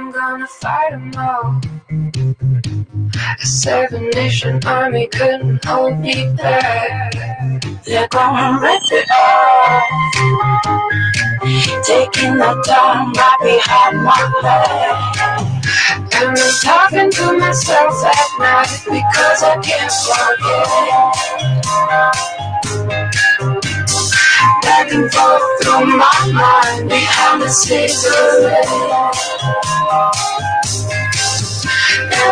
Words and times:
I'm 0.00 0.10
gonna 0.10 0.46
fight 0.46 0.92
them 0.92 1.12
all. 1.18 1.60
A 3.38 3.46
seven 3.46 4.08
nation 4.14 4.58
army 4.64 5.06
couldn't 5.08 5.62
hold 5.62 6.00
me 6.00 6.32
back. 6.38 7.12
They're 7.84 8.08
gonna 8.08 8.58
rip 8.62 8.80
it 8.92 9.06
off. 9.10 9.84
Taking 11.84 12.38
the 12.38 12.62
time 12.66 13.12
right 13.12 13.38
behind 13.42 14.02
my 14.02 14.32
back. 14.40 15.18
And 16.14 16.30
I'm 16.30 16.54
talking 16.62 17.10
to 17.10 17.38
myself 17.38 18.02
at 18.02 18.38
night 18.38 18.70
because 18.86 19.42
I 19.42 19.58
can't 19.60 19.92
forget. 20.08 21.10
Back 24.62 24.92
and 24.92 25.12
forth 25.12 25.42
through 25.62 25.84
my 25.94 26.32
mind 26.32 26.88
behind 26.88 27.42
the 27.42 27.50
cigarette. 27.50 28.66
And 29.90 30.12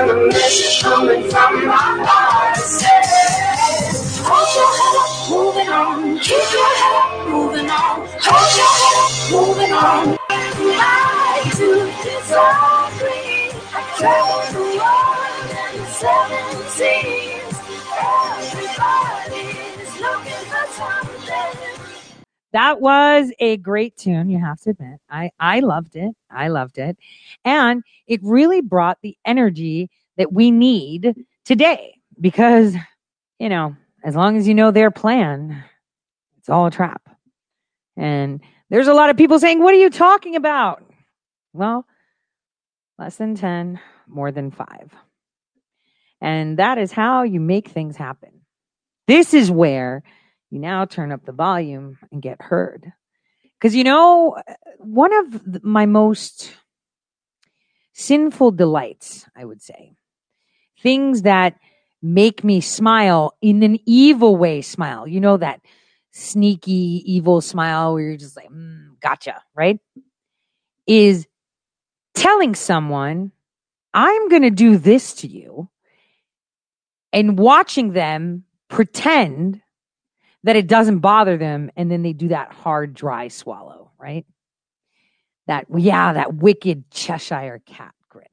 the 0.09 0.15
message 0.29 0.80
coming 0.83 1.29
from 1.29 1.67
my 1.67 2.05
heart 2.07 2.57
says, 2.57 4.21
Hold 4.23 4.48
your 4.55 4.71
head 4.79 5.31
moving 5.31 5.69
on. 5.69 6.19
Keep 6.21 6.53
your 6.53 6.71
head 6.79 7.29
moving 7.29 7.69
on. 7.71 8.07
Hold 8.23 8.57
your 8.59 8.73
head 8.79 9.33
moving 9.33 9.73
on. 9.73 10.19
I 13.75 13.83
travel 13.98 14.43
the 14.53 14.62
world 14.79 15.51
the 15.75 15.84
seven 15.98 16.47
seas. 16.70 17.59
Everybody's 17.98 19.17
That 22.52 22.80
was 22.80 23.30
a 23.38 23.59
great 23.59 23.97
tune, 23.97 24.30
you 24.30 24.38
have 24.38 24.61
to 24.62 24.70
admit. 24.70 25.01
I, 25.11 25.30
I 25.39 25.61
loved 25.61 25.97
it. 25.97 26.14
I 26.31 26.48
loved 26.48 26.78
it. 26.78 26.97
And 27.45 27.83
it 28.06 28.20
really 28.22 28.62
brought 28.62 28.98
the 29.03 29.17
energy 29.25 29.91
that 30.17 30.33
we 30.33 30.50
need 30.50 31.14
today 31.45 31.98
because, 32.20 32.75
you 33.39 33.48
know, 33.48 33.77
as 34.03 34.17
long 34.17 34.37
as 34.37 34.48
you 34.48 34.55
know 34.55 34.70
their 34.70 34.91
plan, 34.91 35.62
it's 36.39 36.48
all 36.48 36.67
a 36.67 36.70
trap. 36.70 37.03
And 37.97 38.41
there's 38.70 38.89
a 38.89 38.94
lot 38.94 39.11
of 39.11 39.17
people 39.17 39.39
saying, 39.39 39.62
What 39.62 39.75
are 39.75 39.78
you 39.78 39.91
talking 39.91 40.37
about? 40.37 40.83
Well, 41.53 41.87
less 42.98 43.17
than 43.17 43.34
10, 43.34 43.81
more 44.06 44.31
than 44.31 44.50
five. 44.50 44.91
And 46.20 46.59
that 46.59 46.78
is 46.78 46.92
how 46.92 47.22
you 47.22 47.41
make 47.41 47.69
things 47.69 47.97
happen. 47.97 48.41
This 49.06 49.34
is 49.34 49.50
where 49.50 50.03
you 50.50 50.58
now 50.58 50.84
turn 50.84 51.12
up 51.12 51.24
the 51.24 51.32
volume 51.32 51.98
and 52.10 52.22
get 52.22 52.41
heard. 52.41 52.92
Because, 53.58 53.74
you 53.74 53.84
know, 53.84 54.36
one 54.78 55.12
of 55.12 55.64
my 55.64 55.86
most 55.86 56.52
sinful 57.92 58.52
delights, 58.52 59.26
I 59.36 59.44
would 59.44 59.60
say, 59.60 59.94
things 60.80 61.22
that 61.22 61.58
make 62.00 62.44
me 62.44 62.60
smile 62.60 63.34
in 63.42 63.62
an 63.64 63.78
evil 63.84 64.36
way 64.36 64.62
smile, 64.62 65.08
you 65.08 65.20
know, 65.20 65.36
that 65.36 65.60
sneaky, 66.12 67.02
evil 67.04 67.41
smile 67.41 67.94
where 67.94 68.04
you're 68.04 68.16
just 68.16 68.36
like, 68.36 68.48
mm, 68.48 68.91
gotcha, 69.00 69.42
right? 69.54 69.80
Is 70.86 71.26
telling 72.14 72.54
someone, 72.54 73.32
I'm 73.92 74.28
going 74.28 74.42
to 74.42 74.50
do 74.50 74.76
this 74.76 75.14
to 75.14 75.26
you, 75.26 75.69
and 77.12 77.38
watching 77.38 77.92
them 77.92 78.44
pretend 78.69 79.62
that 80.44 80.56
it 80.56 80.67
doesn't 80.67 81.00
bother 81.00 81.36
them 81.36 81.70
and 81.77 81.91
then 81.91 82.03
they 82.03 82.12
do 82.12 82.28
that 82.28 82.53
hard 82.53 82.94
dry 82.94 83.28
swallow 83.28 83.89
right? 83.98 84.25
That 85.47 85.67
yeah 85.75 86.12
that 86.14 86.34
wicked 86.34 86.91
cheshire 86.91 87.61
cat 87.67 87.94
grin. 88.08 88.27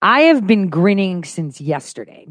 I 0.00 0.20
have 0.22 0.46
been 0.46 0.68
grinning 0.68 1.24
since 1.24 1.60
yesterday 1.60 2.28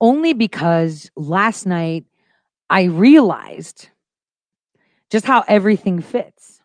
only 0.00 0.32
because 0.32 1.10
last 1.16 1.66
night 1.66 2.04
i 2.68 2.84
realized 2.84 3.88
just 5.10 5.26
how 5.26 5.44
everything 5.46 6.00
fits. 6.00 6.60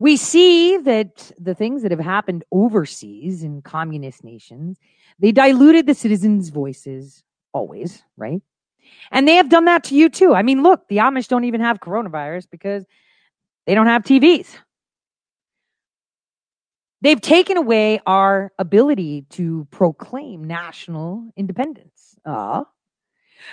We 0.00 0.16
see 0.16 0.78
that 0.78 1.30
the 1.38 1.54
things 1.54 1.82
that 1.82 1.90
have 1.92 2.00
happened 2.00 2.44
overseas 2.50 3.42
in 3.42 3.62
communist 3.62 4.24
nations 4.24 4.78
they 5.18 5.32
diluted 5.32 5.86
the 5.86 5.94
citizens 5.94 6.50
voices 6.50 7.24
always, 7.52 8.02
right? 8.16 8.42
And 9.10 9.26
they 9.26 9.34
have 9.34 9.48
done 9.48 9.66
that 9.66 9.84
to 9.84 9.94
you 9.94 10.08
too. 10.08 10.34
I 10.34 10.42
mean, 10.42 10.62
look, 10.62 10.88
the 10.88 10.98
Amish 10.98 11.28
don't 11.28 11.44
even 11.44 11.60
have 11.60 11.80
coronavirus 11.80 12.48
because 12.50 12.84
they 13.66 13.74
don't 13.74 13.86
have 13.86 14.02
TVs. 14.02 14.46
They've 17.00 17.20
taken 17.20 17.56
away 17.56 18.00
our 18.06 18.52
ability 18.58 19.26
to 19.30 19.68
proclaim 19.70 20.44
national 20.44 21.30
independence. 21.36 22.16
Uh, 22.24 22.64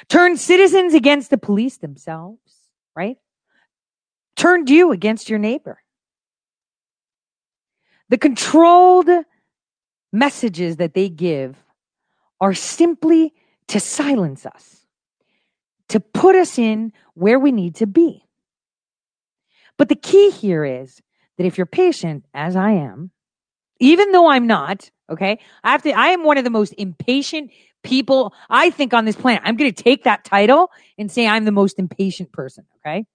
turned 0.09 0.39
citizens 0.39 0.93
against 0.93 1.29
the 1.29 1.37
police 1.37 1.77
themselves, 1.77 2.39
right? 2.95 3.17
Turned 4.35 4.69
you 4.69 4.91
against 4.91 5.29
your 5.29 5.39
neighbor. 5.39 5.81
The 8.09 8.17
controlled 8.17 9.09
messages 10.11 10.77
that 10.77 10.93
they 10.93 11.09
give 11.09 11.55
are 12.41 12.53
simply 12.53 13.33
to 13.69 13.79
silence 13.79 14.45
us, 14.45 14.85
to 15.89 15.99
put 15.99 16.35
us 16.35 16.57
in 16.57 16.93
where 17.13 17.39
we 17.39 17.51
need 17.51 17.75
to 17.75 17.87
be. 17.87 18.23
But 19.77 19.89
the 19.89 19.95
key 19.95 20.29
here 20.31 20.63
is 20.63 21.01
that 21.37 21.45
if 21.45 21.57
you're 21.57 21.65
patient, 21.65 22.25
as 22.33 22.55
I 22.55 22.71
am, 22.71 23.11
even 23.79 24.11
though 24.11 24.27
I'm 24.27 24.47
not, 24.47 24.89
okay, 25.09 25.39
I 25.63 25.71
have 25.71 25.83
to, 25.83 25.91
I 25.91 26.07
am 26.07 26.23
one 26.23 26.37
of 26.37 26.43
the 26.43 26.49
most 26.49 26.73
impatient 26.77 27.51
people 27.83 28.33
I 28.49 28.69
think 28.69 28.93
on 28.93 29.05
this 29.05 29.15
planet. 29.15 29.43
I'm 29.45 29.57
going 29.57 29.71
to 29.71 29.83
take 29.83 30.03
that 30.03 30.23
title 30.23 30.71
and 30.97 31.11
say 31.11 31.27
I'm 31.27 31.45
the 31.45 31.51
most 31.51 31.77
impatient 31.77 32.31
person, 32.31 32.65
okay? 32.77 33.05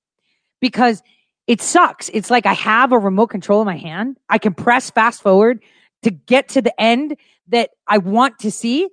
Because 0.61 1.03
it 1.47 1.61
sucks. 1.61 2.09
It's 2.13 2.31
like 2.31 2.47
I 2.47 2.53
have 2.53 2.93
a 2.93 2.99
remote 2.99 3.29
control 3.29 3.61
in 3.63 3.67
my 3.67 3.77
hand. 3.77 4.19
I 4.29 4.39
can 4.39 4.55
press 4.55 4.91
fast 4.91 5.23
forward 5.23 5.63
to 6.03 6.11
get 6.11 6.51
to 6.51 6.63
the 6.63 6.79
end 6.81 7.17
that 7.49 7.71
I 7.87 7.99
want 7.99 8.39
to 8.41 8.51
see 8.51 8.89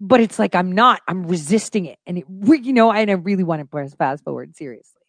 but 0.00 0.20
it's 0.20 0.38
like 0.38 0.54
I'm 0.54 0.72
not. 0.72 1.00
I'm 1.08 1.26
resisting 1.26 1.86
it, 1.86 1.98
and 2.06 2.18
it, 2.18 2.24
you 2.62 2.72
know, 2.72 2.92
and 2.92 3.10
I 3.10 3.14
really 3.14 3.44
want 3.44 3.60
to 3.60 3.66
press 3.66 3.94
fast 3.94 4.24
forward 4.24 4.56
seriously. 4.56 5.00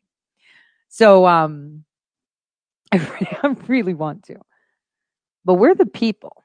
So, 0.89 1.25
um, 1.25 1.83
I 2.91 2.97
really, 2.97 3.37
I 3.43 3.47
really 3.67 3.93
want 3.93 4.23
to, 4.23 4.35
but 5.45 5.55
we're 5.55 5.75
the 5.75 5.85
people. 5.85 6.43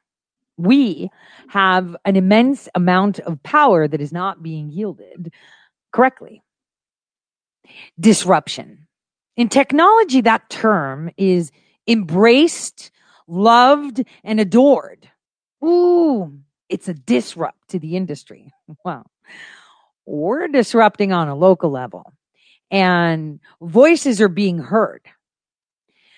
We 0.58 1.10
have 1.48 1.96
an 2.04 2.16
immense 2.16 2.68
amount 2.74 3.20
of 3.20 3.42
power 3.42 3.88
that 3.88 4.00
is 4.00 4.12
not 4.12 4.42
being 4.42 4.70
yielded 4.70 5.32
correctly. 5.92 6.42
Disruption. 7.98 8.86
In 9.36 9.48
technology, 9.48 10.20
that 10.20 10.50
term 10.50 11.10
is 11.16 11.50
embraced, 11.86 12.90
loved, 13.26 14.04
and 14.24 14.40
adored. 14.40 15.08
Ooh, 15.64 16.38
it's 16.72 16.88
a 16.88 16.94
disrupt 16.94 17.68
to 17.68 17.78
the 17.78 17.96
industry. 17.96 18.52
Well, 18.84 19.08
we're 20.06 20.48
disrupting 20.48 21.12
on 21.12 21.28
a 21.28 21.36
local 21.36 21.70
level 21.70 22.12
and 22.70 23.38
voices 23.60 24.20
are 24.20 24.28
being 24.28 24.58
heard. 24.58 25.02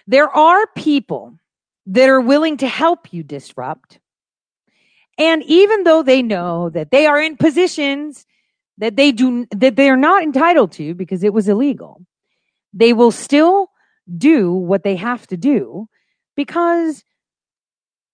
There 0.06 0.28
are 0.28 0.66
people 0.76 1.37
that 1.87 2.09
are 2.09 2.20
willing 2.20 2.56
to 2.59 2.69
help 2.69 3.12
you 3.12 3.22
disrupt. 3.22 3.98
And 5.19 5.42
even 5.42 5.82
though 5.82 6.03
they 6.03 6.22
know 6.22 6.71
that 6.71 6.91
they 6.91 7.06
are 7.06 7.21
in 7.21 7.36
positions 7.36 8.25
that 8.78 8.97
they 8.97 9.12
do 9.12 9.47
that 9.50 9.76
they 9.76 9.91
are 9.91 9.97
not 9.97 10.22
entitled 10.22 10.72
to 10.72 10.94
because 10.94 11.22
it 11.22 11.34
was 11.34 11.48
illegal, 11.48 12.01
they 12.72 12.92
will 12.92 13.12
still 13.12 13.71
do 14.16 14.53
what 14.53 14.84
they 14.84 14.97
have 14.97 15.27
to 15.27 15.36
do 15.36 15.89
because 16.36 17.04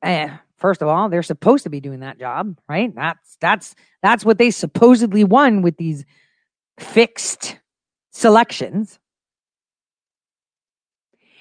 eh, 0.02 0.30
First 0.60 0.82
of 0.82 0.88
all, 0.88 1.08
they're 1.08 1.22
supposed 1.22 1.64
to 1.64 1.70
be 1.70 1.80
doing 1.80 2.00
that 2.00 2.18
job, 2.18 2.58
right? 2.68 2.94
That's 2.94 3.36
that's 3.40 3.74
that's 4.02 4.24
what 4.24 4.36
they 4.36 4.50
supposedly 4.50 5.24
won 5.24 5.62
with 5.62 5.78
these 5.78 6.04
fixed 6.78 7.58
selections. 8.12 8.98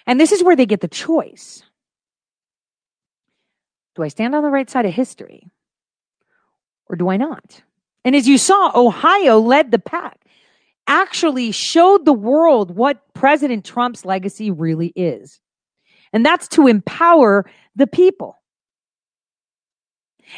And 0.07 0.19
this 0.19 0.31
is 0.31 0.43
where 0.43 0.55
they 0.55 0.65
get 0.65 0.81
the 0.81 0.87
choice. 0.87 1.61
Do 3.95 4.03
I 4.03 4.07
stand 4.07 4.33
on 4.33 4.43
the 4.43 4.49
right 4.49 4.69
side 4.69 4.85
of 4.85 4.93
history? 4.93 5.51
Or 6.87 6.95
do 6.95 7.09
I 7.09 7.17
not? 7.17 7.61
And 8.05 8.15
as 8.15 8.27
you 8.27 8.37
saw, 8.37 8.71
Ohio 8.73 9.39
led 9.39 9.71
the 9.71 9.79
pack, 9.79 10.21
actually 10.87 11.51
showed 11.51 12.05
the 12.05 12.13
world 12.13 12.75
what 12.75 13.13
President 13.13 13.65
Trump's 13.65 14.05
legacy 14.05 14.49
really 14.49 14.93
is. 14.95 15.41
And 16.13 16.25
that's 16.25 16.47
to 16.49 16.67
empower 16.67 17.45
the 17.75 17.85
people. 17.85 18.38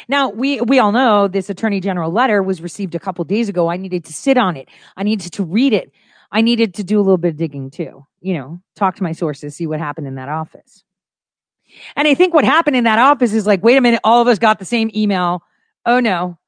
Now, 0.08 0.30
we, 0.30 0.60
we 0.60 0.78
all 0.78 0.92
know 0.92 1.28
this 1.28 1.50
attorney 1.50 1.80
general 1.80 2.10
letter 2.10 2.42
was 2.42 2.62
received 2.62 2.94
a 2.94 2.98
couple 2.98 3.24
days 3.24 3.48
ago. 3.48 3.70
I 3.70 3.76
needed 3.76 4.04
to 4.06 4.12
sit 4.12 4.36
on 4.36 4.56
it. 4.56 4.68
I 4.96 5.02
needed 5.02 5.32
to 5.32 5.44
read 5.44 5.72
it. 5.72 5.92
I 6.32 6.40
needed 6.40 6.74
to 6.74 6.84
do 6.84 6.98
a 6.98 7.02
little 7.02 7.18
bit 7.18 7.30
of 7.30 7.36
digging 7.36 7.70
too, 7.70 8.06
you 8.20 8.34
know, 8.34 8.62
talk 8.74 8.96
to 8.96 9.02
my 9.02 9.12
sources, 9.12 9.54
see 9.54 9.66
what 9.66 9.80
happened 9.80 10.06
in 10.06 10.14
that 10.14 10.30
office. 10.30 10.82
And 11.94 12.08
I 12.08 12.14
think 12.14 12.32
what 12.32 12.44
happened 12.44 12.76
in 12.76 12.84
that 12.84 12.98
office 12.98 13.34
is 13.34 13.46
like, 13.46 13.62
wait 13.62 13.76
a 13.76 13.80
minute, 13.82 14.00
all 14.02 14.22
of 14.22 14.28
us 14.28 14.38
got 14.38 14.58
the 14.58 14.64
same 14.64 14.90
email. 14.94 15.42
Oh 15.84 16.00
no. 16.00 16.38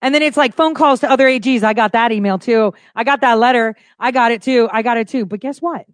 And 0.00 0.14
then 0.14 0.22
it's 0.22 0.36
like 0.36 0.54
phone 0.54 0.74
calls 0.74 1.00
to 1.00 1.10
other 1.10 1.26
AGs. 1.26 1.62
I 1.62 1.74
got 1.74 1.92
that 1.92 2.12
email 2.12 2.38
too. 2.38 2.74
I 2.94 3.04
got 3.04 3.20
that 3.20 3.38
letter. 3.38 3.76
I 3.98 4.10
got 4.12 4.32
it 4.32 4.42
too. 4.42 4.68
I 4.72 4.82
got 4.82 4.96
it 4.96 5.08
too. 5.08 5.26
But 5.26 5.40
guess 5.40 5.60
what? 5.60 5.86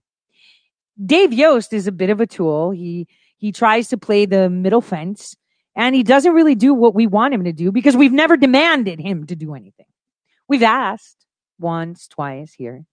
Dave 1.04 1.32
Yost 1.32 1.72
is 1.72 1.86
a 1.86 1.92
bit 1.92 2.10
of 2.10 2.20
a 2.20 2.26
tool. 2.26 2.70
He, 2.70 3.06
he 3.36 3.52
tries 3.52 3.88
to 3.88 3.98
play 3.98 4.26
the 4.26 4.50
middle 4.50 4.80
fence 4.80 5.36
and 5.78 5.94
he 5.94 6.02
doesn't 6.02 6.34
really 6.34 6.56
do 6.56 6.74
what 6.74 6.94
we 6.94 7.06
want 7.06 7.32
him 7.32 7.44
to 7.44 7.52
do 7.52 7.70
because 7.70 7.96
we've 7.96 8.12
never 8.12 8.36
demanded 8.36 8.98
him 8.98 9.26
to 9.26 9.36
do 9.36 9.54
anything. 9.54 9.86
We've 10.48 10.64
asked 10.64 11.24
once, 11.60 12.08
twice 12.08 12.52
here. 12.52 12.84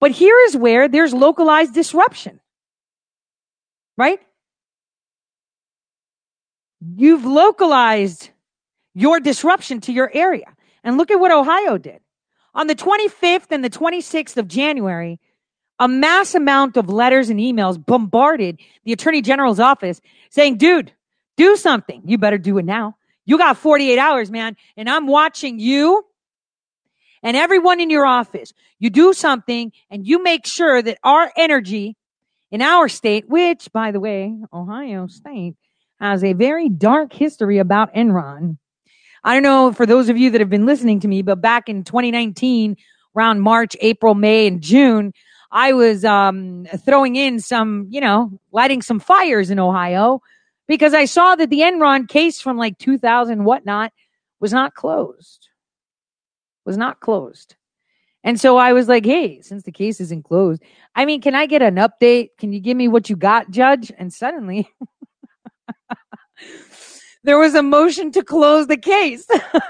But 0.00 0.10
here 0.10 0.36
is 0.46 0.56
where 0.56 0.88
there's 0.88 1.12
localized 1.12 1.74
disruption. 1.74 2.40
Right? 3.98 4.20
You've 6.96 7.26
localized 7.26 8.30
your 8.94 9.20
disruption 9.20 9.82
to 9.82 9.92
your 9.92 10.10
area. 10.12 10.46
And 10.82 10.96
look 10.96 11.10
at 11.10 11.20
what 11.20 11.30
Ohio 11.30 11.76
did. 11.76 12.00
On 12.54 12.66
the 12.66 12.74
25th 12.74 13.50
and 13.50 13.62
the 13.62 13.70
26th 13.70 14.36
of 14.38 14.48
January, 14.48 15.20
a 15.78 15.88
mass 15.88 16.34
amount 16.34 16.78
of 16.78 16.88
letters 16.88 17.28
and 17.28 17.38
emails 17.38 17.84
bombarded 17.84 18.60
the 18.84 18.92
attorney 18.92 19.20
general's 19.20 19.60
office 19.60 20.00
saying, 20.30 20.56
dude, 20.56 20.92
do 21.36 21.56
something. 21.56 22.02
You 22.04 22.18
better 22.18 22.38
do 22.38 22.58
it 22.58 22.64
now. 22.64 22.96
You 23.26 23.38
got 23.38 23.56
48 23.56 23.98
hours, 23.98 24.30
man. 24.30 24.56
And 24.76 24.88
I'm 24.88 25.06
watching 25.06 25.58
you 25.58 26.04
and 27.22 27.36
everyone 27.36 27.80
in 27.80 27.90
your 27.90 28.06
office. 28.06 28.52
You 28.78 28.90
do 28.90 29.12
something 29.12 29.72
and 29.90 30.06
you 30.06 30.22
make 30.22 30.46
sure 30.46 30.82
that 30.82 30.98
our 31.02 31.32
energy 31.36 31.96
in 32.50 32.62
our 32.62 32.88
state, 32.88 33.28
which 33.28 33.72
by 33.72 33.90
the 33.90 34.00
way, 34.00 34.36
Ohio 34.52 35.06
state 35.06 35.54
has 36.00 36.22
a 36.22 36.34
very 36.34 36.68
dark 36.68 37.12
history 37.12 37.58
about 37.58 37.92
Enron. 37.94 38.58
I 39.24 39.32
don't 39.32 39.42
know 39.42 39.72
for 39.72 39.86
those 39.86 40.10
of 40.10 40.18
you 40.18 40.30
that 40.30 40.40
have 40.40 40.50
been 40.50 40.66
listening 40.66 41.00
to 41.00 41.08
me, 41.08 41.22
but 41.22 41.40
back 41.40 41.68
in 41.68 41.82
2019, 41.82 42.76
around 43.16 43.40
March, 43.40 43.76
April, 43.80 44.14
May, 44.14 44.46
and 44.46 44.60
June, 44.60 45.12
I 45.50 45.72
was 45.72 46.04
um, 46.04 46.66
throwing 46.84 47.16
in 47.16 47.40
some, 47.40 47.86
you 47.88 48.00
know, 48.00 48.38
lighting 48.52 48.82
some 48.82 49.00
fires 49.00 49.50
in 49.50 49.58
Ohio 49.58 50.20
because 50.66 50.94
I 50.94 51.04
saw 51.04 51.34
that 51.36 51.50
the 51.50 51.60
Enron 51.60 52.08
case 52.08 52.40
from 52.40 52.56
like 52.56 52.78
2000 52.78 53.44
whatnot 53.44 53.92
was 54.40 54.52
not 54.52 54.74
closed. 54.74 55.48
Was 56.64 56.76
not 56.76 57.00
closed. 57.00 57.56
And 58.22 58.40
so 58.40 58.56
I 58.56 58.72
was 58.72 58.88
like, 58.88 59.04
hey, 59.04 59.42
since 59.42 59.64
the 59.64 59.72
case 59.72 60.00
isn't 60.00 60.24
closed, 60.24 60.62
I 60.94 61.04
mean, 61.04 61.20
can 61.20 61.34
I 61.34 61.44
get 61.44 61.60
an 61.60 61.76
update? 61.76 62.30
Can 62.38 62.52
you 62.52 62.60
give 62.60 62.76
me 62.76 62.88
what 62.88 63.10
you 63.10 63.16
got, 63.16 63.50
Judge? 63.50 63.92
And 63.98 64.12
suddenly 64.12 64.66
there 67.24 67.38
was 67.38 67.54
a 67.54 67.62
motion 67.62 68.10
to 68.12 68.24
close 68.24 68.66
the 68.66 68.78
case. 68.78 69.26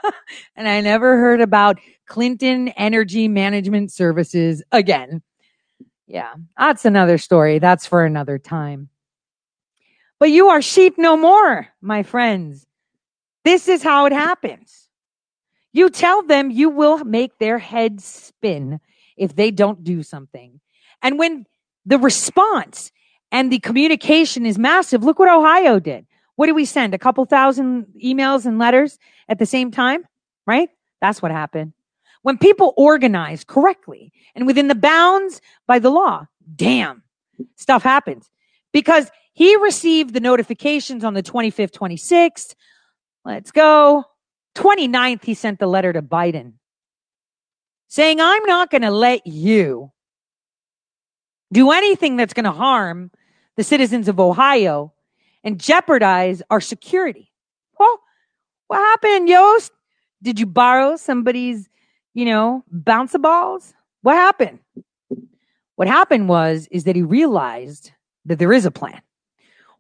and 0.57 0.69
I 0.69 0.81
never 0.81 1.19
heard 1.19 1.41
about 1.41 1.81
Clinton 2.07 2.69
Energy 2.69 3.27
Management 3.27 3.91
Services 3.93 4.63
again. 4.71 5.21
Yeah, 6.07 6.35
that's 6.57 6.85
another 6.85 7.19
story. 7.19 7.59
That's 7.59 7.87
for 7.87 8.05
another 8.05 8.39
time. 8.39 8.89
But 10.21 10.31
you 10.31 10.49
are 10.49 10.63
sheep 10.63 10.97
no 10.97 11.17
more, 11.17 11.69
my 11.81 12.03
friends. 12.03 12.67
This 13.45 13.69
is 13.69 13.83
how 13.83 14.07
it 14.07 14.13
happens. 14.13 14.89
You 15.73 15.91
tell 15.91 16.23
them 16.23 16.51
you 16.51 16.71
will 16.71 17.05
make 17.05 17.39
their 17.39 17.59
heads 17.59 18.05
spin 18.05 18.81
if 19.17 19.35
they 19.35 19.51
don't 19.51 19.85
do 19.85 20.03
something. 20.03 20.61
And 21.03 21.19
when 21.19 21.47
the 21.85 21.99
response 21.99 22.93
and 23.31 23.53
the 23.53 23.59
communication 23.59 24.47
is 24.47 24.59
massive, 24.59 25.03
look 25.03 25.19
what 25.19 25.29
Ohio 25.29 25.79
did. 25.81 26.07
What 26.37 26.47
did 26.47 26.53
we 26.53 26.65
send? 26.65 26.95
A 26.95 26.99
couple 26.99 27.25
thousand 27.25 27.87
emails 28.03 28.47
and 28.47 28.59
letters 28.59 28.99
at 29.29 29.39
the 29.39 29.47
same 29.47 29.71
time, 29.71 30.05
right? 30.47 30.71
That's 31.01 31.21
what 31.21 31.31
happened. 31.31 31.73
When 32.23 32.39
people 32.39 32.73
organize 32.77 33.45
correctly 33.45 34.13
and 34.35 34.47
within 34.47 34.69
the 34.69 34.75
bounds 34.75 35.41
by 35.67 35.79
the 35.79 35.91
law, 35.91 36.27
damn, 36.57 37.03
stuff 37.57 37.83
happens. 37.83 38.31
Because 38.73 39.11
he 39.35 39.57
received 39.57 40.15
the 40.15 40.21
notifications 40.21 41.05
on 41.05 41.15
the 41.15 41.23
25th, 41.23 41.73
26th. 41.73 42.55
Let's 43.25 43.51
go. 43.51 44.05
29th, 44.55 45.25
he 45.25 45.35
sent 45.35 45.59
the 45.59 45.67
letter 45.67 45.93
to 45.93 46.01
Biden 46.01 46.55
saying, 47.89 48.21
I'm 48.21 48.45
not 48.45 48.71
going 48.71 48.83
to 48.83 48.91
let 48.91 49.27
you 49.27 49.93
do 51.53 51.71
anything 51.71 52.17
that's 52.17 52.35
going 52.35 52.45
to 52.45 52.51
harm 52.51 53.11
the 53.57 53.63
citizens 53.63 54.09
of 54.09 54.19
Ohio 54.19 54.93
and 55.45 55.61
jeopardize 55.61 56.43
our 56.51 56.61
security. 56.61 57.31
Well, 57.79 58.01
what 58.67 58.79
happened, 58.79 59.29
Yost? 59.29 59.71
Did 60.23 60.41
you 60.41 60.47
borrow 60.47 60.97
somebody's, 60.97 61.69
you 62.15 62.25
know, 62.25 62.65
bouncer 62.71 63.19
balls? 63.19 63.75
What 64.03 64.17
happened? 64.17 64.59
What 65.77 65.87
happened 65.87 66.29
was 66.29 66.67
is 66.73 66.85
that 66.85 66.97
he 66.97 67.03
realized 67.03 67.93
that 68.25 68.39
there 68.41 68.53
is 68.53 68.67
a 68.67 68.73
plan. 68.73 69.01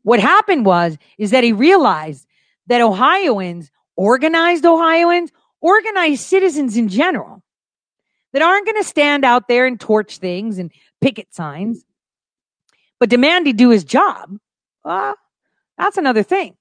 What 0.05 0.21
happened 0.21 0.65
was 0.65 0.97
is 1.19 1.33
that 1.33 1.45
he 1.45 1.53
realized 1.53 2.27
that 2.69 2.81
Ohioans, 2.81 3.71
organized 3.97 4.65
Ohioans, 4.65 5.33
organized 5.61 6.23
citizens 6.23 6.77
in 6.77 6.89
general, 6.89 7.43
that 8.33 8.43
aren't 8.43 8.67
going 8.67 8.81
to 8.81 8.89
stand 8.89 9.25
out 9.25 9.49
there 9.49 9.67
and 9.67 9.81
torch 9.81 10.19
things 10.19 10.59
and 10.59 10.71
picket 11.01 11.35
signs, 11.35 11.85
but 13.01 13.09
demand 13.09 13.47
he 13.47 13.53
do 13.53 13.71
his 13.71 13.85
job. 13.85 14.39
Well, 14.85 15.17
that's 15.79 15.97
another 15.97 16.23
thing. 16.23 16.57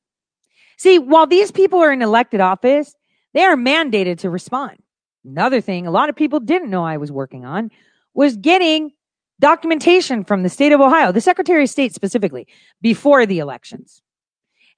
See, 0.77 0.99
while 0.99 1.27
these 1.27 1.51
people 1.51 1.79
are 1.79 1.91
in 1.91 2.01
elected 2.01 2.41
office, 2.41 2.95
they 3.33 3.43
are 3.43 3.55
mandated 3.55 4.19
to 4.19 4.29
respond. 4.29 4.77
Another 5.25 5.61
thing 5.61 5.87
a 5.87 5.91
lot 5.91 6.09
of 6.09 6.15
people 6.15 6.39
didn't 6.39 6.69
know 6.69 6.83
I 6.83 6.97
was 6.97 7.11
working 7.11 7.45
on 7.45 7.71
was 8.13 8.37
getting 8.37 8.91
documentation 9.39 10.23
from 10.23 10.43
the 10.43 10.49
state 10.49 10.71
of 10.71 10.81
Ohio, 10.81 11.11
the 11.11 11.21
Secretary 11.21 11.63
of 11.63 11.69
State 11.69 11.93
specifically, 11.93 12.47
before 12.81 13.25
the 13.25 13.39
elections. 13.39 14.01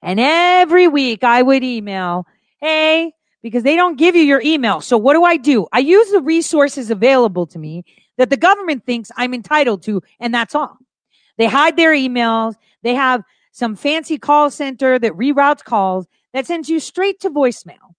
And 0.02 0.20
every 0.20 0.88
week 0.88 1.24
I 1.24 1.42
would 1.42 1.64
email, 1.64 2.26
hey, 2.60 3.12
because 3.42 3.62
they 3.62 3.76
don't 3.76 3.96
give 3.96 4.16
you 4.16 4.22
your 4.22 4.42
email. 4.42 4.80
So 4.80 4.98
what 4.98 5.14
do 5.14 5.24
I 5.24 5.36
do? 5.36 5.66
I 5.72 5.78
use 5.78 6.10
the 6.10 6.20
resources 6.20 6.90
available 6.90 7.46
to 7.48 7.58
me 7.58 7.84
that 8.18 8.30
the 8.30 8.36
government 8.36 8.84
thinks 8.84 9.12
I'm 9.16 9.34
entitled 9.34 9.82
to, 9.84 10.02
and 10.18 10.34
that's 10.34 10.54
all. 10.54 10.78
They 11.38 11.46
hide 11.46 11.76
their 11.76 11.92
emails. 11.92 12.54
They 12.82 12.94
have 12.94 13.22
some 13.52 13.76
fancy 13.76 14.18
call 14.18 14.50
center 14.50 14.98
that 14.98 15.12
reroutes 15.12 15.62
calls 15.62 16.06
that 16.32 16.46
sends 16.46 16.68
you 16.68 16.80
straight 16.80 17.20
to 17.20 17.30
voicemail. 17.30 17.94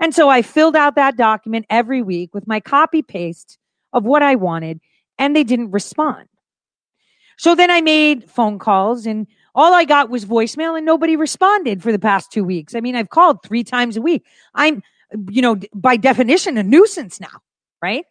And 0.00 0.14
so 0.14 0.28
I 0.28 0.42
filled 0.42 0.76
out 0.76 0.96
that 0.96 1.16
document 1.16 1.66
every 1.68 2.02
week 2.02 2.34
with 2.34 2.46
my 2.46 2.60
copy 2.60 3.02
paste 3.02 3.58
of 3.92 4.04
what 4.04 4.22
I 4.22 4.34
wanted, 4.34 4.80
and 5.20 5.36
they 5.36 5.44
didn't 5.44 5.70
respond. 5.70 6.26
So 7.38 7.54
then 7.54 7.70
I 7.70 7.80
made 7.80 8.28
phone 8.28 8.58
calls, 8.58 9.06
and 9.06 9.26
all 9.54 9.72
I 9.72 9.84
got 9.84 10.10
was 10.10 10.24
voicemail, 10.24 10.76
and 10.76 10.84
nobody 10.84 11.14
responded 11.14 11.82
for 11.82 11.92
the 11.92 11.98
past 11.98 12.32
two 12.32 12.42
weeks. 12.42 12.74
I 12.74 12.80
mean, 12.80 12.96
I've 12.96 13.10
called 13.10 13.42
three 13.44 13.62
times 13.62 13.96
a 13.96 14.02
week. 14.02 14.24
I'm, 14.54 14.82
you 15.30 15.42
know, 15.42 15.60
by 15.74 15.96
definition, 15.96 16.58
a 16.58 16.62
nuisance 16.62 17.20
now, 17.20 17.40
right? 17.80 18.04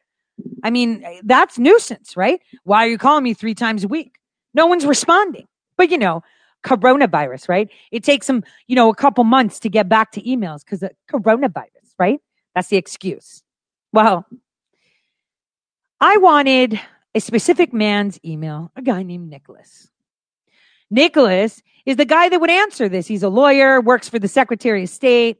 I 0.63 0.69
mean, 0.69 1.03
that's 1.23 1.59
nuisance, 1.59 2.15
right? 2.15 2.39
Why 2.63 2.85
are 2.85 2.89
you 2.89 2.97
calling 2.97 3.23
me 3.23 3.33
three 3.33 3.55
times 3.55 3.83
a 3.83 3.87
week? 3.87 4.15
No 4.53 4.67
one's 4.67 4.85
responding. 4.85 5.47
But 5.77 5.89
you 5.91 5.97
know, 5.97 6.23
coronavirus, 6.63 7.49
right? 7.49 7.69
It 7.91 8.03
takes 8.03 8.27
them, 8.27 8.43
you 8.67 8.75
know, 8.75 8.89
a 8.89 8.95
couple 8.95 9.23
months 9.23 9.59
to 9.61 9.69
get 9.69 9.89
back 9.89 10.11
to 10.13 10.21
emails 10.21 10.63
because 10.63 10.83
of 10.83 10.91
coronavirus, 11.11 11.93
right? 11.97 12.19
That's 12.55 12.69
the 12.69 12.77
excuse. 12.77 13.43
Well, 13.93 14.25
I 16.01 16.17
wanted 16.17 16.79
a 17.15 17.19
specific 17.19 17.73
man's 17.73 18.19
email, 18.23 18.71
a 18.75 18.81
guy 18.81 19.03
named 19.03 19.29
Nicholas. 19.29 19.89
Nicholas 20.91 21.61
is 21.85 21.97
the 21.97 22.05
guy 22.05 22.29
that 22.29 22.39
would 22.39 22.49
answer 22.49 22.89
this. 22.89 23.07
He's 23.07 23.23
a 23.23 23.29
lawyer, 23.29 23.81
works 23.81 24.09
for 24.09 24.19
the 24.19 24.27
Secretary 24.27 24.83
of 24.83 24.89
State. 24.89 25.39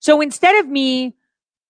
So 0.00 0.20
instead 0.20 0.56
of 0.56 0.68
me 0.68 1.14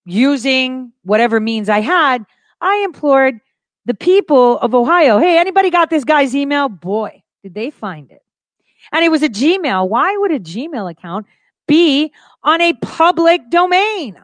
using 0.04 0.92
whatever 1.02 1.40
means 1.40 1.68
I 1.68 1.80
had, 1.80 2.24
I 2.60 2.82
implored 2.84 3.40
the 3.84 3.94
people 3.94 4.58
of 4.58 4.74
Ohio, 4.74 5.18
hey, 5.18 5.38
anybody 5.38 5.70
got 5.70 5.90
this 5.90 6.04
guy's 6.04 6.34
email? 6.34 6.68
Boy, 6.68 7.22
did 7.42 7.54
they 7.54 7.70
find 7.70 8.10
it. 8.10 8.22
And 8.92 9.04
it 9.04 9.10
was 9.10 9.22
a 9.22 9.28
Gmail. 9.28 9.88
Why 9.88 10.16
would 10.16 10.32
a 10.32 10.40
Gmail 10.40 10.90
account 10.90 11.26
be 11.66 12.12
on 12.42 12.60
a 12.60 12.74
public 12.74 13.50
domain? 13.50 14.16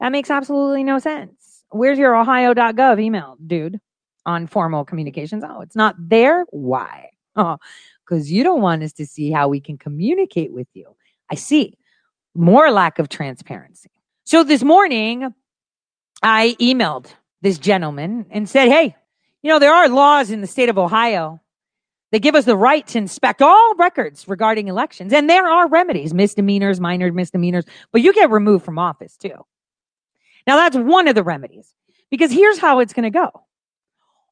That 0.00 0.12
makes 0.12 0.30
absolutely 0.30 0.84
no 0.84 0.98
sense. 0.98 1.64
Where's 1.70 1.98
your 1.98 2.16
ohio.gov 2.16 3.00
email, 3.00 3.36
dude, 3.46 3.80
on 4.26 4.46
formal 4.46 4.84
communications? 4.84 5.44
Oh, 5.46 5.60
it's 5.62 5.76
not 5.76 5.96
there. 5.98 6.44
Why? 6.50 7.10
Oh, 7.36 7.58
because 8.06 8.32
you 8.32 8.44
don't 8.44 8.62
want 8.62 8.82
us 8.82 8.92
to 8.94 9.06
see 9.06 9.30
how 9.30 9.48
we 9.48 9.60
can 9.60 9.78
communicate 9.78 10.52
with 10.52 10.68
you. 10.74 10.96
I 11.30 11.36
see. 11.36 11.78
More 12.34 12.70
lack 12.70 12.98
of 12.98 13.08
transparency. 13.08 13.90
So 14.24 14.44
this 14.44 14.64
morning, 14.64 15.34
I 16.22 16.56
emailed 16.60 17.08
this 17.42 17.58
gentleman 17.58 18.26
and 18.30 18.48
said, 18.48 18.68
Hey, 18.68 18.96
you 19.42 19.50
know, 19.50 19.58
there 19.60 19.74
are 19.74 19.88
laws 19.88 20.30
in 20.30 20.40
the 20.42 20.46
state 20.48 20.68
of 20.70 20.78
Ohio 20.78 21.40
They 22.12 22.20
give 22.20 22.36
us 22.36 22.46
the 22.46 22.56
right 22.56 22.86
to 22.88 22.98
inspect 22.98 23.42
all 23.42 23.74
records 23.76 24.28
regarding 24.28 24.68
elections. 24.68 25.12
And 25.12 25.30
there 25.30 25.46
are 25.46 25.68
remedies, 25.68 26.14
misdemeanors, 26.14 26.80
minor 26.80 27.12
misdemeanors, 27.12 27.66
but 27.92 28.02
you 28.02 28.14
get 28.14 28.30
removed 28.30 28.64
from 28.64 28.78
office 28.80 29.16
too. 29.18 29.46
Now 30.46 30.56
that's 30.56 30.76
one 30.76 31.08
of 31.08 31.14
the 31.14 31.22
remedies 31.24 31.74
because 32.10 32.32
here's 32.32 32.58
how 32.58 32.80
it's 32.80 32.94
going 32.94 33.04
to 33.04 33.10
go. 33.10 33.44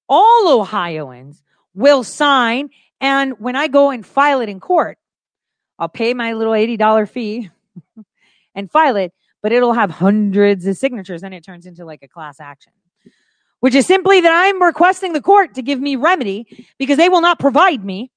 All 0.09 0.61
Ohioans 0.61 1.43
will 1.75 2.05
sign. 2.05 2.71
And 3.01 3.39
when 3.39 3.57
I 3.57 3.69
go 3.69 3.91
and 3.91 4.05
file 4.05 4.41
it 4.41 4.49
in 4.49 4.61
court, 4.61 4.99
I'll 5.79 5.89
pay 5.89 6.15
my 6.15 6.33
little 6.33 6.53
$80 6.53 7.09
fee 7.09 7.51
and 8.55 8.71
file 8.71 8.97
it, 8.97 9.13
but 9.43 9.53
it'll 9.53 9.75
have 9.75 9.91
hundreds 9.91 10.67
of 10.67 10.77
signatures 10.77 11.23
and 11.23 11.33
it 11.33 11.45
turns 11.45 11.67
into 11.67 11.85
like 11.85 12.03
a 12.03 12.09
class 12.09 12.41
action 12.41 12.73
which 13.61 13.75
is 13.75 13.87
simply 13.87 14.21
that 14.21 14.33
I'm 14.33 14.63
requesting 14.63 15.13
the 15.13 15.21
court 15.21 15.55
to 15.55 15.63
give 15.63 15.81
me 15.81 15.97
remedy 15.97 16.67
because 16.79 16.97
they 16.97 17.09
will 17.09 17.21
not 17.21 17.39
provide 17.39 17.85
me 17.85 18.11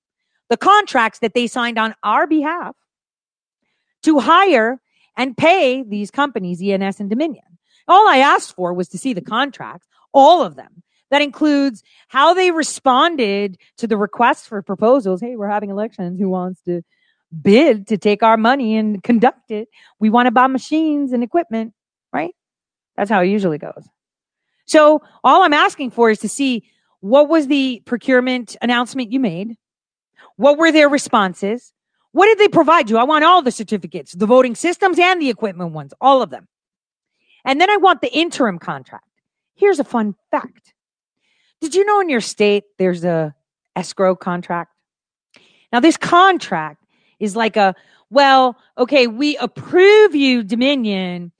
the 0.49 0.57
contracts 0.57 1.19
that 1.19 1.33
they 1.33 1.47
signed 1.47 1.79
on 1.79 1.95
our 2.03 2.27
behalf 2.27 2.75
to 4.03 4.19
hire 4.19 4.79
and 5.17 5.35
pay 5.35 5.83
these 5.83 6.11
companies, 6.11 6.61
ES&S 6.61 6.99
and 6.99 7.09
Dominion. 7.09 7.43
All 7.87 8.07
I 8.07 8.17
asked 8.17 8.55
for 8.55 8.73
was 8.73 8.87
to 8.89 8.97
see 8.97 9.13
the 9.13 9.21
contracts, 9.21 9.87
all 10.13 10.43
of 10.43 10.55
them. 10.55 10.83
That 11.11 11.21
includes 11.21 11.83
how 12.07 12.33
they 12.33 12.51
responded 12.51 13.57
to 13.77 13.85
the 13.85 13.97
request 13.97 14.47
for 14.47 14.61
proposals. 14.61 15.21
Hey, 15.21 15.35
we're 15.35 15.49
having 15.49 15.69
elections. 15.69 16.19
Who 16.19 16.29
wants 16.29 16.61
to 16.61 16.81
bid 17.41 17.87
to 17.87 17.97
take 17.97 18.23
our 18.23 18.37
money 18.37 18.77
and 18.77 19.03
conduct 19.03 19.51
it? 19.51 19.67
We 19.99 20.09
want 20.09 20.27
to 20.27 20.31
buy 20.31 20.47
machines 20.47 21.11
and 21.11 21.21
equipment, 21.21 21.73
right? 22.11 22.33
That's 22.95 23.09
how 23.09 23.21
it 23.21 23.27
usually 23.27 23.57
goes. 23.57 23.87
So 24.65 25.01
all 25.23 25.43
I'm 25.43 25.53
asking 25.53 25.91
for 25.91 26.09
is 26.09 26.19
to 26.19 26.29
see 26.29 26.63
what 27.01 27.27
was 27.27 27.47
the 27.47 27.81
procurement 27.85 28.55
announcement 28.61 29.11
you 29.11 29.19
made? 29.19 29.57
What 30.37 30.57
were 30.57 30.71
their 30.71 30.87
responses? 30.87 31.73
What 32.13 32.27
did 32.27 32.37
they 32.37 32.47
provide 32.47 32.89
you? 32.89 32.97
I 32.97 33.03
want 33.03 33.25
all 33.25 33.41
the 33.41 33.51
certificates, 33.51 34.13
the 34.13 34.25
voting 34.25 34.55
systems 34.55 34.97
and 34.97 35.21
the 35.21 35.29
equipment 35.29 35.73
ones, 35.73 35.93
all 35.99 36.21
of 36.21 36.29
them. 36.29 36.47
And 37.43 37.59
then 37.59 37.69
I 37.69 37.77
want 37.77 38.01
the 38.01 38.13
interim 38.13 38.59
contract. 38.59 39.09
Here's 39.55 39.79
a 39.79 39.83
fun 39.83 40.15
fact. 40.29 40.73
Did 41.61 41.75
you 41.75 41.85
know 41.85 42.01
in 42.01 42.09
your 42.09 42.21
state 42.21 42.63
there's 42.79 43.03
a 43.03 43.35
escrow 43.75 44.15
contract? 44.15 44.71
Now 45.71 45.79
this 45.79 45.95
contract 45.95 46.83
is 47.19 47.35
like 47.35 47.55
a, 47.55 47.75
well, 48.09 48.57
okay, 48.77 49.07
we 49.07 49.37
approve 49.37 50.15
you 50.15 50.43
Dominion 50.43 51.31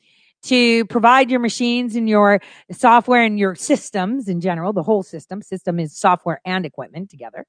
to 0.43 0.85
provide 0.85 1.29
your 1.29 1.39
machines 1.39 1.95
and 1.95 2.07
your 2.07 2.39
software 2.71 3.23
and 3.23 3.37
your 3.37 3.55
systems 3.55 4.27
in 4.27 4.41
general, 4.41 4.73
the 4.73 4.83
whole 4.83 5.03
system. 5.03 5.41
System 5.41 5.79
is 5.79 5.97
software 5.97 6.39
and 6.45 6.65
equipment 6.65 7.09
together. 7.09 7.45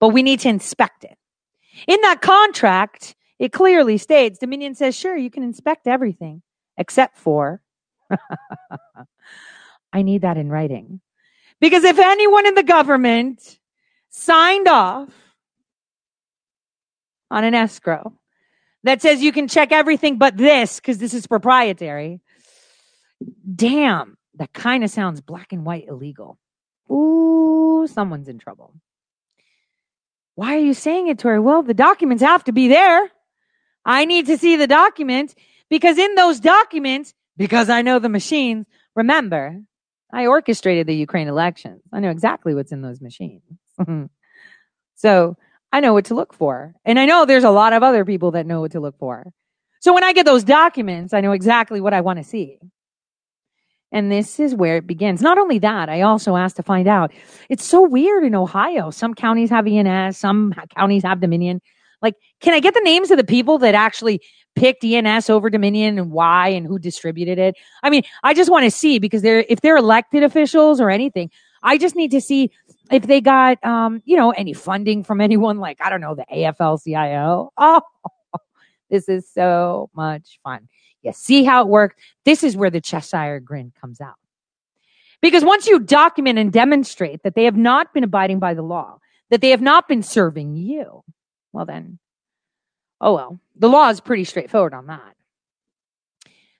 But 0.00 0.08
we 0.08 0.22
need 0.22 0.40
to 0.40 0.48
inspect 0.48 1.04
it. 1.04 1.16
In 1.86 2.00
that 2.02 2.20
contract, 2.20 3.14
it 3.38 3.52
clearly 3.52 3.98
states 3.98 4.38
Dominion 4.38 4.74
says, 4.74 4.96
sure, 4.96 5.16
you 5.16 5.30
can 5.30 5.42
inspect 5.42 5.86
everything 5.86 6.42
except 6.76 7.18
for. 7.18 7.60
I 9.92 10.02
need 10.02 10.22
that 10.22 10.36
in 10.36 10.48
writing. 10.48 11.00
Because 11.60 11.84
if 11.84 11.98
anyone 11.98 12.46
in 12.46 12.54
the 12.54 12.62
government 12.62 13.58
signed 14.10 14.68
off 14.68 15.08
on 17.30 17.44
an 17.44 17.54
escrow 17.54 18.12
that 18.84 19.02
says 19.02 19.22
you 19.22 19.32
can 19.32 19.48
check 19.48 19.72
everything 19.72 20.18
but 20.18 20.36
this 20.36 20.76
because 20.76 20.98
this 20.98 21.14
is 21.14 21.26
proprietary. 21.26 22.20
Damn, 23.54 24.16
that 24.36 24.52
kind 24.52 24.84
of 24.84 24.90
sounds 24.90 25.20
black 25.20 25.52
and 25.52 25.64
white 25.64 25.86
illegal. 25.88 26.38
Ooh, 26.90 27.86
someone's 27.90 28.28
in 28.28 28.38
trouble. 28.38 28.74
Why 30.34 30.56
are 30.56 30.60
you 30.60 30.74
saying 30.74 31.08
it 31.08 31.18
to 31.20 31.28
her? 31.28 31.40
Well, 31.40 31.62
the 31.62 31.74
documents 31.74 32.22
have 32.22 32.44
to 32.44 32.52
be 32.52 32.68
there. 32.68 33.08
I 33.84 34.04
need 34.04 34.26
to 34.26 34.38
see 34.38 34.56
the 34.56 34.66
documents 34.66 35.34
because 35.70 35.98
in 35.98 36.14
those 36.14 36.40
documents, 36.40 37.14
because 37.36 37.68
I 37.70 37.82
know 37.82 37.98
the 37.98 38.08
machines, 38.08 38.66
remember, 38.94 39.60
I 40.14 40.26
orchestrated 40.26 40.86
the 40.86 40.94
Ukraine 40.94 41.26
elections. 41.26 41.82
I 41.92 41.98
know 41.98 42.10
exactly 42.10 42.54
what's 42.54 42.70
in 42.70 42.82
those 42.82 43.00
machines. 43.00 43.42
so 44.94 45.36
I 45.72 45.80
know 45.80 45.92
what 45.92 46.04
to 46.06 46.14
look 46.14 46.32
for. 46.32 46.72
And 46.84 47.00
I 47.00 47.06
know 47.06 47.24
there's 47.24 47.42
a 47.42 47.50
lot 47.50 47.72
of 47.72 47.82
other 47.82 48.04
people 48.04 48.30
that 48.30 48.46
know 48.46 48.60
what 48.60 48.72
to 48.72 48.80
look 48.80 48.96
for. 48.98 49.26
So 49.80 49.92
when 49.92 50.04
I 50.04 50.12
get 50.12 50.24
those 50.24 50.44
documents, 50.44 51.12
I 51.12 51.20
know 51.20 51.32
exactly 51.32 51.80
what 51.80 51.92
I 51.92 52.00
want 52.00 52.20
to 52.20 52.24
see. 52.24 52.58
And 53.90 54.10
this 54.10 54.38
is 54.38 54.54
where 54.54 54.76
it 54.76 54.86
begins. 54.86 55.20
Not 55.20 55.36
only 55.36 55.58
that, 55.58 55.88
I 55.88 56.02
also 56.02 56.36
asked 56.36 56.56
to 56.56 56.62
find 56.62 56.86
out. 56.86 57.12
It's 57.48 57.64
so 57.64 57.82
weird 57.82 58.24
in 58.24 58.36
Ohio. 58.36 58.90
Some 58.90 59.14
counties 59.14 59.50
have 59.50 59.66
ES&S, 59.66 60.16
some 60.16 60.54
counties 60.76 61.02
have 61.02 61.20
Dominion. 61.20 61.60
Like, 62.04 62.16
can 62.40 62.52
I 62.52 62.60
get 62.60 62.74
the 62.74 62.82
names 62.84 63.10
of 63.10 63.16
the 63.16 63.24
people 63.24 63.56
that 63.60 63.74
actually 63.74 64.20
picked 64.54 64.84
ES&S 64.84 65.30
over 65.30 65.48
Dominion 65.48 65.98
and 65.98 66.12
why 66.12 66.48
and 66.48 66.66
who 66.66 66.78
distributed 66.78 67.38
it? 67.38 67.56
I 67.82 67.88
mean, 67.88 68.02
I 68.22 68.34
just 68.34 68.50
want 68.50 68.64
to 68.64 68.70
see 68.70 68.98
because 68.98 69.22
they're 69.22 69.46
if 69.48 69.62
they're 69.62 69.78
elected 69.78 70.22
officials 70.22 70.82
or 70.82 70.90
anything, 70.90 71.30
I 71.62 71.78
just 71.78 71.96
need 71.96 72.10
to 72.10 72.20
see 72.20 72.50
if 72.92 73.06
they 73.06 73.22
got, 73.22 73.64
um, 73.64 74.02
you 74.04 74.18
know, 74.18 74.32
any 74.32 74.52
funding 74.52 75.02
from 75.02 75.20
anyone 75.22 75.58
like, 75.58 75.78
I 75.80 75.88
don't 75.88 76.02
know, 76.02 76.14
the 76.14 76.26
AFL 76.30 76.84
CIO. 76.84 77.50
Oh, 77.56 77.80
this 78.90 79.08
is 79.08 79.26
so 79.32 79.88
much 79.94 80.38
fun. 80.44 80.68
You 81.00 81.12
see 81.14 81.42
how 81.42 81.62
it 81.62 81.68
worked? 81.68 81.98
This 82.26 82.44
is 82.44 82.54
where 82.54 82.70
the 82.70 82.82
Cheshire 82.82 83.40
grin 83.40 83.72
comes 83.80 84.02
out. 84.02 84.16
Because 85.22 85.42
once 85.42 85.66
you 85.66 85.80
document 85.80 86.38
and 86.38 86.52
demonstrate 86.52 87.22
that 87.22 87.34
they 87.34 87.44
have 87.44 87.56
not 87.56 87.94
been 87.94 88.04
abiding 88.04 88.40
by 88.40 88.52
the 88.52 88.62
law, 88.62 88.98
that 89.30 89.40
they 89.40 89.50
have 89.50 89.62
not 89.62 89.88
been 89.88 90.02
serving 90.02 90.54
you, 90.54 91.02
well, 91.54 91.64
then, 91.64 91.98
oh 93.00 93.14
well, 93.14 93.40
the 93.56 93.68
law 93.68 93.88
is 93.88 94.00
pretty 94.00 94.24
straightforward 94.24 94.74
on 94.74 94.88
that. 94.88 95.14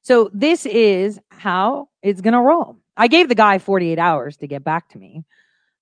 So 0.02 0.30
this 0.32 0.66
is 0.66 1.18
how 1.30 1.88
it's 2.02 2.20
going 2.20 2.34
to 2.34 2.40
roll. 2.40 2.78
I 2.96 3.08
gave 3.08 3.28
the 3.28 3.34
guy 3.34 3.58
48 3.58 3.98
hours 3.98 4.36
to 4.38 4.46
get 4.46 4.62
back 4.62 4.90
to 4.90 4.98
me. 4.98 5.24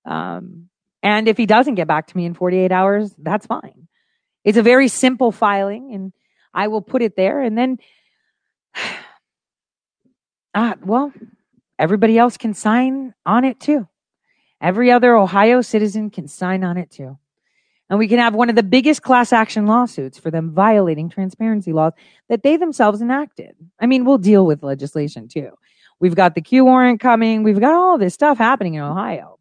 Um, 0.05 0.69
and 1.03 1.27
if 1.27 1.37
he 1.37 1.45
doesn't 1.45 1.75
get 1.75 1.87
back 1.87 2.07
to 2.07 2.17
me 2.17 2.25
in 2.25 2.33
48 2.33 2.71
hours, 2.71 3.13
that's 3.17 3.45
fine. 3.45 3.87
It's 4.43 4.57
a 4.57 4.63
very 4.63 4.87
simple 4.87 5.31
filing 5.31 5.93
and 5.93 6.13
I 6.53 6.69
will 6.69 6.81
put 6.81 7.01
it 7.01 7.15
there. 7.15 7.41
And 7.41 7.57
then, 7.57 7.77
ah, 10.55 10.75
well, 10.81 11.13
everybody 11.77 12.17
else 12.17 12.37
can 12.37 12.53
sign 12.53 13.13
on 13.25 13.45
it 13.45 13.59
too. 13.59 13.87
Every 14.61 14.91
other 14.91 15.15
Ohio 15.15 15.61
citizen 15.61 16.09
can 16.09 16.29
sign 16.29 16.63
on 16.63 16.77
it 16.77 16.89
too. 16.89 17.19
And 17.93 17.99
we 17.99 18.07
can 18.07 18.17
have 18.17 18.33
one 18.33 18.49
of 18.49 18.55
the 18.55 18.63
biggest 18.63 19.03
class 19.03 19.31
action 19.31 19.67
lawsuits 19.67 20.17
for 20.17 20.31
them 20.31 20.49
violating 20.49 21.09
transparency 21.09 21.73
laws 21.73 21.93
that 22.27 22.41
they 22.41 22.57
themselves 22.57 23.03
enacted. 23.03 23.55
I 23.79 23.85
mean, 23.85 24.03
we'll 24.03 24.17
deal 24.17 24.47
with 24.47 24.63
legislation 24.63 25.27
too. 25.27 25.51
We've 25.99 26.15
got 26.15 26.33
the 26.33 26.41
Q 26.41 26.65
warrant 26.65 26.99
coming. 26.99 27.43
We've 27.43 27.59
got 27.59 27.75
all 27.75 27.99
this 27.99 28.15
stuff 28.15 28.39
happening 28.39 28.73
in 28.73 28.81
Ohio. 28.81 29.37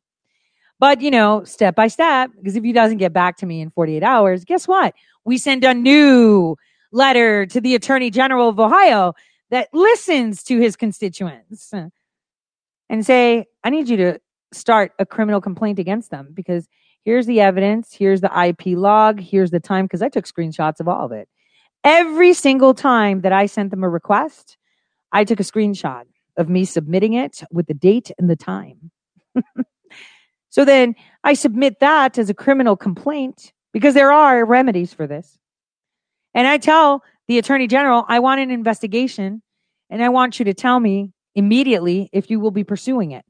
But, 0.78 1.00
you 1.00 1.10
know, 1.10 1.44
step 1.44 1.74
by 1.74 1.88
step, 1.88 2.30
because 2.36 2.54
if 2.54 2.62
he 2.62 2.74
doesn't 2.74 2.98
get 2.98 3.14
back 3.14 3.38
to 3.38 3.46
me 3.46 3.62
in 3.62 3.70
48 3.70 4.02
hours, 4.02 4.44
guess 4.44 4.68
what? 4.68 4.92
We 5.24 5.38
send 5.38 5.64
a 5.64 5.72
new 5.72 6.56
letter 6.92 7.46
to 7.46 7.58
the 7.58 7.74
Attorney 7.74 8.10
General 8.10 8.50
of 8.50 8.60
Ohio 8.60 9.14
that 9.48 9.68
listens 9.72 10.42
to 10.42 10.60
his 10.60 10.76
constituents 10.76 11.72
and 12.90 13.06
say, 13.06 13.46
I 13.64 13.70
need 13.70 13.88
you 13.88 13.96
to 13.96 14.20
start 14.52 14.92
a 14.98 15.06
criminal 15.06 15.40
complaint 15.40 15.78
against 15.78 16.10
them 16.10 16.28
because 16.34 16.68
here's 17.04 17.26
the 17.26 17.40
evidence, 17.40 17.92
here's 17.92 18.20
the 18.20 18.30
IP 18.46 18.78
log, 18.78 19.20
here's 19.20 19.50
the 19.50 19.60
time, 19.60 19.84
because 19.84 20.02
I 20.02 20.08
took 20.08 20.26
screenshots 20.26 20.80
of 20.80 20.88
all 20.88 21.04
of 21.06 21.12
it. 21.12 21.28
Every 21.84 22.32
single 22.32 22.74
time 22.74 23.22
that 23.22 23.32
I 23.32 23.46
sent 23.46 23.70
them 23.70 23.82
a 23.82 23.88
request, 23.88 24.56
I 25.10 25.24
took 25.24 25.40
a 25.40 25.44
screenshot 25.44 26.04
of 26.36 26.48
me 26.48 26.64
submitting 26.64 27.14
it 27.14 27.42
with 27.50 27.66
the 27.66 27.74
date 27.74 28.10
and 28.18 28.30
the 28.30 28.36
time. 28.36 28.90
so 30.50 30.64
then 30.64 30.94
I 31.24 31.34
submit 31.34 31.80
that 31.80 32.18
as 32.18 32.30
a 32.30 32.34
criminal 32.34 32.76
complaint 32.76 33.52
because 33.72 33.94
there 33.94 34.12
are 34.12 34.44
remedies 34.44 34.94
for 34.94 35.06
this. 35.06 35.38
And 36.34 36.46
I 36.46 36.58
tell 36.58 37.02
the 37.28 37.38
attorney 37.38 37.66
general, 37.66 38.04
I 38.08 38.20
want 38.20 38.40
an 38.40 38.50
investigation 38.50 39.42
and 39.90 40.02
I 40.02 40.08
want 40.08 40.38
you 40.38 40.44
to 40.46 40.54
tell 40.54 40.80
me 40.80 41.12
immediately 41.34 42.08
if 42.12 42.30
you 42.30 42.40
will 42.40 42.50
be 42.50 42.64
pursuing 42.64 43.10
it. 43.10 43.24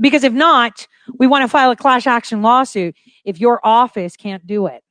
Because 0.00 0.24
if 0.24 0.32
not, 0.32 0.86
we 1.18 1.26
want 1.26 1.42
to 1.42 1.48
file 1.48 1.70
a 1.70 1.76
class 1.76 2.06
action 2.06 2.42
lawsuit 2.42 2.96
if 3.24 3.40
your 3.40 3.60
office 3.62 4.16
can't 4.16 4.46
do 4.46 4.66
it. 4.66 4.82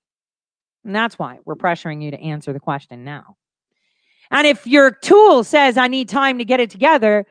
And 0.86 0.96
that's 0.96 1.18
why 1.18 1.40
we're 1.46 1.56
pressuring 1.56 2.04
you 2.04 2.12
to 2.12 2.20
answer 2.20 2.54
the 2.54 2.60
question 2.60 3.04
now. 3.04 3.38
And 4.30 4.46
if 4.46 4.68
your 4.68 4.92
tool 4.92 5.44
says, 5.44 5.78
I 5.78 5.88
need 5.88 6.10
time 6.10 6.38
to 6.38 6.46
get 6.46 6.60
it 6.60 6.70
together, 6.70 7.26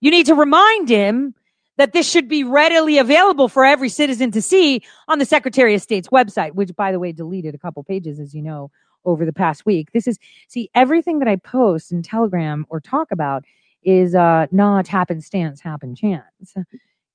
you 0.00 0.10
need 0.10 0.26
to 0.26 0.34
remind 0.34 0.88
him 0.88 1.34
that 1.76 1.92
this 1.92 2.10
should 2.10 2.28
be 2.28 2.42
readily 2.42 2.98
available 2.98 3.48
for 3.48 3.64
every 3.64 3.88
citizen 3.88 4.30
to 4.32 4.42
see 4.42 4.82
on 5.08 5.18
the 5.18 5.26
Secretary 5.26 5.74
of 5.74 5.82
State's 5.82 6.08
website, 6.08 6.52
which, 6.52 6.74
by 6.74 6.90
the 6.92 6.98
way, 6.98 7.12
deleted 7.12 7.54
a 7.54 7.58
couple 7.58 7.82
pages, 7.84 8.18
as 8.18 8.34
you 8.34 8.42
know, 8.42 8.70
over 9.04 9.24
the 9.24 9.32
past 9.32 9.66
week. 9.66 9.92
This 9.92 10.06
is, 10.06 10.18
see, 10.48 10.70
everything 10.74 11.18
that 11.18 11.28
I 11.28 11.36
post 11.36 11.92
in 11.92 12.02
Telegram 12.02 12.66
or 12.70 12.80
talk 12.80 13.12
about 13.12 13.44
is 13.82 14.14
uh, 14.14 14.46
not 14.50 14.88
happenstance, 14.88 15.60
happen 15.60 15.94
chance. 15.94 16.54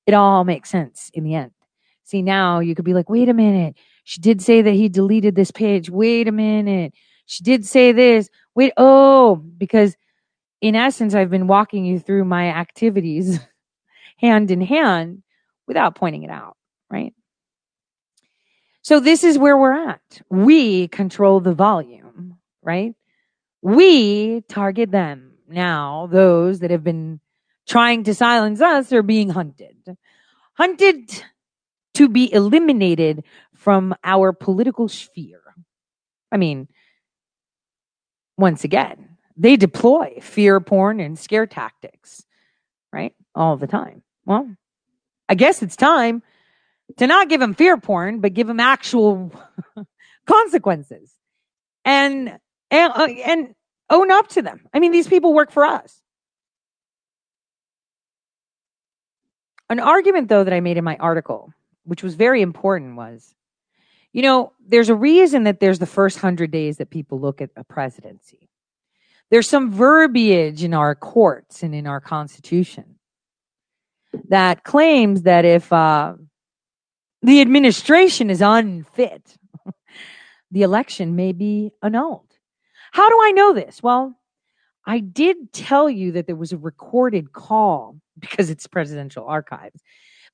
It 0.06 0.14
all 0.14 0.44
makes 0.44 0.70
sense 0.70 1.10
in 1.14 1.24
the 1.24 1.34
end. 1.34 1.52
See, 2.04 2.22
now 2.22 2.60
you 2.60 2.74
could 2.74 2.84
be 2.84 2.94
like, 2.94 3.08
wait 3.08 3.28
a 3.28 3.34
minute. 3.34 3.76
She 4.04 4.20
did 4.20 4.42
say 4.42 4.62
that 4.62 4.72
he 4.72 4.88
deleted 4.88 5.34
this 5.34 5.50
page. 5.50 5.88
Wait 5.88 6.28
a 6.28 6.32
minute. 6.32 6.92
She 7.26 7.42
did 7.44 7.64
say 7.64 7.92
this. 7.92 8.28
Wait, 8.54 8.72
oh, 8.76 9.36
because 9.36 9.96
in 10.60 10.76
essence, 10.76 11.14
I've 11.14 11.30
been 11.30 11.46
walking 11.46 11.84
you 11.84 11.98
through 11.98 12.24
my 12.24 12.48
activities 12.48 13.40
hand 14.18 14.50
in 14.50 14.60
hand 14.60 15.22
without 15.66 15.94
pointing 15.94 16.22
it 16.22 16.30
out, 16.30 16.56
right? 16.90 17.14
So 18.82 18.98
this 18.98 19.22
is 19.22 19.38
where 19.38 19.56
we're 19.56 19.88
at. 19.88 20.22
We 20.28 20.88
control 20.88 21.40
the 21.40 21.54
volume, 21.54 22.38
right? 22.62 22.94
We 23.62 24.42
target 24.48 24.90
them. 24.90 25.34
Now, 25.48 26.08
those 26.10 26.58
that 26.58 26.70
have 26.70 26.82
been 26.82 27.20
trying 27.66 28.04
to 28.04 28.14
silence 28.14 28.60
us 28.60 28.92
are 28.92 29.02
being 29.02 29.30
hunted. 29.30 29.96
Hunted 30.54 31.24
to 31.94 32.08
be 32.08 32.32
eliminated 32.32 33.24
from 33.54 33.94
our 34.02 34.32
political 34.32 34.88
sphere. 34.88 35.40
I 36.30 36.36
mean, 36.36 36.68
once 38.36 38.64
again, 38.64 39.16
they 39.36 39.56
deploy 39.56 40.18
fear 40.20 40.60
porn 40.60 41.00
and 41.00 41.18
scare 41.18 41.46
tactics, 41.46 42.24
right? 42.92 43.14
All 43.34 43.56
the 43.56 43.66
time. 43.66 44.02
Well, 44.24 44.54
I 45.28 45.34
guess 45.34 45.62
it's 45.62 45.76
time 45.76 46.22
to 46.96 47.06
not 47.06 47.28
give 47.28 47.40
them 47.40 47.54
fear 47.54 47.76
porn, 47.78 48.20
but 48.20 48.34
give 48.34 48.46
them 48.46 48.60
actual 48.60 49.32
consequences 50.26 51.14
and, 51.84 52.38
and, 52.70 52.92
uh, 52.92 53.08
and 53.24 53.54
own 53.90 54.10
up 54.10 54.28
to 54.28 54.42
them. 54.42 54.66
I 54.74 54.80
mean, 54.80 54.92
these 54.92 55.08
people 55.08 55.34
work 55.34 55.50
for 55.50 55.64
us. 55.64 56.01
An 59.72 59.80
argument, 59.80 60.28
though, 60.28 60.44
that 60.44 60.52
I 60.52 60.60
made 60.60 60.76
in 60.76 60.84
my 60.84 60.96
article, 60.96 61.52
which 61.84 62.02
was 62.02 62.14
very 62.14 62.42
important, 62.42 62.96
was 62.96 63.34
you 64.12 64.20
know, 64.20 64.52
there's 64.66 64.90
a 64.90 64.94
reason 64.94 65.44
that 65.44 65.60
there's 65.60 65.78
the 65.78 65.86
first 65.86 66.18
hundred 66.18 66.50
days 66.50 66.76
that 66.76 66.90
people 66.90 67.18
look 67.18 67.40
at 67.40 67.50
a 67.56 67.64
presidency. 67.64 68.50
There's 69.30 69.48
some 69.48 69.72
verbiage 69.72 70.62
in 70.62 70.74
our 70.74 70.94
courts 70.94 71.62
and 71.62 71.74
in 71.74 71.86
our 71.86 72.00
constitution 72.00 72.96
that 74.28 74.64
claims 74.64 75.22
that 75.22 75.46
if 75.46 75.72
uh, 75.72 76.14
the 77.22 77.40
administration 77.40 78.28
is 78.28 78.42
unfit, 78.42 79.38
the 80.50 80.62
election 80.62 81.16
may 81.16 81.32
be 81.32 81.72
annulled. 81.82 82.36
How 82.92 83.08
do 83.08 83.18
I 83.22 83.30
know 83.30 83.54
this? 83.54 83.82
Well, 83.82 84.14
I 84.84 84.98
did 84.98 85.54
tell 85.54 85.88
you 85.88 86.12
that 86.12 86.26
there 86.26 86.36
was 86.36 86.52
a 86.52 86.58
recorded 86.58 87.32
call 87.32 88.01
because 88.22 88.48
it's 88.48 88.66
presidential 88.66 89.26
archives 89.26 89.82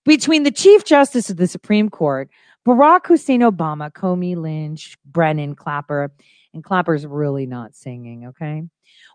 between 0.04 0.42
the 0.42 0.50
Chief 0.50 0.84
Justice 0.84 1.30
of 1.30 1.36
the 1.36 1.46
Supreme 1.46 1.90
Court, 1.90 2.30
Barack 2.66 3.06
Hussein 3.06 3.40
Obama, 3.40 3.92
Comey 3.92 4.36
Lynch, 4.36 4.96
Brennan, 5.04 5.54
Clapper, 5.54 6.10
and 6.54 6.64
Clapper's 6.64 7.06
really 7.06 7.46
not 7.46 7.74
singing, 7.74 8.28
okay? 8.28 8.62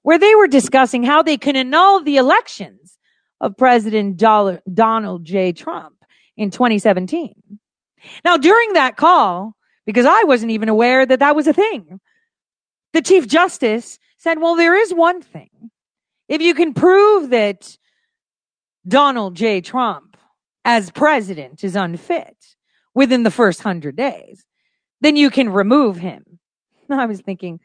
Where 0.03 0.19
they 0.19 0.35
were 0.35 0.47
discussing 0.47 1.03
how 1.03 1.23
they 1.23 1.37
can 1.37 1.55
annul 1.55 2.03
the 2.03 2.17
elections 2.17 2.97
of 3.41 3.57
President 3.57 4.17
Donald 4.17 5.25
J. 5.25 5.51
Trump 5.51 5.95
in 6.37 6.51
2017. 6.51 7.33
Now, 8.23 8.37
during 8.37 8.73
that 8.73 8.95
call, 8.95 9.55
because 9.85 10.05
I 10.05 10.23
wasn't 10.23 10.51
even 10.51 10.69
aware 10.69 11.05
that 11.05 11.19
that 11.19 11.35
was 11.35 11.47
a 11.47 11.53
thing, 11.53 11.99
the 12.93 13.01
Chief 13.01 13.27
Justice 13.27 13.97
said, 14.17 14.39
well, 14.39 14.55
there 14.55 14.75
is 14.75 14.93
one 14.93 15.21
thing. 15.21 15.49
If 16.29 16.41
you 16.41 16.53
can 16.53 16.73
prove 16.73 17.31
that 17.31 17.77
Donald 18.87 19.35
J. 19.35 19.61
Trump 19.61 20.17
as 20.65 20.91
president 20.91 21.63
is 21.63 21.75
unfit 21.75 22.55
within 22.93 23.23
the 23.23 23.31
first 23.31 23.61
hundred 23.61 23.95
days, 23.95 24.45
then 25.01 25.15
you 25.15 25.29
can 25.29 25.49
remove 25.49 25.97
him. 25.97 26.39
I 26.89 27.05
was 27.05 27.21
thinking, 27.21 27.59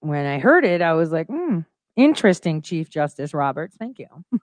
when 0.00 0.26
I 0.26 0.38
heard 0.38 0.64
it, 0.64 0.82
I 0.82 0.94
was 0.94 1.10
like, 1.10 1.26
hmm, 1.26 1.60
interesting, 1.96 2.62
Chief 2.62 2.88
Justice 2.88 3.34
Roberts. 3.34 3.76
Thank 3.76 3.98
you. 3.98 4.06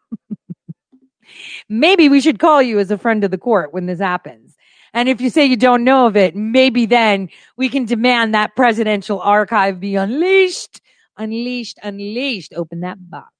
maybe 1.70 2.10
we 2.10 2.22
should 2.22 2.40
call 2.40 2.62
you 2.62 2.80
as 2.80 2.92
a 2.92 2.98
friend 2.98 3.24
of 3.24 3.32
the 3.32 3.38
court 3.38 3.74
when 3.74 3.86
this 3.86 4.00
happens. 4.00 4.56
And 4.94 5.10
if 5.10 5.20
you 5.20 5.30
say 5.30 5.46
you 5.46 5.58
don't 5.58 5.84
know 5.84 6.08
of 6.08 6.16
it, 6.16 6.36
maybe 6.36 6.86
then 6.86 7.30
we 7.58 7.68
can 7.68 7.86
demand 7.86 8.34
that 8.34 8.56
presidential 8.56 9.20
archive 9.20 9.80
be 9.80 9.96
unleashed, 9.96 10.80
unleashed, 11.18 11.78
unleashed. 11.84 12.54
Open 12.56 12.80
that 12.82 12.98
box. 13.10 13.32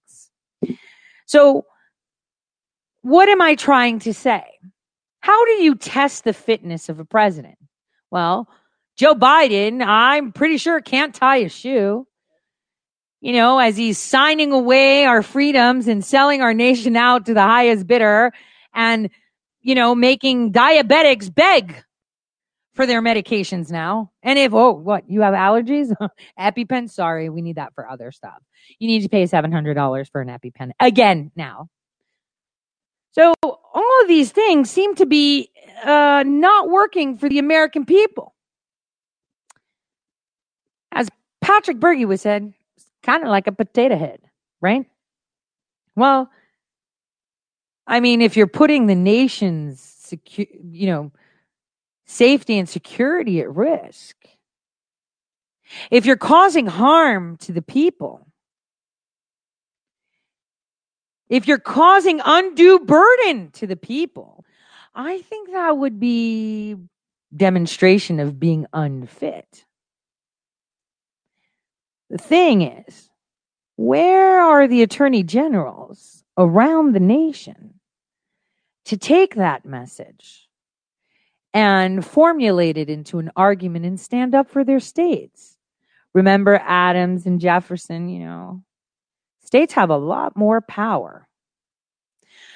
So 1.26 1.66
what 3.06 3.30
am 3.30 3.42
I 3.42 3.56
trying 3.56 4.00
to 4.00 4.14
say? 4.14 4.44
How 5.20 5.46
do 5.46 5.52
you 5.64 5.76
test 5.76 6.24
the 6.24 6.34
fitness 6.34 6.90
of 6.90 7.00
a 7.00 7.06
president? 7.06 7.58
Well, 8.12 8.48
Joe 8.98 9.16
Biden, 9.16 9.84
I'm 9.86 10.32
pretty 10.32 10.58
sure 10.58 10.80
can't 10.82 11.14
tie 11.14 11.38
a 11.38 11.50
shoe 11.50 12.08
you 13.26 13.34
know, 13.34 13.58
as 13.58 13.76
he's 13.76 13.98
signing 13.98 14.52
away 14.52 15.04
our 15.06 15.24
freedoms 15.24 15.88
and 15.88 16.06
selling 16.06 16.44
our 16.44 16.54
nation 16.54 16.96
out 16.96 17.26
to 17.26 17.34
the 17.34 17.42
highest 17.42 17.88
bidder 17.88 18.32
and, 18.72 19.10
you 19.62 19.74
know, 19.74 19.96
making 19.96 20.54
diabetics 20.54 21.34
beg 21.34 21.84
for 22.76 22.86
their 22.86 23.02
medications 23.02 23.72
now. 23.72 24.12
And 24.22 24.38
if, 24.38 24.54
oh, 24.54 24.74
what, 24.74 25.10
you 25.10 25.22
have 25.22 25.34
allergies? 25.34 25.92
EpiPen? 26.40 26.88
Sorry, 26.88 27.30
we 27.30 27.42
need 27.42 27.56
that 27.56 27.74
for 27.74 27.90
other 27.90 28.12
stuff. 28.12 28.44
You 28.78 28.88
need 28.88 29.02
to 29.02 29.10
pay 29.10 29.24
$700 29.24 30.12
for 30.12 30.22
an 30.22 30.28
EpiPen 30.28 30.74
again 30.80 31.32
now. 31.36 31.70
So 33.16 33.34
all 33.42 34.02
of 34.02 34.10
these 34.10 34.34
things 34.34 34.70
seem 34.70 34.94
to 34.96 35.06
be 35.06 35.50
uh, 35.86 36.26
not 36.28 36.70
working 36.70 37.18
for 37.18 37.30
the 37.30 37.40
American 37.40 37.86
people. 37.86 38.36
As 40.92 41.08
Patrick 41.40 41.80
Byrne 41.80 42.06
was 42.10 42.20
said, 42.20 42.54
kind 43.04 43.24
of 43.24 43.30
like 43.30 43.48
a 43.48 43.54
potato 43.54 43.98
head, 43.98 44.20
right? 44.60 44.86
Well, 45.96 46.30
I 47.88 48.02
mean, 48.02 48.22
if 48.22 48.36
you're 48.36 48.48
putting 48.48 48.88
the 48.88 48.96
nation's 48.96 49.80
secure, 49.80 50.48
you 50.70 50.88
know, 50.88 51.12
safety 52.06 52.60
and 52.60 52.68
security 52.68 53.40
at 53.40 53.56
risk, 53.56 54.18
if 55.90 56.06
you're 56.06 56.18
causing 56.18 56.68
harm 56.68 57.38
to 57.38 57.54
the 57.54 57.62
people, 57.62 58.25
if 61.30 61.48
you're 61.48 61.58
causing 61.60 62.22
undue 62.24 62.80
burden 62.80 63.52
to 63.52 63.68
the 63.68 63.76
people, 63.76 64.46
I 64.94 65.22
think 65.22 65.52
that 65.52 65.78
would 65.78 66.00
be 66.00 66.76
demonstration 67.36 68.20
of 68.20 68.40
being 68.40 68.66
unfit. 68.74 69.66
The 72.10 72.18
thing 72.18 72.62
is, 72.62 73.10
where 73.76 74.40
are 74.42 74.68
the 74.68 74.84
attorney 74.84 75.24
generals 75.24 76.24
around 76.38 76.94
the 76.94 77.00
nation 77.00 77.80
to 78.86 78.96
take 78.96 79.36
that 79.36 79.66
message 79.66 80.48
and 81.54 82.06
formulate 82.06 82.78
it 82.78 82.90
into 82.90 83.20
an 83.20 83.32
argument 83.36 83.86
and 83.86 84.00
stand 84.00 84.36
up 84.36 84.50
for 84.50 84.64
their 84.64 84.80
states? 84.80 85.58
Remember 86.14 86.62
Adams 86.64 87.26
and 87.26 87.42
Jefferson, 87.42 88.08
you 88.08 88.20
know, 88.20 88.64
states 89.56 89.74
have 89.74 89.90
a 89.90 89.98
lot 89.98 90.36
more 90.36 90.62
power. 90.62 91.28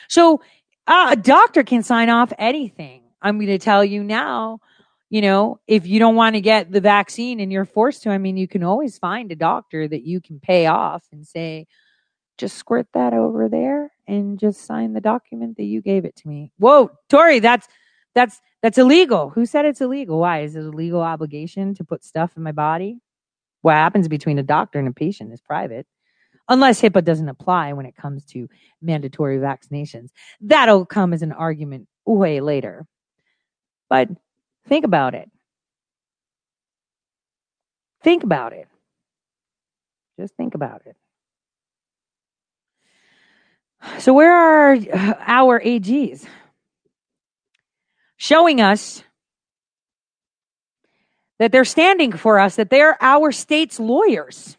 So 0.08 0.42
uh, 0.88 1.10
a 1.12 1.16
doctor 1.16 1.64
can 1.64 1.84
sign 1.84 2.10
off 2.10 2.34
anything. 2.38 3.04
I'm 3.22 3.38
going 3.38 3.48
to 3.48 3.58
tell 3.58 3.86
you 3.86 4.04
now 4.04 4.60
you 5.10 5.22
know, 5.22 5.60
if 5.68 5.88
you 5.88 6.00
don't 6.00 6.16
want 6.16 6.36
to 6.36 6.42
get 6.42 6.72
the 6.72 6.82
vaccine 6.82 7.40
and 7.40 7.52
you're 7.52 7.66
forced 7.66 8.04
to, 8.04 8.12
I 8.12 8.20
mean, 8.20 8.38
you 8.38 8.48
can 8.48 8.64
always 8.64 9.00
find 9.00 9.32
a 9.32 9.36
doctor 9.36 9.88
that 9.88 10.04
you 10.04 10.22
can 10.22 10.40
pay 10.40 10.68
off 10.68 11.04
and 11.12 11.26
say, 11.26 11.66
just 12.38 12.58
squirt 12.58 12.88
that 12.94 13.14
over 13.14 13.50
there 13.50 13.92
and 14.08 14.40
just 14.40 14.66
sign 14.66 14.94
the 14.94 15.02
document 15.02 15.58
that 15.58 15.64
you 15.64 15.82
gave 15.82 16.06
it 16.06 16.16
to 16.18 16.28
me. 16.28 16.52
Whoa, 16.58 16.92
Tori, 17.10 17.40
that's 17.40 17.68
that's 18.14 18.40
that's 18.62 18.78
illegal. 18.78 19.30
Who 19.32 19.46
said 19.46 19.66
it's 19.66 19.82
illegal? 19.82 20.20
Why 20.20 20.42
is 20.42 20.56
it 20.56 20.64
a 20.64 20.70
legal 20.70 21.02
obligation 21.02 21.74
to 21.76 21.84
put 21.84 22.04
stuff 22.04 22.38
in 22.38 22.44
my 22.44 22.52
body? 22.52 23.00
What 23.62 23.74
happens 23.74 24.08
between 24.08 24.40
a 24.40 24.44
doctor 24.44 24.80
and 24.80 24.88
a 24.88 24.94
patient 24.94 25.34
is 25.34 25.42
private, 25.42 25.88
unless 26.50 26.82
HIPAA 26.82 27.06
doesn't 27.06 27.30
apply 27.30 27.72
when 27.74 27.86
it 27.86 27.96
comes 27.96 28.26
to 28.26 28.50
mandatory 28.82 29.38
vaccinations. 29.38 30.10
That'll 30.42 30.86
come 30.86 31.14
as 31.14 31.22
an 31.22 31.32
argument 31.32 31.88
way 32.06 32.42
later. 32.42 32.86
But 33.90 34.10
Think 34.70 34.86
about 34.86 35.16
it. 35.16 35.30
Think 38.04 38.24
about 38.24 38.54
it. 38.54 38.68
Just 40.20 40.36
think 40.36 40.54
about 40.54 40.84
it. 40.86 40.96
So, 44.00 44.14
where 44.14 44.32
are 44.32 44.76
our 45.26 45.60
AGs? 45.60 46.26
Showing 48.18 48.62
us 48.62 49.04
that 51.40 51.52
they're 51.52 51.66
standing 51.66 52.12
for 52.12 52.38
us, 52.38 52.58
that 52.58 52.70
they're 52.70 52.98
our 53.02 53.32
state's 53.32 53.80
lawyers. 53.80 54.58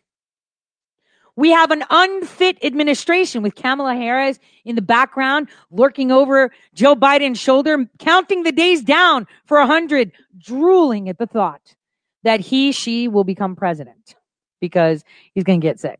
We 1.41 1.53
have 1.53 1.71
an 1.71 1.85
unfit 1.89 2.63
administration 2.63 3.43
with 3.43 3.55
Kamala 3.55 3.95
Harris 3.95 4.39
in 4.67 4.77
the 4.77 4.83
background, 4.83 5.49
lurking 5.71 6.13
over 6.13 6.53
Joe 6.75 6.95
Biden's 6.95 7.39
shoulder, 7.39 7.89
counting 7.99 8.43
the 8.43 8.53
days 8.53 8.83
down 8.83 9.27
for 9.47 9.57
a 9.57 9.67
hundred, 9.67 10.13
drooling 10.37 11.09
at 11.09 11.17
the 11.17 11.27
thought 11.27 11.77
that 12.25 12.41
he, 12.41 12.73
she 12.73 13.09
will 13.09 13.25
become 13.25 13.57
president 13.57 14.17
because 14.61 15.03
he's 15.33 15.45
going 15.45 15.63
to 15.63 15.67
get 15.67 15.81
sick. 15.81 15.99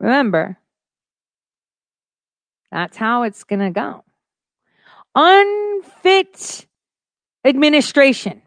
Remember, 0.00 0.58
that's 2.72 2.96
how 2.96 3.22
it's 3.22 3.44
going 3.44 3.60
to 3.60 3.70
go. 3.70 4.02
Unfit 5.14 6.66
administration 7.44 8.42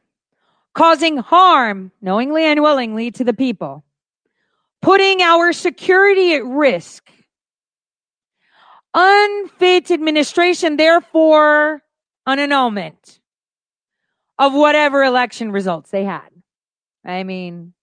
causing 0.73 1.15
harm, 1.15 1.93
knowingly 2.01 2.43
and 2.43 2.61
willingly, 2.61 3.11
to 3.11 3.23
the 3.23 3.33
people, 3.33 3.85
putting 4.81 5.21
our 5.21 5.53
security 5.53 6.33
at 6.33 6.45
risk. 6.45 7.09
Unfit 8.93 9.89
administration, 9.91 10.75
therefore, 10.75 11.81
an 12.25 12.39
annulment 12.39 13.19
of 14.37 14.53
whatever 14.53 15.03
election 15.03 15.51
results 15.51 15.91
they 15.91 16.03
had. 16.03 16.29
I 17.05 17.23
mean, 17.23 17.73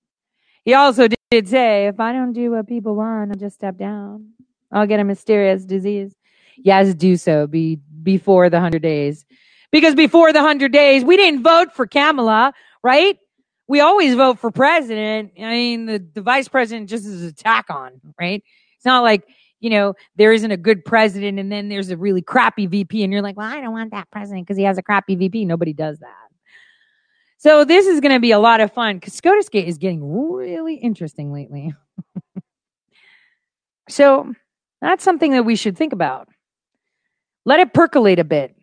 he 0.64 0.74
also 0.74 1.08
did 1.30 1.48
say, 1.48 1.86
if 1.86 1.98
I 1.98 2.12
don't 2.12 2.32
do 2.32 2.50
what 2.50 2.66
people 2.66 2.94
want, 2.94 3.30
I'll 3.30 3.38
just 3.38 3.56
step 3.56 3.78
down. 3.78 4.32
I'll 4.70 4.86
get 4.86 5.00
a 5.00 5.04
mysterious 5.04 5.64
disease. 5.64 6.14
Yes, 6.56 6.92
do 6.94 7.16
so 7.16 7.46
be 7.46 7.78
before 8.02 8.50
the 8.50 8.56
100 8.56 8.82
days. 8.82 9.24
Because 9.70 9.94
before 9.94 10.32
the 10.32 10.40
100 10.40 10.72
days, 10.72 11.04
we 11.04 11.16
didn't 11.16 11.42
vote 11.42 11.74
for 11.74 11.86
Kamala, 11.86 12.52
right? 12.82 13.18
We 13.68 13.80
always 13.80 14.14
vote 14.14 14.38
for 14.38 14.50
president. 14.50 15.32
I 15.38 15.50
mean, 15.50 15.86
the, 15.86 16.04
the 16.14 16.22
vice 16.22 16.48
president 16.48 16.88
just 16.88 17.04
is 17.04 17.22
a 17.22 17.32
tack 17.32 17.66
on, 17.68 18.00
right? 18.18 18.42
It's 18.76 18.86
not 18.86 19.02
like, 19.02 19.24
you 19.60 19.70
know, 19.70 19.94
there 20.16 20.32
isn't 20.32 20.50
a 20.50 20.56
good 20.56 20.84
president 20.84 21.38
and 21.38 21.52
then 21.52 21.68
there's 21.68 21.90
a 21.90 21.96
really 21.96 22.22
crappy 22.22 22.66
VP 22.66 23.02
and 23.02 23.12
you're 23.12 23.22
like, 23.22 23.36
well, 23.36 23.46
I 23.46 23.60
don't 23.60 23.72
want 23.72 23.90
that 23.90 24.10
president 24.10 24.46
because 24.46 24.56
he 24.56 24.64
has 24.64 24.78
a 24.78 24.82
crappy 24.82 25.16
VP. 25.16 25.44
Nobody 25.44 25.74
does 25.74 25.98
that. 25.98 26.14
So 27.36 27.64
this 27.64 27.86
is 27.86 28.00
going 28.00 28.14
to 28.14 28.20
be 28.20 28.32
a 28.32 28.38
lot 28.38 28.60
of 28.60 28.72
fun 28.72 28.96
because 28.96 29.14
SCOTUS 29.14 29.48
Gate 29.48 29.68
is 29.68 29.78
getting 29.78 30.12
really 30.12 30.74
interesting 30.74 31.32
lately. 31.32 31.72
so 33.88 34.32
that's 34.80 35.04
something 35.04 35.32
that 35.32 35.44
we 35.44 35.56
should 35.56 35.76
think 35.76 35.92
about. 35.92 36.28
Let 37.44 37.60
it 37.60 37.72
percolate 37.72 38.18
a 38.18 38.24
bit. 38.24 38.56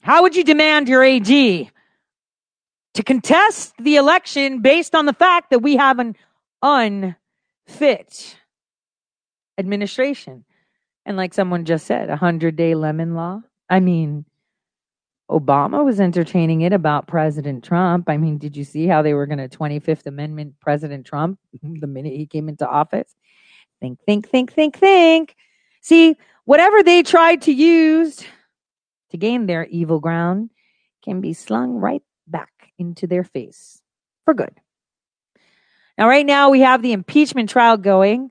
How 0.00 0.22
would 0.22 0.34
you 0.34 0.44
demand 0.44 0.88
your 0.88 1.04
AG 1.04 1.70
to 2.94 3.02
contest 3.02 3.74
the 3.78 3.96
election 3.96 4.62
based 4.62 4.94
on 4.94 5.06
the 5.06 5.12
fact 5.12 5.50
that 5.50 5.60
we 5.60 5.76
have 5.76 5.98
an 5.98 6.16
unfit 6.62 8.36
administration? 9.58 10.44
And 11.06 11.16
like 11.16 11.34
someone 11.34 11.64
just 11.64 11.86
said, 11.86 12.10
a 12.10 12.16
hundred 12.16 12.56
day 12.56 12.74
lemon 12.74 13.14
law. 13.14 13.42
I 13.68 13.80
mean, 13.80 14.26
Obama 15.30 15.84
was 15.84 16.00
entertaining 16.00 16.62
it 16.62 16.72
about 16.72 17.06
President 17.06 17.62
Trump. 17.62 18.08
I 18.08 18.16
mean, 18.16 18.38
did 18.38 18.56
you 18.56 18.64
see 18.64 18.86
how 18.86 19.00
they 19.00 19.14
were 19.14 19.26
going 19.26 19.38
to 19.38 19.48
25th 19.48 20.06
Amendment 20.06 20.54
President 20.60 21.06
Trump 21.06 21.38
the 21.62 21.86
minute 21.86 22.12
he 22.14 22.26
came 22.26 22.48
into 22.48 22.68
office? 22.68 23.14
Think, 23.80 24.00
think, 24.04 24.28
think, 24.28 24.52
think, 24.52 24.76
think. 24.76 25.36
See, 25.80 26.16
whatever 26.44 26.82
they 26.82 27.02
tried 27.02 27.42
to 27.42 27.52
use 27.52 28.24
to 29.10 29.16
gain 29.16 29.46
their 29.46 29.66
evil 29.66 30.00
ground 30.00 30.50
can 31.02 31.20
be 31.20 31.32
slung 31.32 31.74
right 31.76 32.02
into 32.80 33.06
their 33.06 33.22
face 33.22 33.80
for 34.24 34.34
good. 34.34 34.60
Now, 35.96 36.08
right 36.08 36.24
now, 36.24 36.50
we 36.50 36.60
have 36.60 36.82
the 36.82 36.92
impeachment 36.92 37.50
trial 37.50 37.76
going. 37.76 38.30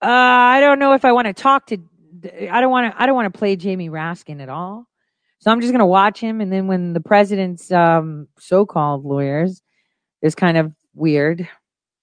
Uh, 0.00 0.06
I 0.06 0.60
don't 0.60 0.78
know 0.78 0.94
if 0.94 1.04
I 1.04 1.12
want 1.12 1.26
to 1.26 1.34
talk 1.34 1.66
to. 1.66 1.78
I 2.50 2.60
don't 2.60 2.70
want 2.70 2.92
to. 2.92 3.02
I 3.02 3.06
don't 3.06 3.16
want 3.16 3.32
to 3.32 3.38
play 3.38 3.56
Jamie 3.56 3.90
Raskin 3.90 4.40
at 4.40 4.48
all. 4.48 4.86
So 5.40 5.50
I'm 5.50 5.60
just 5.60 5.72
going 5.72 5.80
to 5.80 5.86
watch 5.86 6.20
him. 6.20 6.40
And 6.40 6.52
then 6.52 6.66
when 6.66 6.92
the 6.92 7.00
president's 7.00 7.70
um, 7.70 8.28
so-called 8.38 9.04
lawyers 9.04 9.62
is 10.22 10.34
kind 10.34 10.56
of 10.56 10.72
weird 10.94 11.48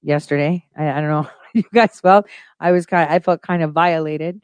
yesterday. 0.01 0.65
I, 0.77 0.89
I 0.89 1.01
don't 1.01 1.09
know 1.09 1.29
you 1.53 1.63
guys 1.73 1.99
felt. 1.99 2.27
I 2.59 2.71
was 2.71 2.85
kind. 2.85 3.09
Of, 3.09 3.15
I 3.15 3.19
felt 3.19 3.41
kind 3.41 3.63
of 3.63 3.71
violated, 3.71 4.41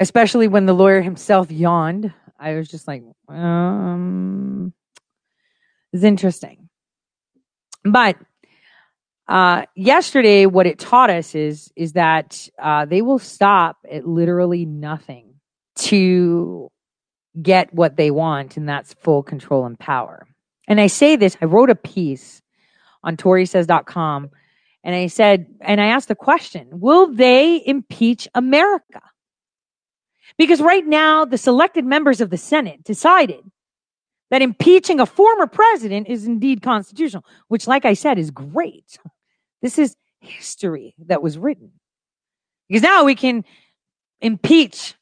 especially 0.00 0.48
when 0.48 0.66
the 0.66 0.72
lawyer 0.72 1.00
himself 1.00 1.50
yawned. 1.50 2.12
I 2.38 2.54
was 2.54 2.68
just 2.68 2.86
like, 2.86 3.02
um, 3.28 4.72
it's 5.92 6.04
interesting. 6.04 6.68
But 7.84 8.16
uh, 9.28 9.64
yesterday, 9.74 10.46
what 10.46 10.66
it 10.66 10.78
taught 10.78 11.10
us 11.10 11.34
is 11.34 11.70
is 11.76 11.92
that 11.92 12.48
uh, 12.58 12.86
they 12.86 13.02
will 13.02 13.18
stop 13.18 13.76
at 13.90 14.06
literally 14.06 14.64
nothing 14.64 15.34
to 15.76 16.70
get 17.40 17.72
what 17.72 17.96
they 17.96 18.10
want, 18.10 18.56
and 18.56 18.68
that's 18.68 18.94
full 18.94 19.22
control 19.22 19.66
and 19.66 19.78
power. 19.78 20.26
And 20.66 20.80
I 20.80 20.86
say 20.86 21.16
this, 21.16 21.36
I 21.40 21.44
wrote 21.44 21.70
a 21.70 21.74
piece 21.74 22.42
on 23.02 23.16
ToriSays.com, 23.16 24.30
and 24.82 24.94
I 24.94 25.06
said, 25.06 25.46
and 25.60 25.80
I 25.80 25.88
asked 25.88 26.08
the 26.08 26.14
question, 26.14 26.68
will 26.72 27.12
they 27.12 27.62
impeach 27.64 28.28
America? 28.34 29.00
Because 30.36 30.60
right 30.60 30.86
now, 30.86 31.24
the 31.24 31.38
selected 31.38 31.84
members 31.84 32.20
of 32.20 32.30
the 32.30 32.36
Senate 32.36 32.84
decided 32.84 33.40
that 34.30 34.42
impeaching 34.42 35.00
a 35.00 35.06
former 35.06 35.46
president 35.46 36.08
is 36.08 36.26
indeed 36.26 36.62
constitutional, 36.62 37.24
which, 37.48 37.66
like 37.66 37.84
I 37.84 37.94
said, 37.94 38.18
is 38.18 38.30
great. 38.30 38.98
This 39.62 39.78
is 39.78 39.96
history 40.20 40.94
that 41.06 41.22
was 41.22 41.38
written. 41.38 41.72
Because 42.68 42.82
now 42.82 43.04
we 43.04 43.14
can 43.14 43.44
impeach 44.20 44.94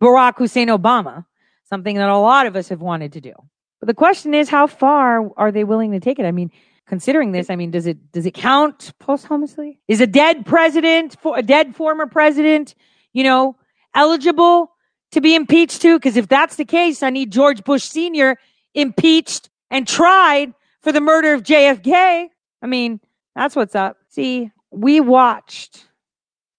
Barack 0.00 0.38
Hussein 0.38 0.68
Obama 0.68 1.26
something 1.64 1.96
that 1.96 2.08
a 2.08 2.16
lot 2.16 2.46
of 2.46 2.56
us 2.56 2.68
have 2.68 2.80
wanted 2.80 3.12
to 3.12 3.20
do. 3.20 3.32
But 3.80 3.86
the 3.86 3.94
question 3.94 4.34
is, 4.34 4.48
how 4.48 4.66
far 4.66 5.30
are 5.36 5.52
they 5.52 5.64
willing 5.64 5.92
to 5.92 6.00
take 6.00 6.18
it? 6.18 6.26
I 6.26 6.32
mean, 6.32 6.50
considering 6.86 7.32
this, 7.32 7.48
I 7.48 7.56
mean, 7.56 7.70
does 7.70 7.86
it 7.86 8.12
does 8.12 8.26
it 8.26 8.34
count 8.34 8.92
posthumously? 8.98 9.80
Is 9.88 10.00
a 10.00 10.06
dead 10.06 10.44
president, 10.44 11.16
for 11.20 11.38
a 11.38 11.42
dead 11.42 11.76
former 11.76 12.06
president, 12.06 12.74
you 13.12 13.22
know, 13.22 13.56
eligible 13.94 14.72
to 15.12 15.20
be 15.20 15.34
impeached 15.34 15.82
too? 15.82 15.98
Because 15.98 16.16
if 16.16 16.28
that's 16.28 16.56
the 16.56 16.64
case, 16.64 17.02
I 17.02 17.10
need 17.10 17.32
George 17.32 17.64
Bush 17.64 17.84
Sr. 17.84 18.36
impeached 18.74 19.50
and 19.70 19.86
tried 19.86 20.54
for 20.80 20.92
the 20.92 21.00
murder 21.00 21.34
of 21.34 21.42
JFK. 21.42 22.28
I 22.62 22.66
mean, 22.66 23.00
that's 23.34 23.56
what's 23.56 23.74
up. 23.74 23.96
See, 24.08 24.50
we 24.70 25.00
watched 25.00 25.86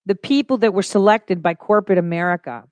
the 0.05 0.15
people 0.15 0.57
that 0.59 0.73
were 0.73 0.83
selected 0.83 1.41
by 1.41 1.53
corporate 1.53 1.97
America 1.97 2.63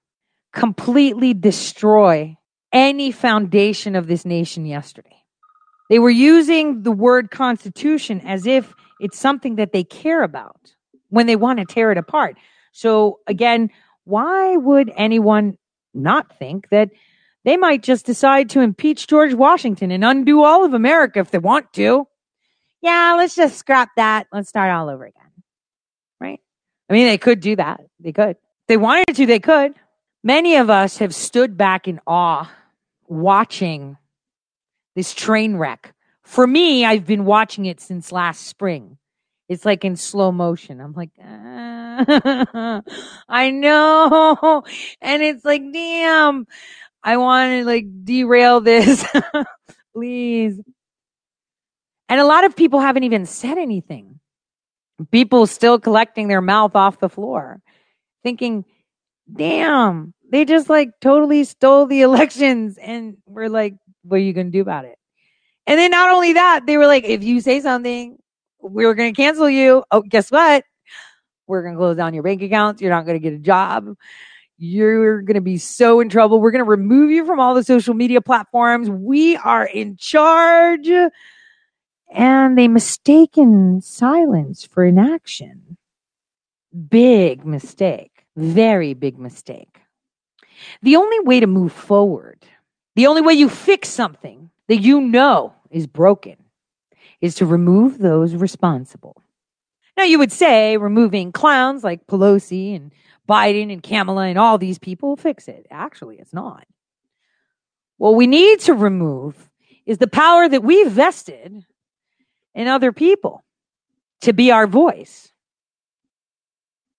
completely 0.54 1.34
destroy 1.34 2.36
any 2.72 3.12
foundation 3.12 3.95
of 3.95 4.08
this 4.08 4.26
nation 4.26 4.65
yesterday. 4.65 5.15
They 5.89 6.00
were 6.00 6.10
using 6.10 6.84
the 6.84 6.91
word 6.91 7.32
constitution 7.32 8.22
as 8.22 8.45
if 8.45 8.74
it's 9.00 9.17
something 9.17 9.56
that 9.56 9.74
they 9.74 9.84
care 9.84 10.24
about 10.24 10.76
when 11.10 11.26
they 11.26 11.36
want 11.36 11.60
to 11.60 11.65
tear 11.65 11.91
it 11.91 11.98
apart. 11.98 12.38
So 12.72 13.19
again, 13.28 13.69
why 14.10 14.56
would 14.56 14.91
anyone 14.95 15.58
not 15.93 16.38
think 16.39 16.69
that 16.69 16.89
they 17.45 17.58
might 17.58 17.84
just 17.84 18.06
decide 18.06 18.50
to 18.50 18.62
impeach 18.62 19.08
George 19.08 19.34
Washington 19.34 19.91
and 19.91 20.04
undo 20.04 20.43
all 20.43 20.65
of 20.65 20.74
America 20.74 21.19
if 21.19 21.32
they 21.32 21.38
want 21.38 21.72
to? 21.74 22.08
Yeah, 22.82 23.13
let's 23.17 23.36
just 23.36 23.58
scrap 23.58 23.89
that. 23.98 24.28
Let's 24.34 24.50
start 24.50 24.72
all 24.72 24.89
over 24.89 25.06
again. 25.06 25.32
Right? 26.19 26.39
I 26.89 26.93
mean, 26.93 27.08
they 27.08 27.17
could 27.17 27.39
do 27.39 27.56
that. 27.56 27.82
They 28.00 28.12
could. 28.12 28.32
If 28.32 28.67
they 28.67 28.78
wanted 28.78 29.15
to, 29.15 29.26
they 29.26 29.39
could. 29.39 29.74
Many 30.24 30.56
of 30.56 30.69
us 30.69 30.98
have 30.98 31.13
stood 31.15 31.56
back 31.56 31.88
in 31.88 32.00
awe 32.08 32.52
watching 33.08 33.98
this 34.95 35.13
train 35.13 35.56
wreck. 35.58 35.93
For 36.24 36.45
me, 36.45 36.86
I've 36.86 37.06
been 37.06 37.26
watching 37.26 37.65
it 37.65 37.80
since 37.80 38.12
last 38.12 38.45
spring. 38.45 38.99
It's 39.50 39.66
like 39.66 39.84
in 39.84 39.96
slow 39.96 40.32
motion. 40.32 40.80
I'm 40.80 40.94
like, 40.94 41.10
ah, 41.20 42.82
I 43.28 43.50
know. 43.50 44.64
And 45.02 45.24
it's 45.24 45.44
like, 45.44 45.64
damn, 45.74 46.46
I 47.04 47.18
want 47.18 47.52
to 47.52 47.66
like 47.66 47.86
derail 48.06 48.62
this. 48.62 49.04
Please. 49.94 50.62
And 52.10 52.22
a 52.22 52.26
lot 52.26 52.44
of 52.44 52.56
people 52.56 52.80
haven't 52.80 53.04
even 53.04 53.26
said 53.26 53.58
anything. 53.58 54.20
People 55.12 55.48
still 55.48 55.80
collecting 55.80 56.28
their 56.28 56.42
mouth 56.42 56.76
off 56.76 57.00
the 57.00 57.10
floor, 57.10 57.62
thinking, 58.22 58.66
damn, 59.34 60.14
they 60.30 60.46
just 60.46 60.70
like 60.70 60.92
totally 61.02 61.44
stole 61.44 61.88
the 61.88 62.02
elections. 62.02 62.78
And 62.78 63.18
we're 63.26 63.50
like, 63.50 63.76
what 64.04 64.18
are 64.18 64.20
you 64.20 64.34
going 64.34 64.48
to 64.48 64.52
do 64.52 64.62
about 64.62 64.86
it? 64.86 65.00
And 65.66 65.80
then 65.80 65.90
not 65.90 66.12
only 66.12 66.34
that, 66.34 66.68
they 66.68 66.78
were 66.78 66.88
like, 66.88 67.04
if 67.06 67.24
you 67.24 67.42
say 67.42 67.62
something, 67.62 68.18
we 68.62 68.86
are 68.86 68.93
going 68.93 69.13
to 69.13 69.22
cancel 69.22 69.50
you. 69.50 69.84
Oh, 69.91 70.02
guess 70.02 70.32
what? 70.32 70.65
We're 71.48 71.63
going 71.63 71.76
to 71.76 71.80
close 71.80 71.98
down 71.98 72.13
your 72.13 72.24
bank 72.24 72.41
accounts. 72.41 72.82
You're 72.82 72.91
not 72.91 73.06
going 73.06 73.15
to 73.15 73.24
get 73.24 73.34
a 73.34 73.39
job. 73.39 73.95
You're 74.58 75.22
going 75.22 75.36
to 75.36 75.41
be 75.41 75.58
so 75.58 76.00
in 76.02 76.10
trouble. 76.10 76.41
We're 76.41 76.52
going 76.52 76.65
to 76.65 76.69
remove 76.69 77.12
you 77.12 77.26
from 77.26 77.39
all 77.39 77.56
the 77.56 77.63
social 77.63 77.93
media 77.93 78.22
platforms. 78.22 78.89
We 78.89 79.38
are 79.38 79.65
in 79.65 79.98
charge. 79.98 80.89
and 82.12 82.58
they 82.58 82.67
mistaken 82.67 83.82
silence 83.82 84.65
for 84.65 84.86
inaction. 84.86 85.78
Big 86.89 87.45
mistake. 87.45 88.26
Very 88.36 88.93
big 88.93 89.19
mistake. 89.19 89.80
The 90.82 90.95
only 90.98 91.19
way 91.22 91.39
to 91.39 91.48
move 91.48 91.72
forward, 91.74 92.45
the 92.95 93.08
only 93.08 93.22
way 93.22 93.34
you 93.34 93.50
fix 93.50 93.89
something 93.89 94.50
that 94.67 94.78
you 94.82 95.02
know 95.02 95.54
is 95.72 95.88
broken, 95.88 96.38
is 97.21 97.36
to 97.36 97.45
remove 97.45 97.97
those 97.97 98.36
responsible. 98.36 99.23
Now, 99.97 100.03
you 100.03 100.19
would 100.19 100.32
say 100.32 100.77
removing 100.77 101.32
clowns 101.32 101.84
like 101.84 102.08
Pelosi 102.08 102.75
and 102.75 102.93
Biden 103.27 103.71
and 103.71 103.84
Kamala 103.84 104.27
and 104.27 104.39
all 104.39 104.58
these 104.58 104.79
people 104.79 105.10
will 105.10 105.17
fix 105.17 105.47
it. 105.47 105.67
Actually, 105.69 106.17
it's 106.19 106.34
not. 106.34 106.65
What 107.97 108.15
we 108.15 108.27
need 108.27 108.62
to 108.62 108.73
remove 108.73 109.49
is 109.86 109.97
the 109.97 110.08
power 110.08 110.47
that 110.47 110.63
we've 110.63 110.89
vested 110.89 111.65
in 112.55 112.67
other 112.67 112.93
people 112.93 113.43
to 114.21 114.34
be 114.34 114.51
our 114.51 114.67
voice. 114.67 115.32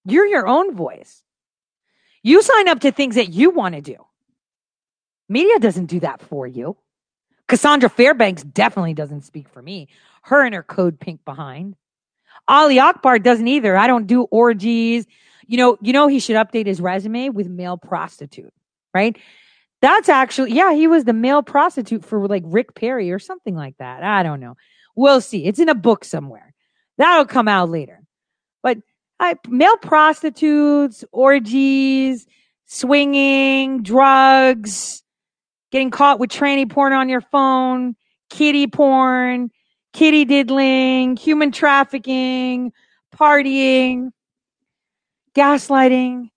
You're 0.05 0.27
your 0.27 0.47
own 0.47 0.75
voice. 0.75 1.23
You 2.23 2.43
sign 2.43 2.69
up 2.69 2.81
to 2.81 2.93
things 2.93 3.15
that 3.15 3.33
you 3.33 3.51
want 3.51 3.75
to 3.75 3.81
do. 3.81 3.97
Media 5.29 5.59
doesn't 5.59 5.87
do 5.87 6.01
that 6.01 6.21
for 6.21 6.47
you. 6.47 6.77
Cassandra 7.49 7.89
Fairbanks 7.89 8.43
definitely 8.43 8.95
doesn't 8.95 9.23
speak 9.23 9.49
for 9.49 9.63
me. 9.63 9.89
Her 10.23 10.45
and 10.45 10.55
her 10.55 10.63
code 10.63 11.01
pink 11.01 11.25
behind. 11.25 11.77
Ali 12.49 12.79
Akbar 12.79 13.19
doesn't 13.19 13.47
either. 13.47 13.77
I 13.77 13.87
don't 13.87 14.07
do 14.07 14.23
orgies. 14.25 15.07
You 15.47 15.57
know, 15.57 15.79
you 15.81 15.93
know 15.93 16.09
he 16.09 16.21
should 16.21 16.37
update 16.37 16.67
his 16.67 16.81
resume 16.81 17.31
with 17.31 17.49
male 17.49 17.77
prostitute, 17.77 18.53
right? 18.95 19.17
That's 19.81 20.09
actually 20.09 20.53
yeah, 20.53 20.73
he 20.73 20.87
was 20.87 21.05
the 21.05 21.13
male 21.13 21.43
prostitute 21.43 22.05
for 22.05 22.27
like 22.29 22.43
Rick 22.47 22.75
Perry 22.75 23.11
or 23.11 23.19
something 23.19 23.55
like 23.55 23.77
that. 23.79 24.03
I 24.03 24.23
don't 24.23 24.41
know. 24.41 24.57
We'll 24.95 25.21
see. 25.21 25.47
It's 25.47 25.59
in 25.59 25.69
a 25.69 25.75
book 25.75 26.05
somewhere. 26.05 26.55
That'll 26.99 27.25
come 27.25 27.49
out 27.49 27.71
later. 27.71 28.03
But 28.63 28.79
I, 29.19 29.37
male 29.49 29.77
prostitutes, 29.79 31.05
orgies, 31.13 32.27
swinging, 32.67 33.83
drugs, 33.83 35.03
getting 35.71 35.91
caught 35.91 36.19
with 36.19 36.31
tranny 36.31 36.69
porn 36.69 36.93
on 36.93 37.09
your 37.09 37.21
phone, 37.21 37.97
kitty 38.29 38.67
porn, 38.67 39.51
kitty 39.93 40.25
diddling, 40.25 41.17
human 41.17 41.53
trafficking, 41.53 42.73
partying, 43.15 44.11
gaslighting. 45.35 46.31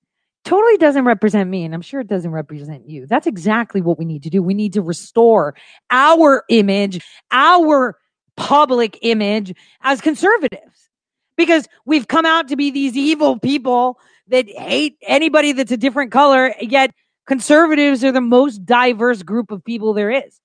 Totally 0.46 0.76
doesn't 0.78 1.06
represent 1.06 1.50
me 1.50 1.64
and 1.64 1.74
i'm 1.74 1.82
sure 1.82 2.02
it 2.02 2.08
doesn't 2.08 2.32
represent 2.32 2.90
you. 2.90 3.08
That's 3.08 3.28
exactly 3.28 3.82
what 3.82 3.98
we 3.98 4.06
need 4.06 4.24
to 4.24 4.30
do. 4.30 4.44
We 4.44 4.54
need 4.54 4.74
to 4.74 4.82
restore 4.82 5.56
our 5.90 6.44
image 6.50 7.00
our 7.32 7.98
public 8.36 9.00
image 9.02 9.54
as 9.82 10.02
conservatives. 10.02 10.90
Because 11.36 11.68
we've 11.86 12.08
come 12.08 12.26
out 12.26 12.50
to 12.50 12.56
be 12.56 12.70
these 12.70 12.96
evil 12.96 13.40
people 13.40 14.00
that 14.28 14.48
hate 14.48 14.98
anybody 15.02 15.52
that's 15.52 15.72
a 15.72 15.78
different 15.78 16.12
color 16.12 16.54
yet 16.62 16.94
conservatives 17.26 18.04
are 18.04 18.12
the 18.12 18.22
most 18.22 18.66
diverse 18.66 19.24
group 19.24 19.50
of 19.50 19.64
people 19.64 19.94
there 19.94 20.12
is. 20.12 20.40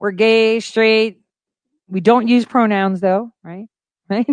We're 0.00 0.10
gay 0.10 0.58
straight 0.60 1.21
we 1.92 2.00
don't 2.00 2.28
use 2.28 2.44
pronouns 2.44 3.00
though 3.00 3.32
right 3.44 3.68
right 4.10 4.26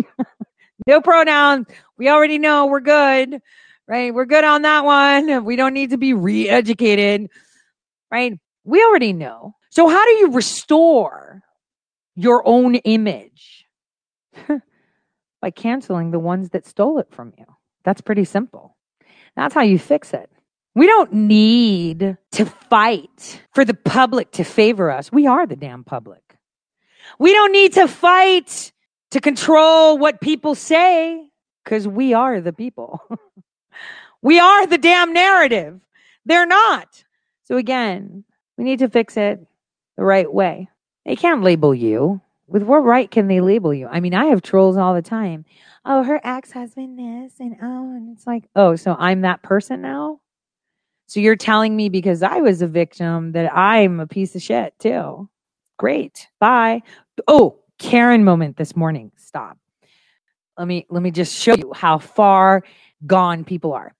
no 0.86 1.00
pronouns 1.00 1.66
we 1.96 2.08
already 2.08 2.38
know 2.38 2.66
we're 2.66 2.80
good 2.80 3.40
right 3.86 4.12
we're 4.12 4.24
good 4.24 4.44
on 4.44 4.62
that 4.62 4.84
one 4.84 5.44
we 5.44 5.56
don't 5.56 5.74
need 5.74 5.90
to 5.90 5.98
be 5.98 6.12
re-educated 6.12 7.28
right 8.10 8.38
we 8.64 8.82
already 8.84 9.12
know 9.12 9.54
so 9.70 9.88
how 9.88 10.04
do 10.04 10.10
you 10.12 10.32
restore 10.32 11.42
your 12.20 12.46
own 12.46 12.74
image 12.76 13.66
by 15.40 15.50
canceling 15.50 16.10
the 16.10 16.18
ones 16.18 16.50
that 16.50 16.66
stole 16.66 16.98
it 16.98 17.08
from 17.10 17.32
you. 17.38 17.46
That's 17.84 18.00
pretty 18.00 18.24
simple. 18.24 18.76
That's 19.36 19.54
how 19.54 19.62
you 19.62 19.78
fix 19.78 20.12
it. 20.12 20.30
We 20.74 20.86
don't 20.86 21.12
need 21.12 22.16
to 22.32 22.44
fight 22.44 23.42
for 23.54 23.64
the 23.64 23.74
public 23.74 24.32
to 24.32 24.44
favor 24.44 24.90
us. 24.90 25.10
We 25.10 25.26
are 25.26 25.46
the 25.46 25.56
damn 25.56 25.82
public. 25.82 26.29
We 27.20 27.34
don't 27.34 27.52
need 27.52 27.74
to 27.74 27.86
fight 27.86 28.72
to 29.10 29.20
control 29.20 29.98
what 29.98 30.22
people 30.22 30.54
say 30.54 31.30
because 31.62 31.86
we 31.86 32.14
are 32.14 32.40
the 32.40 32.54
people. 32.54 33.02
we 34.22 34.40
are 34.40 34.66
the 34.66 34.78
damn 34.78 35.12
narrative. 35.12 35.78
They're 36.24 36.46
not. 36.46 37.04
So 37.44 37.58
again, 37.58 38.24
we 38.56 38.64
need 38.64 38.78
to 38.78 38.88
fix 38.88 39.18
it 39.18 39.46
the 39.98 40.02
right 40.02 40.32
way. 40.32 40.70
They 41.04 41.14
can't 41.14 41.42
label 41.42 41.74
you. 41.74 42.22
With 42.46 42.62
what 42.62 42.78
right 42.78 43.10
can 43.10 43.28
they 43.28 43.42
label 43.42 43.74
you? 43.74 43.86
I 43.86 44.00
mean, 44.00 44.14
I 44.14 44.24
have 44.26 44.40
trolls 44.40 44.78
all 44.78 44.94
the 44.94 45.02
time. 45.02 45.44
Oh, 45.84 46.02
her 46.02 46.22
ex 46.24 46.52
husband 46.52 46.98
this 46.98 47.34
and 47.38 47.54
oh, 47.62 47.96
and 47.96 48.16
it's 48.16 48.26
like, 48.26 48.44
oh, 48.56 48.76
so 48.76 48.96
I'm 48.98 49.20
that 49.20 49.42
person 49.42 49.82
now? 49.82 50.20
So 51.06 51.20
you're 51.20 51.36
telling 51.36 51.76
me 51.76 51.90
because 51.90 52.22
I 52.22 52.38
was 52.38 52.62
a 52.62 52.66
victim 52.66 53.32
that 53.32 53.54
I'm 53.54 54.00
a 54.00 54.06
piece 54.06 54.34
of 54.34 54.42
shit 54.42 54.72
too. 54.78 55.28
Great. 55.80 56.28
Bye. 56.38 56.82
Oh, 57.28 57.58
Karen 57.78 58.24
moment 58.24 58.56
this 58.56 58.76
morning. 58.76 59.12
Stop. 59.16 59.58
Let 60.58 60.68
me 60.68 60.86
let 60.90 61.02
me 61.02 61.10
just 61.10 61.34
show 61.36 61.54
you 61.54 61.72
how 61.74 61.98
far 61.98 62.62
gone 63.06 63.44
people 63.44 63.72
are. 63.72 63.94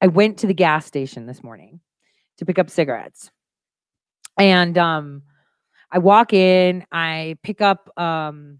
I 0.00 0.06
went 0.06 0.38
to 0.38 0.46
the 0.46 0.54
gas 0.54 0.86
station 0.86 1.26
this 1.26 1.42
morning 1.42 1.80
to 2.36 2.46
pick 2.46 2.58
up 2.58 2.70
cigarettes. 2.70 3.30
And 4.38 4.78
um 4.78 5.22
I 5.90 5.98
walk 5.98 6.32
in, 6.32 6.84
I 6.92 7.36
pick 7.42 7.60
up 7.62 7.90
um, 7.98 8.58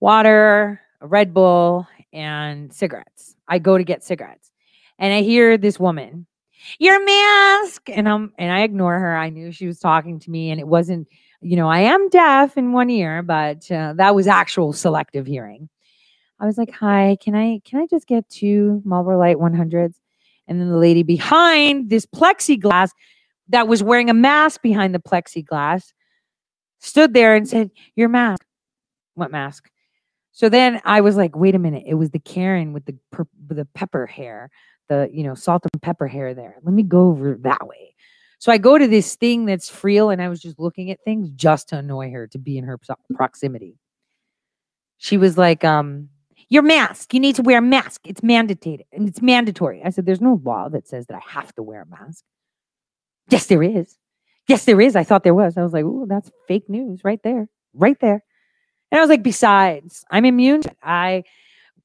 water, 0.00 0.80
a 1.00 1.06
Red 1.06 1.32
Bull, 1.32 1.86
and 2.12 2.72
cigarettes. 2.72 3.34
I 3.48 3.58
go 3.58 3.78
to 3.78 3.84
get 3.84 4.04
cigarettes, 4.04 4.50
and 4.98 5.12
I 5.12 5.22
hear 5.22 5.56
this 5.56 5.80
woman, 5.80 6.26
"Your 6.78 7.02
mask," 7.02 7.88
and 7.88 8.08
I'm 8.08 8.32
and 8.38 8.52
I 8.52 8.60
ignore 8.62 8.98
her. 8.98 9.16
I 9.16 9.30
knew 9.30 9.52
she 9.52 9.66
was 9.66 9.78
talking 9.78 10.18
to 10.20 10.30
me, 10.30 10.50
and 10.50 10.60
it 10.60 10.66
wasn't. 10.66 11.08
You 11.42 11.56
know, 11.56 11.68
I 11.68 11.80
am 11.80 12.08
deaf 12.08 12.56
in 12.56 12.72
one 12.72 12.88
ear, 12.90 13.22
but 13.22 13.70
uh, 13.70 13.94
that 13.96 14.14
was 14.14 14.26
actual 14.26 14.72
selective 14.72 15.26
hearing. 15.26 15.68
I 16.40 16.46
was 16.46 16.56
like, 16.58 16.70
"Hi, 16.72 17.16
can 17.20 17.34
I 17.34 17.60
can 17.64 17.80
I 17.80 17.86
just 17.86 18.06
get 18.06 18.28
two 18.28 18.80
Marlboro 18.84 19.18
Light 19.18 19.36
100s?" 19.36 19.94
And 20.48 20.60
then 20.60 20.68
the 20.70 20.76
lady 20.76 21.02
behind 21.02 21.90
this 21.90 22.06
plexiglass 22.06 22.90
that 23.48 23.68
was 23.68 23.82
wearing 23.82 24.10
a 24.10 24.14
mask 24.14 24.62
behind 24.62 24.94
the 24.94 24.98
plexiglass 24.98 25.92
stood 26.80 27.14
there 27.14 27.34
and 27.34 27.48
said, 27.48 27.70
Your 27.96 28.08
mask. 28.08 28.44
What 29.14 29.30
mask? 29.30 29.70
So 30.32 30.48
then 30.48 30.80
I 30.84 31.02
was 31.02 31.16
like, 31.16 31.36
wait 31.36 31.54
a 31.54 31.58
minute. 31.58 31.84
It 31.86 31.94
was 31.94 32.10
the 32.10 32.18
Karen 32.18 32.72
with 32.72 32.86
the 32.86 32.96
per- 33.10 33.26
the 33.48 33.66
pepper 33.74 34.06
hair, 34.06 34.50
the 34.88 35.08
you 35.12 35.22
know 35.22 35.34
salt 35.34 35.64
and 35.70 35.82
pepper 35.82 36.08
hair 36.08 36.34
there. 36.34 36.56
Let 36.62 36.72
me 36.74 36.82
go 36.82 37.08
over 37.08 37.36
that 37.42 37.66
way. 37.66 37.94
So 38.42 38.50
I 38.50 38.58
go 38.58 38.76
to 38.76 38.88
this 38.88 39.14
thing 39.14 39.46
that's 39.46 39.70
Friel, 39.70 40.12
and 40.12 40.20
I 40.20 40.28
was 40.28 40.42
just 40.42 40.58
looking 40.58 40.90
at 40.90 40.98
things 41.04 41.30
just 41.30 41.68
to 41.68 41.78
annoy 41.78 42.10
her 42.10 42.26
to 42.26 42.38
be 42.38 42.58
in 42.58 42.64
her 42.64 42.76
proximity. 43.14 43.76
She 44.98 45.16
was 45.16 45.38
like, 45.38 45.62
um, 45.62 46.08
"Your 46.48 46.62
mask. 46.62 47.14
You 47.14 47.20
need 47.20 47.36
to 47.36 47.42
wear 47.42 47.58
a 47.58 47.62
mask. 47.62 48.00
It's 48.04 48.20
mandated 48.20 48.80
and 48.92 49.08
it's 49.08 49.22
mandatory." 49.22 49.80
I 49.84 49.90
said, 49.90 50.06
"There's 50.06 50.20
no 50.20 50.40
law 50.42 50.68
that 50.70 50.88
says 50.88 51.06
that 51.06 51.14
I 51.14 51.20
have 51.24 51.54
to 51.54 51.62
wear 51.62 51.82
a 51.82 51.86
mask." 51.86 52.24
Yes, 53.30 53.46
there 53.46 53.62
is. 53.62 53.96
Yes, 54.48 54.64
there 54.64 54.80
is. 54.80 54.96
I 54.96 55.04
thought 55.04 55.22
there 55.22 55.34
was. 55.34 55.56
I 55.56 55.62
was 55.62 55.72
like, 55.72 55.84
ooh, 55.84 56.06
that's 56.08 56.32
fake 56.48 56.68
news 56.68 57.04
right 57.04 57.22
there, 57.22 57.48
right 57.74 58.00
there. 58.00 58.24
And 58.90 58.98
I 58.98 59.00
was 59.00 59.08
like, 59.08 59.22
besides, 59.22 60.04
I'm 60.10 60.24
immune. 60.24 60.62
I, 60.82 61.22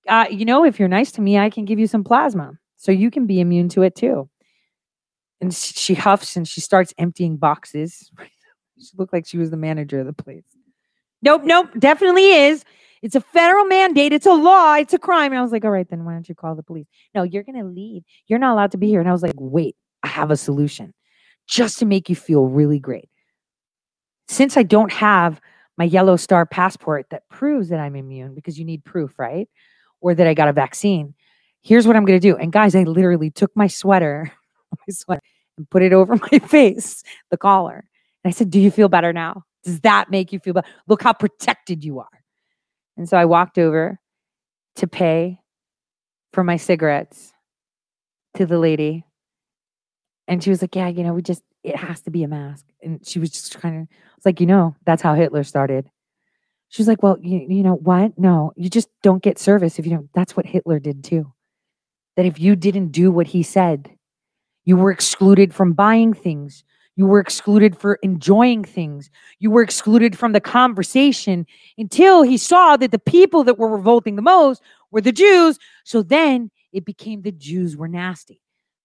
uh, 0.08 0.26
you 0.32 0.44
know, 0.44 0.66
if 0.66 0.80
you're 0.80 0.90
nice 0.90 1.12
to 1.12 1.22
me, 1.22 1.38
I 1.38 1.52
can 1.52 1.66
give 1.66 1.78
you 1.78 1.86
some 1.86 2.04
plasma, 2.04 2.58
so 2.78 2.92
you 2.92 3.12
can 3.12 3.28
be 3.28 3.40
immune 3.42 3.70
to 3.70 3.84
it 3.84 3.96
too. 3.96 4.28
And 5.40 5.54
she 5.54 5.94
huffs 5.94 6.36
and 6.36 6.48
she 6.48 6.62
starts 6.62 6.94
emptying 6.98 7.38
boxes. 7.38 8.12
she 8.80 8.90
looked 8.98 9.14
like 9.14 9.28
she 9.28 9.38
was 9.38 9.52
the 9.52 9.58
manager 9.58 10.00
of 10.00 10.06
the 10.06 10.14
place. 10.14 10.44
Nope, 11.22 11.44
nope, 11.44 11.70
definitely 11.78 12.32
is. 12.32 12.64
It's 13.02 13.16
a 13.16 13.22
federal 13.22 13.66
mandate. 13.66 14.14
It's 14.14 14.26
a 14.26 14.34
law. 14.34 14.76
It's 14.76 14.94
a 14.94 15.00
crime. 15.00 15.32
And 15.32 15.40
I 15.40 15.42
was 15.42 15.52
like, 15.52 15.64
all 15.64 15.72
right, 15.72 15.88
then 15.88 16.04
why 16.06 16.14
don't 16.14 16.28
you 16.28 16.36
call 16.36 16.56
the 16.56 16.64
police? 16.64 16.88
No, 17.14 17.24
you're 17.24 17.44
going 17.44 17.60
to 17.60 17.66
leave. 17.66 18.04
You're 18.28 18.40
not 18.40 18.54
allowed 18.54 18.72
to 18.72 18.78
be 18.78 18.88
here. 18.88 19.00
And 19.00 19.10
I 19.10 19.12
was 19.12 19.24
like, 19.24 19.36
wait, 19.38 19.76
I 20.04 20.08
have 20.08 20.32
a 20.32 20.38
solution 20.38 20.94
just 21.48 21.80
to 21.80 21.86
make 21.86 22.10
you 22.10 22.16
feel 22.16 22.46
really 22.46 22.80
great. 22.80 23.10
Since 24.28 24.58
I 24.58 24.64
don't 24.64 24.92
have 24.92 25.40
my 25.78 25.86
yellow 25.86 26.18
star 26.18 26.46
passport 26.46 27.08
that 27.12 27.30
proves 27.30 27.70
that 27.70 27.80
I'm 27.80 27.96
immune, 27.96 28.34
because 28.34 28.58
you 28.58 28.66
need 28.66 28.84
proof, 28.84 29.18
right? 29.18 29.48
Or 30.02 30.14
that 30.14 30.28
I 30.28 30.34
got 30.34 30.50
a 30.50 30.54
vaccine, 30.54 31.14
here's 31.62 31.88
what 31.88 31.96
I'm 31.96 32.06
going 32.06 32.20
to 32.20 32.28
do. 32.28 32.36
And 32.36 32.52
guys, 32.52 32.76
I 32.76 32.84
literally 32.84 33.30
took 33.30 33.56
my 33.56 33.68
sweater, 33.68 34.32
my 34.88 34.92
sweater 34.92 35.22
and 35.58 35.70
put 35.70 35.84
it 35.84 35.94
over 35.94 36.16
my 36.32 36.40
face, 36.40 37.04
the 37.32 37.38
collar. 37.38 37.86
And 38.24 38.30
I 38.30 38.32
said, 38.32 38.50
Do 38.50 38.60
you 38.60 38.72
feel 38.72 38.90
better 38.90 39.14
now? 39.14 39.44
Does 39.64 39.80
that 39.82 40.10
make 40.10 40.32
you 40.32 40.40
feel 40.40 40.54
better? 40.54 40.68
Look 40.88 41.04
how 41.04 41.14
protected 41.14 41.84
you 41.84 42.00
are. 42.00 42.24
And 42.96 43.08
so 43.08 43.18
I 43.18 43.26
walked 43.26 43.58
over 43.58 44.00
to 44.78 44.88
pay 44.88 45.40
for 46.34 46.44
my 46.44 46.58
cigarettes 46.58 47.34
to 48.36 48.46
the 48.46 48.60
lady 48.60 49.08
and 50.28 50.44
she 50.44 50.50
was 50.50 50.62
like, 50.62 50.76
Yeah, 50.76 50.88
you 50.88 51.04
know, 51.04 51.14
we 51.14 51.22
just, 51.22 51.44
it 51.64 51.76
has 51.76 52.02
to 52.02 52.12
be 52.12 52.24
a 52.24 52.28
mask. 52.28 52.66
And 52.84 53.06
she 53.06 53.20
was 53.20 53.32
just 53.32 53.60
kind 53.60 53.82
of, 53.82 53.88
it's 54.18 54.26
like, 54.26 54.40
you 54.40 54.46
know, 54.46 54.76
that's 54.86 55.02
how 55.02 55.16
Hitler 55.16 55.44
started. 55.44 55.90
She 56.70 56.82
was 56.82 56.88
like, 56.88 57.02
Well, 57.02 57.18
you, 57.22 57.46
you 57.48 57.64
know 57.64 57.76
what? 57.76 58.18
No, 58.18 58.52
you 58.56 58.70
just 58.70 58.90
don't 59.04 59.24
get 59.24 59.40
service 59.40 59.80
if 59.80 59.86
you 59.86 59.92
don't. 59.92 60.10
That's 60.14 60.36
what 60.36 60.46
Hitler 60.46 60.80
did 60.80 61.04
too. 61.04 61.34
That 62.16 62.26
if 62.26 62.40
you 62.40 62.56
didn't 62.56 62.90
do 62.90 63.12
what 63.12 63.28
he 63.28 63.44
said, 63.44 63.96
you 64.68 64.76
were 64.76 64.92
excluded 64.92 65.56
from 65.56 65.72
buying 65.72 66.14
things. 66.14 66.66
You 66.98 67.08
were 67.08 67.22
excluded 67.22 67.78
for 67.78 67.96
enjoying 68.04 68.66
things. 68.66 69.10
You 69.40 69.50
were 69.50 69.62
excluded 69.62 70.18
from 70.18 70.34
the 70.34 70.42
conversation 70.42 71.46
until 71.78 72.22
he 72.22 72.36
saw 72.36 72.76
that 72.76 72.92
the 72.92 73.00
people 73.00 73.46
that 73.46 73.58
were 73.58 73.70
revolting 73.70 74.18
the 74.18 74.22
most 74.22 74.62
were 74.92 75.00
the 75.00 75.14
Jews. 75.14 75.58
So 75.86 76.04
then 76.04 76.52
it 76.74 76.84
became 76.84 77.22
the 77.22 77.32
Jews 77.32 77.78
were 77.78 77.88
nasty. 77.88 78.42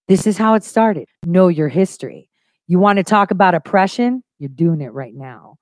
This 0.06 0.24
is 0.24 0.38
how 0.38 0.54
it 0.54 0.62
started. 0.62 1.08
Know 1.26 1.48
your 1.48 1.68
history. 1.68 2.30
You 2.68 2.78
want 2.78 2.98
to 2.98 3.02
talk 3.02 3.32
about 3.32 3.56
oppression? 3.56 4.22
You're 4.38 4.50
doing 4.50 4.82
it 4.82 4.92
right 4.92 5.14
now. 5.14 5.56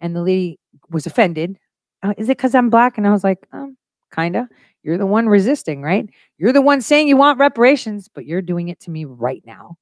And 0.00 0.16
the 0.16 0.22
lady 0.22 0.58
was 0.88 1.06
offended. 1.06 1.58
Uh, 2.02 2.14
is 2.16 2.30
it 2.30 2.38
because 2.38 2.54
I'm 2.54 2.70
black? 2.70 2.96
And 2.96 3.06
I 3.06 3.10
was 3.10 3.22
like, 3.22 3.46
um, 3.52 3.76
kinda. 4.14 4.48
You're 4.82 4.98
the 4.98 5.06
one 5.06 5.28
resisting, 5.28 5.82
right? 5.82 6.08
You're 6.38 6.52
the 6.52 6.62
one 6.62 6.80
saying 6.80 7.08
you 7.08 7.16
want 7.16 7.38
reparations, 7.38 8.08
but 8.12 8.26
you're 8.26 8.42
doing 8.42 8.68
it 8.68 8.80
to 8.80 8.90
me 8.90 9.04
right 9.04 9.42
now. 9.44 9.76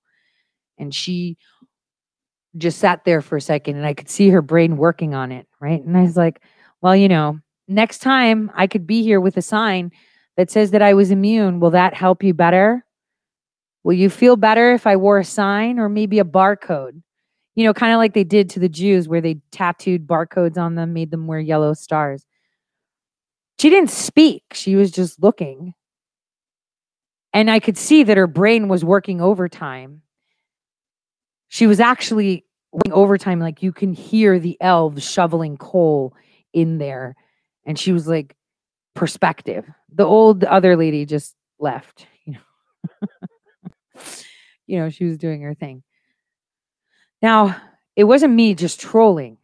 And 0.78 0.94
she 0.94 1.36
just 2.56 2.78
sat 2.78 3.04
there 3.04 3.20
for 3.20 3.36
a 3.36 3.40
second 3.40 3.76
and 3.76 3.86
I 3.86 3.94
could 3.94 4.08
see 4.08 4.30
her 4.30 4.42
brain 4.42 4.76
working 4.76 5.14
on 5.14 5.32
it, 5.32 5.46
right? 5.60 5.82
And 5.82 5.96
I 5.96 6.02
was 6.02 6.16
like, 6.16 6.40
well, 6.80 6.96
you 6.96 7.08
know, 7.08 7.38
next 7.68 7.98
time 7.98 8.50
I 8.54 8.66
could 8.66 8.86
be 8.86 9.02
here 9.02 9.20
with 9.20 9.36
a 9.36 9.42
sign 9.42 9.92
that 10.36 10.50
says 10.50 10.70
that 10.70 10.82
I 10.82 10.94
was 10.94 11.10
immune. 11.10 11.60
Will 11.60 11.70
that 11.70 11.94
help 11.94 12.22
you 12.22 12.34
better? 12.34 12.84
Will 13.84 13.94
you 13.94 14.10
feel 14.10 14.36
better 14.36 14.72
if 14.72 14.86
I 14.86 14.96
wore 14.96 15.18
a 15.18 15.24
sign 15.24 15.78
or 15.78 15.88
maybe 15.88 16.18
a 16.18 16.24
barcode? 16.24 17.02
You 17.54 17.64
know, 17.64 17.72
kind 17.72 17.92
of 17.92 17.98
like 17.98 18.14
they 18.14 18.24
did 18.24 18.50
to 18.50 18.60
the 18.60 18.68
Jews 18.68 19.08
where 19.08 19.20
they 19.20 19.40
tattooed 19.50 20.06
barcodes 20.06 20.58
on 20.58 20.74
them, 20.74 20.92
made 20.92 21.10
them 21.10 21.26
wear 21.26 21.40
yellow 21.40 21.72
stars. 21.72 22.26
She 23.58 23.70
didn't 23.70 23.90
speak, 23.90 24.44
she 24.52 24.76
was 24.76 24.90
just 24.90 25.22
looking. 25.22 25.74
And 27.32 27.50
I 27.50 27.60
could 27.60 27.76
see 27.76 28.02
that 28.02 28.16
her 28.16 28.26
brain 28.26 28.68
was 28.68 28.84
working 28.84 29.20
overtime. 29.20 30.02
She 31.48 31.66
was 31.66 31.80
actually 31.80 32.46
working 32.72 32.92
overtime, 32.92 33.40
like 33.40 33.62
you 33.62 33.72
can 33.72 33.92
hear 33.92 34.38
the 34.38 34.56
elves 34.60 35.08
shoveling 35.08 35.56
coal 35.56 36.14
in 36.52 36.78
there. 36.78 37.14
And 37.66 37.78
she 37.78 37.92
was 37.92 38.08
like, 38.08 38.36
perspective. 38.96 39.64
The 39.94 40.04
old 40.04 40.42
other 40.42 40.76
lady 40.76 41.06
just 41.06 41.36
left, 41.60 42.06
you 42.24 42.32
know. 42.32 43.08
you 44.66 44.78
know, 44.80 44.90
she 44.90 45.04
was 45.04 45.18
doing 45.18 45.42
her 45.42 45.54
thing. 45.54 45.84
Now, 47.22 47.56
it 47.94 48.04
wasn't 48.04 48.34
me 48.34 48.54
just 48.54 48.80
trolling. 48.80 49.38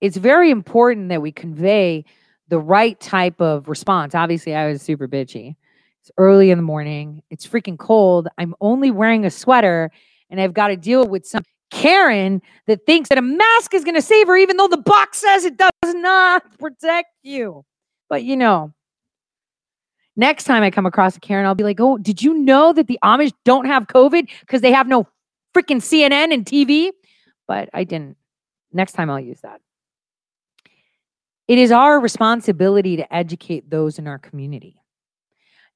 It's 0.00 0.16
very 0.16 0.50
important 0.50 1.10
that 1.10 1.22
we 1.22 1.30
convey 1.30 2.04
the 2.50 2.58
right 2.58 3.00
type 3.00 3.40
of 3.40 3.68
response. 3.68 4.14
Obviously, 4.14 4.54
I 4.54 4.68
was 4.68 4.82
super 4.82 5.08
bitchy. 5.08 5.56
It's 6.02 6.10
early 6.18 6.50
in 6.50 6.58
the 6.58 6.62
morning. 6.62 7.22
It's 7.30 7.46
freaking 7.46 7.78
cold. 7.78 8.28
I'm 8.38 8.54
only 8.60 8.90
wearing 8.90 9.24
a 9.24 9.30
sweater 9.30 9.90
and 10.28 10.40
I've 10.40 10.54
got 10.54 10.68
to 10.68 10.76
deal 10.76 11.06
with 11.06 11.26
some 11.26 11.42
Karen 11.70 12.42
that 12.66 12.84
thinks 12.86 13.08
that 13.08 13.18
a 13.18 13.22
mask 13.22 13.74
is 13.74 13.84
going 13.84 13.94
to 13.94 14.02
save 14.02 14.26
her, 14.26 14.36
even 14.36 14.56
though 14.56 14.68
the 14.68 14.76
box 14.76 15.18
says 15.18 15.44
it 15.44 15.56
does 15.56 15.70
not 15.94 16.58
protect 16.58 17.08
you. 17.22 17.64
But 18.08 18.24
you 18.24 18.36
know, 18.36 18.72
next 20.16 20.44
time 20.44 20.62
I 20.62 20.70
come 20.70 20.86
across 20.86 21.16
a 21.16 21.20
Karen, 21.20 21.46
I'll 21.46 21.54
be 21.54 21.64
like, 21.64 21.80
oh, 21.80 21.98
did 21.98 22.22
you 22.22 22.34
know 22.34 22.72
that 22.72 22.88
the 22.88 22.98
Amish 23.04 23.32
don't 23.44 23.66
have 23.66 23.86
COVID 23.86 24.28
because 24.40 24.62
they 24.62 24.72
have 24.72 24.88
no 24.88 25.06
freaking 25.54 25.76
CNN 25.76 26.32
and 26.32 26.44
TV? 26.44 26.90
But 27.46 27.68
I 27.72 27.84
didn't. 27.84 28.16
Next 28.72 28.92
time 28.92 29.10
I'll 29.10 29.20
use 29.20 29.40
that. 29.42 29.60
It 31.50 31.58
is 31.58 31.72
our 31.72 31.98
responsibility 31.98 32.94
to 32.98 33.12
educate 33.12 33.68
those 33.68 33.98
in 33.98 34.06
our 34.06 34.20
community 34.20 34.80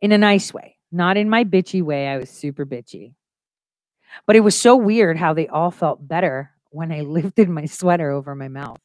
in 0.00 0.12
a 0.12 0.18
nice 0.18 0.54
way, 0.54 0.76
not 0.92 1.16
in 1.16 1.28
my 1.28 1.42
bitchy 1.42 1.82
way. 1.82 2.06
I 2.06 2.16
was 2.16 2.30
super 2.30 2.64
bitchy. 2.64 3.14
But 4.24 4.36
it 4.36 4.40
was 4.42 4.56
so 4.56 4.76
weird 4.76 5.18
how 5.18 5.34
they 5.34 5.48
all 5.48 5.72
felt 5.72 6.06
better 6.06 6.52
when 6.70 6.92
I 6.92 7.00
lifted 7.00 7.48
my 7.48 7.64
sweater 7.64 8.12
over 8.12 8.36
my 8.36 8.46
mouth. 8.46 8.78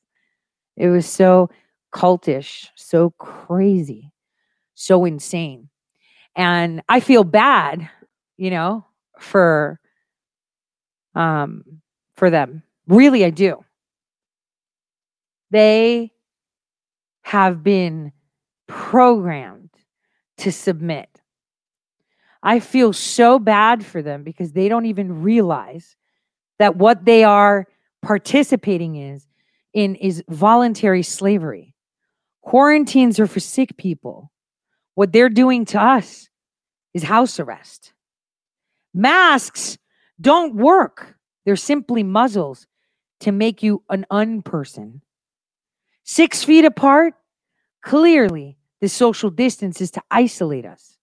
It 0.78 0.88
was 0.88 1.06
so 1.06 1.52
cultish, 1.94 2.70
so 2.74 3.12
crazy, 3.20 4.12
so 4.74 5.06
insane. 5.06 5.70
And 6.36 6.82
I 6.90 7.02
feel 7.02 7.24
bad, 7.24 7.88
you 8.36 8.50
know, 8.50 8.84
for 9.20 9.80
um 11.14 11.84
for 12.16 12.32
them. 12.32 12.64
Really 12.88 13.26
I 13.26 13.30
do. 13.30 13.64
They 15.52 16.14
have 17.30 17.62
been 17.62 18.12
programmed 18.68 19.70
to 20.40 20.52
submit. 20.52 21.08
I 22.42 22.60
feel 22.60 22.92
so 22.92 23.38
bad 23.38 23.86
for 23.86 24.02
them 24.02 24.24
because 24.24 24.54
they 24.54 24.68
don't 24.68 24.88
even 24.88 25.22
realize 25.22 25.96
that 26.58 26.76
what 26.76 27.06
they 27.06 27.24
are 27.24 27.68
participating 28.02 28.96
is 28.96 29.28
in 29.76 29.94
is 29.94 30.24
voluntary 30.28 31.04
slavery. 31.04 31.76
Quarantines 32.42 33.20
are 33.20 33.28
for 33.28 33.40
sick 33.40 33.78
people. 33.78 34.32
What 34.96 35.14
they're 35.14 35.30
doing 35.30 35.66
to 35.66 35.80
us 35.80 36.30
is 36.96 37.04
house 37.04 37.40
arrest. 37.40 37.94
Masks 38.92 39.78
don't 40.20 40.56
work. 40.56 41.16
They're 41.46 41.56
simply 41.56 42.02
muzzles 42.02 42.66
to 43.20 43.32
make 43.32 43.62
you 43.62 43.84
an 43.88 44.08
unperson. 44.12 45.02
Six 46.04 46.44
feet 46.44 46.66
apart, 46.66 47.14
clearly 47.82 48.58
the 48.82 48.90
social 48.90 49.30
distance 49.30 49.82
is 49.82 49.92
to 49.92 50.02
isolate 50.10 50.66
us. 50.66 50.98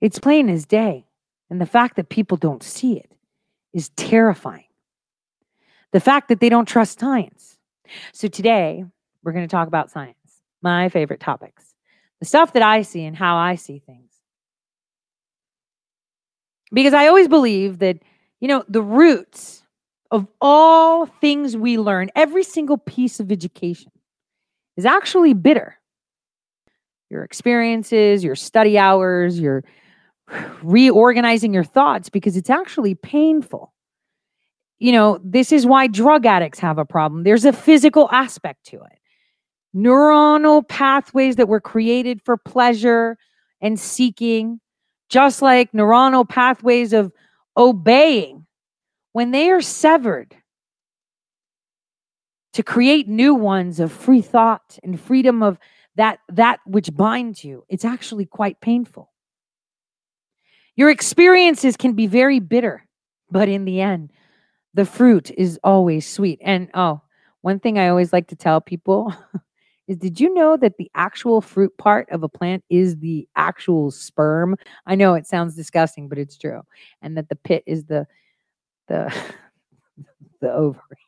It's 0.00 0.18
plain 0.18 0.48
as 0.48 0.66
day. 0.66 1.06
And 1.50 1.60
the 1.60 1.66
fact 1.66 1.96
that 1.96 2.08
people 2.08 2.36
don't 2.36 2.62
see 2.62 2.96
it 2.98 3.12
is 3.72 3.90
terrifying. 3.90 4.66
The 5.92 6.00
fact 6.00 6.28
that 6.28 6.40
they 6.40 6.48
don't 6.48 6.66
trust 6.66 7.00
science. 7.00 7.58
So 8.12 8.28
today, 8.28 8.84
we're 9.22 9.32
going 9.32 9.46
to 9.46 9.50
talk 9.50 9.68
about 9.68 9.90
science, 9.90 10.42
my 10.62 10.88
favorite 10.88 11.20
topics, 11.20 11.74
the 12.20 12.26
stuff 12.26 12.52
that 12.54 12.62
I 12.62 12.82
see 12.82 13.04
and 13.04 13.16
how 13.16 13.36
I 13.36 13.54
see 13.54 13.78
things. 13.78 14.10
Because 16.72 16.94
I 16.94 17.06
always 17.06 17.28
believe 17.28 17.78
that, 17.78 17.98
you 18.40 18.48
know, 18.48 18.64
the 18.68 18.82
roots 18.82 19.62
of 20.10 20.26
all 20.40 21.06
things 21.06 21.56
we 21.56 21.78
learn, 21.78 22.10
every 22.14 22.42
single 22.42 22.78
piece 22.78 23.20
of 23.20 23.30
education 23.30 23.92
is 24.76 24.84
actually 24.84 25.34
bitter. 25.34 25.78
Your 27.10 27.22
experiences, 27.22 28.24
your 28.24 28.34
study 28.34 28.78
hours, 28.78 29.38
your 29.38 29.64
reorganizing 30.62 31.52
your 31.52 31.64
thoughts 31.64 32.08
because 32.08 32.36
it's 32.36 32.50
actually 32.50 32.94
painful. 32.94 33.72
You 34.78 34.92
know, 34.92 35.20
this 35.22 35.52
is 35.52 35.66
why 35.66 35.86
drug 35.86 36.26
addicts 36.26 36.58
have 36.58 36.78
a 36.78 36.84
problem. 36.84 37.22
There's 37.22 37.44
a 37.44 37.52
physical 37.52 38.08
aspect 38.10 38.64
to 38.66 38.76
it. 38.76 38.98
Neuronal 39.76 40.66
pathways 40.66 41.36
that 41.36 41.48
were 41.48 41.60
created 41.60 42.20
for 42.24 42.36
pleasure 42.36 43.16
and 43.60 43.78
seeking, 43.78 44.60
just 45.08 45.42
like 45.42 45.72
neuronal 45.72 46.28
pathways 46.28 46.92
of 46.92 47.12
obeying, 47.56 48.46
when 49.12 49.30
they 49.30 49.50
are 49.50 49.60
severed, 49.60 50.36
to 52.54 52.62
create 52.62 53.08
new 53.08 53.34
ones 53.34 53.78
of 53.78 53.92
free 53.92 54.22
thought 54.22 54.78
and 54.82 54.98
freedom 54.98 55.42
of 55.42 55.58
that 55.96 56.18
that 56.28 56.58
which 56.66 56.94
binds 56.96 57.44
you 57.44 57.64
it's 57.68 57.84
actually 57.84 58.26
quite 58.26 58.60
painful 58.60 59.10
your 60.76 60.90
experiences 60.90 61.76
can 61.76 61.92
be 61.92 62.06
very 62.06 62.40
bitter, 62.40 62.84
but 63.30 63.48
in 63.48 63.64
the 63.64 63.80
end, 63.80 64.12
the 64.74 64.84
fruit 64.84 65.30
is 65.30 65.58
always 65.62 66.06
sweet. 66.06 66.40
And 66.42 66.68
oh, 66.74 67.00
one 67.42 67.60
thing 67.60 67.78
I 67.78 67.88
always 67.88 68.12
like 68.12 68.28
to 68.28 68.36
tell 68.36 68.60
people 68.60 69.14
is 69.88 69.98
did 69.98 70.18
you 70.18 70.34
know 70.34 70.56
that 70.56 70.76
the 70.76 70.90
actual 70.94 71.40
fruit 71.40 71.76
part 71.78 72.10
of 72.10 72.24
a 72.24 72.28
plant 72.28 72.64
is 72.70 72.98
the 72.98 73.28
actual 73.36 73.92
sperm? 73.92 74.56
I 74.84 74.96
know 74.96 75.14
it 75.14 75.28
sounds 75.28 75.54
disgusting, 75.54 76.08
but 76.08 76.18
it's 76.18 76.36
true. 76.36 76.62
And 77.02 77.16
that 77.16 77.28
the 77.28 77.36
pit 77.36 77.62
is 77.66 77.84
the 77.84 78.06
the 78.88 79.14
the 80.40 80.52
ovary. 80.52 81.03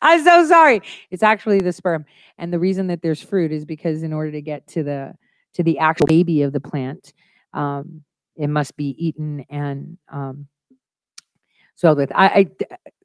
I'm 0.00 0.22
so 0.24 0.46
sorry. 0.46 0.82
It's 1.10 1.22
actually 1.22 1.60
the 1.60 1.72
sperm. 1.72 2.04
And 2.38 2.52
the 2.52 2.58
reason 2.58 2.88
that 2.88 3.02
there's 3.02 3.22
fruit 3.22 3.52
is 3.52 3.64
because 3.64 4.02
in 4.02 4.12
order 4.12 4.32
to 4.32 4.42
get 4.42 4.66
to 4.68 4.82
the 4.82 5.14
to 5.54 5.62
the 5.62 5.78
actual 5.78 6.06
baby 6.06 6.42
of 6.42 6.52
the 6.52 6.60
plant, 6.60 7.12
um, 7.52 8.02
it 8.36 8.48
must 8.48 8.76
be 8.76 8.96
eaten 8.98 9.44
and 9.50 9.98
um, 10.10 10.46
swelled 11.74 11.98
with. 11.98 12.10
I, 12.14 12.26
I, 12.26 12.46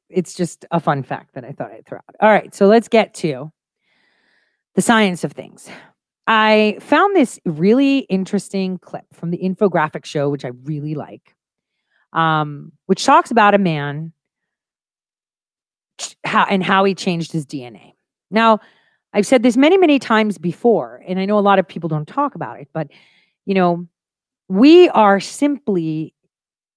it's 0.08 0.34
just 0.34 0.64
a 0.70 0.80
fun 0.80 1.02
fact 1.02 1.34
that 1.34 1.44
I 1.44 1.52
thought 1.52 1.72
I'd 1.72 1.86
throw 1.86 1.98
out. 1.98 2.16
All 2.20 2.30
right, 2.30 2.54
so 2.54 2.66
let's 2.66 2.88
get 2.88 3.12
to 3.14 3.52
the 4.74 4.82
science 4.82 5.24
of 5.24 5.32
things. 5.32 5.68
I 6.26 6.76
found 6.80 7.16
this 7.16 7.38
really 7.44 8.00
interesting 8.00 8.78
clip 8.78 9.04
from 9.12 9.30
the 9.30 9.38
infographic 9.38 10.04
show, 10.04 10.28
which 10.28 10.44
I 10.44 10.50
really 10.64 10.94
like, 10.94 11.34
um, 12.12 12.72
which 12.86 13.04
talks 13.04 13.30
about 13.30 13.54
a 13.54 13.58
man 13.58 14.12
how, 16.28 16.44
and 16.44 16.62
how 16.62 16.84
he 16.84 16.94
changed 16.94 17.32
his 17.32 17.46
DNA. 17.46 17.92
Now, 18.30 18.60
I've 19.12 19.26
said 19.26 19.42
this 19.42 19.56
many, 19.56 19.78
many 19.78 19.98
times 19.98 20.38
before, 20.38 21.02
and 21.06 21.18
I 21.18 21.24
know 21.24 21.38
a 21.38 21.40
lot 21.40 21.58
of 21.58 21.66
people 21.66 21.88
don't 21.88 22.06
talk 22.06 22.34
about 22.34 22.60
it, 22.60 22.68
but 22.72 22.88
you 23.46 23.54
know, 23.54 23.86
we 24.48 24.88
are 24.90 25.20
simply 25.20 26.14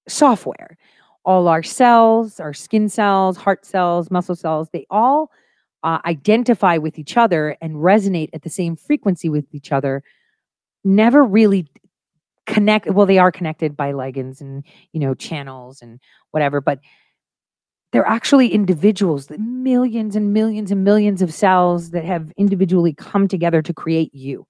software. 0.08 0.78
All 1.24 1.46
our 1.46 1.62
cells, 1.62 2.40
our 2.40 2.54
skin 2.54 2.88
cells, 2.88 3.36
heart 3.36 3.64
cells, 3.64 4.10
muscle 4.10 4.34
cells, 4.34 4.68
they 4.72 4.86
all 4.90 5.30
uh, 5.84 5.98
identify 6.04 6.78
with 6.78 6.98
each 6.98 7.16
other 7.16 7.56
and 7.60 7.76
resonate 7.76 8.30
at 8.32 8.42
the 8.42 8.50
same 8.50 8.76
frequency 8.76 9.28
with 9.28 9.44
each 9.52 9.70
other. 9.70 10.02
Never 10.84 11.22
really 11.22 11.68
connect. 12.46 12.90
Well, 12.90 13.06
they 13.06 13.18
are 13.18 13.30
connected 13.30 13.76
by 13.76 13.92
ligands 13.92 14.40
and 14.40 14.64
you 14.92 15.00
know 15.00 15.14
channels 15.14 15.82
and 15.82 16.00
whatever, 16.30 16.60
but 16.60 16.80
they're 17.92 18.06
actually 18.06 18.48
individuals, 18.48 19.26
the 19.26 19.38
millions 19.38 20.16
and 20.16 20.32
millions 20.32 20.70
and 20.70 20.82
millions 20.82 21.20
of 21.22 21.32
cells 21.32 21.90
that 21.90 22.04
have 22.04 22.32
individually 22.36 22.94
come 22.94 23.28
together 23.28 23.60
to 23.62 23.74
create 23.74 24.14
you. 24.14 24.46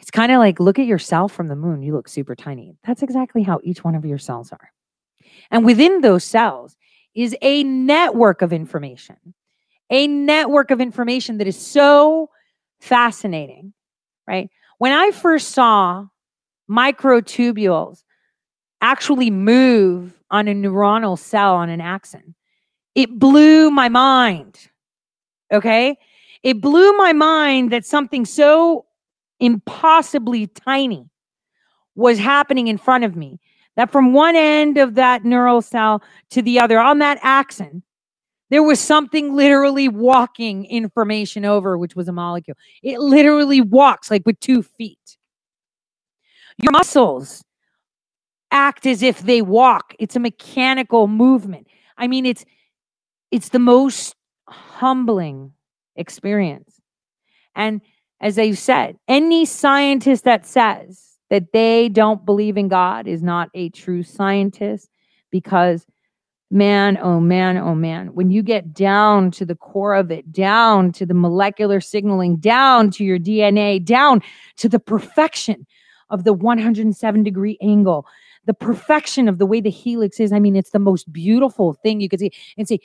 It's 0.00 0.10
kind 0.10 0.32
of 0.32 0.38
like 0.38 0.60
look 0.60 0.78
at 0.78 0.86
yourself 0.86 1.32
from 1.32 1.48
the 1.48 1.56
moon, 1.56 1.82
you 1.82 1.94
look 1.94 2.08
super 2.08 2.34
tiny. 2.34 2.76
That's 2.84 3.02
exactly 3.02 3.42
how 3.42 3.60
each 3.62 3.84
one 3.84 3.94
of 3.94 4.04
your 4.04 4.18
cells 4.18 4.52
are. 4.52 4.72
And 5.50 5.64
within 5.64 6.00
those 6.00 6.24
cells 6.24 6.76
is 7.14 7.36
a 7.40 7.62
network 7.64 8.42
of 8.42 8.52
information, 8.52 9.16
a 9.90 10.06
network 10.06 10.70
of 10.70 10.80
information 10.80 11.38
that 11.38 11.46
is 11.46 11.58
so 11.58 12.30
fascinating, 12.80 13.72
right? 14.26 14.50
When 14.78 14.92
I 14.92 15.10
first 15.12 15.50
saw 15.50 16.06
microtubules 16.70 18.02
actually 18.80 19.30
move 19.30 20.17
on 20.30 20.48
a 20.48 20.54
neuronal 20.54 21.18
cell 21.18 21.54
on 21.54 21.68
an 21.68 21.80
axon. 21.80 22.34
It 22.94 23.18
blew 23.18 23.70
my 23.70 23.88
mind. 23.88 24.58
Okay. 25.52 25.96
It 26.42 26.60
blew 26.60 26.96
my 26.96 27.12
mind 27.12 27.72
that 27.72 27.84
something 27.84 28.24
so 28.24 28.86
impossibly 29.40 30.46
tiny 30.46 31.08
was 31.94 32.18
happening 32.18 32.68
in 32.68 32.78
front 32.78 33.04
of 33.04 33.16
me. 33.16 33.40
That 33.76 33.92
from 33.92 34.12
one 34.12 34.34
end 34.34 34.76
of 34.76 34.94
that 34.96 35.24
neural 35.24 35.62
cell 35.62 36.02
to 36.30 36.42
the 36.42 36.58
other 36.58 36.80
on 36.80 36.98
that 36.98 37.18
axon, 37.22 37.82
there 38.50 38.62
was 38.62 38.80
something 38.80 39.36
literally 39.36 39.88
walking 39.88 40.64
information 40.66 41.44
over, 41.44 41.78
which 41.78 41.94
was 41.94 42.08
a 42.08 42.12
molecule. 42.12 42.56
It 42.82 42.98
literally 42.98 43.60
walks 43.60 44.10
like 44.10 44.22
with 44.26 44.40
two 44.40 44.62
feet. 44.62 45.16
Your 46.60 46.72
muscles 46.72 47.44
act 48.50 48.86
as 48.86 49.02
if 49.02 49.20
they 49.20 49.42
walk. 49.42 49.94
It's 49.98 50.16
a 50.16 50.20
mechanical 50.20 51.06
movement. 51.06 51.66
I 51.96 52.06
mean, 52.06 52.26
it's 52.26 52.44
it's 53.30 53.50
the 53.50 53.58
most 53.58 54.14
humbling 54.48 55.52
experience. 55.96 56.80
And 57.54 57.80
as 58.20 58.38
I've 58.38 58.58
said, 58.58 58.96
any 59.06 59.44
scientist 59.44 60.24
that 60.24 60.46
says 60.46 61.18
that 61.30 61.52
they 61.52 61.88
don't 61.88 62.24
believe 62.24 62.56
in 62.56 62.68
God 62.68 63.06
is 63.06 63.22
not 63.22 63.50
a 63.54 63.68
true 63.70 64.02
scientist 64.02 64.88
because 65.30 65.86
man, 66.50 66.98
oh 67.02 67.20
man, 67.20 67.58
oh 67.58 67.74
man, 67.74 68.14
when 68.14 68.30
you 68.30 68.42
get 68.42 68.72
down 68.72 69.30
to 69.32 69.44
the 69.44 69.54
core 69.54 69.94
of 69.94 70.10
it, 70.10 70.32
down 70.32 70.92
to 70.92 71.04
the 71.04 71.14
molecular 71.14 71.80
signaling, 71.80 72.36
down 72.36 72.90
to 72.92 73.04
your 73.04 73.18
DNA, 73.18 73.84
down 73.84 74.22
to 74.56 74.68
the 74.68 74.78
perfection 74.78 75.66
of 76.10 76.24
the 76.24 76.32
107 76.32 77.22
degree 77.22 77.58
angle, 77.60 78.06
the 78.48 78.54
perfection 78.54 79.28
of 79.28 79.36
the 79.36 79.44
way 79.44 79.60
the 79.60 79.68
helix 79.68 80.18
is. 80.18 80.32
I 80.32 80.38
mean, 80.38 80.56
it's 80.56 80.70
the 80.70 80.78
most 80.78 81.12
beautiful 81.12 81.74
thing 81.74 82.00
you 82.00 82.08
could 82.08 82.18
see 82.18 82.32
and 82.56 82.66
say, 82.66 82.80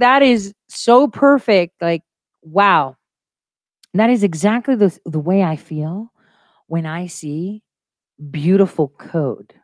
that 0.00 0.22
is 0.22 0.52
so 0.66 1.06
perfect. 1.06 1.80
Like, 1.80 2.02
wow. 2.42 2.96
That 3.94 4.10
is 4.10 4.24
exactly 4.24 4.74
the, 4.74 4.98
the 5.06 5.20
way 5.20 5.44
I 5.44 5.54
feel 5.54 6.12
when 6.66 6.84
I 6.84 7.06
see 7.06 7.62
beautiful 8.32 8.88
code. 8.88 9.54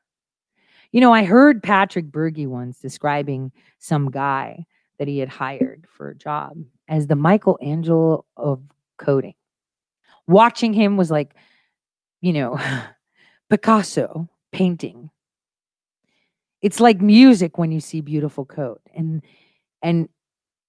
You 0.92 1.00
know, 1.00 1.12
I 1.12 1.24
heard 1.24 1.60
Patrick 1.60 2.06
Byrne 2.06 2.48
once 2.48 2.78
describing 2.78 3.50
some 3.80 4.08
guy 4.08 4.66
that 5.00 5.08
he 5.08 5.18
had 5.18 5.30
hired 5.30 5.88
for 5.90 6.10
a 6.10 6.14
job 6.14 6.52
as 6.86 7.08
the 7.08 7.16
Michelangelo 7.16 8.24
of 8.36 8.62
coding. 8.98 9.34
Watching 10.28 10.72
him 10.72 10.96
was 10.96 11.10
like, 11.10 11.34
you 12.20 12.32
know, 12.32 12.60
Picasso 13.52 14.30
painting. 14.50 15.10
It's 16.62 16.80
like 16.80 17.02
music 17.02 17.58
when 17.58 17.70
you 17.70 17.80
see 17.80 18.00
beautiful 18.00 18.46
code. 18.46 18.78
And 18.94 19.22
and 19.82 20.08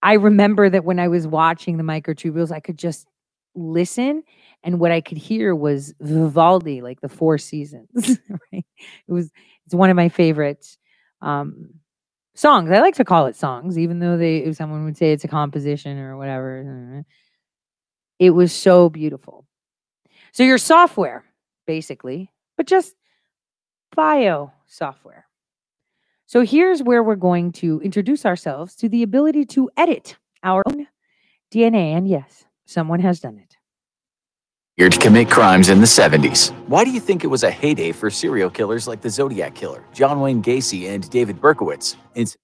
I 0.02 0.16
remember 0.16 0.70
that 0.70 0.84
when 0.84 1.00
I 1.00 1.08
was 1.08 1.26
watching 1.26 1.78
the 1.78 1.84
microtubules, 1.86 2.52
I 2.52 2.60
could 2.60 2.78
just 2.78 3.08
listen 3.56 4.24
and 4.64 4.82
what 4.82 4.92
I 4.92 5.00
could 5.00 5.18
hear 5.18 5.56
was 5.56 5.94
Vivaldi, 6.02 6.82
like 6.82 7.00
the 7.00 7.08
Four 7.08 7.38
Seasons. 7.38 8.20
right? 8.52 8.66
It 9.08 9.14
was 9.14 9.32
it's 9.66 9.74
one 9.74 9.90
of 9.90 9.96
my 9.96 10.10
favorite 10.10 10.68
um, 11.22 11.76
songs. 12.36 12.70
I 12.70 12.82
like 12.82 12.96
to 12.96 13.06
call 13.06 13.28
it 13.28 13.38
songs, 13.38 13.78
even 13.78 14.00
though 14.00 14.18
they 14.18 14.52
someone 14.52 14.84
would 14.84 14.98
say 14.98 15.14
it's 15.14 15.24
a 15.24 15.30
composition 15.30 16.00
or 16.00 16.18
whatever. 16.18 17.06
It 18.20 18.32
was 18.32 18.52
so 18.52 18.90
beautiful. 18.90 19.46
So 20.34 20.44
your 20.44 20.58
software, 20.58 21.24
basically, 21.66 22.30
but 22.58 22.68
just 22.68 22.96
bio 23.96 24.52
software. 24.68 25.26
So 26.26 26.42
here's 26.42 26.82
where 26.82 27.04
we're 27.04 27.16
going 27.16 27.52
to 27.54 27.80
introduce 27.82 28.26
ourselves 28.26 28.76
to 28.78 28.90
the 28.90 29.04
ability 29.04 29.46
to 29.46 29.70
edit 29.78 30.18
our 30.42 30.64
own 30.68 30.88
DNA. 31.52 31.94
And 31.96 32.08
yes, 32.08 32.46
someone 32.66 33.00
has 33.02 33.20
done 33.20 33.38
it. 33.38 33.58
Here 34.76 34.90
to 34.90 35.00
commit 35.00 35.30
crimes 35.30 35.70
in 35.70 35.80
the 35.80 35.86
70s. 35.86 36.50
Why 36.68 36.84
do 36.84 36.90
you 36.90 37.00
think 37.00 37.24
it 37.24 37.28
was 37.28 37.44
a 37.44 37.52
heyday 37.52 37.92
for 37.92 38.10
serial 38.10 38.50
killers 38.50 38.88
like 38.88 39.02
the 39.02 39.10
Zodiac 39.10 39.54
Killer, 39.54 39.84
John 39.94 40.20
Wayne 40.20 40.42
Gacy, 40.42 40.90
and 40.90 41.08
David 41.12 41.40
Berkowitz? 41.40 41.96
It's 42.16 42.36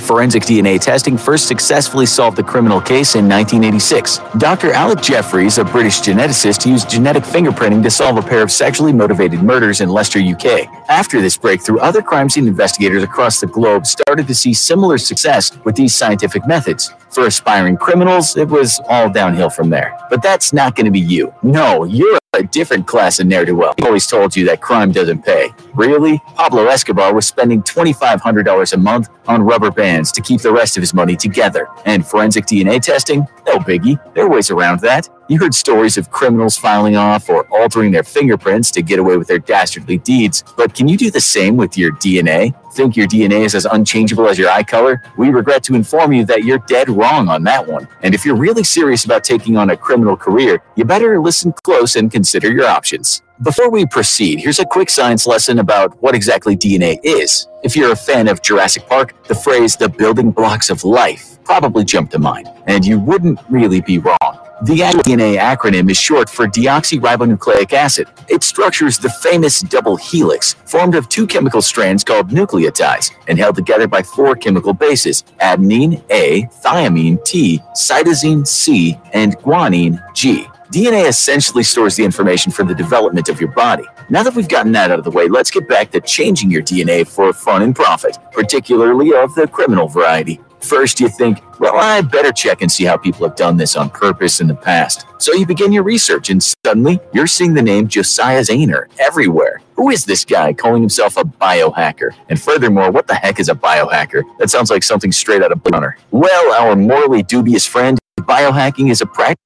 Forensic 0.00 0.42
DNA 0.42 0.80
testing 0.80 1.16
first 1.16 1.46
successfully 1.46 2.04
solved 2.04 2.36
the 2.36 2.42
criminal 2.42 2.80
case 2.80 3.14
in 3.14 3.28
1986. 3.28 4.18
Dr. 4.38 4.72
Alec 4.72 5.00
Jeffreys, 5.00 5.58
a 5.58 5.64
British 5.64 6.00
geneticist, 6.00 6.66
used 6.66 6.90
genetic 6.90 7.22
fingerprinting 7.22 7.80
to 7.84 7.90
solve 7.90 8.16
a 8.16 8.22
pair 8.22 8.42
of 8.42 8.50
sexually 8.50 8.92
motivated 8.92 9.40
murders 9.40 9.80
in 9.80 9.88
Leicester, 9.88 10.18
UK. 10.18 10.66
After 10.88 11.20
this 11.20 11.36
breakthrough, 11.36 11.78
other 11.78 12.02
crime 12.02 12.28
scene 12.28 12.48
investigators 12.48 13.04
across 13.04 13.40
the 13.40 13.46
globe 13.46 13.86
started 13.86 14.26
to 14.26 14.34
see 14.34 14.52
similar 14.52 14.98
success 14.98 15.56
with 15.64 15.76
these 15.76 15.94
scientific 15.94 16.44
methods. 16.44 16.92
For 17.10 17.26
aspiring 17.26 17.76
criminals, 17.76 18.36
it 18.36 18.48
was 18.48 18.80
all 18.88 19.08
downhill 19.08 19.48
from 19.48 19.70
there. 19.70 19.96
But 20.10 20.22
that's 20.22 20.52
not 20.52 20.74
going 20.74 20.86
to 20.86 20.90
be 20.90 20.98
you. 20.98 21.32
No, 21.44 21.84
you're 21.84 22.18
a 22.32 22.42
different 22.42 22.88
class 22.88 23.20
of 23.20 23.28
ne'er 23.28 23.44
do 23.44 23.54
well. 23.54 23.74
always 23.82 24.08
told 24.08 24.34
you 24.34 24.44
that 24.46 24.60
crime 24.60 24.90
doesn't 24.90 25.24
pay. 25.24 25.50
Really? 25.74 26.20
Pablo 26.36 26.66
Escobar 26.66 27.12
was 27.12 27.26
spending 27.26 27.62
$2,500 27.62 28.72
a 28.72 28.76
month 28.76 29.08
on 29.26 29.42
rubber 29.42 29.72
bands 29.72 30.12
to 30.12 30.20
keep 30.20 30.40
the 30.40 30.52
rest 30.52 30.76
of 30.76 30.82
his 30.82 30.94
money 30.94 31.16
together. 31.16 31.68
And 31.84 32.06
forensic 32.06 32.46
DNA 32.46 32.80
testing? 32.80 33.26
No 33.46 33.58
biggie. 33.58 33.98
There 34.14 34.24
are 34.24 34.30
ways 34.30 34.50
around 34.50 34.80
that. 34.80 35.08
You 35.28 35.38
heard 35.38 35.54
stories 35.54 35.96
of 35.96 36.10
criminals 36.10 36.56
filing 36.56 36.96
off 36.96 37.28
or 37.28 37.46
altering 37.50 37.90
their 37.90 38.02
fingerprints 38.02 38.70
to 38.72 38.82
get 38.82 38.98
away 38.98 39.16
with 39.16 39.26
their 39.26 39.38
dastardly 39.38 39.98
deeds. 39.98 40.44
But 40.56 40.74
can 40.74 40.86
you 40.86 40.96
do 40.96 41.10
the 41.10 41.20
same 41.20 41.56
with 41.56 41.76
your 41.76 41.92
DNA? 41.92 42.54
Think 42.74 42.96
your 42.96 43.06
DNA 43.06 43.44
is 43.44 43.54
as 43.54 43.64
unchangeable 43.64 44.28
as 44.28 44.38
your 44.38 44.50
eye 44.50 44.64
color? 44.64 45.02
We 45.16 45.30
regret 45.30 45.64
to 45.64 45.74
inform 45.74 46.12
you 46.12 46.24
that 46.26 46.44
you're 46.44 46.58
dead 46.58 46.88
wrong 46.90 47.28
on 47.28 47.42
that 47.44 47.66
one. 47.66 47.88
And 48.02 48.14
if 48.14 48.24
you're 48.24 48.36
really 48.36 48.64
serious 48.64 49.04
about 49.06 49.24
taking 49.24 49.56
on 49.56 49.70
a 49.70 49.76
criminal 49.76 50.16
career, 50.16 50.62
you 50.76 50.84
better 50.84 51.18
listen 51.20 51.52
close 51.52 51.96
and 51.96 52.12
consider 52.12 52.52
your 52.52 52.66
options. 52.66 53.22
Before 53.44 53.68
we 53.68 53.84
proceed, 53.84 54.40
here's 54.40 54.58
a 54.58 54.64
quick 54.64 54.88
science 54.88 55.26
lesson 55.26 55.58
about 55.58 56.00
what 56.02 56.14
exactly 56.14 56.56
DNA 56.56 56.98
is. 57.02 57.46
If 57.62 57.76
you're 57.76 57.92
a 57.92 57.96
fan 57.96 58.26
of 58.26 58.40
Jurassic 58.40 58.86
Park, 58.88 59.22
the 59.24 59.34
phrase 59.34 59.76
the 59.76 59.90
building 59.90 60.30
blocks 60.30 60.70
of 60.70 60.82
life 60.82 61.36
probably 61.44 61.84
jumped 61.84 62.12
to 62.12 62.18
mind, 62.18 62.48
and 62.66 62.86
you 62.86 62.98
wouldn't 62.98 63.38
really 63.50 63.82
be 63.82 63.98
wrong. 63.98 64.38
The 64.62 64.76
DNA 64.76 65.36
acronym 65.38 65.90
is 65.90 65.98
short 65.98 66.30
for 66.30 66.46
deoxyribonucleic 66.46 67.74
acid. 67.74 68.08
It 68.30 68.42
structures 68.42 68.96
the 68.96 69.10
famous 69.10 69.60
double 69.60 69.96
helix, 69.96 70.54
formed 70.64 70.94
of 70.94 71.10
two 71.10 71.26
chemical 71.26 71.60
strands 71.60 72.02
called 72.02 72.30
nucleotides, 72.30 73.10
and 73.28 73.38
held 73.38 73.56
together 73.56 73.86
by 73.86 74.02
four 74.02 74.36
chemical 74.36 74.72
bases 74.72 75.22
adenine 75.42 76.02
A, 76.08 76.44
thymine 76.62 77.22
T, 77.24 77.60
cytosine 77.74 78.46
C, 78.46 78.98
and 79.12 79.36
guanine 79.40 80.02
G. 80.14 80.46
DNA 80.74 81.06
essentially 81.08 81.62
stores 81.62 81.94
the 81.94 82.04
information 82.04 82.50
for 82.50 82.64
the 82.64 82.74
development 82.74 83.28
of 83.28 83.40
your 83.40 83.52
body. 83.52 83.84
Now 84.10 84.24
that 84.24 84.34
we've 84.34 84.48
gotten 84.48 84.72
that 84.72 84.90
out 84.90 84.98
of 84.98 85.04
the 85.04 85.10
way, 85.12 85.28
let's 85.28 85.48
get 85.48 85.68
back 85.68 85.92
to 85.92 86.00
changing 86.00 86.50
your 86.50 86.62
DNA 86.62 87.06
for 87.06 87.32
fun 87.32 87.62
and 87.62 87.76
profit, 87.76 88.18
particularly 88.32 89.14
of 89.14 89.32
the 89.36 89.46
criminal 89.46 89.86
variety. 89.86 90.40
First, 90.58 90.98
you 90.98 91.08
think, 91.08 91.38
well, 91.60 91.76
I 91.76 92.00
better 92.00 92.32
check 92.32 92.60
and 92.60 92.72
see 92.72 92.82
how 92.82 92.96
people 92.96 93.24
have 93.24 93.36
done 93.36 93.56
this 93.56 93.76
on 93.76 93.88
purpose 93.88 94.40
in 94.40 94.48
the 94.48 94.56
past. 94.56 95.06
So 95.18 95.32
you 95.32 95.46
begin 95.46 95.70
your 95.70 95.84
research, 95.84 96.30
and 96.30 96.42
suddenly 96.66 96.98
you're 97.12 97.28
seeing 97.28 97.54
the 97.54 97.62
name 97.62 97.86
Josiah 97.86 98.40
Zayner 98.40 98.86
everywhere. 98.98 99.62
Who 99.76 99.90
is 99.90 100.04
this 100.04 100.24
guy 100.24 100.54
calling 100.54 100.82
himself 100.82 101.16
a 101.16 101.22
biohacker? 101.22 102.16
And 102.30 102.40
furthermore, 102.40 102.90
what 102.90 103.06
the 103.06 103.14
heck 103.14 103.38
is 103.38 103.48
a 103.48 103.54
biohacker? 103.54 104.22
That 104.40 104.50
sounds 104.50 104.70
like 104.70 104.82
something 104.82 105.12
straight 105.12 105.42
out 105.42 105.52
of 105.52 105.62
Blade 105.62 105.74
Runner. 105.74 105.98
Well, 106.10 106.52
our 106.52 106.74
morally 106.74 107.22
dubious 107.22 107.64
friend, 107.64 107.96
biohacking 108.18 108.90
is 108.90 109.02
a 109.02 109.06
practice. 109.06 109.43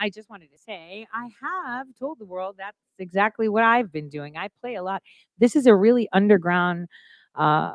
I 0.00 0.08
just 0.08 0.30
wanted 0.30 0.50
to 0.52 0.58
say 0.58 1.06
I 1.12 1.28
have 1.42 1.86
told 1.98 2.18
the 2.18 2.24
world 2.24 2.56
that's 2.58 2.76
exactly 2.98 3.48
what 3.48 3.64
I've 3.64 3.92
been 3.92 4.08
doing. 4.08 4.36
I 4.36 4.48
play 4.62 4.76
a 4.76 4.82
lot. 4.82 5.02
This 5.38 5.54
is 5.54 5.66
a 5.66 5.74
really 5.74 6.08
underground 6.12 6.88
uh, 7.34 7.74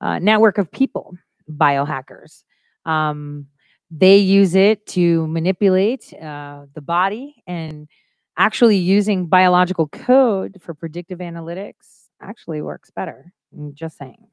uh, 0.00 0.20
network 0.20 0.56
of 0.58 0.70
people, 0.70 1.16
biohackers. 1.50 2.44
Um, 2.86 3.46
they 3.90 4.18
use 4.18 4.54
it 4.54 4.86
to 4.86 5.26
manipulate 5.26 6.14
uh, 6.14 6.66
the 6.74 6.80
body 6.80 7.42
and 7.46 7.88
actually 8.36 8.76
using 8.76 9.26
biological 9.26 9.88
code 9.88 10.58
for 10.60 10.74
predictive 10.74 11.18
analytics 11.18 12.06
actually 12.20 12.62
works 12.62 12.90
better. 12.90 13.32
I'm 13.52 13.74
just 13.74 13.98
saying. 13.98 14.28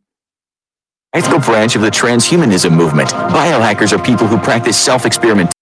Ethical 1.13 1.39
branch 1.39 1.75
of 1.75 1.81
the 1.81 1.89
transhumanism 1.89 2.71
movement. 2.71 3.09
Biohackers 3.09 3.91
are 3.91 4.01
people 4.01 4.27
who 4.27 4.37
practice 4.37 4.77
self 4.77 5.05
experimentation 5.05 5.60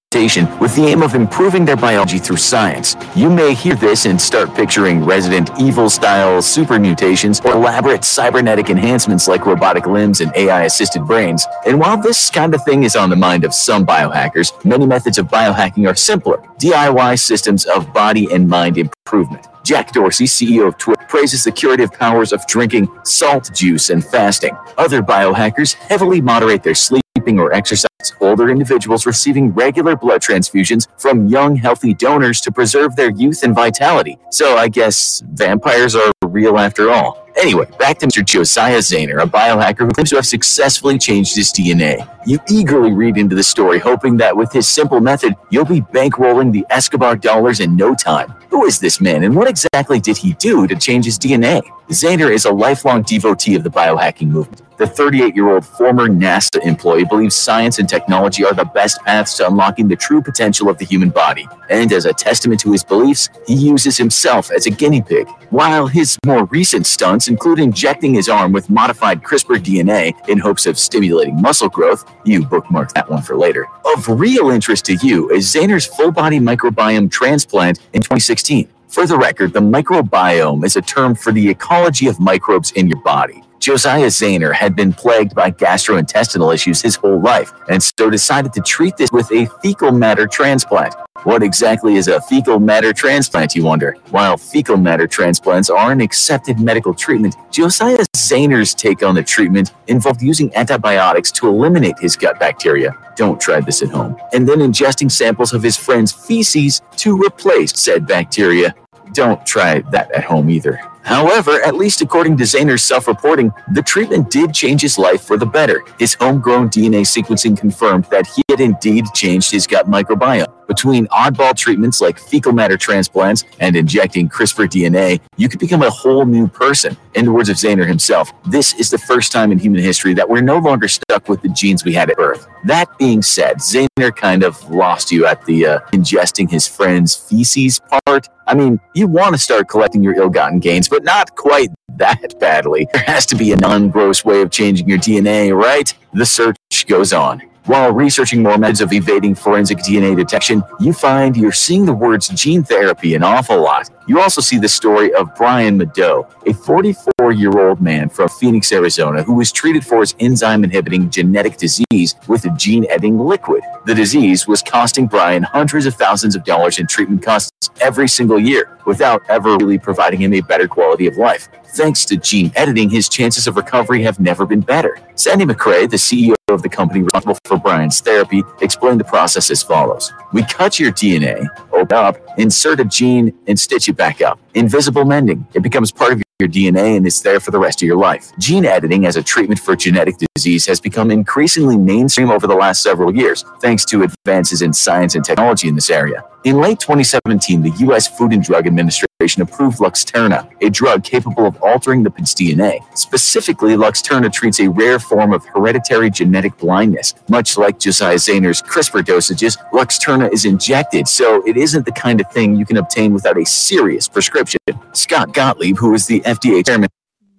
with 0.60 0.76
the 0.76 0.86
aim 0.88 1.03
of 1.03 1.14
improving 1.14 1.66
their 1.66 1.76
biology 1.76 2.18
through 2.18 2.38
science. 2.38 2.95
You 3.16 3.30
may 3.30 3.53
hear 3.53 3.76
this 3.76 4.07
and 4.07 4.20
start 4.20 4.55
picturing 4.55 5.05
Resident 5.05 5.51
Evil 5.62 5.88
style 5.88 6.41
super 6.41 6.80
mutations 6.80 7.39
or 7.41 7.51
elaborate 7.51 8.03
cybernetic 8.03 8.72
enhancements 8.72 9.28
like 9.28 9.45
robotic 9.45 9.86
limbs 9.86 10.22
and 10.22 10.32
AI 10.36 10.64
assisted 10.64 11.05
brains. 11.05 11.45
And 11.68 11.80
while 11.80 12.01
this 12.01 12.32
kind 12.32 12.55
of 12.55 12.66
thing 12.66 12.86
is 12.86 12.95
on 12.95 13.12
the 13.12 13.16
mind 13.16 13.43
of 13.43 13.53
some 13.53 13.86
biohackers, 13.86 14.51
many 14.66 14.88
methods 14.88 15.20
of 15.20 15.28
biohacking 15.28 15.88
are 15.88 15.95
simpler 15.95 16.38
DIY 16.60 17.20
systems 17.20 17.66
of 17.66 17.93
body 17.93 18.28
and 18.34 18.49
mind 18.49 18.80
improvement. 18.80 19.45
Jack 19.64 19.91
Dorsey, 19.91 20.26
CEO 20.26 20.68
of 20.68 20.78
Twitter, 20.80 21.05
praises 21.07 21.43
the 21.43 21.51
curative 21.51 21.93
powers 21.93 22.34
of 22.34 22.45
drinking 22.47 22.89
salt 23.03 23.51
juice 23.53 23.91
and 23.91 24.03
fasting. 24.03 24.57
Other 24.76 25.03
biohackers 25.03 25.76
heavily 25.76 26.20
moderate 26.20 26.64
their 26.64 26.74
sleep 26.74 27.03
or 27.38 27.51
exercise. 27.51 27.89
Older 28.21 28.49
individuals 28.49 29.05
receiving 29.05 29.53
regular 29.53 29.95
blood 29.95 30.21
transfusions 30.21 30.88
from 30.97 31.27
young, 31.27 31.57
healthy 31.57 31.93
donors 31.93 32.39
to 32.41 32.51
preserve 32.51 32.95
their 32.95 33.11
youth 33.11 33.43
and 33.43 33.53
vitality. 33.53 34.17
So 34.32 34.55
I 34.55 34.69
guess 34.69 35.21
vampires 35.34 35.95
are 35.95 36.11
real 36.25 36.57
after 36.57 36.89
all. 36.91 37.27
Anyway, 37.38 37.65
back 37.77 37.97
to 37.99 38.07
Mr. 38.07 38.23
Josiah 38.25 38.80
Zayner, 38.80 39.21
a 39.21 39.25
biohacker 39.25 39.80
who 39.80 39.91
claims 39.91 40.09
to 40.09 40.17
have 40.17 40.25
successfully 40.25 40.97
changed 40.97 41.36
his 41.36 41.51
DNA. 41.51 42.07
You 42.25 42.39
eagerly 42.49 42.91
read 42.91 43.17
into 43.17 43.36
the 43.36 43.43
story, 43.43 43.80
hoping 43.80 44.17
that 44.17 44.36
with 44.36 44.51
his 44.51 44.67
simple 44.67 44.99
method, 44.99 45.36
you'll 45.49 45.65
be 45.65 45.82
bankrolling 45.82 46.51
the 46.51 46.65
Escobar 46.69 47.15
dollars 47.15 47.59
in 47.59 47.75
no 47.75 47.95
time. 47.95 48.34
Who 48.49 48.65
is 48.65 48.80
this 48.80 48.99
man, 48.99 49.23
and 49.23 49.36
what 49.36 49.47
exactly 49.47 49.99
did 49.99 50.17
he 50.17 50.34
do 50.34 50.67
to 50.67 50.75
change 50.75 51.05
his 51.05 51.17
DNA? 51.17 51.61
Zayner 51.89 52.30
is 52.32 52.45
a 52.45 52.51
lifelong 52.51 53.03
devotee 53.03 53.55
of 53.55 53.63
the 53.63 53.69
biohacking 53.69 54.27
movement. 54.27 54.68
The 54.80 54.88
38 54.88 55.36
year 55.36 55.49
old 55.49 55.65
former 55.65 56.07
NASA 56.07 56.65
employee 56.65 57.03
believes 57.03 57.36
science 57.36 57.80
and 57.80 57.89
technology 57.89 58.45
are 58.45 58.53
the 58.53 58.63
best 58.63 59.03
paths 59.03 59.36
to 59.36 59.47
unlocking 59.47 59.89
the 59.89 59.97
true 59.97 60.21
potential 60.21 60.69
of 60.69 60.77
the 60.77 60.86
human 60.86 61.09
body. 61.09 61.45
And 61.69 61.91
as 61.91 62.05
a 62.05 62.13
testament 62.13 62.61
to 62.61 62.71
his 62.71 62.82
beliefs, 62.82 63.27
he 63.45 63.55
uses 63.55 63.97
himself 63.97 64.49
as 64.51 64.67
a 64.67 64.69
guinea 64.69 65.01
pig. 65.01 65.27
While 65.49 65.88
his 65.88 66.17
more 66.25 66.45
recent 66.45 66.88
stunts 66.88 67.27
include 67.27 67.59
injecting 67.59 68.13
his 68.13 68.30
arm 68.30 68.53
with 68.53 68.69
modified 68.69 69.21
CRISPR 69.21 69.57
DNA 69.57 70.13
in 70.30 70.38
hopes 70.38 70.65
of 70.65 70.80
stimulating 70.80 71.41
muscle 71.41 71.67
growth, 71.67 72.09
you 72.23 72.45
bookmark 72.45 72.93
that 72.93 73.09
one 73.09 73.21
for 73.21 73.36
later. 73.36 73.67
Of 73.84 74.07
real 74.07 74.49
interest 74.49 74.86
to 74.86 74.95
you 75.05 75.30
is 75.30 75.53
Zayner's 75.53 75.88
full 75.88 76.13
body 76.13 76.39
microbiome 76.39 77.11
transplant 77.11 77.80
in 77.91 78.01
2016. 78.01 78.69
For 78.88 79.05
the 79.05 79.17
record, 79.17 79.51
the 79.51 79.59
microbiome 79.59 80.63
is 80.63 80.77
a 80.77 80.82
term 80.82 81.15
for 81.15 81.34
the 81.34 81.49
ecology 81.49 82.07
of 82.07 82.21
microbes 82.21 82.71
in 82.71 82.88
your 82.88 83.01
body. 83.01 83.43
Josiah 83.60 84.07
Zayner 84.07 84.53
had 84.53 84.74
been 84.74 84.93
plagued 84.93 85.36
by 85.36 85.51
gastrointestinal 85.51 86.53
issues 86.53 86.82
his 86.82 86.95
whole 86.95 87.22
life, 87.22 87.51
and 87.68 87.84
so 87.84 88.10
decided 88.10 88.53
to 88.53 88.62
treat 88.62 88.95
this 88.95 89.12
with 89.12 89.30
a 89.34 89.47
fecal 89.62 89.91
matter 89.91 90.26
transplant. 90.26 90.95
What 91.24 91.43
exactly 91.43 91.97
is 91.97 92.07
a 92.07 92.22
fecal 92.22 92.62
matter 92.62 92.93
transplant, 92.93 93.53
you 93.53 93.66
wonder? 93.66 93.97
While 94.12 94.38
fecal 94.38 94.78
matter 94.78 95.05
transplants 95.05 95.70
are 95.70 95.91
an 95.91 95.99
accepted 95.99 96.62
medical 96.62 96.93
treatment, 96.93 97.36
Josiah 97.51 98.05
Zayner's 98.16 98.74
take 98.74 99.03
on 99.03 99.16
the 99.16 99.24
treatment 99.24 99.74
involved 99.88 100.22
using 100.22 100.55
antibiotics 100.55 101.30
to 101.34 101.49
eliminate 101.49 101.99
his 101.99 102.16
gut 102.16 102.39
bacteria. 102.39 102.95
Don't 103.18 103.41
try 103.41 103.60
this 103.60 103.82
at 103.82 103.89
home. 103.89 104.16
And 104.32 104.47
then 104.47 104.60
ingesting 104.60 105.12
samples 105.12 105.51
of 105.51 105.62
his 105.62 105.76
friend's 105.76 106.14
feces 106.14 106.82
to 106.97 107.18
replace 107.22 107.78
said 107.78 108.07
bacteria. 108.07 108.74
Don't 109.20 109.45
try 109.45 109.82
that 109.91 110.09
at 110.13 110.24
home 110.24 110.49
either. 110.49 110.80
However, 111.03 111.61
at 111.65 111.76
least 111.76 112.01
according 112.01 112.38
to 112.38 112.45
Zayner's 112.45 112.86
self 112.86 113.05
reporting, 113.05 113.51
the 113.74 113.82
treatment 113.82 114.32
did 114.32 114.53
change 114.53 114.82
his 114.82 114.97
life 114.97 115.24
for 115.24 115.36
the 115.36 115.45
better. 115.45 115.84
His 115.97 116.13
homegrown 116.13 116.70
DNA 116.70 117.01
sequencing 117.01 117.59
confirmed 117.59 118.05
that 118.11 118.28
he 118.28 118.43
had 118.49 118.61
indeed 118.61 119.07
changed 119.13 119.51
his 119.51 119.67
gut 119.67 119.91
microbiome. 119.91 120.47
Between 120.67 121.05
oddball 121.07 121.53
treatments 121.53 121.99
like 121.99 122.17
fecal 122.17 122.53
matter 122.53 122.78
transplants 122.78 123.43
and 123.59 123.76
injecting 123.76 124.30
CRISPR 124.30 124.67
DNA, 124.70 125.20
you 125.36 125.49
could 125.49 125.59
become 125.59 125.82
a 125.82 125.89
whole 125.89 126.26
new 126.26 126.47
person. 126.47 126.95
In 127.15 127.26
the 127.26 127.32
words 127.34 127.49
of 127.49 127.57
Zayner 127.57 127.86
himself, 127.86 128.32
this 128.45 128.74
is 128.76 128.89
the 128.89 128.99
first 128.99 129.34
time 129.34 129.51
in 129.51 129.59
human 129.59 129.82
history 129.82 130.13
that 130.13 130.30
we're 130.30 130.41
no 130.41 130.59
longer 130.59 130.88
stuck 130.88 131.28
with 131.28 131.41
the 131.41 131.49
genes 131.49 131.84
we 131.84 131.91
had 131.91 132.09
at 132.09 132.15
birth. 132.15 132.47
That 132.65 132.88
being 132.97 133.22
said, 133.22 133.57
Zayner 133.57 134.15
kind 134.15 134.43
of 134.43 134.70
lost 134.70 135.11
you 135.11 135.26
at 135.26 135.43
the 135.45 135.65
uh, 135.65 135.80
ingesting 135.91 136.49
his 136.49 136.67
friend's 136.67 137.15
feces 137.15 137.80
part. 137.80 137.99
I 138.47 138.55
mean, 138.55 138.80
you 138.95 139.07
want 139.07 139.34
to 139.36 139.38
start 139.38 139.68
collecting 139.68 140.01
your 140.01 140.16
ill 140.16 140.30
gotten 140.30 140.60
gains, 140.60 140.89
but 140.89 141.03
not 141.03 141.36
quite 141.36 141.70
that 141.97 142.39
badly. 142.39 142.88
There 142.93 143.03
has 143.03 143.26
to 143.28 143.36
be 143.36 143.51
a 143.51 143.57
non 143.57 143.89
gross 143.89 144.26
way 144.26 144.41
of 144.41 144.51
changing 144.51 144.89
your 144.89 144.97
DNA, 144.97 145.55
right? 145.55 145.93
The 146.14 146.26
search 146.26 146.57
goes 146.88 147.14
on. 147.14 147.41
While 147.66 147.91
researching 147.91 148.41
more 148.41 148.57
methods 148.57 148.82
of 148.82 148.91
evading 148.91 149.36
forensic 149.36 149.78
DNA 149.80 150.16
detection, 150.16 150.64
you 150.80 150.91
find 150.91 151.38
you're 151.38 151.51
seeing 151.51 151.86
the 151.86 151.93
words 151.93 152.30
gene 152.30 152.64
therapy 152.64 153.14
an 153.14 153.22
awful 153.22 153.62
lot. 153.62 153.89
You 154.10 154.20
also 154.20 154.41
see 154.41 154.57
the 154.57 154.68
story 154.68 155.14
of 155.14 155.36
Brian 155.36 155.78
Madeux, 155.78 156.26
a 156.47 156.51
44 156.51 157.32
year 157.32 157.60
old 157.60 157.80
man 157.80 158.10
from 158.10 158.28
Phoenix, 158.28 158.72
Arizona, 158.72 159.22
who 159.22 159.36
was 159.36 159.51
treated 159.51 159.86
for 159.86 159.99
his 159.99 160.16
enzyme 160.20 160.64
inhibiting 160.64 161.12
genetic 161.12 161.57
disease 161.57 162.16
with 162.28 162.43
a 162.45 162.49
gene 162.57 162.88
editing 162.89 163.20
liquid. 163.20 163.62
The 163.86 163.93
disease 163.93 164.47
was 164.47 164.64
costing 164.64 165.05
Brian 165.05 165.43
hundreds 165.43 165.86
of 165.86 165.93
thousands 165.93 166.36
of 166.36 166.43
dollars 166.43 166.80
in 166.80 166.88
treatment 166.88 167.22
costs 167.22 167.51
every 167.82 168.07
single 168.07 168.39
year 168.39 168.80
without 168.88 169.22
ever 169.30 169.55
really 169.57 169.78
providing 169.78 170.20
him 170.20 170.34
a 170.34 170.41
better 170.41 170.68
quality 170.68 171.05
of 171.05 171.16
life. 171.18 171.47
Thanks 171.76 172.03
to 172.05 172.18
gene 172.18 172.51
editing, 172.55 172.89
his 172.89 173.10
chances 173.10 173.45
of 173.45 173.55
recovery 173.55 174.01
have 174.01 174.20
never 174.20 174.47
been 174.47 174.62
better. 174.62 174.97
Sandy 175.14 175.45
Macrae, 175.45 175.86
the 175.86 175.97
CEO 175.97 176.34
of 176.47 176.64
the 176.64 176.70
company 176.70 177.03
responsible 177.03 177.38
for 177.43 177.57
Brian's 177.57 177.99
therapy, 178.01 178.41
explained 178.62 178.99
the 178.99 179.03
process 179.03 179.51
as 179.51 179.62
follows. 179.62 180.12
We 180.34 180.43
cut 180.43 180.80
your 180.80 180.91
DNA, 180.91 181.47
open 181.72 181.97
oh, 181.97 182.01
up, 182.01 182.18
insert 182.39 182.80
a 182.80 182.86
gene, 182.86 183.38
and 183.45 183.60
stitch 183.60 183.88
it 183.88 183.97
back 184.00 184.22
up. 184.22 184.39
Invisible 184.56 185.06
mending. 185.06 185.45
It 185.54 185.62
becomes 185.62 185.91
part 185.91 186.14
of 186.14 186.20
your 186.20 186.28
DNA 186.48 186.96
and 186.96 187.06
it's 187.06 187.20
there 187.20 187.42
for 187.42 187.52
the 187.52 187.60
rest 187.60 187.82
of 187.82 187.86
your 187.86 187.98
life. 187.98 188.32
Gene 188.40 188.64
editing 188.64 189.06
as 189.06 189.18
a 189.18 189.24
treatment 189.24 189.60
for 189.60 189.76
genetic 189.76 190.16
disease 190.36 190.66
has 190.68 190.80
become 190.80 191.12
increasingly 191.12 191.76
mainstream 191.76 192.32
over 192.32 192.48
the 192.48 192.56
last 192.56 192.82
several 192.82 193.14
years, 193.14 193.44
thanks 193.60 193.84
to 193.84 194.04
advances 194.04 194.62
in 194.62 194.72
science 194.72 195.16
and 195.16 195.26
technology 195.26 195.68
in 195.68 195.76
this 195.76 195.90
area. 195.90 196.24
In 196.46 196.62
late 196.62 196.80
2017, 196.80 197.62
the 197.62 197.72
U.S. 197.80 198.08
Food 198.08 198.32
and 198.32 198.42
Drug 198.42 198.66
Administration 198.66 199.42
approved 199.42 199.80
Luxturna, 199.80 200.50
a 200.62 200.70
drug 200.70 201.04
capable 201.04 201.46
of 201.46 201.62
altering 201.62 202.02
the 202.02 202.10
pig's 202.10 202.34
DNA. 202.34 202.80
Specifically, 202.98 203.76
Luxturna 203.76 204.32
treats 204.32 204.62
a 204.62 204.70
rare 204.70 205.00
form 205.00 205.34
of 205.34 205.44
hereditary 205.44 206.10
genetic 206.10 206.58
blindness. 206.58 207.14
Much 207.28 207.58
like 207.58 207.78
Josiah 207.78 208.16
Zayner's 208.16 208.62
CRISPR 208.62 209.04
dosages, 209.04 209.58
Luxturna 209.74 210.32
is 210.32 210.46
injected, 210.46 211.10
so 211.10 211.46
it 211.46 211.58
isn't 211.58 211.86
the 211.86 211.92
kind 211.92 212.22
of 212.22 212.32
thing 212.32 212.56
you 212.56 212.66
can 212.66 212.78
obtain 212.78 213.14
without 213.14 213.38
a 213.38 213.46
serious 213.46 214.08
prescription. 214.08 214.60
Scott 214.94 215.34
Gottlieb, 215.34 215.78
who 215.78 215.94
is 215.94 216.08
the 216.08 216.22
FDA 216.30 216.65
chairman, 216.65 216.89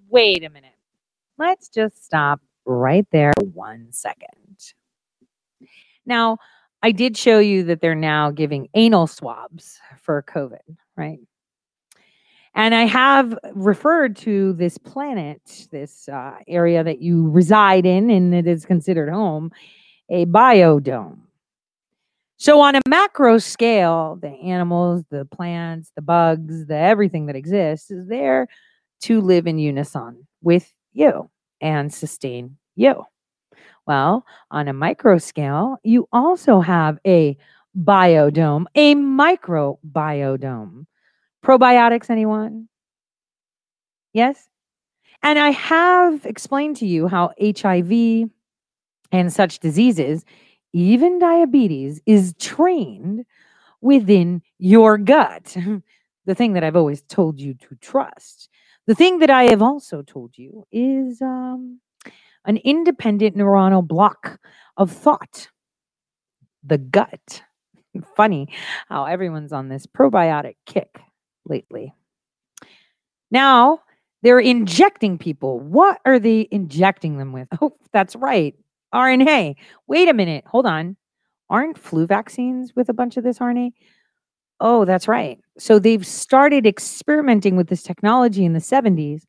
Wait 0.09 0.43
a 0.43 0.49
minute. 0.49 0.73
Let's 1.37 1.69
just 1.69 2.03
stop 2.03 2.41
right 2.65 3.07
there 3.11 3.31
one 3.53 3.87
second. 3.91 4.27
Now, 6.05 6.37
I 6.83 6.91
did 6.91 7.15
show 7.15 7.39
you 7.39 7.63
that 7.65 7.79
they're 7.79 7.95
now 7.95 8.31
giving 8.31 8.67
anal 8.73 9.07
swabs 9.07 9.79
for 10.01 10.21
COVID, 10.23 10.77
right? 10.97 11.19
And 12.53 12.75
I 12.75 12.83
have 12.83 13.37
referred 13.53 14.17
to 14.17 14.51
this 14.53 14.77
planet, 14.77 15.67
this 15.71 16.09
uh, 16.09 16.33
area 16.47 16.83
that 16.83 17.01
you 17.01 17.29
reside 17.29 17.85
in, 17.85 18.09
and 18.09 18.35
it 18.35 18.47
is 18.47 18.65
considered 18.65 19.09
home, 19.09 19.51
a 20.09 20.25
biodome. 20.25 21.19
So, 22.35 22.59
on 22.59 22.75
a 22.75 22.81
macro 22.89 23.37
scale, 23.37 24.17
the 24.21 24.31
animals, 24.31 25.05
the 25.09 25.25
plants, 25.25 25.91
the 25.95 26.01
bugs, 26.01 26.65
the 26.65 26.75
everything 26.75 27.27
that 27.27 27.35
exists 27.37 27.91
is 27.91 28.07
there 28.07 28.47
to 29.01 29.21
live 29.21 29.47
in 29.47 29.57
unison 29.57 30.27
with 30.41 30.73
you 30.93 31.29
and 31.59 31.93
sustain 31.93 32.57
you. 32.75 33.03
Well, 33.87 34.25
on 34.49 34.67
a 34.67 34.73
micro 34.73 35.17
scale, 35.17 35.77
you 35.83 36.07
also 36.11 36.61
have 36.61 36.99
a 37.05 37.37
biodome, 37.77 38.65
a 38.75 38.95
microbiodome. 38.95 40.85
Probiotics, 41.43 42.09
anyone? 42.09 42.67
Yes? 44.13 44.47
And 45.23 45.39
I 45.39 45.51
have 45.51 46.25
explained 46.25 46.77
to 46.77 46.85
you 46.85 47.07
how 47.07 47.31
HIV 47.41 48.29
and 49.11 49.33
such 49.33 49.59
diseases, 49.59 50.25
even 50.73 51.19
diabetes, 51.19 52.01
is 52.05 52.33
trained 52.39 53.25
within 53.81 54.41
your 54.57 54.97
gut. 54.97 55.55
the 56.25 56.35
thing 56.35 56.53
that 56.53 56.63
I've 56.63 56.75
always 56.77 57.03
told 57.03 57.39
you 57.39 57.55
to 57.55 57.75
trust. 57.81 58.49
The 58.87 58.95
thing 58.95 59.19
that 59.19 59.29
I 59.29 59.45
have 59.45 59.61
also 59.61 60.01
told 60.03 60.37
you 60.37 60.65
is 60.71 61.21
um, 61.21 61.79
an 62.45 62.57
independent 62.57 63.37
neuronal 63.37 63.87
block 63.87 64.39
of 64.77 64.91
thought, 64.91 65.49
the 66.63 66.77
gut. 66.79 67.43
Funny 68.17 68.49
how 68.89 69.05
everyone's 69.05 69.53
on 69.53 69.69
this 69.69 69.87
probiotic 69.87 70.55
kick 70.65 71.01
lately. 71.45 71.93
Now, 73.31 73.81
they're 74.23 74.39
injecting 74.39 75.17
people. 75.17 75.59
What 75.59 75.99
are 76.05 76.19
they 76.19 76.47
injecting 76.51 77.17
them 77.17 77.31
with? 77.31 77.47
Oh, 77.61 77.75
that's 77.93 78.15
right. 78.15 78.55
RNA. 78.93 79.55
Wait 79.87 80.07
a 80.09 80.13
minute. 80.13 80.45
Hold 80.47 80.65
on. 80.65 80.97
Aren't 81.49 81.77
flu 81.77 82.07
vaccines 82.07 82.73
with 82.75 82.89
a 82.89 82.93
bunch 82.93 83.17
of 83.17 83.23
this 83.23 83.39
RNA? 83.39 83.71
Oh, 84.63 84.85
that's 84.85 85.07
right. 85.07 85.39
So 85.57 85.79
they've 85.79 86.05
started 86.05 86.67
experimenting 86.67 87.55
with 87.55 87.67
this 87.67 87.81
technology 87.81 88.45
in 88.45 88.53
the 88.53 88.59
70s 88.59 89.23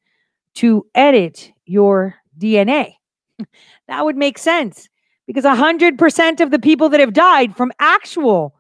to 0.57 0.87
edit 0.95 1.53
your 1.64 2.16
DNA. 2.39 2.97
that 3.89 4.05
would 4.05 4.16
make 4.16 4.37
sense 4.37 4.91
because 5.26 5.45
100% 5.45 6.41
of 6.41 6.51
the 6.51 6.59
people 6.59 6.91
that 6.91 7.01
have 7.01 7.14
died 7.14 7.57
from 7.57 7.72
actual 7.80 8.55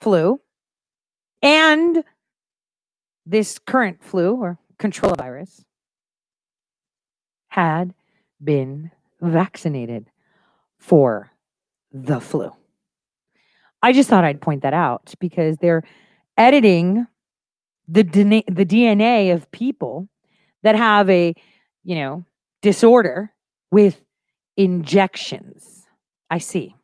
flu 0.00 0.40
and 1.42 2.02
this 3.26 3.58
current 3.58 4.02
flu 4.02 4.34
or 4.34 4.58
control 4.78 5.14
virus 5.14 5.62
had 7.48 7.92
been 8.42 8.90
vaccinated 9.20 10.06
for 10.78 11.30
the 11.92 12.18
flu. 12.18 12.52
I 13.82 13.92
just 13.92 14.08
thought 14.08 14.24
I'd 14.24 14.40
point 14.40 14.62
that 14.62 14.74
out 14.74 15.14
because 15.20 15.56
they're 15.58 15.82
editing 16.36 17.06
the 17.88 18.04
DNA, 18.04 18.44
the 18.48 18.66
DNA 18.66 19.32
of 19.32 19.50
people 19.50 20.08
that 20.62 20.74
have 20.74 21.08
a, 21.08 21.34
you 21.84 21.94
know, 21.94 22.24
disorder 22.62 23.32
with 23.70 24.00
injections. 24.56 25.86
I 26.28 26.38
see 26.38 26.74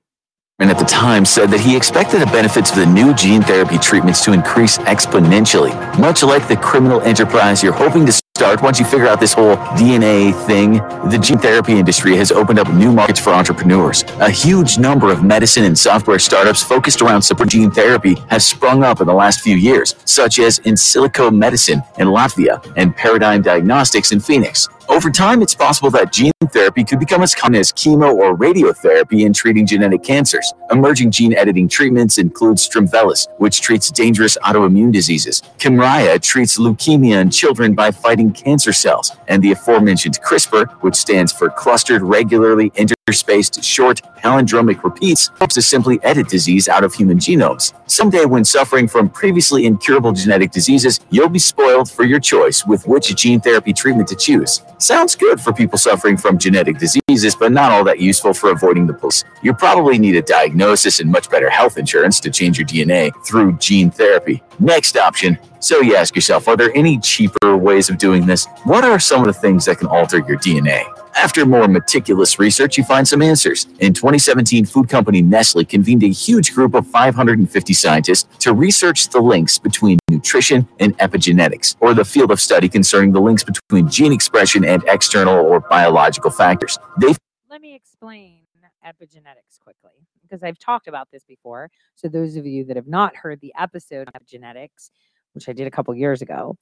and 0.62 0.70
at 0.70 0.78
the 0.78 0.84
time 0.84 1.24
said 1.24 1.50
that 1.50 1.58
he 1.58 1.76
expected 1.76 2.20
the 2.20 2.26
benefits 2.26 2.70
of 2.70 2.76
the 2.76 2.86
new 2.86 3.12
gene 3.14 3.42
therapy 3.42 3.78
treatments 3.78 4.24
to 4.24 4.32
increase 4.32 4.78
exponentially, 4.78 5.74
much 5.98 6.22
like 6.22 6.46
the 6.46 6.56
criminal 6.56 7.00
enterprise 7.00 7.64
you're 7.64 7.72
hoping 7.72 8.06
to 8.06 8.21
start 8.42 8.60
once 8.60 8.80
you 8.80 8.84
figure 8.84 9.06
out 9.06 9.20
this 9.20 9.32
whole 9.32 9.54
DNA 9.78 10.34
thing. 10.48 10.72
The 11.10 11.16
gene 11.22 11.38
therapy 11.38 11.78
industry 11.78 12.16
has 12.16 12.32
opened 12.32 12.58
up 12.58 12.68
new 12.74 12.90
markets 12.90 13.20
for 13.20 13.30
entrepreneurs. 13.30 14.02
A 14.18 14.28
huge 14.28 14.78
number 14.78 15.12
of 15.12 15.22
medicine 15.22 15.62
and 15.62 15.78
software 15.78 16.18
startups 16.18 16.60
focused 16.60 17.02
around 17.02 17.22
super 17.22 17.44
gene 17.44 17.70
therapy 17.70 18.16
have 18.30 18.42
sprung 18.42 18.82
up 18.82 19.00
in 19.00 19.06
the 19.06 19.14
last 19.14 19.42
few 19.42 19.54
years, 19.54 19.94
such 20.06 20.40
as 20.40 20.58
Insilico 20.58 21.32
Medicine 21.32 21.84
in 21.98 22.08
Latvia 22.08 22.60
and 22.76 22.96
Paradigm 22.96 23.42
Diagnostics 23.42 24.10
in 24.10 24.18
Phoenix. 24.18 24.68
Over 24.92 25.08
time, 25.08 25.40
it's 25.40 25.54
possible 25.54 25.90
that 25.92 26.12
gene 26.12 26.32
therapy 26.50 26.84
could 26.84 27.00
become 27.00 27.22
as 27.22 27.34
common 27.34 27.58
as 27.58 27.72
chemo 27.72 28.12
or 28.12 28.36
radiotherapy 28.36 29.24
in 29.24 29.32
treating 29.32 29.66
genetic 29.66 30.02
cancers. 30.02 30.52
Emerging 30.70 31.10
gene 31.10 31.32
editing 31.34 31.66
treatments 31.66 32.18
include 32.18 32.58
Strimvelis, 32.58 33.26
which 33.38 33.62
treats 33.62 33.90
dangerous 33.90 34.36
autoimmune 34.44 34.92
diseases. 34.92 35.40
Kymriah 35.56 36.20
treats 36.20 36.58
leukemia 36.58 37.22
in 37.22 37.30
children 37.30 37.72
by 37.74 37.90
fighting 37.90 38.32
cancer 38.32 38.74
cells. 38.74 39.12
And 39.28 39.42
the 39.42 39.52
aforementioned 39.52 40.20
CRISPR, 40.20 40.70
which 40.82 40.96
stands 40.96 41.32
for 41.32 41.48
Clustered 41.48 42.02
Regularly 42.02 42.70
Interspaced 43.08 43.64
Short 43.64 44.00
palindromic 44.22 44.84
repeats 44.84 45.28
hopes 45.40 45.56
to 45.56 45.62
simply 45.62 45.98
edit 46.04 46.28
disease 46.28 46.68
out 46.68 46.84
of 46.84 46.94
human 46.94 47.18
genomes. 47.18 47.74
Someday, 47.90 48.26
when 48.26 48.44
suffering 48.44 48.86
from 48.86 49.10
previously 49.10 49.66
incurable 49.66 50.12
genetic 50.12 50.52
diseases, 50.52 51.00
you'll 51.10 51.28
be 51.28 51.40
spoiled 51.40 51.90
for 51.90 52.04
your 52.04 52.20
choice 52.20 52.64
with 52.64 52.86
which 52.86 53.12
gene 53.16 53.40
therapy 53.40 53.72
treatment 53.72 54.06
to 54.06 54.14
choose. 54.14 54.62
Sounds 54.78 55.16
good 55.16 55.40
for 55.40 55.52
people 55.52 55.78
suffering 55.78 56.16
from 56.16 56.38
genetic 56.38 56.78
diseases, 56.78 57.34
but 57.34 57.50
not 57.50 57.72
all 57.72 57.82
that 57.82 57.98
useful 57.98 58.32
for 58.32 58.52
avoiding 58.52 58.86
the 58.86 58.94
police. 58.94 59.24
You 59.42 59.52
probably 59.52 59.98
need 59.98 60.14
a 60.14 60.22
diagnosis 60.22 61.00
and 61.00 61.10
much 61.10 61.28
better 61.28 61.50
health 61.50 61.78
insurance 61.78 62.20
to 62.20 62.30
change 62.30 62.56
your 62.56 62.68
DNA 62.68 63.12
through 63.26 63.58
gene 63.58 63.90
therapy. 63.90 64.44
Next 64.60 64.96
option. 64.96 65.40
So 65.62 65.80
you 65.80 65.94
ask 65.94 66.16
yourself, 66.16 66.48
are 66.48 66.56
there 66.56 66.76
any 66.76 66.98
cheaper 66.98 67.56
ways 67.56 67.88
of 67.88 67.96
doing 67.96 68.26
this? 68.26 68.46
What 68.64 68.82
are 68.82 68.98
some 68.98 69.20
of 69.20 69.28
the 69.28 69.32
things 69.32 69.64
that 69.66 69.78
can 69.78 69.86
alter 69.86 70.18
your 70.18 70.36
DNA? 70.38 70.82
After 71.14 71.46
more 71.46 71.68
meticulous 71.68 72.40
research, 72.40 72.76
you 72.76 72.82
find 72.82 73.06
some 73.06 73.22
answers. 73.22 73.68
In 73.78 73.94
2017, 73.94 74.64
food 74.64 74.88
company 74.88 75.22
Nestle 75.22 75.64
convened 75.64 76.02
a 76.02 76.08
huge 76.08 76.52
group 76.52 76.74
of 76.74 76.84
550 76.88 77.72
scientists 77.74 78.24
to 78.40 78.52
research 78.52 79.08
the 79.10 79.20
links 79.20 79.56
between 79.56 80.00
nutrition 80.10 80.66
and 80.80 80.98
epigenetics, 80.98 81.76
or 81.78 81.94
the 81.94 82.04
field 82.04 82.32
of 82.32 82.40
study 82.40 82.68
concerning 82.68 83.12
the 83.12 83.20
links 83.20 83.44
between 83.44 83.88
gene 83.88 84.12
expression 84.12 84.64
and 84.64 84.82
external 84.88 85.36
or 85.36 85.60
biological 85.60 86.32
factors. 86.32 86.76
They 86.98 87.14
Let 87.48 87.60
me 87.60 87.76
explain 87.76 88.40
epigenetics 88.84 89.60
quickly 89.60 90.06
because 90.22 90.42
I've 90.42 90.58
talked 90.58 90.88
about 90.88 91.08
this 91.12 91.24
before. 91.24 91.70
So 91.94 92.08
those 92.08 92.36
of 92.36 92.46
you 92.46 92.64
that 92.64 92.76
have 92.76 92.88
not 92.88 93.14
heard 93.14 93.40
the 93.40 93.52
episode 93.58 94.08
of 94.14 94.26
genetics, 94.26 94.90
which 95.34 95.48
I 95.48 95.52
did 95.52 95.66
a 95.66 95.70
couple 95.70 95.94
years 95.94 96.22
ago, 96.22 96.56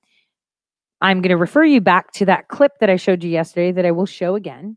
I'm 1.01 1.23
going 1.23 1.31
to 1.31 1.37
refer 1.37 1.65
you 1.65 1.81
back 1.81 2.13
to 2.13 2.27
that 2.27 2.49
clip 2.49 2.73
that 2.81 2.91
I 2.91 2.97
showed 2.97 3.25
you 3.25 3.31
yesterday 3.31 3.73
that 3.73 3.87
I 3.87 3.91
will 3.91 4.07
show 4.07 4.35
again 4.35 4.77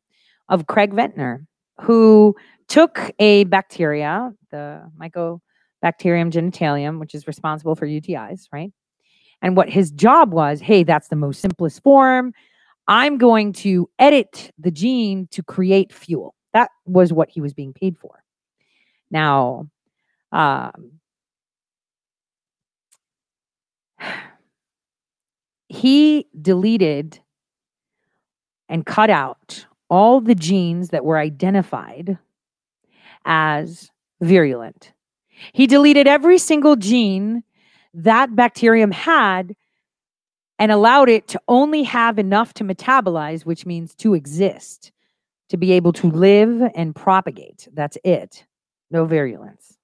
of 0.50 0.68
Craig 0.68 0.92
Ventner, 0.92 1.46
who 1.82 2.36
took 2.68 3.12
a 3.20 3.44
bacteria, 3.46 4.32
the 4.52 4.90
Mycobacterium 5.00 6.32
genitalium, 6.32 7.00
which 7.00 7.14
is 7.14 7.28
responsible 7.28 7.76
for 7.76 7.88
UTIs, 7.88 8.48
right? 8.54 8.72
And 9.42 9.58
what 9.58 9.70
his 9.70 9.92
job 9.92 10.34
was 10.34 10.62
hey, 10.62 10.84
that's 10.84 11.10
the 11.10 11.16
most 11.18 11.42
simplest 11.42 11.84
form. 11.84 12.34
I'm 12.88 13.18
going 13.18 13.54
to 13.54 13.90
edit 14.00 14.52
the 14.58 14.72
gene 14.72 15.28
to 15.32 15.44
create 15.44 15.94
fuel. 15.94 16.36
That 16.54 16.70
was 16.86 17.12
what 17.14 17.30
he 17.30 17.42
was 17.42 17.54
being 17.54 17.74
paid 17.74 17.98
for. 17.98 18.24
Now, 19.10 19.68
um, 20.32 21.00
he 25.74 26.28
deleted 26.40 27.20
and 28.70 28.86
cut 28.86 29.10
out 29.10 29.66
all 29.90 30.22
the 30.22 30.36
genes 30.36 30.90
that 30.90 31.04
were 31.04 31.18
identified 31.18 32.20
as 33.26 33.90
virulent. 34.22 34.94
He 35.52 35.66
deleted 35.66 36.08
every 36.08 36.38
single 36.38 36.76
gene 36.76 37.44
that 37.96 38.36
bacterium 38.36 38.92
had 38.92 39.56
and 40.60 40.72
allowed 40.72 41.10
it 41.10 41.28
to 41.30 41.42
only 41.48 41.82
have 41.84 42.20
enough 42.20 42.54
to 42.54 42.64
metabolize, 42.64 43.44
which 43.44 43.66
means 43.66 43.96
to 43.96 44.14
exist, 44.14 44.92
to 45.50 45.58
be 45.58 45.72
able 45.72 45.94
to 45.94 46.08
live 46.08 46.62
and 46.76 46.96
propagate. 46.96 47.68
That's 47.74 47.98
it. 48.04 48.46
No 48.92 49.06
virulence. 49.06 49.76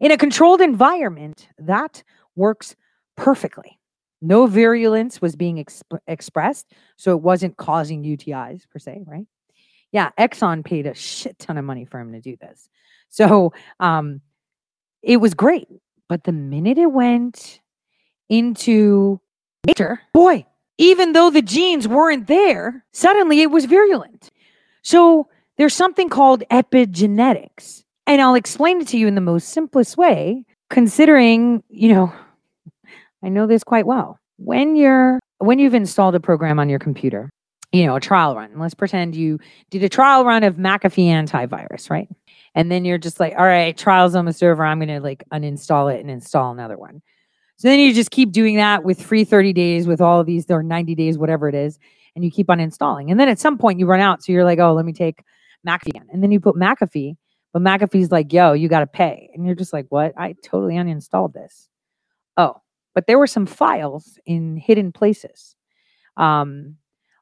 In 0.00 0.10
a 0.10 0.18
controlled 0.18 0.60
environment, 0.60 1.48
that 1.56 2.02
works 2.34 2.74
perfectly. 3.16 3.78
No 4.20 4.46
virulence 4.46 5.20
was 5.20 5.36
being 5.36 5.56
exp- 5.56 5.98
expressed, 6.06 6.72
so 6.96 7.12
it 7.12 7.22
wasn't 7.22 7.56
causing 7.56 8.02
UTIs 8.02 8.68
per 8.68 8.78
se, 8.78 9.04
right? 9.06 9.26
Yeah, 9.92 10.10
Exxon 10.18 10.64
paid 10.64 10.86
a 10.86 10.94
shit 10.94 11.38
ton 11.38 11.56
of 11.56 11.64
money 11.64 11.84
for 11.84 12.00
him 12.00 12.12
to 12.12 12.20
do 12.20 12.36
this. 12.36 12.68
So 13.08 13.52
um, 13.80 14.20
it 15.02 15.18
was 15.18 15.34
great. 15.34 15.68
But 16.08 16.24
the 16.24 16.32
minute 16.32 16.78
it 16.78 16.90
went 16.90 17.60
into 18.28 19.20
nature, 19.66 20.00
boy, 20.12 20.46
even 20.78 21.12
though 21.12 21.30
the 21.30 21.42
genes 21.42 21.86
weren't 21.86 22.26
there, 22.26 22.84
suddenly 22.92 23.42
it 23.42 23.50
was 23.50 23.66
virulent. 23.66 24.30
So 24.82 25.28
there's 25.58 25.74
something 25.74 26.08
called 26.08 26.44
epigenetics. 26.50 27.84
And 28.06 28.22
I'll 28.22 28.36
explain 28.36 28.80
it 28.80 28.88
to 28.88 28.98
you 28.98 29.06
in 29.06 29.14
the 29.14 29.20
most 29.20 29.50
simplest 29.50 29.98
way, 29.98 30.46
considering, 30.70 31.62
you 31.68 31.92
know, 31.92 32.12
I 33.24 33.28
know 33.28 33.46
this 33.46 33.64
quite 33.64 33.86
well. 33.86 34.18
When 34.36 34.76
you're 34.76 35.18
when 35.38 35.58
you've 35.58 35.74
installed 35.74 36.14
a 36.14 36.20
program 36.20 36.58
on 36.58 36.68
your 36.68 36.78
computer, 36.78 37.30
you 37.72 37.86
know, 37.86 37.96
a 37.96 38.00
trial 38.00 38.34
run. 38.34 38.58
Let's 38.58 38.74
pretend 38.74 39.14
you 39.14 39.38
did 39.70 39.82
a 39.84 39.88
trial 39.88 40.24
run 40.24 40.42
of 40.42 40.56
McAfee 40.56 41.06
antivirus, 41.06 41.90
right? 41.90 42.08
And 42.54 42.72
then 42.72 42.84
you're 42.84 42.98
just 42.98 43.20
like, 43.20 43.34
all 43.36 43.44
right, 43.44 43.76
trial's 43.76 44.14
almost 44.14 44.42
over. 44.42 44.64
I'm 44.64 44.78
going 44.78 44.88
to 44.88 45.00
like 45.00 45.22
uninstall 45.32 45.94
it 45.94 46.00
and 46.00 46.10
install 46.10 46.50
another 46.50 46.78
one. 46.78 47.02
So 47.56 47.68
then 47.68 47.78
you 47.78 47.92
just 47.92 48.10
keep 48.10 48.32
doing 48.32 48.56
that 48.56 48.84
with 48.84 49.02
free 49.02 49.24
30 49.24 49.52
days 49.52 49.86
with 49.86 50.00
all 50.00 50.20
of 50.20 50.26
these 50.26 50.48
or 50.50 50.62
90 50.62 50.94
days, 50.94 51.18
whatever 51.18 51.48
it 51.48 51.54
is, 51.54 51.78
and 52.14 52.24
you 52.24 52.30
keep 52.30 52.48
on 52.50 52.60
installing. 52.60 53.10
And 53.10 53.20
then 53.20 53.28
at 53.28 53.38
some 53.38 53.58
point 53.58 53.78
you 53.78 53.86
run 53.86 54.00
out. 54.00 54.22
So 54.22 54.32
you're 54.32 54.44
like, 54.44 54.60
oh, 54.60 54.72
let 54.72 54.84
me 54.84 54.92
take 54.92 55.22
McAfee 55.66 55.88
again. 55.88 56.06
And 56.10 56.22
then 56.22 56.30
you 56.30 56.40
put 56.40 56.56
McAfee, 56.56 57.16
But 57.52 57.62
McAfee's 57.62 58.10
like, 58.10 58.32
yo, 58.32 58.52
you 58.52 58.68
got 58.68 58.80
to 58.80 58.86
pay. 58.86 59.30
And 59.34 59.44
you're 59.44 59.54
just 59.54 59.72
like, 59.72 59.86
what? 59.88 60.14
I 60.16 60.34
totally 60.42 60.74
uninstalled 60.74 61.32
this. 61.34 61.68
Oh, 62.36 62.62
but 62.98 63.06
there 63.06 63.20
were 63.20 63.28
some 63.28 63.46
files 63.46 64.18
in 64.26 64.56
hidden 64.56 64.90
places 64.90 65.54
um, 66.16 66.74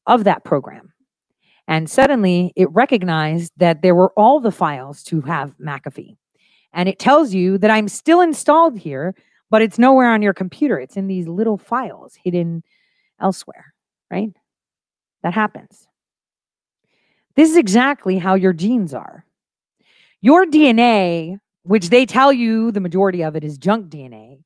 of 0.06 0.24
that 0.24 0.42
program. 0.42 0.94
And 1.68 1.90
suddenly 1.90 2.54
it 2.56 2.70
recognized 2.70 3.52
that 3.58 3.82
there 3.82 3.94
were 3.94 4.10
all 4.16 4.40
the 4.40 4.50
files 4.50 5.02
to 5.02 5.20
have 5.20 5.54
McAfee. 5.58 6.16
And 6.72 6.88
it 6.88 6.98
tells 6.98 7.34
you 7.34 7.58
that 7.58 7.70
I'm 7.70 7.88
still 7.88 8.22
installed 8.22 8.78
here, 8.78 9.14
but 9.50 9.60
it's 9.60 9.78
nowhere 9.78 10.10
on 10.10 10.22
your 10.22 10.32
computer. 10.32 10.80
It's 10.80 10.96
in 10.96 11.08
these 11.08 11.28
little 11.28 11.58
files 11.58 12.16
hidden 12.24 12.64
elsewhere, 13.20 13.74
right? 14.10 14.30
That 15.24 15.34
happens. 15.34 15.88
This 17.34 17.50
is 17.50 17.58
exactly 17.58 18.16
how 18.16 18.32
your 18.32 18.54
genes 18.54 18.94
are. 18.94 19.26
Your 20.22 20.46
DNA, 20.46 21.38
which 21.64 21.90
they 21.90 22.06
tell 22.06 22.32
you 22.32 22.72
the 22.72 22.80
majority 22.80 23.22
of 23.22 23.36
it 23.36 23.44
is 23.44 23.58
junk 23.58 23.90
DNA, 23.90 24.38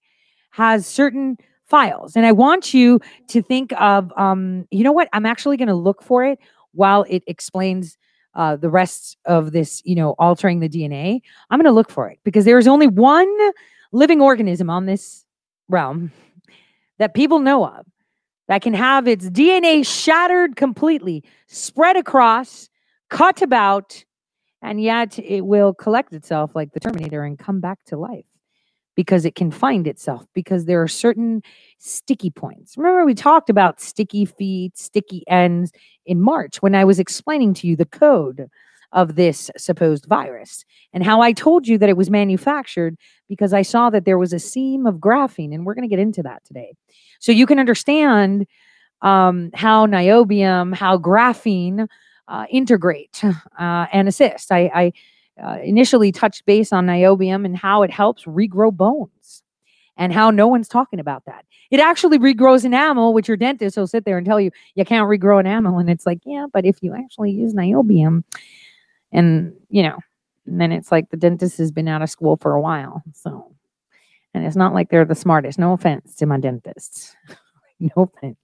has 0.61 0.87
certain 0.87 1.39
files. 1.65 2.17
And 2.17 2.27
I 2.27 2.33
want 2.33 2.75
you 2.75 3.01
to 3.29 3.41
think 3.41 3.73
of, 3.81 4.13
um, 4.19 4.69
you 4.71 4.85
know 4.85 4.93
what? 4.93 5.09
I'm 5.15 5.25
actually 5.25 5.57
going 5.57 5.69
to 5.69 5.75
look 5.75 6.03
for 6.03 6.23
it 6.23 6.39
while 6.73 7.07
it 7.09 7.23
explains 7.27 7.97
uh, 8.35 8.57
the 8.57 8.69
rest 8.69 9.17
of 9.25 9.53
this, 9.53 9.81
you 9.87 9.95
know, 9.95 10.15
altering 10.19 10.61
the 10.61 10.69
DNA. 10.69 11.23
I'm 11.49 11.59
going 11.59 11.65
to 11.65 11.73
look 11.73 11.91
for 11.91 12.11
it 12.11 12.19
because 12.25 12.45
there 12.45 12.59
is 12.59 12.69
only 12.69 12.87
one 12.87 13.35
living 13.91 14.21
organism 14.21 14.69
on 14.69 14.85
this 14.85 15.25
realm 15.71 16.13
that 16.99 17.15
people 17.15 17.39
know 17.39 17.65
of 17.65 17.87
that 18.49 18.61
can 18.61 18.75
have 18.75 19.09
its 19.09 19.31
DNA 19.31 19.87
shattered 19.87 20.57
completely, 20.57 21.25
spread 21.47 21.97
across, 21.97 22.69
cut 23.09 23.41
about, 23.41 24.05
and 24.61 24.83
yet 24.83 25.19
it 25.19 25.47
will 25.47 25.73
collect 25.73 26.13
itself 26.13 26.51
like 26.55 26.75
the 26.75 26.81
Terminator 26.81 27.25
and 27.25 27.39
come 27.39 27.61
back 27.61 27.83
to 27.87 27.97
life 27.97 28.30
because 28.95 29.25
it 29.25 29.35
can 29.35 29.51
find 29.51 29.87
itself 29.87 30.27
because 30.35 30.65
there 30.65 30.83
are 30.83 30.89
certain 30.89 31.43
sticky 31.79 32.31
points. 32.31 32.77
Remember, 32.77 33.05
we 33.05 33.15
talked 33.15 33.51
about 33.51 33.81
sticky 33.81 34.25
feet, 34.25 34.77
sticky 34.77 35.25
ends 35.29 35.73
in 36.07 36.21
March 36.21 36.61
when 36.61 36.75
I 36.75 36.85
was 36.85 36.99
explaining 36.99 37.55
to 37.55 37.67
you 37.67 37.77
the 37.77 37.87
code 37.87 38.49
of 38.93 39.15
this 39.15 39.51
supposed 39.57 40.07
virus 40.07 40.65
and 40.93 41.05
how 41.05 41.21
I 41.21 41.33
told 41.33 41.69
you 41.69 41.79
that 41.79 41.89
it 41.89 41.97
was 41.97 42.11
manufactured 42.11 42.97
because 43.29 43.53
I 43.53 43.63
saw 43.63 43.89
that 43.91 44.05
there 44.05 44.19
was 44.19 44.33
a 44.33 44.39
seam 44.39 44.87
of 44.87 44.97
graphene. 44.97 45.55
And 45.55 45.65
we're 45.65 45.75
going 45.75 45.89
to 45.89 45.95
get 45.95 46.01
into 46.01 46.23
that 46.25 46.45
today. 46.45 46.75
So 47.21 47.31
you 47.31 47.47
can 47.47 47.61
understand 47.61 48.47
um, 49.03 49.51
how 49.55 49.87
niobium, 49.87 50.75
how 50.75 50.99
graphene 50.99 51.87
uh, 52.27 52.47
integrate 52.51 53.23
uh, 53.25 53.87
and 53.93 54.09
assist. 54.09 54.51
I, 54.51 54.71
I 54.75 54.93
uh, 55.43 55.59
initially 55.63 56.13
touched 56.13 56.45
base 56.47 56.73
on 56.73 56.87
niobium 56.87 57.45
and 57.45 57.57
how 57.57 57.83
it 57.83 57.91
helps 57.91 58.25
regrow 58.25 58.73
bones 58.73 59.43
and 59.97 60.13
how 60.13 60.31
no 60.31 60.49
one's 60.49 60.69
talking 60.69 60.99
about 60.99 61.25
that. 61.27 61.45
It 61.71 61.79
actually 61.79 62.19
regrows 62.19 62.65
enamel, 62.65 63.13
which 63.13 63.29
your 63.29 63.37
dentist 63.37 63.77
will 63.77 63.87
sit 63.87 64.05
there 64.05 64.17
and 64.17 64.27
tell 64.27 64.41
you 64.41 64.51
you 64.75 64.85
can't 64.85 65.09
regrow 65.09 65.39
enamel. 65.39 65.79
And 65.79 65.91
it's 65.91 66.07
like, 66.07 66.21
yeah, 66.25 66.47
but 66.53 66.65
if 66.65 66.79
you 66.83 66.95
actually 66.95 67.31
use 67.31 67.55
niobium, 67.55 68.25
and 69.13 69.53
you 69.69 69.83
know, 69.83 69.99
and 70.47 70.61
then 70.61 70.73
it's 70.73 70.91
like 70.91 71.11
the 71.11 71.17
dentist 71.17 71.59
has 71.59 71.71
been 71.71 71.89
out 71.89 72.03
of 72.03 72.11
school 72.11 72.37
for 72.37 72.55
a 72.55 72.61
while. 72.61 73.03
So, 73.13 73.55
and 74.35 74.45
it's 74.45 74.57
not 74.57 74.75
like 74.75 74.91
they're 74.91 75.05
the 75.05 75.15
smartest. 75.15 75.59
No 75.59 75.73
offense 75.73 76.15
to 76.17 76.27
my 76.27 76.39
dentists. 76.39 77.15
no 77.81 77.91
offense. 77.97 78.37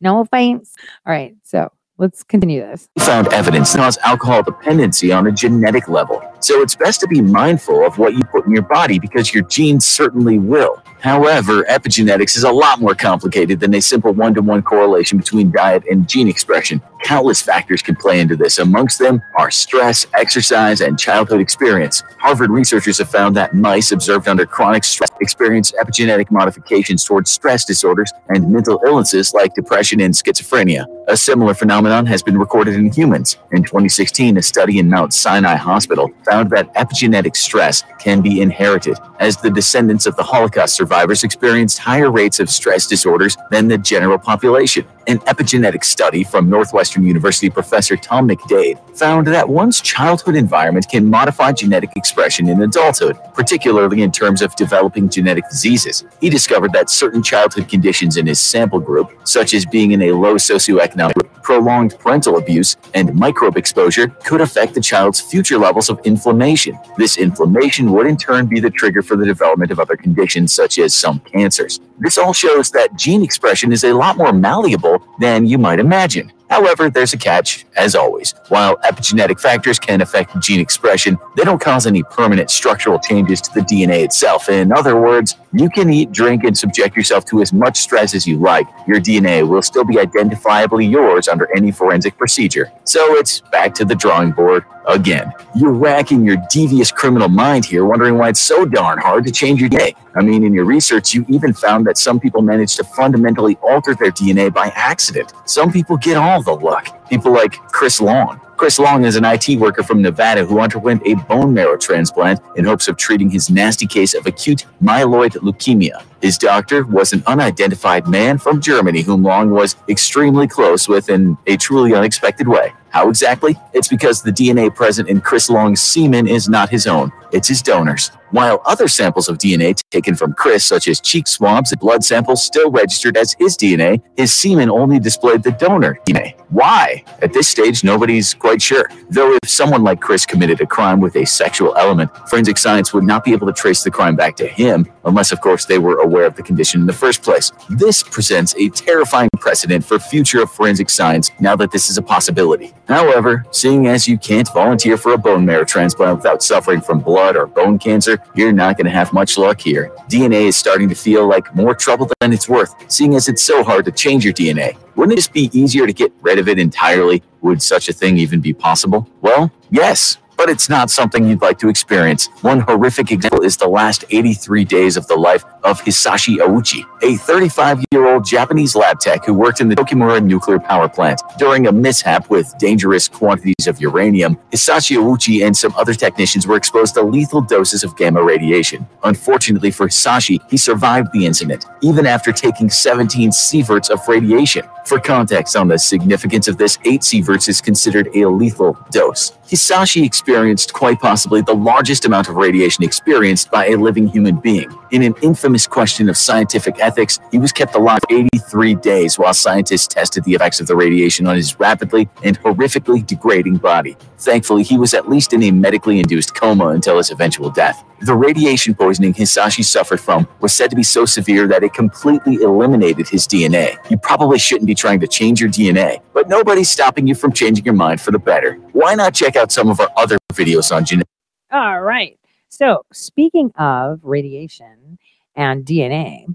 No 0.00 0.20
offense. 0.20 0.74
All 1.06 1.12
right. 1.12 1.34
So 1.42 1.70
let's 1.98 2.22
continue 2.22 2.60
this. 2.60 2.88
Found 2.98 3.28
evidence 3.32 3.72
that 3.72 3.78
cause 3.78 3.98
alcohol 4.04 4.42
dependency 4.42 5.12
on 5.12 5.26
a 5.26 5.32
genetic 5.32 5.88
level. 5.88 6.22
So 6.40 6.60
it's 6.60 6.74
best 6.74 7.00
to 7.00 7.06
be 7.06 7.20
mindful 7.20 7.84
of 7.84 7.98
what 7.98 8.14
you 8.14 8.22
put 8.24 8.46
in 8.46 8.52
your 8.52 8.62
body 8.62 8.98
because 8.98 9.32
your 9.32 9.44
genes 9.44 9.86
certainly 9.86 10.38
will. 10.38 10.82
However, 11.06 11.62
epigenetics 11.70 12.36
is 12.36 12.42
a 12.42 12.50
lot 12.50 12.80
more 12.80 12.96
complicated 12.96 13.60
than 13.60 13.72
a 13.76 13.80
simple 13.80 14.12
one 14.12 14.34
to 14.34 14.42
one 14.42 14.60
correlation 14.60 15.18
between 15.18 15.52
diet 15.52 15.84
and 15.88 16.08
gene 16.08 16.26
expression. 16.26 16.82
Countless 17.04 17.40
factors 17.40 17.80
can 17.80 17.94
play 17.94 18.18
into 18.18 18.34
this. 18.34 18.58
Amongst 18.58 18.98
them 18.98 19.22
are 19.38 19.48
stress, 19.52 20.08
exercise, 20.14 20.80
and 20.80 20.98
childhood 20.98 21.40
experience. 21.40 22.02
Harvard 22.18 22.50
researchers 22.50 22.98
have 22.98 23.08
found 23.08 23.36
that 23.36 23.54
mice 23.54 23.92
observed 23.92 24.26
under 24.26 24.44
chronic 24.44 24.82
stress 24.82 25.10
experience 25.20 25.70
epigenetic 25.80 26.32
modifications 26.32 27.04
towards 27.04 27.30
stress 27.30 27.64
disorders 27.64 28.10
and 28.30 28.50
mental 28.50 28.82
illnesses 28.84 29.32
like 29.32 29.54
depression 29.54 30.00
and 30.00 30.12
schizophrenia. 30.12 30.86
A 31.06 31.16
similar 31.16 31.54
phenomenon 31.54 32.04
has 32.06 32.20
been 32.20 32.36
recorded 32.36 32.74
in 32.74 32.90
humans. 32.92 33.36
In 33.52 33.62
2016, 33.62 34.38
a 34.38 34.42
study 34.42 34.80
in 34.80 34.90
Mount 34.90 35.14
Sinai 35.14 35.54
Hospital 35.54 36.10
found 36.24 36.50
that 36.50 36.74
epigenetic 36.74 37.36
stress 37.36 37.84
can 38.00 38.20
be 38.20 38.40
inherited, 38.40 38.98
as 39.20 39.36
the 39.36 39.50
descendants 39.50 40.06
of 40.06 40.16
the 40.16 40.24
Holocaust 40.24 40.74
survivors 40.74 40.95
experienced 41.04 41.78
higher 41.78 42.10
rates 42.10 42.40
of 42.40 42.48
stress 42.50 42.86
disorders 42.86 43.36
than 43.50 43.68
the 43.68 43.78
general 43.78 44.18
population. 44.18 44.84
An 45.06 45.18
epigenetic 45.20 45.84
study 45.84 46.24
from 46.24 46.50
Northwestern 46.50 47.04
University 47.04 47.48
professor 47.48 47.96
Tom 47.96 48.28
McDade 48.28 48.76
found 48.96 49.28
that 49.28 49.48
one's 49.48 49.80
childhood 49.80 50.34
environment 50.34 50.88
can 50.90 51.08
modify 51.08 51.52
genetic 51.52 51.90
expression 51.94 52.48
in 52.48 52.60
adulthood, 52.62 53.16
particularly 53.32 54.02
in 54.02 54.10
terms 54.10 54.42
of 54.42 54.56
developing 54.56 55.08
genetic 55.08 55.48
diseases. 55.48 56.04
He 56.20 56.28
discovered 56.28 56.72
that 56.72 56.90
certain 56.90 57.22
childhood 57.22 57.68
conditions 57.68 58.16
in 58.16 58.26
his 58.26 58.40
sample 58.40 58.80
group, 58.80 59.12
such 59.22 59.54
as 59.54 59.64
being 59.64 59.92
in 59.92 60.02
a 60.02 60.12
low 60.12 60.34
socioeconomic 60.34 61.14
group, 61.14 61.32
prolonged 61.42 61.96
parental 62.00 62.38
abuse, 62.38 62.76
and 62.94 63.14
microbe 63.14 63.56
exposure, 63.56 64.08
could 64.08 64.40
affect 64.40 64.74
the 64.74 64.80
child's 64.80 65.20
future 65.20 65.58
levels 65.58 65.88
of 65.88 66.00
inflammation. 66.04 66.76
This 66.96 67.16
inflammation 67.18 67.92
would 67.92 68.08
in 68.08 68.16
turn 68.16 68.46
be 68.46 68.58
the 68.58 68.70
trigger 68.70 69.02
for 69.02 69.16
the 69.16 69.24
development 69.24 69.70
of 69.70 69.78
other 69.78 69.96
conditions, 69.96 70.52
such 70.52 70.75
as 70.78 70.94
some 70.94 71.20
cancers. 71.20 71.80
This 71.98 72.18
all 72.18 72.32
shows 72.32 72.70
that 72.72 72.96
gene 72.96 73.22
expression 73.22 73.72
is 73.72 73.84
a 73.84 73.92
lot 73.92 74.16
more 74.16 74.32
malleable 74.32 75.02
than 75.20 75.46
you 75.46 75.58
might 75.58 75.78
imagine. 75.78 76.32
However, 76.48 76.90
there's 76.90 77.12
a 77.12 77.16
catch, 77.18 77.66
as 77.76 77.94
always. 77.96 78.34
While 78.48 78.76
epigenetic 78.78 79.40
factors 79.40 79.78
can 79.78 80.00
affect 80.00 80.38
gene 80.40 80.60
expression, 80.60 81.18
they 81.36 81.42
don't 81.44 81.60
cause 81.60 81.86
any 81.86 82.02
permanent 82.04 82.50
structural 82.50 82.98
changes 83.00 83.40
to 83.42 83.50
the 83.52 83.60
DNA 83.60 84.04
itself. 84.04 84.48
In 84.48 84.72
other 84.72 85.00
words, 85.00 85.34
you 85.58 85.70
can 85.70 85.90
eat, 85.90 86.12
drink, 86.12 86.44
and 86.44 86.56
subject 86.56 86.96
yourself 86.96 87.24
to 87.26 87.40
as 87.40 87.52
much 87.52 87.78
stress 87.78 88.14
as 88.14 88.26
you 88.26 88.38
like. 88.38 88.66
Your 88.86 89.00
DNA 89.00 89.46
will 89.46 89.62
still 89.62 89.84
be 89.84 89.94
identifiably 89.94 90.90
yours 90.90 91.28
under 91.28 91.48
any 91.56 91.72
forensic 91.72 92.16
procedure. 92.18 92.72
So 92.84 93.16
it's 93.16 93.40
back 93.40 93.74
to 93.74 93.84
the 93.84 93.94
drawing 93.94 94.32
board 94.32 94.64
again. 94.86 95.32
You're 95.54 95.72
racking 95.72 96.24
your 96.24 96.36
devious 96.50 96.90
criminal 96.90 97.28
mind 97.28 97.64
here, 97.64 97.84
wondering 97.84 98.18
why 98.18 98.28
it's 98.28 98.40
so 98.40 98.64
darn 98.64 98.98
hard 98.98 99.24
to 99.24 99.32
change 99.32 99.60
your 99.60 99.70
DNA. 99.70 99.94
I 100.14 100.22
mean, 100.22 100.44
in 100.44 100.52
your 100.52 100.64
research, 100.64 101.14
you 101.14 101.24
even 101.28 101.52
found 101.52 101.86
that 101.86 101.98
some 101.98 102.20
people 102.20 102.42
manage 102.42 102.76
to 102.76 102.84
fundamentally 102.84 103.56
alter 103.62 103.94
their 103.94 104.10
DNA 104.10 104.52
by 104.52 104.72
accident. 104.74 105.32
Some 105.44 105.72
people 105.72 105.96
get 105.96 106.16
all 106.16 106.42
the 106.42 106.52
luck. 106.54 107.08
People 107.08 107.32
like 107.32 107.52
Chris 107.52 108.00
Long. 108.00 108.40
Chris 108.56 108.78
Long 108.78 109.04
is 109.04 109.16
an 109.16 109.24
IT 109.26 109.58
worker 109.58 109.82
from 109.82 110.00
Nevada 110.00 110.46
who 110.46 110.60
underwent 110.60 111.02
a 111.04 111.14
bone 111.14 111.52
marrow 111.52 111.76
transplant 111.76 112.40
in 112.56 112.64
hopes 112.64 112.88
of 112.88 112.96
treating 112.96 113.28
his 113.28 113.50
nasty 113.50 113.86
case 113.86 114.14
of 114.14 114.26
acute 114.26 114.64
myeloid 114.82 115.32
leukemia. 115.42 116.02
His 116.22 116.38
doctor 116.38 116.86
was 116.86 117.12
an 117.12 117.22
unidentified 117.26 118.08
man 118.08 118.38
from 118.38 118.62
Germany 118.62 119.02
whom 119.02 119.22
Long 119.22 119.50
was 119.50 119.76
extremely 119.90 120.48
close 120.48 120.88
with 120.88 121.10
in 121.10 121.36
a 121.46 121.58
truly 121.58 121.94
unexpected 121.94 122.48
way. 122.48 122.72
How 122.88 123.10
exactly? 123.10 123.56
It's 123.74 123.88
because 123.88 124.22
the 124.22 124.32
DNA 124.32 124.74
present 124.74 125.10
in 125.10 125.20
Chris 125.20 125.50
Long's 125.50 125.82
semen 125.82 126.26
is 126.26 126.48
not 126.48 126.70
his 126.70 126.86
own, 126.86 127.12
it's 127.32 127.48
his 127.48 127.60
donor's. 127.60 128.10
While 128.30 128.60
other 128.64 128.88
samples 128.88 129.28
of 129.28 129.38
DNA 129.38 129.80
taken 129.90 130.14
from 130.14 130.32
Chris, 130.32 130.64
such 130.64 130.88
as 130.88 131.00
cheek 131.00 131.26
swabs 131.26 131.72
and 131.72 131.80
blood 131.80 132.04
samples, 132.04 132.42
still 132.42 132.70
registered 132.70 133.16
as 133.16 133.34
his 133.38 133.56
DNA, 133.56 134.02
his 134.16 134.32
semen 134.32 134.70
only 134.70 134.98
displayed 134.98 135.42
the 135.42 135.52
donor 135.52 135.98
DNA. 136.06 136.34
Why? 136.48 137.04
At 137.22 137.32
this 137.32 137.48
stage, 137.48 137.82
nobody's 137.84 138.34
quite 138.34 138.62
sure. 138.62 138.88
Though 139.10 139.34
if 139.42 139.48
someone 139.48 139.82
like 139.82 140.00
Chris 140.00 140.26
committed 140.26 140.60
a 140.60 140.66
crime 140.66 141.00
with 141.00 141.16
a 141.16 141.24
sexual 141.24 141.76
element, 141.76 142.10
forensic 142.28 142.58
science 142.58 142.92
would 142.92 143.04
not 143.04 143.24
be 143.24 143.32
able 143.32 143.46
to 143.46 143.52
trace 143.52 143.82
the 143.82 143.90
crime 143.90 144.16
back 144.16 144.36
to 144.36 144.46
him, 144.46 144.86
unless, 145.04 145.32
of 145.32 145.40
course, 145.40 145.64
they 145.64 145.78
were 145.78 146.00
aware 146.00 146.26
of 146.26 146.36
the 146.36 146.42
condition 146.42 146.80
in 146.80 146.86
the 146.86 146.92
first 146.92 147.22
place. 147.22 147.52
This 147.70 148.02
presents 148.02 148.54
a 148.56 148.68
terrifying 148.70 149.28
precedent 149.38 149.84
for 149.84 149.98
future 149.98 150.42
of 150.42 150.50
forensic 150.50 150.90
science 150.90 151.30
now 151.40 151.56
that 151.56 151.70
this 151.72 151.90
is 151.90 151.98
a 151.98 152.02
possibility. 152.02 152.72
However, 152.88 153.44
seeing 153.50 153.88
as 153.88 154.06
you 154.06 154.18
can't 154.18 154.48
volunteer 154.52 154.96
for 154.96 155.12
a 155.12 155.18
bone 155.18 155.44
marrow 155.44 155.64
transplant 155.64 156.18
without 156.18 156.42
suffering 156.42 156.80
from 156.80 157.00
blood 157.00 157.36
or 157.36 157.46
bone 157.46 157.78
cancer, 157.78 158.15
you're 158.34 158.52
not 158.52 158.76
going 158.76 158.86
to 158.86 158.90
have 158.90 159.12
much 159.12 159.38
luck 159.38 159.60
here. 159.60 159.90
DNA 160.08 160.42
is 160.46 160.56
starting 160.56 160.88
to 160.88 160.94
feel 160.94 161.26
like 161.26 161.54
more 161.54 161.74
trouble 161.74 162.10
than 162.20 162.32
it's 162.32 162.48
worth, 162.48 162.74
seeing 162.90 163.14
as 163.14 163.28
it's 163.28 163.42
so 163.42 163.62
hard 163.62 163.84
to 163.84 163.92
change 163.92 164.24
your 164.24 164.34
DNA. 164.34 164.76
Wouldn't 164.94 165.12
it 165.12 165.16
just 165.16 165.32
be 165.32 165.50
easier 165.52 165.86
to 165.86 165.92
get 165.92 166.12
rid 166.22 166.38
of 166.38 166.48
it 166.48 166.58
entirely? 166.58 167.22
Would 167.42 167.62
such 167.62 167.88
a 167.88 167.92
thing 167.92 168.18
even 168.18 168.40
be 168.40 168.52
possible? 168.52 169.08
Well, 169.20 169.50
yes. 169.70 170.18
but 170.36 170.50
it's 170.50 170.68
not 170.68 170.90
something 170.90 171.26
you'd 171.26 171.40
like 171.40 171.58
to 171.60 171.68
experience. 171.68 172.28
One 172.42 172.60
horrific 172.60 173.10
example 173.10 173.42
is 173.42 173.56
the 173.56 173.68
last 173.68 174.04
83 174.10 174.64
days 174.64 174.96
of 174.96 175.06
the 175.06 175.16
life 175.16 175.44
of 175.66 175.82
Hisashi 175.82 176.36
Ouchi, 176.36 176.84
a 177.02 177.16
35 177.16 177.84
year 177.90 178.06
old 178.06 178.24
Japanese 178.24 178.76
lab 178.76 179.00
tech 179.00 179.24
who 179.24 179.34
worked 179.34 179.60
in 179.60 179.68
the 179.68 179.74
Tokaimura 179.74 180.24
nuclear 180.24 180.60
power 180.60 180.88
plant. 180.88 181.20
During 181.38 181.66
a 181.66 181.72
mishap 181.72 182.30
with 182.30 182.54
dangerous 182.58 183.08
quantities 183.08 183.66
of 183.66 183.80
uranium, 183.80 184.38
Hisashi 184.52 184.96
Ouchi 184.96 185.44
and 185.44 185.56
some 185.56 185.74
other 185.76 185.92
technicians 185.92 186.46
were 186.46 186.56
exposed 186.56 186.94
to 186.94 187.02
lethal 187.02 187.40
doses 187.40 187.82
of 187.82 187.96
gamma 187.96 188.22
radiation. 188.22 188.86
Unfortunately 189.02 189.72
for 189.72 189.88
Hisashi, 189.88 190.38
he 190.48 190.56
survived 190.56 191.08
the 191.12 191.26
incident, 191.26 191.66
even 191.82 192.06
after 192.06 192.30
taking 192.30 192.70
17 192.70 193.30
sieverts 193.30 193.90
of 193.90 194.06
radiation. 194.06 194.64
For 194.86 195.00
context 195.00 195.56
on 195.56 195.66
the 195.66 195.78
significance 195.78 196.46
of 196.46 196.58
this, 196.58 196.78
8 196.84 197.00
sieverts 197.00 197.48
is 197.48 197.60
considered 197.60 198.08
a 198.14 198.26
lethal 198.26 198.78
dose. 198.92 199.32
Hisashi 199.48 200.04
experienced 200.04 200.72
quite 200.72 201.00
possibly 201.00 201.40
the 201.40 201.54
largest 201.54 202.04
amount 202.04 202.28
of 202.28 202.36
radiation 202.36 202.84
experienced 202.84 203.50
by 203.50 203.66
a 203.66 203.76
living 203.76 204.06
human 204.06 204.36
being. 204.36 204.68
In 204.92 205.02
an 205.02 205.16
infamous 205.20 205.66
question 205.66 206.08
of 206.08 206.16
scientific 206.16 206.76
ethics, 206.78 207.18
he 207.32 207.38
was 207.38 207.50
kept 207.50 207.74
alive 207.74 207.98
83 208.08 208.76
days 208.76 209.18
while 209.18 209.34
scientists 209.34 209.88
tested 209.88 210.22
the 210.22 210.34
effects 210.34 210.60
of 210.60 210.68
the 210.68 210.76
radiation 210.76 211.26
on 211.26 211.34
his 211.34 211.58
rapidly 211.58 212.08
and 212.22 212.40
horrifically 212.40 213.04
degrading 213.04 213.56
body. 213.56 213.96
Thankfully, 214.18 214.62
he 214.62 214.78
was 214.78 214.94
at 214.94 215.08
least 215.08 215.32
in 215.32 215.42
a 215.42 215.50
medically 215.50 215.98
induced 215.98 216.36
coma 216.36 216.68
until 216.68 216.98
his 216.98 217.10
eventual 217.10 217.50
death. 217.50 217.84
The 218.02 218.14
radiation 218.14 218.76
poisoning 218.76 219.12
Hisashi 219.12 219.64
suffered 219.64 220.00
from 220.00 220.28
was 220.40 220.52
said 220.52 220.70
to 220.70 220.76
be 220.76 220.84
so 220.84 221.04
severe 221.04 221.48
that 221.48 221.64
it 221.64 221.74
completely 221.74 222.36
eliminated 222.36 223.08
his 223.08 223.26
DNA. 223.26 223.78
You 223.90 223.98
probably 223.98 224.38
shouldn't 224.38 224.66
be 224.68 224.74
trying 224.76 225.00
to 225.00 225.08
change 225.08 225.40
your 225.40 225.50
DNA, 225.50 226.00
but 226.12 226.28
nobody's 226.28 226.70
stopping 226.70 227.08
you 227.08 227.16
from 227.16 227.32
changing 227.32 227.64
your 227.64 227.74
mind 227.74 228.00
for 228.00 228.12
the 228.12 228.20
better. 228.20 228.54
Why 228.72 228.94
not 228.94 229.14
check 229.14 229.34
out 229.34 229.50
some 229.50 229.68
of 229.68 229.80
our 229.80 229.90
other 229.96 230.18
videos 230.34 230.74
on 230.74 230.84
genetics? 230.84 231.10
All 231.50 231.80
right. 231.80 232.18
So, 232.48 232.82
speaking 232.92 233.50
of 233.56 234.00
radiation 234.02 234.98
and 235.34 235.64
DNA, 235.64 236.26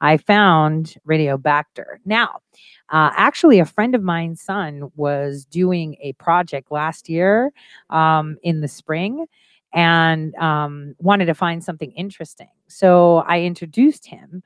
I 0.00 0.16
found 0.16 0.94
Radiobacter. 1.08 1.96
Now, 2.04 2.40
uh, 2.90 3.10
actually, 3.14 3.58
a 3.58 3.64
friend 3.64 3.94
of 3.94 4.02
mine's 4.02 4.40
son 4.40 4.90
was 4.96 5.44
doing 5.44 5.96
a 6.00 6.12
project 6.14 6.70
last 6.70 7.08
year 7.08 7.52
um, 7.90 8.38
in 8.42 8.60
the 8.60 8.68
spring 8.68 9.26
and 9.74 10.34
um, 10.36 10.94
wanted 10.98 11.26
to 11.26 11.34
find 11.34 11.62
something 11.62 11.92
interesting. 11.92 12.48
So 12.68 13.18
I 13.18 13.42
introduced 13.42 14.06
him 14.06 14.42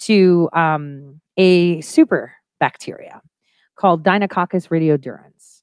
to 0.00 0.48
um, 0.52 1.20
a 1.36 1.80
super 1.82 2.34
bacteria 2.58 3.20
called 3.76 4.04
Deinococcus 4.04 4.68
radiodurans. 4.68 5.62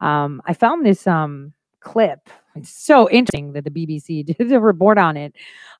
Um, 0.00 0.42
I 0.46 0.54
found 0.54 0.86
this 0.86 1.06
um, 1.06 1.52
clip. 1.82 2.28
It's 2.54 2.70
so 2.70 3.08
interesting 3.10 3.52
that 3.52 3.64
the 3.64 3.70
BBC 3.70 4.24
did 4.38 4.52
a 4.52 4.60
report 4.60 4.98
on 4.98 5.16
it 5.16 5.34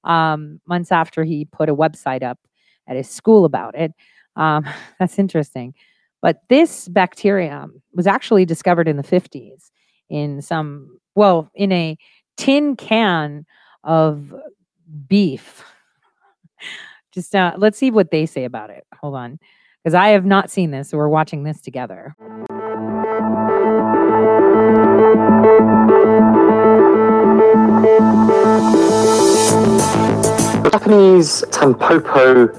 um, 0.05 0.61
months 0.66 0.92
after 0.92 1.24
he 1.24 1.44
put 1.44 1.68
a 1.68 1.74
website 1.74 2.22
up 2.22 2.38
at 2.86 2.96
his 2.96 3.09
school 3.09 3.44
about 3.44 3.74
it. 3.76 3.92
Um, 4.36 4.66
that's 4.98 5.18
interesting. 5.18 5.74
But 6.20 6.42
this 6.48 6.88
bacterium 6.88 7.82
was 7.94 8.07
actually 8.07 8.44
discovered 8.44 8.86
in 8.86 8.96
the 8.96 9.03
50s 9.03 9.70
in 10.09 10.40
some, 10.40 10.98
well, 11.14 11.50
in 11.55 11.72
a 11.72 11.96
tin 12.36 12.76
can 12.76 13.44
of 13.82 14.34
beef. 15.09 15.64
Just 17.12 17.34
uh, 17.34 17.53
let's 17.59 17.76
see 17.76 17.90
what 17.90 18.11
they 18.11 18.24
say 18.24 18.44
about 18.44 18.70
it. 18.70 18.86
Hold 19.00 19.16
on. 19.16 19.38
Because 19.82 19.94
I 19.94 20.09
have 20.09 20.24
not 20.24 20.50
seen 20.50 20.70
this, 20.70 20.90
so 20.90 20.96
we're 20.96 21.09
watching 21.09 21.42
this 21.42 21.61
together. 21.61 22.14
Japanese 30.70 31.42
Tampopo 31.50 32.50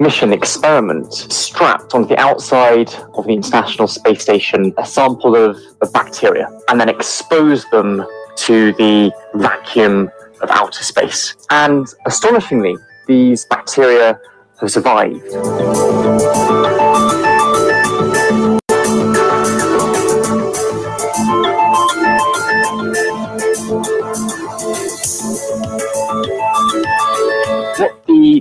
mission 0.00 0.32
experiment 0.32 1.12
strapped 1.12 1.94
onto 1.94 2.08
the 2.08 2.18
outside 2.18 2.92
of 3.14 3.26
the 3.26 3.32
International 3.32 3.86
Space 3.86 4.22
Station 4.22 4.74
a 4.78 4.86
sample 4.86 5.36
of, 5.36 5.56
of 5.80 5.92
bacteria 5.92 6.48
and 6.68 6.80
then 6.80 6.88
exposed 6.88 7.70
them 7.70 8.04
to 8.36 8.72
the 8.74 9.12
vacuum 9.34 10.10
of 10.40 10.50
outer 10.50 10.82
space. 10.82 11.36
And 11.50 11.86
astonishingly, 12.06 12.76
these 13.06 13.44
bacteria 13.44 14.18
have 14.60 14.70
survived. 14.70 15.22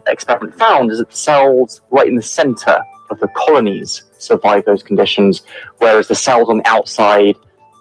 The 0.06 0.12
experiment 0.12 0.58
found 0.58 0.92
is 0.92 1.00
that 1.00 1.10
the 1.10 1.16
cells 1.16 1.82
right 1.92 2.08
in 2.08 2.16
the 2.16 2.22
center 2.22 2.82
of 3.10 3.20
the 3.20 3.28
colonies 3.30 4.04
survived 4.18 4.66
those 4.66 4.84
conditions, 4.84 5.44
whereas 5.80 6.08
the 6.08 6.16
cells 6.16 6.50
on 6.50 6.58
the 6.58 6.68
outside 6.68 7.36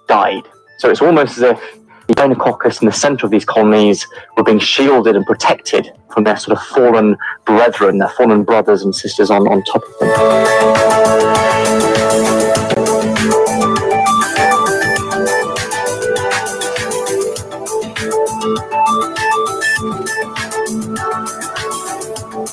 died. 0.09 0.43
So 0.79 0.91
it's 0.91 1.03
almost 1.03 1.37
as 1.39 1.43
if 1.43 1.79
the 2.09 2.15
Deinococcus 2.15 2.83
in 2.83 2.87
the 2.87 2.93
center 2.93 3.27
of 3.27 3.31
these 3.31 3.45
colonies 3.45 4.07
were 4.37 4.43
being 4.43 4.59
shielded 4.59 5.15
and 5.15 5.25
protected 5.25 5.93
from 6.13 6.25
their 6.25 6.37
sort 6.37 6.59
of 6.59 6.65
fallen 6.65 7.17
brethren, 7.45 7.99
their 7.99 8.09
fallen 8.09 8.43
brothers 8.43 8.83
and 8.83 8.95
sisters 8.95 9.31
on, 9.31 9.47
on 9.47 9.63
top 9.63 9.83
of 9.85 9.99
them. 10.01 11.60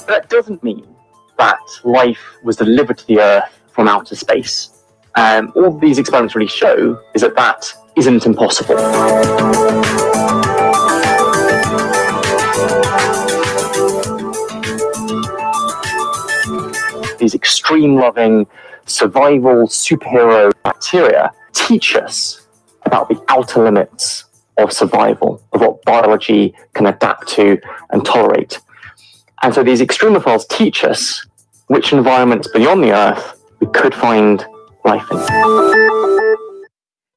That 0.07 0.29
doesn't 0.29 0.63
mean 0.63 0.87
that 1.37 1.59
life 1.83 2.37
was 2.41 2.55
delivered 2.55 2.97
to 2.99 3.07
the 3.07 3.19
Earth 3.19 3.59
from 3.71 3.89
outer 3.89 4.15
space. 4.15 4.69
Um, 5.15 5.51
all 5.55 5.77
these 5.77 5.99
experiments 5.99 6.33
really 6.33 6.47
show 6.47 6.97
is 7.13 7.21
that 7.21 7.35
that 7.35 7.73
isn't 7.97 8.25
impossible. 8.25 8.77
These 17.17 17.35
extreme 17.35 17.95
loving 17.95 18.47
survival 18.85 19.67
superhero 19.67 20.53
bacteria 20.63 21.31
teach 21.51 21.97
us 21.97 22.47
about 22.85 23.09
the 23.09 23.21
outer 23.27 23.63
limits 23.63 24.23
of 24.57 24.71
survival, 24.71 25.43
of 25.51 25.59
what 25.59 25.83
biology 25.83 26.55
can 26.73 26.85
adapt 26.85 27.27
to 27.29 27.59
and 27.89 28.05
tolerate. 28.05 28.59
And 29.43 29.53
so 29.53 29.63
these 29.63 29.81
extremophiles 29.81 30.47
teach 30.49 30.83
us 30.83 31.25
which 31.67 31.93
environments 31.93 32.47
beyond 32.47 32.83
the 32.83 32.91
Earth 32.91 33.43
we 33.59 33.67
could 33.67 33.93
find 33.93 34.45
life 34.85 35.05
in. 35.11 36.37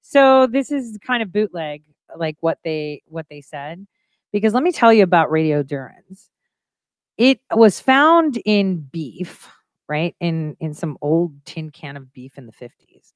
So 0.02 0.46
this 0.46 0.72
is 0.72 0.98
kind 1.06 1.22
of 1.22 1.32
bootleg, 1.32 1.82
like 2.16 2.36
what 2.40 2.58
they 2.64 3.02
what 3.06 3.26
they 3.30 3.40
said, 3.40 3.86
because 4.32 4.54
let 4.54 4.62
me 4.62 4.72
tell 4.72 4.92
you 4.92 5.04
about 5.04 5.30
radiodurans. 5.30 6.28
It 7.16 7.40
was 7.52 7.80
found 7.80 8.40
in 8.44 8.78
beef, 8.78 9.48
right? 9.88 10.14
In 10.20 10.56
in 10.58 10.74
some 10.74 10.98
old 11.00 11.32
tin 11.44 11.70
can 11.70 11.96
of 11.96 12.12
beef 12.12 12.36
in 12.38 12.46
the 12.46 12.52
50s. 12.52 13.12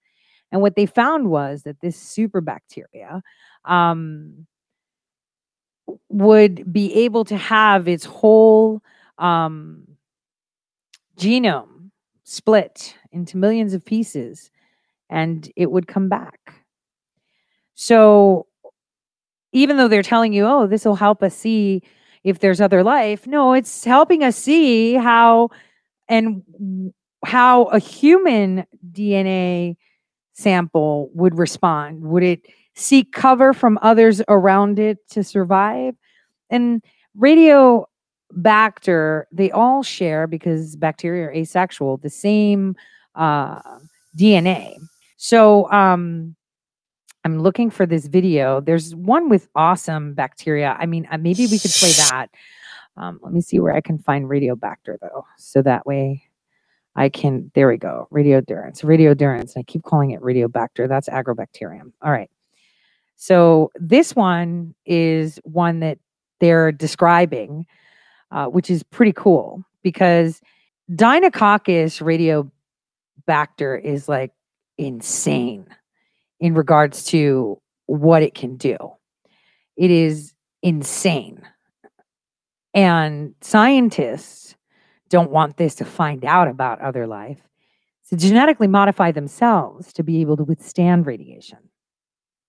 And 0.53 0.63
what 0.63 0.77
they 0.77 0.87
found 0.87 1.29
was 1.29 1.65
that 1.65 1.81
this 1.81 1.97
super 1.97 2.41
bacteria 2.41 3.23
um, 3.65 4.47
would 6.11 6.73
be 6.73 6.95
able 6.95 7.25
to 7.25 7.37
have 7.37 7.89
its 7.89 8.05
whole 8.05 8.81
um, 9.19 9.87
genome 11.19 11.91
split 12.25 12.97
into 13.13 13.37
millions 13.37 13.75
of 13.75 13.85
pieces 13.85 14.51
and 15.11 15.51
it 15.57 15.71
would 15.71 15.87
come 15.87 16.09
back. 16.09 16.55
So 17.75 18.47
even 19.53 19.77
though 19.77 19.89
they're 19.89 20.03
telling 20.03 20.33
you, 20.33 20.47
oh, 20.47 20.67
this 20.67 20.85
will 20.85 20.97
help 20.97 21.23
us 21.23 21.35
see 21.35 21.83
if 22.25 22.39
there's 22.39 22.61
other 22.61 22.83
life, 22.83 23.27
no, 23.27 23.53
it's 23.53 23.85
helping 23.85 24.25
us 24.25 24.37
see 24.37 24.95
how 24.95 25.51
and 26.09 26.43
how 27.25 27.65
a 27.65 27.79
human 27.79 28.65
DNA 28.91 29.77
sample 30.33 31.11
would 31.15 31.39
respond. 31.39 32.03
Would 32.03 32.23
it 32.23 32.47
seek 32.75 33.13
cover 33.13 33.53
from 33.53 33.79
others 33.83 34.21
around 34.29 34.79
it 34.79 34.99
to 35.11 35.23
survive? 35.23 35.95
And 36.51 36.83
radio 37.17 37.87
bacter, 38.33 39.25
they 39.33 39.51
all 39.51 39.83
share 39.83 40.27
because 40.27 40.77
bacteria 40.77 41.27
are 41.27 41.33
asexual, 41.33 41.99
the 41.99 42.11
same 42.11 42.77
uh, 43.15 43.61
DNA. 44.17 44.77
So 45.17 45.71
um, 45.71 46.35
I'm 47.25 47.41
looking 47.41 47.71
for 47.71 47.87
this 47.87 48.07
video. 48.07 48.61
There's 48.61 48.95
one 48.95 49.29
with 49.29 49.49
awesome 49.55 50.15
bacteria. 50.15 50.77
I 50.79 50.87
mean, 50.87 51.09
uh, 51.11 51.19
maybe 51.19 51.47
we 51.47 51.59
could 51.59 51.71
play 51.71 51.93
that. 51.93 52.29
Um, 52.97 53.19
let 53.23 53.33
me 53.33 53.41
see 53.41 53.59
where 53.59 53.75
I 53.75 53.81
can 53.81 53.99
find 53.99 54.27
Radiobacter 54.27 54.99
though, 55.01 55.27
so 55.37 55.63
that 55.63 55.85
way 55.87 56.23
I 56.95 57.09
can. 57.09 57.51
There 57.55 57.69
we 57.69 57.77
go. 57.77 58.07
Radiodurans. 58.13 58.85
Radiodurans. 58.85 59.57
I 59.57 59.63
keep 59.63 59.83
calling 59.83 60.13
it 60.13 60.21
Radiobacter. 60.21 60.89
That's 60.89 61.09
agrobacterium. 61.09 61.93
All 62.03 62.13
right. 62.13 62.31
So 63.17 63.71
this 63.77 64.15
one 64.15 64.75
is 64.87 65.41
one 65.45 65.81
that 65.81 65.99
they're 66.41 66.73
describing, 66.73 67.67
uh, 68.35 68.47
which 68.47 68.69
is 68.69 68.83
pretty 68.83 69.13
cool 69.13 69.63
because 69.85 70.43
Deinococcus 70.91 72.03
radiobacter 72.03 73.81
is 73.81 74.09
like 74.09 74.33
insane 74.77 75.67
in 76.41 76.55
regards 76.55 77.05
to 77.05 77.61
what 77.87 78.23
it 78.23 78.35
can 78.35 78.57
do. 78.57 78.77
It 79.77 79.91
is 79.91 80.35
insane. 80.63 81.43
And 82.75 83.37
scientists 83.41 84.57
don't 85.11 85.31
want 85.31 85.57
this 85.57 85.77
to 85.77 85.85
find 85.85 86.25
out 86.25 86.49
about 86.49 86.81
other 86.81 87.07
life. 87.07 87.41
So 88.03 88.17
genetically 88.17 88.67
modify 88.67 89.13
themselves 89.13 89.93
to 89.93 90.03
be 90.03 90.21
able 90.21 90.37
to 90.39 90.45
withstand 90.45 91.07
radiation. 91.07 91.59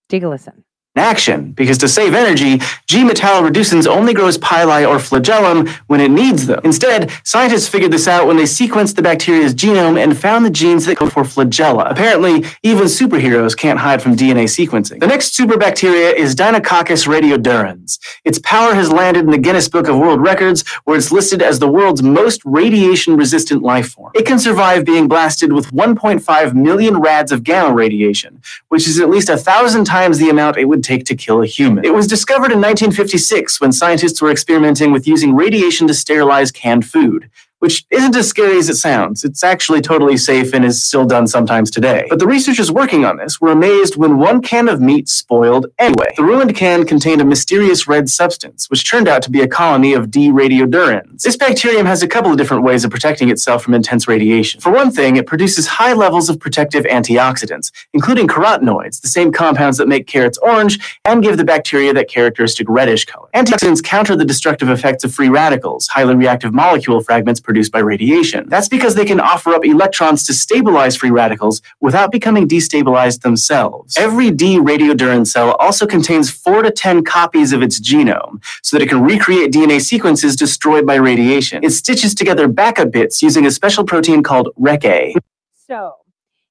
Take 0.08 0.24
a 0.24 0.28
listen 0.28 0.64
action 0.98 1.52
because 1.52 1.78
to 1.78 1.88
save 1.88 2.14
energy, 2.14 2.58
G 2.86 3.04
metallireducens 3.04 3.86
only 3.86 4.14
grows 4.14 4.38
pili 4.38 4.88
or 4.88 4.98
flagellum 4.98 5.68
when 5.86 6.00
it 6.00 6.10
needs 6.10 6.46
them. 6.46 6.60
Instead, 6.64 7.10
scientists 7.24 7.68
figured 7.68 7.92
this 7.92 8.08
out 8.08 8.26
when 8.26 8.36
they 8.36 8.44
sequenced 8.44 8.96
the 8.96 9.02
bacteria's 9.02 9.54
genome 9.54 10.02
and 10.02 10.16
found 10.18 10.44
the 10.44 10.50
genes 10.50 10.86
that 10.86 10.96
code 10.96 11.12
for 11.12 11.22
flagella. 11.22 11.90
Apparently, 11.90 12.44
even 12.62 12.84
superheroes 12.84 13.56
can't 13.56 13.78
hide 13.78 14.02
from 14.02 14.16
DNA 14.16 14.44
sequencing. 14.44 15.00
The 15.00 15.06
next 15.06 15.36
superbacteria 15.36 16.14
is 16.14 16.34
Deinococcus 16.34 17.06
radiodurans. 17.06 17.98
Its 18.24 18.38
power 18.40 18.74
has 18.74 18.90
landed 18.90 19.24
in 19.24 19.30
the 19.30 19.38
Guinness 19.38 19.68
Book 19.68 19.88
of 19.88 19.98
World 19.98 20.20
Records, 20.20 20.64
where 20.84 20.96
it's 20.96 21.12
listed 21.12 21.42
as 21.42 21.58
the 21.58 21.68
world's 21.68 22.02
most 22.02 22.40
radiation-resistant 22.44 23.62
life 23.62 23.90
form. 23.90 24.12
It 24.14 24.26
can 24.26 24.38
survive 24.38 24.84
being 24.84 25.08
blasted 25.08 25.52
with 25.52 25.70
1.5 25.72 26.54
million 26.54 27.00
rads 27.00 27.32
of 27.32 27.44
gamma 27.44 27.74
radiation, 27.74 28.40
which 28.68 28.86
is 28.86 29.00
at 29.00 29.10
least 29.10 29.28
a 29.28 29.36
thousand 29.36 29.84
times 29.84 30.18
the 30.18 30.30
amount 30.30 30.56
it 30.56 30.64
would 30.66 30.82
take 30.86 31.04
to 31.06 31.16
kill 31.16 31.42
a 31.42 31.46
human. 31.46 31.84
It 31.84 31.94
was 31.94 32.06
discovered 32.06 32.52
in 32.52 32.60
1956 32.60 33.60
when 33.60 33.72
scientists 33.72 34.22
were 34.22 34.30
experimenting 34.30 34.92
with 34.92 35.06
using 35.06 35.34
radiation 35.34 35.86
to 35.88 35.94
sterilize 35.94 36.52
canned 36.52 36.86
food 36.86 37.28
which 37.60 37.86
isn't 37.90 38.14
as 38.16 38.28
scary 38.28 38.58
as 38.58 38.68
it 38.68 38.76
sounds. 38.76 39.24
It's 39.24 39.42
actually 39.42 39.80
totally 39.80 40.16
safe 40.16 40.52
and 40.52 40.64
is 40.64 40.84
still 40.84 41.06
done 41.06 41.26
sometimes 41.26 41.70
today. 41.70 42.06
But 42.08 42.18
the 42.18 42.26
researchers 42.26 42.70
working 42.70 43.04
on 43.04 43.16
this 43.16 43.40
were 43.40 43.50
amazed 43.50 43.96
when 43.96 44.18
one 44.18 44.42
can 44.42 44.68
of 44.68 44.80
meat 44.80 45.08
spoiled 45.08 45.66
anyway. 45.78 46.12
The 46.16 46.22
ruined 46.22 46.54
can 46.54 46.84
contained 46.84 47.20
a 47.20 47.24
mysterious 47.24 47.88
red 47.88 48.08
substance, 48.08 48.68
which 48.68 48.88
turned 48.88 49.08
out 49.08 49.22
to 49.22 49.30
be 49.30 49.40
a 49.40 49.48
colony 49.48 49.94
of 49.94 50.10
D. 50.10 50.30
radiodurans. 50.30 51.22
This 51.22 51.36
bacterium 51.36 51.86
has 51.86 52.02
a 52.02 52.08
couple 52.08 52.30
of 52.30 52.36
different 52.36 52.62
ways 52.62 52.84
of 52.84 52.90
protecting 52.90 53.30
itself 53.30 53.62
from 53.62 53.74
intense 53.74 54.06
radiation. 54.06 54.60
For 54.60 54.70
one 54.72 54.90
thing, 54.90 55.16
it 55.16 55.26
produces 55.26 55.66
high 55.66 55.94
levels 55.94 56.28
of 56.28 56.38
protective 56.38 56.84
antioxidants, 56.84 57.72
including 57.94 58.28
carotenoids, 58.28 59.00
the 59.00 59.08
same 59.08 59.32
compounds 59.32 59.78
that 59.78 59.88
make 59.88 60.06
carrots 60.06 60.38
orange 60.38 60.98
and 61.04 61.22
give 61.22 61.36
the 61.36 61.44
bacteria 61.44 61.92
that 61.94 62.08
characteristic 62.08 62.68
reddish 62.68 63.04
color. 63.04 63.28
Antioxidants 63.34 63.82
counter 63.82 64.14
the 64.16 64.24
destructive 64.24 64.68
effects 64.68 65.04
of 65.04 65.14
free 65.14 65.28
radicals, 65.28 65.88
highly 65.88 66.14
reactive 66.14 66.52
molecule 66.52 67.00
fragments 67.00 67.40
produced 67.46 67.72
by 67.72 67.78
radiation. 67.78 68.46
That's 68.48 68.68
because 68.68 68.94
they 68.94 69.06
can 69.06 69.20
offer 69.20 69.54
up 69.54 69.64
electrons 69.64 70.24
to 70.24 70.34
stabilize 70.34 70.96
free 70.96 71.10
radicals 71.10 71.62
without 71.80 72.12
becoming 72.12 72.46
destabilized 72.46 73.22
themselves. 73.22 73.96
Every 73.96 74.30
D 74.30 74.58
radioduran 74.58 75.26
cell 75.26 75.54
also 75.54 75.86
contains 75.86 76.30
4 76.30 76.62
to 76.62 76.70
10 76.70 77.04
copies 77.04 77.52
of 77.52 77.62
its 77.62 77.80
genome 77.80 78.44
so 78.62 78.76
that 78.76 78.82
it 78.82 78.88
can 78.88 79.02
recreate 79.02 79.52
DNA 79.52 79.80
sequences 79.80 80.36
destroyed 80.36 80.84
by 80.84 80.96
radiation. 80.96 81.64
It 81.64 81.70
stitches 81.70 82.14
together 82.14 82.48
backup 82.48 82.90
bits 82.90 83.22
using 83.22 83.46
a 83.46 83.50
special 83.50 83.84
protein 83.84 84.22
called 84.22 84.50
RECA. 84.60 85.14
So 85.54 85.94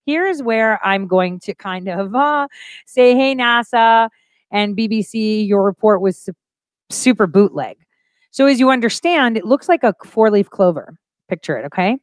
here's 0.05 0.41
where 0.41 0.79
I'm 0.85 1.07
going 1.07 1.39
to 1.41 1.53
kind 1.53 1.89
of 1.89 2.15
uh, 2.15 2.47
say, 2.85 3.15
hey, 3.15 3.35
NASA 3.35 4.09
and 4.51 4.75
BBC, 4.75 5.47
your 5.47 5.63
report 5.63 6.01
was 6.01 6.17
su- 6.17 6.33
super 6.89 7.27
bootleg. 7.27 7.77
So 8.35 8.47
as 8.47 8.59
you 8.59 8.69
understand, 8.69 9.37
it 9.37 9.45
looks 9.45 9.69
like 9.69 9.81
a 9.85 9.93
four 10.03 10.29
leaf 10.29 10.49
clover. 10.49 10.97
Picture 11.29 11.57
it, 11.57 11.63
okay? 11.67 11.97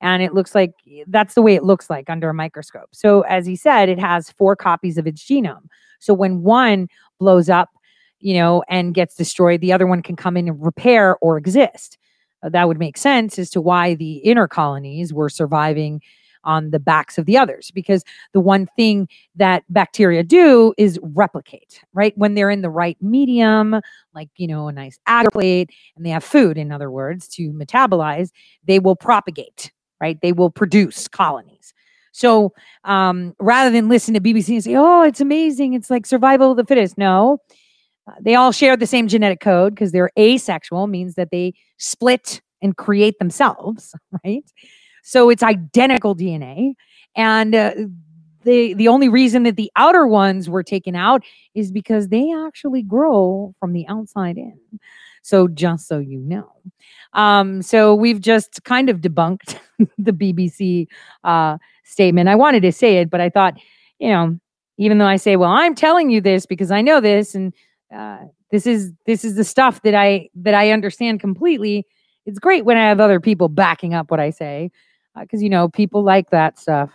And 0.00 0.24
it 0.24 0.34
looks 0.34 0.52
like 0.52 0.72
that's 1.06 1.34
the 1.34 1.40
way 1.40 1.54
it 1.54 1.62
looks 1.62 1.88
like 1.88 2.10
under 2.10 2.28
a 2.28 2.34
microscope. 2.34 2.88
So 2.90 3.20
as 3.20 3.46
he 3.46 3.54
said, 3.54 3.88
it 3.88 4.00
has 4.00 4.28
four 4.32 4.56
copies 4.56 4.98
of 4.98 5.06
its 5.06 5.24
genome. 5.24 5.68
So 6.00 6.14
when 6.14 6.42
one 6.42 6.88
blows 7.20 7.48
up, 7.48 7.70
you 8.18 8.34
know, 8.34 8.64
and 8.68 8.92
gets 8.92 9.14
destroyed, 9.14 9.60
the 9.60 9.72
other 9.72 9.86
one 9.86 10.02
can 10.02 10.16
come 10.16 10.36
in 10.36 10.48
and 10.48 10.60
repair 10.60 11.16
or 11.20 11.38
exist. 11.38 11.96
Uh, 12.42 12.48
that 12.48 12.66
would 12.66 12.80
make 12.80 12.96
sense 12.96 13.38
as 13.38 13.48
to 13.50 13.60
why 13.60 13.94
the 13.94 14.16
inner 14.16 14.48
colonies 14.48 15.14
were 15.14 15.28
surviving 15.28 16.02
on 16.44 16.70
the 16.70 16.78
backs 16.78 17.18
of 17.18 17.26
the 17.26 17.36
others 17.36 17.70
because 17.72 18.04
the 18.32 18.40
one 18.40 18.66
thing 18.76 19.08
that 19.36 19.62
bacteria 19.68 20.22
do 20.22 20.74
is 20.78 20.98
replicate 21.02 21.80
right? 21.94 22.16
When 22.16 22.34
they're 22.34 22.50
in 22.50 22.62
the 22.62 22.70
right 22.70 22.96
medium 23.00 23.80
like 24.14 24.28
you 24.36 24.46
know 24.46 24.68
a 24.68 24.72
nice 24.72 24.98
agar 25.08 25.30
plate 25.30 25.70
and 25.96 26.04
they 26.04 26.10
have 26.10 26.24
food 26.24 26.58
in 26.58 26.72
other 26.72 26.90
words 26.90 27.28
to 27.28 27.50
metabolize 27.52 28.30
they 28.64 28.78
will 28.78 28.96
propagate 28.96 29.72
right? 30.00 30.20
They 30.22 30.32
will 30.32 30.50
produce 30.50 31.08
colonies. 31.08 31.74
So 32.12 32.52
um, 32.84 33.34
rather 33.40 33.70
than 33.70 33.88
listen 33.88 34.14
to 34.14 34.20
bbc 34.20 34.48
and 34.48 34.64
say 34.64 34.74
oh 34.76 35.02
it's 35.02 35.20
amazing 35.20 35.74
it's 35.74 35.90
like 35.90 36.06
survival 36.06 36.50
of 36.52 36.56
the 36.56 36.64
fittest 36.64 36.98
no. 36.98 37.38
Uh, 38.08 38.14
they 38.20 38.34
all 38.34 38.52
share 38.52 38.76
the 38.76 38.86
same 38.86 39.06
genetic 39.06 39.40
code 39.40 39.74
because 39.74 39.92
they're 39.92 40.10
asexual 40.18 40.86
means 40.86 41.14
that 41.14 41.30
they 41.30 41.52
split 41.76 42.40
and 42.62 42.76
create 42.76 43.18
themselves 43.18 43.94
right 44.24 44.50
so 45.08 45.30
it's 45.30 45.42
identical 45.42 46.14
DNA. 46.14 46.74
And 47.16 47.54
uh, 47.54 47.72
the 48.44 48.74
the 48.74 48.88
only 48.88 49.08
reason 49.08 49.44
that 49.44 49.56
the 49.56 49.70
outer 49.74 50.06
ones 50.06 50.50
were 50.50 50.62
taken 50.62 50.94
out 50.94 51.22
is 51.54 51.72
because 51.72 52.08
they 52.08 52.30
actually 52.46 52.82
grow 52.82 53.54
from 53.58 53.72
the 53.72 53.86
outside 53.88 54.36
in. 54.36 54.58
So 55.22 55.48
just 55.48 55.88
so 55.88 55.98
you 55.98 56.18
know. 56.18 56.50
Um, 57.14 57.62
so 57.62 57.94
we've 57.94 58.20
just 58.20 58.62
kind 58.64 58.90
of 58.90 59.00
debunked 59.00 59.58
the 59.98 60.12
BBC 60.12 60.88
uh, 61.24 61.56
statement. 61.84 62.28
I 62.28 62.34
wanted 62.34 62.60
to 62.60 62.72
say 62.72 62.98
it, 62.98 63.08
but 63.08 63.20
I 63.22 63.30
thought, 63.30 63.54
you 63.98 64.10
know, 64.10 64.38
even 64.76 64.98
though 64.98 65.06
I 65.06 65.16
say, 65.16 65.36
well, 65.36 65.50
I'm 65.50 65.74
telling 65.74 66.10
you 66.10 66.20
this 66.20 66.44
because 66.44 66.70
I 66.70 66.82
know 66.82 67.00
this, 67.00 67.34
and 67.34 67.54
uh, 67.94 68.18
this 68.50 68.66
is 68.66 68.92
this 69.06 69.24
is 69.24 69.36
the 69.36 69.44
stuff 69.44 69.80
that 69.84 69.94
I 69.94 70.28
that 70.34 70.52
I 70.52 70.70
understand 70.70 71.20
completely. 71.20 71.86
It's 72.26 72.38
great 72.38 72.66
when 72.66 72.76
I 72.76 72.86
have 72.86 73.00
other 73.00 73.20
people 73.20 73.48
backing 73.48 73.94
up 73.94 74.10
what 74.10 74.20
I 74.20 74.28
say 74.28 74.70
because 75.20 75.40
uh, 75.40 75.44
you 75.44 75.50
know 75.50 75.68
people 75.68 76.02
like 76.02 76.30
that 76.30 76.58
stuff. 76.58 76.90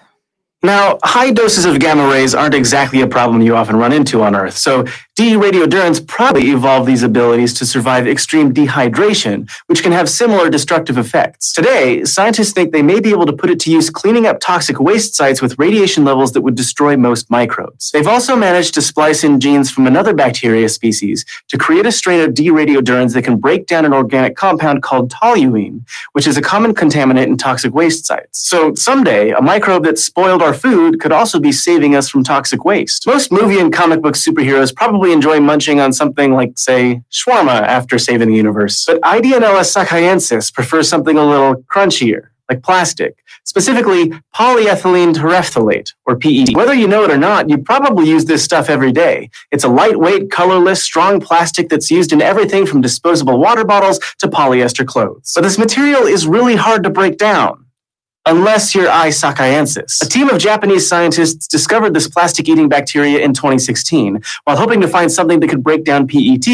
Now, 0.61 0.97
high 1.03 1.31
doses 1.31 1.65
of 1.65 1.79
gamma 1.79 2.07
rays 2.07 2.33
aren't 2.33 2.55
exactly 2.55 3.01
a 3.01 3.07
problem 3.07 3.41
you 3.41 3.53
often 3.53 3.75
run 3.75 3.91
into 3.91 4.21
on 4.23 4.33
Earth, 4.33 4.57
so 4.57 4.85
D 5.15 5.33
radiodurans 5.35 6.05
probably 6.07 6.49
evolved 6.49 6.87
these 6.87 7.03
abilities 7.03 7.53
to 7.59 7.67
survive 7.67 8.07
extreme 8.07 8.51
dehydration, 8.51 9.47
which 9.67 9.83
can 9.83 9.91
have 9.91 10.09
similar 10.09 10.49
destructive 10.49 10.97
effects. 10.97 11.53
Today, 11.53 12.03
scientists 12.03 12.51
think 12.51 12.71
they 12.71 12.81
may 12.81 12.99
be 12.99 13.11
able 13.11 13.27
to 13.27 13.33
put 13.33 13.51
it 13.51 13.59
to 13.59 13.71
use 13.71 13.91
cleaning 13.91 14.25
up 14.25 14.39
toxic 14.39 14.79
waste 14.79 15.13
sites 15.13 15.39
with 15.39 15.59
radiation 15.59 16.03
levels 16.03 16.31
that 16.31 16.41
would 16.41 16.55
destroy 16.55 16.97
most 16.97 17.29
microbes. 17.29 17.91
They've 17.91 18.07
also 18.07 18.35
managed 18.35 18.73
to 18.73 18.81
splice 18.81 19.23
in 19.23 19.39
genes 19.39 19.69
from 19.69 19.85
another 19.85 20.15
bacteria 20.15 20.67
species 20.67 21.25
to 21.49 21.59
create 21.59 21.85
a 21.85 21.91
strain 21.91 22.21
of 22.21 22.33
D 22.33 22.49
radiodurans 22.49 23.13
that 23.13 23.21
can 23.21 23.37
break 23.37 23.67
down 23.67 23.85
an 23.85 23.93
organic 23.93 24.35
compound 24.35 24.81
called 24.81 25.11
toluene, 25.11 25.87
which 26.13 26.25
is 26.25 26.37
a 26.37 26.41
common 26.41 26.73
contaminant 26.73 27.27
in 27.27 27.37
toxic 27.37 27.71
waste 27.71 28.07
sites. 28.07 28.39
So 28.39 28.73
someday, 28.73 29.29
a 29.29 29.43
microbe 29.43 29.83
that 29.83 29.99
spoiled 29.99 30.41
our 30.41 30.55
food 30.55 30.99
could 30.99 31.11
also 31.11 31.39
be 31.39 31.51
saving 31.51 31.95
us 31.95 32.09
from 32.09 32.23
toxic 32.23 32.65
waste. 32.65 33.05
Most 33.05 33.31
movie 33.31 33.59
and 33.59 33.71
comic 33.71 34.01
book 34.01 34.15
superheroes 34.15 34.75
probably 34.75 35.02
enjoy 35.11 35.39
munching 35.39 35.79
on 35.79 35.91
something 35.91 36.33
like, 36.33 36.57
say, 36.57 37.01
shawarma 37.11 37.61
after 37.61 37.97
saving 37.97 38.29
the 38.29 38.35
universe. 38.35 38.85
But 38.85 39.01
Ideonella 39.01 39.63
sakaiensis 39.63 40.53
prefers 40.53 40.87
something 40.87 41.17
a 41.17 41.25
little 41.25 41.55
crunchier, 41.63 42.29
like 42.49 42.63
plastic, 42.63 43.17
specifically 43.43 44.11
polyethylene 44.35 45.13
terephthalate, 45.13 45.93
or 46.05 46.15
PET. 46.17 46.55
Whether 46.55 46.73
you 46.73 46.87
know 46.87 47.03
it 47.03 47.11
or 47.11 47.17
not, 47.17 47.49
you 47.49 47.57
probably 47.57 48.07
use 48.07 48.25
this 48.25 48.43
stuff 48.43 48.69
every 48.69 48.91
day. 48.91 49.29
It's 49.51 49.63
a 49.63 49.69
lightweight, 49.69 50.31
colorless, 50.31 50.81
strong 50.83 51.19
plastic 51.19 51.69
that's 51.69 51.91
used 51.91 52.13
in 52.13 52.21
everything 52.21 52.65
from 52.65 52.81
disposable 52.81 53.39
water 53.39 53.65
bottles 53.65 53.99
to 54.19 54.27
polyester 54.27 54.85
clothes. 54.85 55.33
But 55.35 55.41
this 55.41 55.57
material 55.57 56.03
is 56.03 56.27
really 56.27 56.55
hard 56.55 56.83
to 56.83 56.89
break 56.89 57.17
down 57.17 57.62
unless 58.25 58.73
you're 58.73 58.89
I. 58.89 59.11
A 59.13 60.05
team 60.05 60.29
of 60.29 60.39
Japanese 60.39 60.87
scientists 60.87 61.47
discovered 61.47 61.93
this 61.93 62.07
plastic 62.07 62.47
eating 62.47 62.69
bacteria 62.69 63.19
in 63.19 63.33
2016 63.33 64.21
while 64.43 64.57
hoping 64.57 64.81
to 64.81 64.87
find 64.87 65.11
something 65.11 65.39
that 65.39 65.49
could 65.49 65.63
break 65.63 65.83
down 65.83 66.07
PET, 66.07 66.47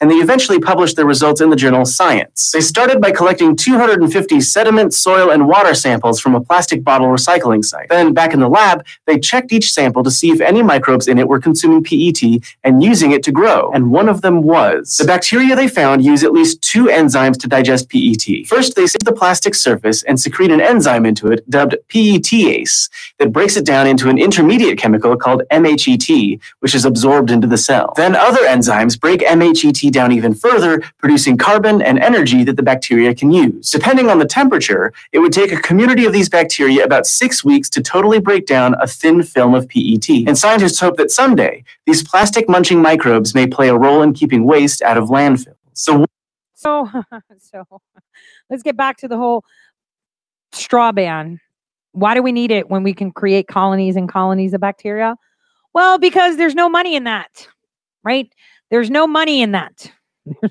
and 0.00 0.10
they 0.10 0.16
eventually 0.16 0.58
published 0.58 0.96
their 0.96 1.06
results 1.06 1.40
in 1.40 1.50
the 1.50 1.56
journal 1.56 1.84
Science. 1.84 2.50
They 2.52 2.60
started 2.60 3.00
by 3.00 3.10
collecting 3.10 3.56
250 3.56 4.40
sediment, 4.40 4.94
soil, 4.94 5.30
and 5.30 5.48
water 5.48 5.74
samples 5.74 6.20
from 6.20 6.34
a 6.34 6.40
plastic 6.40 6.84
bottle 6.84 7.08
recycling 7.08 7.64
site. 7.64 7.88
Then, 7.88 8.12
back 8.12 8.34
in 8.34 8.40
the 8.40 8.48
lab, 8.48 8.84
they 9.06 9.18
checked 9.18 9.52
each 9.52 9.72
sample 9.72 10.02
to 10.04 10.10
see 10.10 10.30
if 10.30 10.40
any 10.40 10.62
microbes 10.62 11.08
in 11.08 11.18
it 11.18 11.28
were 11.28 11.40
consuming 11.40 11.82
PET 11.82 12.22
and 12.64 12.82
using 12.82 13.12
it 13.12 13.22
to 13.24 13.32
grow, 13.32 13.70
and 13.72 13.90
one 13.90 14.08
of 14.08 14.22
them 14.22 14.42
was. 14.42 14.96
The 14.96 15.04
bacteria 15.04 15.56
they 15.56 15.68
found 15.68 16.04
use 16.04 16.22
at 16.24 16.32
least 16.32 16.62
two 16.62 16.86
enzymes 16.86 17.38
to 17.40 17.48
digest 17.48 17.88
PET. 17.88 18.46
First, 18.46 18.76
they 18.76 18.86
save 18.86 19.04
the 19.04 19.12
plastic 19.12 19.54
surface 19.54 20.02
and 20.02 20.18
secrete 20.18 20.50
an 20.50 20.60
enzyme 20.60 21.06
into 21.14 21.28
it, 21.32 21.48
dubbed 21.48 21.76
PETase, 21.88 22.90
that 23.18 23.32
breaks 23.32 23.56
it 23.56 23.64
down 23.64 23.86
into 23.86 24.08
an 24.08 24.18
intermediate 24.18 24.78
chemical 24.78 25.16
called 25.16 25.42
MHET, 25.52 26.40
which 26.58 26.74
is 26.74 26.84
absorbed 26.84 27.30
into 27.30 27.46
the 27.46 27.56
cell. 27.56 27.92
Then 27.96 28.16
other 28.16 28.40
enzymes 28.40 28.98
break 28.98 29.20
MHET 29.20 29.92
down 29.92 30.10
even 30.10 30.34
further, 30.34 30.82
producing 30.98 31.36
carbon 31.36 31.80
and 31.80 31.98
energy 32.00 32.42
that 32.44 32.56
the 32.56 32.62
bacteria 32.62 33.14
can 33.14 33.30
use. 33.30 33.70
Depending 33.70 34.10
on 34.10 34.18
the 34.18 34.26
temperature, 34.26 34.92
it 35.12 35.20
would 35.20 35.32
take 35.32 35.52
a 35.52 35.56
community 35.56 36.04
of 36.04 36.12
these 36.12 36.28
bacteria 36.28 36.84
about 36.84 37.06
six 37.06 37.44
weeks 37.44 37.70
to 37.70 37.80
totally 37.80 38.18
break 38.18 38.46
down 38.46 38.74
a 38.80 38.86
thin 38.86 39.22
film 39.22 39.54
of 39.54 39.68
PET. 39.68 40.08
And 40.26 40.36
scientists 40.36 40.80
hope 40.80 40.96
that 40.96 41.12
someday 41.12 41.62
these 41.86 42.02
plastic 42.02 42.48
munching 42.48 42.82
microbes 42.82 43.34
may 43.34 43.46
play 43.46 43.68
a 43.68 43.76
role 43.76 44.02
in 44.02 44.14
keeping 44.14 44.44
waste 44.44 44.82
out 44.82 44.96
of 44.96 45.08
landfills. 45.08 45.54
So 45.74 46.06
So, 46.54 46.88
so 47.38 47.80
let's 48.50 48.62
get 48.62 48.76
back 48.76 48.96
to 48.98 49.08
the 49.08 49.16
whole 49.16 49.44
straw 50.54 50.92
ban. 50.92 51.40
Why 51.92 52.14
do 52.14 52.22
we 52.22 52.32
need 52.32 52.50
it 52.50 52.70
when 52.70 52.82
we 52.82 52.92
can 52.92 53.12
create 53.12 53.46
colonies 53.46 53.96
and 53.96 54.08
colonies 54.08 54.54
of 54.54 54.60
bacteria? 54.60 55.16
Well, 55.74 55.98
because 55.98 56.36
there's 56.36 56.54
no 56.54 56.68
money 56.68 56.94
in 56.96 57.04
that, 57.04 57.46
right? 58.02 58.32
There's 58.70 58.90
no 58.90 59.06
money 59.06 59.42
in 59.42 59.52
that. 59.52 59.90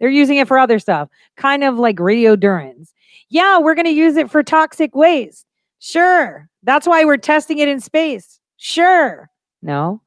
They're 0.00 0.08
using 0.08 0.36
it 0.36 0.48
for 0.48 0.58
other 0.58 0.78
stuff, 0.78 1.08
kind 1.36 1.64
of 1.64 1.78
like 1.78 1.96
radiodurans. 1.96 2.92
Yeah, 3.30 3.58
we're 3.58 3.74
going 3.74 3.86
to 3.86 3.90
use 3.90 4.16
it 4.16 4.30
for 4.30 4.42
toxic 4.42 4.94
waste. 4.94 5.44
Sure. 5.80 6.48
That's 6.62 6.86
why 6.86 7.04
we're 7.04 7.16
testing 7.16 7.58
it 7.58 7.68
in 7.68 7.80
space. 7.80 8.40
Sure. 8.56 9.28
No, 9.62 10.00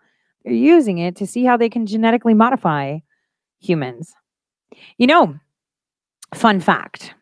they're 0.43 0.53
using 0.53 0.97
it 0.97 1.15
to 1.17 1.27
see 1.27 1.43
how 1.43 1.57
they 1.57 1.69
can 1.69 1.85
genetically 1.85 2.33
modify 2.33 2.99
humans. 3.59 4.13
You 4.97 5.07
know, 5.07 5.35
fun 6.33 6.59
fact. 6.59 7.13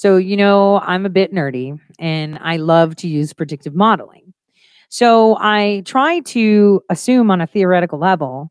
So, 0.00 0.16
you 0.16 0.34
know, 0.34 0.80
I'm 0.80 1.04
a 1.04 1.10
bit 1.10 1.30
nerdy 1.30 1.78
and 1.98 2.38
I 2.40 2.56
love 2.56 2.96
to 2.96 3.06
use 3.06 3.34
predictive 3.34 3.74
modeling. 3.74 4.32
So, 4.88 5.36
I 5.38 5.82
try 5.84 6.20
to 6.20 6.82
assume 6.88 7.30
on 7.30 7.42
a 7.42 7.46
theoretical 7.46 7.98
level 7.98 8.50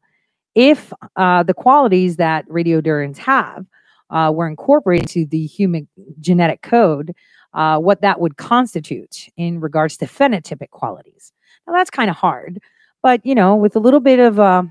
if 0.54 0.94
uh, 1.16 1.42
the 1.42 1.56
qualities 1.56 2.18
that 2.18 2.48
radiodurans 2.50 3.18
have 3.18 3.66
uh, 4.12 4.32
were 4.32 4.48
incorporated 4.48 5.08
into 5.08 5.28
the 5.28 5.48
human 5.48 5.88
genetic 6.20 6.62
code, 6.62 7.16
uh, 7.56 7.80
what 7.80 8.02
that 8.02 8.22
would 8.22 8.38
constitute 8.38 9.28
in 9.36 9.60
regards 9.60 9.98
to 9.98 10.06
phenotypic 10.06 10.70
qualities. 10.70 11.34
Now, 11.66 11.74
that's 11.74 11.90
kind 11.90 12.12
of 12.12 12.16
hard, 12.16 12.60
but 13.02 13.26
you 13.26 13.34
know, 13.34 13.56
with 13.56 13.76
a 13.76 13.80
little 13.80 14.02
bit 14.02 14.20
of 14.20 14.40
uh, 14.40 14.64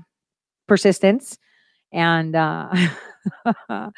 persistence 0.65 1.37
and 1.91 2.37
uh, 2.37 2.73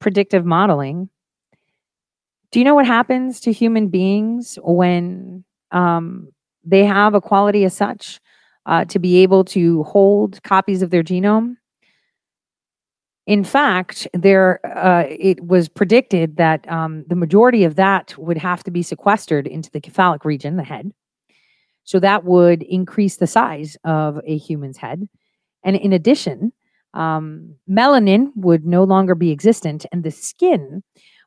predictive 0.00 0.46
modeling, 0.46 1.10
do 2.54 2.60
you 2.60 2.64
know 2.64 2.76
what 2.76 2.86
happens 2.86 3.40
to 3.40 3.50
human 3.50 3.88
beings 3.88 4.60
when 4.62 5.42
um, 5.72 6.28
they 6.62 6.84
have 6.84 7.12
a 7.12 7.20
quality 7.20 7.64
as 7.64 7.76
such 7.76 8.20
uh, 8.64 8.84
to 8.84 9.00
be 9.00 9.16
able 9.24 9.44
to 9.44 9.82
hold 9.82 10.40
copies 10.44 10.80
of 10.80 10.90
their 10.90 11.02
genome? 11.02 11.56
In 13.26 13.42
fact, 13.42 14.06
there 14.14 14.60
uh, 14.64 15.02
it 15.08 15.44
was 15.44 15.68
predicted 15.68 16.36
that 16.36 16.70
um, 16.70 17.04
the 17.08 17.16
majority 17.16 17.64
of 17.64 17.74
that 17.74 18.16
would 18.18 18.38
have 18.38 18.62
to 18.62 18.70
be 18.70 18.84
sequestered 18.84 19.48
into 19.48 19.68
the 19.72 19.80
cephalic 19.84 20.24
region, 20.24 20.56
the 20.56 20.62
head. 20.62 20.92
So 21.82 21.98
that 21.98 22.22
would 22.22 22.62
increase 22.62 23.16
the 23.16 23.26
size 23.26 23.76
of 23.82 24.20
a 24.24 24.38
human's 24.38 24.76
head. 24.76 25.08
And 25.64 25.74
in 25.74 25.92
addition, 25.92 26.52
um, 26.92 27.56
melanin 27.68 28.30
would 28.36 28.64
no 28.64 28.84
longer 28.84 29.16
be 29.16 29.32
existent, 29.32 29.86
and 29.90 30.04
the 30.04 30.12
skin 30.12 30.84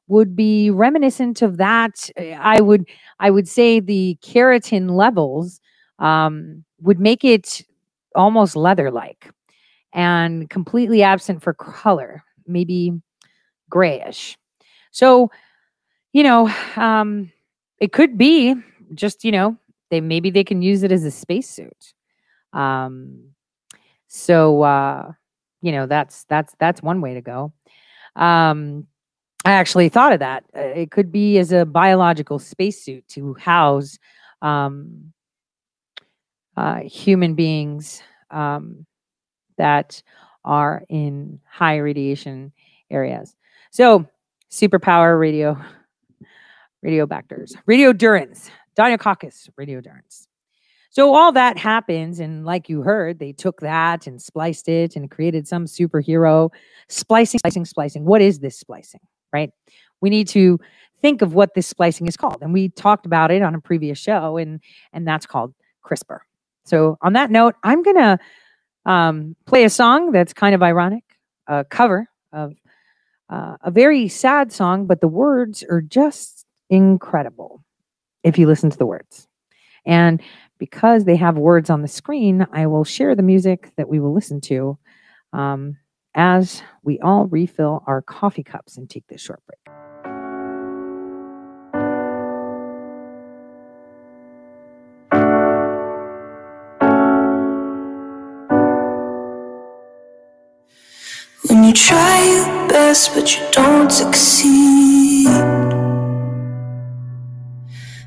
would 0.08 0.36
be 0.36 0.70
reminiscent 0.72 1.42
of 1.42 1.58
that. 1.58 2.10
I 2.18 2.62
would 2.62 2.88
I 3.20 3.30
would 3.30 3.48
say 3.48 3.80
the 3.80 4.18
keratin 4.22 4.92
levels 4.92 5.60
um, 6.00 6.64
would 6.82 7.00
make 7.00 7.24
it 7.24 7.64
almost 8.16 8.56
leather-like 8.56 9.30
and 9.94 10.50
completely 10.50 11.04
absent 11.04 11.44
for 11.44 11.54
color, 11.54 12.24
maybe 12.48 12.94
grayish. 13.70 14.38
So, 14.92 15.32
you 16.14 16.24
know, 16.24 16.50
um, 16.76 17.32
it 17.80 17.92
could 17.94 18.18
be 18.18 18.56
just 18.96 19.26
you 19.26 19.32
know 19.32 19.58
they 19.92 20.02
maybe 20.02 20.30
they 20.32 20.44
can 20.44 20.62
use 20.62 20.84
it 20.84 20.92
as 20.92 21.04
a 21.04 21.12
spacesuit. 21.12 21.94
Um, 22.54 23.32
so 24.08 24.64
uh, 24.64 25.12
you 25.62 25.72
know 25.72 25.86
that's 25.88 26.26
that's 26.26 26.56
that's 26.60 26.82
one 26.82 27.02
way 27.02 27.16
to 27.16 27.22
go. 27.22 27.54
Um, 28.16 28.88
I 29.48 29.54
actually 29.54 29.88
thought 29.88 30.12
of 30.12 30.20
that. 30.20 30.44
Uh, 30.54 30.60
It 30.60 30.92
could 30.92 31.10
be 31.10 31.38
as 31.38 31.54
a 31.54 31.66
biological 31.66 32.38
spacesuit 32.38 33.08
to 33.10 33.34
house 33.36 33.98
um, 34.42 35.14
uh, 36.58 36.82
human 36.82 37.34
beings 37.34 38.02
um, 38.30 38.86
that 39.58 40.04
are 40.44 40.84
in 40.90 41.40
high 41.50 41.78
radiation 41.78 42.52
areas. 42.92 43.38
So, 43.72 44.06
superpower 44.52 45.18
radio, 45.18 45.58
radiobacters, 46.86 47.56
radiodurans, 47.70 48.50
Deinococcus 48.78 49.50
radiodurans. 49.58 50.28
So 50.90 51.16
all 51.16 51.32
that 51.32 51.58
happens, 51.58 52.20
and 52.20 52.46
like 52.46 52.68
you 52.68 52.82
heard, 52.82 53.20
they 53.20 53.32
took 53.32 53.62
that 53.62 54.08
and 54.08 54.22
spliced 54.22 54.68
it 54.68 54.98
and 54.98 55.10
created 55.10 55.48
some 55.48 55.66
superhero 55.66 56.50
splicing, 56.90 57.40
splicing, 57.40 57.66
splicing. 57.66 58.04
What 58.04 58.22
is 58.22 58.40
this 58.40 58.60
splicing? 58.60 59.02
Right? 59.38 59.52
We 60.02 60.10
need 60.10 60.28
to 60.30 60.60
think 61.02 61.22
of 61.22 61.34
what 61.34 61.54
this 61.54 61.68
splicing 61.68 62.08
is 62.08 62.18
called, 62.18 62.40
and 62.42 62.52
we 62.54 62.70
talked 62.70 63.06
about 63.06 63.30
it 63.32 63.42
on 63.44 63.54
a 63.54 63.62
previous 63.62 64.00
show, 64.00 64.38
and 64.38 64.60
and 64.94 65.08
that's 65.08 65.28
called 65.28 65.54
CRISPR. 65.86 66.20
So 66.66 66.98
on 67.02 67.14
that 67.14 67.30
note, 67.30 67.56
I'm 67.64 67.84
gonna 67.84 68.20
um, 68.86 69.36
play 69.46 69.64
a 69.64 69.70
song 69.70 70.12
that's 70.12 70.34
kind 70.34 70.56
of 70.56 70.64
ironic, 70.64 71.04
a 71.48 71.64
cover 71.64 72.08
of 72.34 72.54
uh, 73.30 73.58
a 73.62 73.72
very 73.72 74.08
sad 74.08 74.52
song, 74.52 74.88
but 74.88 75.02
the 75.02 75.08
words 75.08 75.64
are 75.70 75.82
just 75.82 76.46
incredible 76.70 77.64
if 78.24 78.38
you 78.40 78.48
listen 78.48 78.70
to 78.70 78.78
the 78.78 78.86
words. 78.86 79.28
And 79.86 80.22
because 80.58 81.06
they 81.06 81.16
have 81.16 81.38
words 81.38 81.70
on 81.70 81.82
the 81.82 81.88
screen, 81.88 82.48
I 82.52 82.68
will 82.68 82.84
share 82.84 83.16
the 83.16 83.24
music 83.24 83.72
that 83.78 83.88
we 83.88 84.00
will 84.00 84.14
listen 84.14 84.42
to 84.42 84.78
um, 85.34 85.78
as 86.18 86.64
we 86.84 87.00
all 87.00 87.28
refill 87.28 87.84
our 87.88 88.02
coffee 88.02 88.44
cups 88.44 88.78
and 88.78 88.90
take 88.90 89.08
this 89.08 89.22
short 89.22 89.42
break. 89.48 89.60
When 101.50 101.64
you 101.64 101.74
try 101.74 102.24
your 102.26 102.70
best 102.70 103.14
but 103.16 103.38
you 103.38 103.46
don't 103.52 103.92
succeed. 103.92 105.28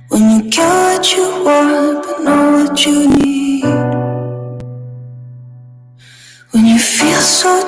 When 0.08 0.30
you 0.30 0.50
get 0.50 0.58
what 0.68 1.16
you 1.16 1.44
want 1.44 2.04
but 2.06 2.22
know 2.24 2.64
what 2.64 2.86
you 2.86 3.08
need. 3.08 3.29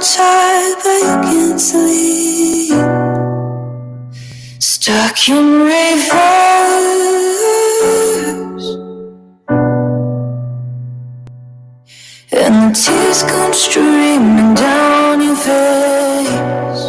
Tired 0.02 0.78
that 0.82 1.00
you 1.04 1.14
can't 1.30 1.60
sleep. 1.60 2.74
Stuck 4.60 5.28
in 5.28 5.60
reverse. 5.60 6.22
And 12.32 12.54
the 12.64 12.72
tears 12.74 13.22
come 13.22 13.52
streaming 13.52 14.54
down 14.54 15.20
your 15.22 15.36
face. 15.36 16.84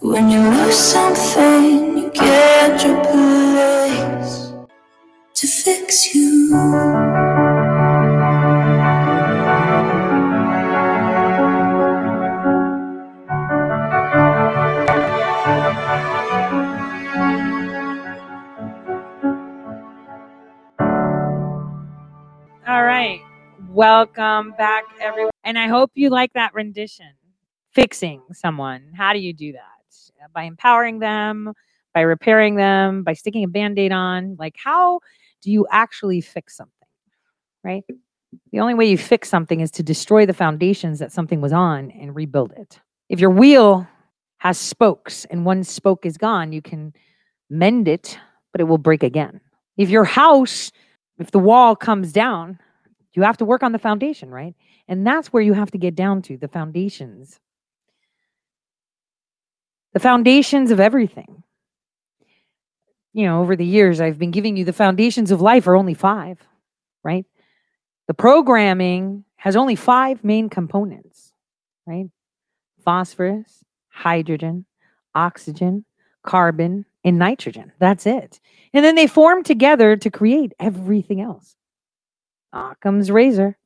When 0.00 0.28
you 0.28 0.40
lose 0.40 0.76
something, 0.76 1.98
you 1.98 2.10
get 2.10 2.84
your 2.84 3.00
place 3.04 4.52
to 5.34 5.46
fix 5.46 6.14
you. 6.14 7.39
Welcome 23.80 24.52
back, 24.58 24.84
everyone. 25.00 25.30
And 25.42 25.58
I 25.58 25.66
hope 25.66 25.92
you 25.94 26.10
like 26.10 26.34
that 26.34 26.52
rendition. 26.52 27.14
Fixing 27.74 28.20
someone. 28.30 28.92
How 28.94 29.14
do 29.14 29.18
you 29.18 29.32
do 29.32 29.52
that? 29.52 30.28
By 30.34 30.42
empowering 30.42 30.98
them, 30.98 31.54
by 31.94 32.02
repairing 32.02 32.56
them, 32.56 33.04
by 33.04 33.14
sticking 33.14 33.42
a 33.42 33.48
band 33.48 33.78
aid 33.78 33.90
on. 33.90 34.36
Like, 34.38 34.56
how 34.62 35.00
do 35.40 35.50
you 35.50 35.66
actually 35.70 36.20
fix 36.20 36.58
something? 36.58 36.74
Right? 37.64 37.82
The 38.52 38.60
only 38.60 38.74
way 38.74 38.84
you 38.84 38.98
fix 38.98 39.30
something 39.30 39.60
is 39.60 39.70
to 39.70 39.82
destroy 39.82 40.26
the 40.26 40.34
foundations 40.34 40.98
that 40.98 41.10
something 41.10 41.40
was 41.40 41.54
on 41.54 41.90
and 41.92 42.14
rebuild 42.14 42.52
it. 42.52 42.78
If 43.08 43.18
your 43.18 43.30
wheel 43.30 43.88
has 44.40 44.58
spokes 44.58 45.24
and 45.30 45.46
one 45.46 45.64
spoke 45.64 46.04
is 46.04 46.18
gone, 46.18 46.52
you 46.52 46.60
can 46.60 46.92
mend 47.48 47.88
it, 47.88 48.18
but 48.52 48.60
it 48.60 48.64
will 48.64 48.76
break 48.76 49.02
again. 49.02 49.40
If 49.78 49.88
your 49.88 50.04
house, 50.04 50.70
if 51.18 51.30
the 51.30 51.38
wall 51.38 51.74
comes 51.74 52.12
down, 52.12 52.58
you 53.14 53.22
have 53.22 53.38
to 53.38 53.44
work 53.44 53.62
on 53.62 53.72
the 53.72 53.78
foundation, 53.78 54.30
right? 54.30 54.54
And 54.88 55.06
that's 55.06 55.28
where 55.28 55.42
you 55.42 55.52
have 55.52 55.70
to 55.72 55.78
get 55.78 55.94
down 55.94 56.22
to 56.22 56.36
the 56.36 56.48
foundations. 56.48 57.40
The 59.92 60.00
foundations 60.00 60.70
of 60.70 60.80
everything. 60.80 61.42
You 63.12 63.26
know, 63.26 63.40
over 63.40 63.56
the 63.56 63.64
years, 63.64 64.00
I've 64.00 64.18
been 64.18 64.30
giving 64.30 64.56
you 64.56 64.64
the 64.64 64.72
foundations 64.72 65.32
of 65.32 65.40
life 65.40 65.66
are 65.66 65.74
only 65.74 65.94
five, 65.94 66.38
right? 67.02 67.26
The 68.06 68.14
programming 68.14 69.24
has 69.36 69.56
only 69.56 69.74
five 69.74 70.22
main 70.22 70.48
components, 70.48 71.32
right? 71.86 72.06
Phosphorus, 72.84 73.64
hydrogen, 73.88 74.66
oxygen, 75.14 75.84
carbon, 76.22 76.86
and 77.04 77.18
nitrogen. 77.18 77.72
That's 77.78 78.06
it. 78.06 78.40
And 78.72 78.84
then 78.84 78.94
they 78.94 79.06
form 79.06 79.42
together 79.42 79.96
to 79.96 80.10
create 80.10 80.52
everything 80.60 81.20
else. 81.20 81.56
Ah 82.52 82.72
Occam's 82.72 83.10
razor. 83.10 83.56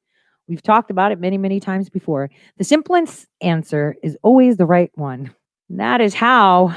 We've 0.47 0.63
talked 0.63 0.91
about 0.91 1.13
it 1.13 1.19
many, 1.19 1.39
many 1.39 1.59
times 1.59 1.89
before. 1.89 2.31
The 2.59 2.65
simplest 2.65 3.27
answer 3.41 3.97
is 4.03 4.19
always 4.23 4.57
the 4.57 4.67
right 4.67 4.91
one. 4.95 5.35
And 5.71 5.81
that 5.81 6.01
is 6.01 6.15
how 6.15 6.77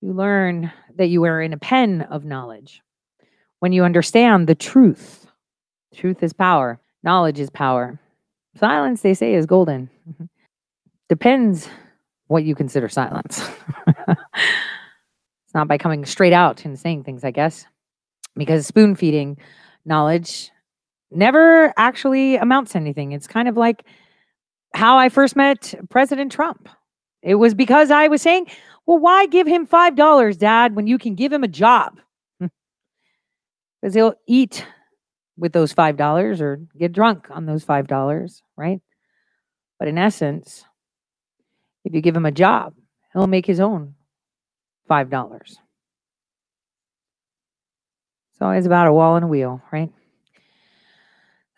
you 0.00 0.12
learn 0.14 0.72
that 0.96 1.08
you 1.08 1.24
are 1.24 1.42
in 1.42 1.52
a 1.52 1.58
pen 1.58 2.02
of 2.02 2.24
knowledge. 2.24 2.82
When 3.58 3.72
you 3.72 3.84
understand 3.84 4.46
the 4.46 4.54
truth, 4.54 5.26
truth 5.94 6.22
is 6.22 6.32
power, 6.32 6.80
knowledge 7.02 7.38
is 7.38 7.50
power. 7.50 7.98
Silence, 8.56 9.02
they 9.02 9.14
say, 9.14 9.34
is 9.34 9.46
golden. 9.46 9.90
Depends 11.08 11.68
what 12.28 12.44
you 12.44 12.54
consider 12.54 12.88
silence. 12.88 13.46
it's 14.08 15.54
not 15.54 15.68
by 15.68 15.76
coming 15.76 16.06
straight 16.06 16.32
out 16.32 16.64
and 16.64 16.78
saying 16.78 17.04
things, 17.04 17.24
I 17.24 17.30
guess, 17.30 17.66
because 18.36 18.66
spoon 18.66 18.94
feeding 18.94 19.36
knowledge 19.84 20.50
never 21.10 21.72
actually 21.76 22.36
amounts 22.36 22.72
to 22.72 22.78
anything. 22.78 23.12
It's 23.12 23.26
kind 23.26 23.48
of 23.48 23.56
like 23.56 23.84
how 24.74 24.96
I 24.98 25.08
first 25.08 25.36
met 25.36 25.74
President 25.88 26.32
Trump. 26.32 26.68
It 27.22 27.34
was 27.34 27.54
because 27.54 27.90
I 27.90 28.08
was 28.08 28.22
saying, 28.22 28.46
well, 28.86 28.98
why 28.98 29.26
give 29.26 29.46
him 29.46 29.66
$5, 29.66 30.38
dad, 30.38 30.74
when 30.74 30.86
you 30.86 30.98
can 30.98 31.14
give 31.14 31.32
him 31.32 31.44
a 31.44 31.48
job? 31.48 32.00
Because 33.80 33.94
he'll 33.94 34.12
eat 34.26 34.66
with 35.38 35.54
those 35.54 35.72
$5 35.72 36.40
or 36.42 36.56
get 36.78 36.92
drunk 36.92 37.28
on 37.30 37.46
those 37.46 37.64
$5, 37.64 38.42
right? 38.58 38.80
But 39.78 39.88
in 39.88 39.96
essence, 39.96 40.66
if 41.86 41.94
you 41.94 42.02
give 42.02 42.14
him 42.14 42.26
a 42.26 42.30
job, 42.30 42.74
he'll 43.14 43.26
make 43.26 43.46
his 43.46 43.58
own 43.58 43.94
$5. 44.90 45.56
So 48.38 48.50
It's 48.50 48.66
about 48.66 48.86
a 48.86 48.92
wall 48.92 49.16
and 49.16 49.24
a 49.24 49.28
wheel, 49.28 49.62
right? 49.72 49.90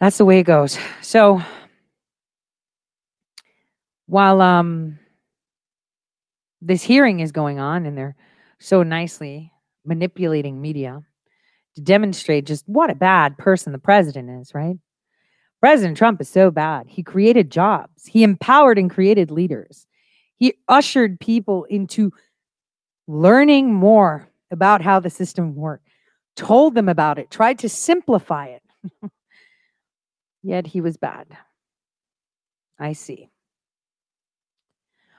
That's 0.03 0.19
the 0.19 0.24
way 0.24 0.41
it 0.41 0.47
goes. 0.47 0.77
So 1.01 1.41
while 4.07 4.43
um 4.43 4.99
this 6.61 6.83
hearing 6.83 7.20
is 7.20 7.31
going 7.31 7.61
on 7.61 7.87
and 7.87 7.97
they're 7.97 8.16
so 8.59 8.83
nicely 8.83 9.53
manipulating 9.85 10.61
media 10.61 11.03
to 11.77 11.81
demonstrate 11.83 12.47
just 12.47 12.69
what 12.69 12.91
a 12.91 12.97
bad 12.97 13.39
person 13.39 13.70
the 13.70 13.79
president 13.79 14.41
is, 14.41 14.53
right? 14.53 14.74
President 15.61 15.97
Trump 15.97 16.20
is 16.20 16.29
so 16.29 16.51
bad. 16.51 16.87
He 16.89 17.05
created 17.05 17.49
jobs. 17.49 18.05
He 18.05 18.24
empowered 18.24 18.79
and 18.79 18.91
created 18.91 19.31
leaders. 19.31 19.87
He 20.37 20.55
ushered 20.66 21.20
people 21.20 21.62
into 21.70 22.11
learning 23.07 23.73
more 23.73 24.29
about 24.51 24.83
how 24.83 24.99
the 24.99 25.11
system 25.11 25.55
worked, 25.55 25.87
told 26.35 26.74
them 26.74 26.89
about 26.89 27.20
it, 27.20 27.31
tried 27.31 27.61
to 27.61 27.69
simplify 27.69 28.47
it. 28.47 28.62
Yet 30.43 30.66
he 30.66 30.81
was 30.81 30.97
bad. 30.97 31.27
I 32.78 32.94
see. 32.94 33.31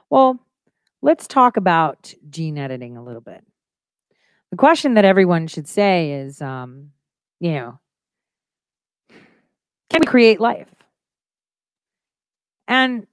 Well, 0.09 0.39
let's 1.01 1.27
talk 1.27 1.57
about 1.57 2.13
gene 2.29 2.57
editing 2.57 2.97
a 2.97 3.03
little 3.03 3.21
bit. 3.21 3.43
The 4.51 4.57
question 4.57 4.95
that 4.95 5.05
everyone 5.05 5.47
should 5.47 5.67
say 5.67 6.11
is, 6.11 6.41
um, 6.41 6.91
you 7.39 7.53
know, 7.53 7.79
can 9.89 9.99
we 10.01 10.05
create 10.05 10.39
life? 10.39 10.69
And 12.67 13.07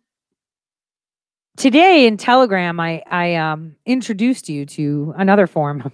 today 1.57 2.07
in 2.07 2.16
Telegram, 2.16 2.78
I, 2.81 3.03
I 3.11 3.35
um, 3.37 3.77
introduced 3.87 4.49
you 4.49 4.66
to 4.66 5.15
another 5.16 5.47
form 5.47 5.82
of 5.82 5.93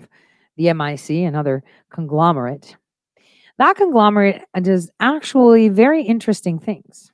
the 0.56 0.72
MIC, 0.72 1.10
another 1.10 1.62
conglomerate. 1.90 2.76
That 3.58 3.76
conglomerate 3.76 4.42
does 4.60 4.90
actually 5.00 5.68
very 5.68 6.02
interesting 6.02 6.58
things. 6.58 7.10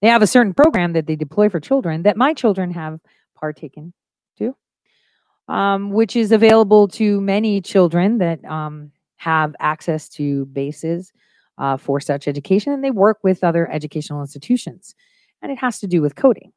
They 0.00 0.08
have 0.08 0.22
a 0.22 0.26
certain 0.26 0.54
program 0.54 0.92
that 0.94 1.06
they 1.06 1.16
deploy 1.16 1.48
for 1.48 1.60
children 1.60 2.02
that 2.02 2.16
my 2.16 2.34
children 2.34 2.70
have 2.72 3.00
partaken 3.34 3.92
to, 4.38 4.56
um, 5.48 5.90
which 5.90 6.16
is 6.16 6.32
available 6.32 6.88
to 6.88 7.20
many 7.20 7.60
children 7.60 8.18
that 8.18 8.44
um, 8.44 8.92
have 9.16 9.54
access 9.58 10.08
to 10.10 10.46
bases 10.46 11.12
uh, 11.58 11.76
for 11.76 12.00
such 12.00 12.28
education, 12.28 12.72
and 12.72 12.84
they 12.84 12.90
work 12.90 13.18
with 13.22 13.42
other 13.42 13.70
educational 13.70 14.20
institutions. 14.20 14.94
And 15.42 15.52
it 15.52 15.58
has 15.58 15.78
to 15.80 15.86
do 15.86 16.02
with 16.02 16.14
coding. 16.14 16.52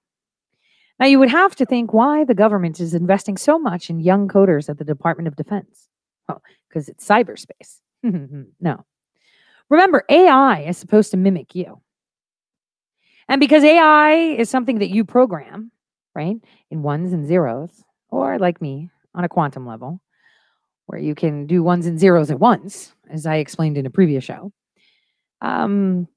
Now, 0.99 1.05
you 1.05 1.19
would 1.19 1.29
have 1.29 1.55
to 1.57 1.65
think 1.65 1.93
why 1.93 2.25
the 2.25 2.33
government 2.33 2.79
is 2.79 2.93
investing 2.93 3.37
so 3.37 3.57
much 3.57 3.89
in 3.89 4.01
young 4.01 4.27
coders 4.27 4.69
at 4.69 4.77
the 4.77 4.83
Department 4.83 5.27
of 5.27 5.37
Defense. 5.37 5.87
Oh, 6.27 6.39
because 6.67 6.89
it's 6.89 7.07
cyberspace. 7.07 7.79
No. 8.03 8.85
Remember, 9.69 10.03
AI 10.09 10.61
is 10.61 10.77
supposed 10.77 11.11
to 11.11 11.17
mimic 11.17 11.55
you. 11.55 11.81
And 13.27 13.39
because 13.39 13.63
AI 13.63 14.13
is 14.13 14.49
something 14.49 14.79
that 14.79 14.89
you 14.89 15.05
program, 15.05 15.71
right, 16.15 16.37
in 16.71 16.81
ones 16.81 17.13
and 17.13 17.27
zeros, 17.27 17.83
or 18.09 18.39
like 18.39 18.61
me 18.61 18.89
on 19.13 19.23
a 19.23 19.29
quantum 19.29 19.67
level, 19.67 20.01
where 20.87 20.99
you 20.99 21.13
can 21.13 21.45
do 21.45 21.61
ones 21.61 21.85
and 21.85 21.99
zeros 21.99 22.31
at 22.31 22.39
once, 22.39 22.93
as 23.11 23.27
I 23.27 23.35
explained 23.35 23.77
in 23.77 23.85
a 23.85 23.91
previous 23.91 24.23
show, 24.23 24.51
um, 25.41 26.07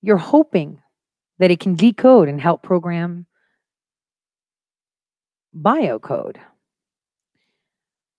you're 0.00 0.16
hoping 0.16 0.80
that 1.38 1.50
it 1.50 1.60
can 1.60 1.74
decode 1.74 2.28
and 2.28 2.40
help 2.40 2.62
program 2.62 3.26
biocode. 5.54 6.36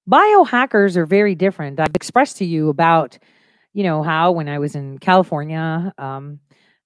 Biohackers 0.10 0.96
are 0.96 1.06
very 1.06 1.36
different. 1.36 1.80
I've 1.80 1.96
expressed 1.96 2.38
to 2.38 2.46
you 2.46 2.70
about, 2.70 3.18
you 3.74 3.84
know, 3.84 4.04
how 4.04 4.32
when 4.32 4.50
I 4.50 4.60
was 4.60 4.76
in 4.76 4.98
California, 4.98 5.94
um, 5.98 6.40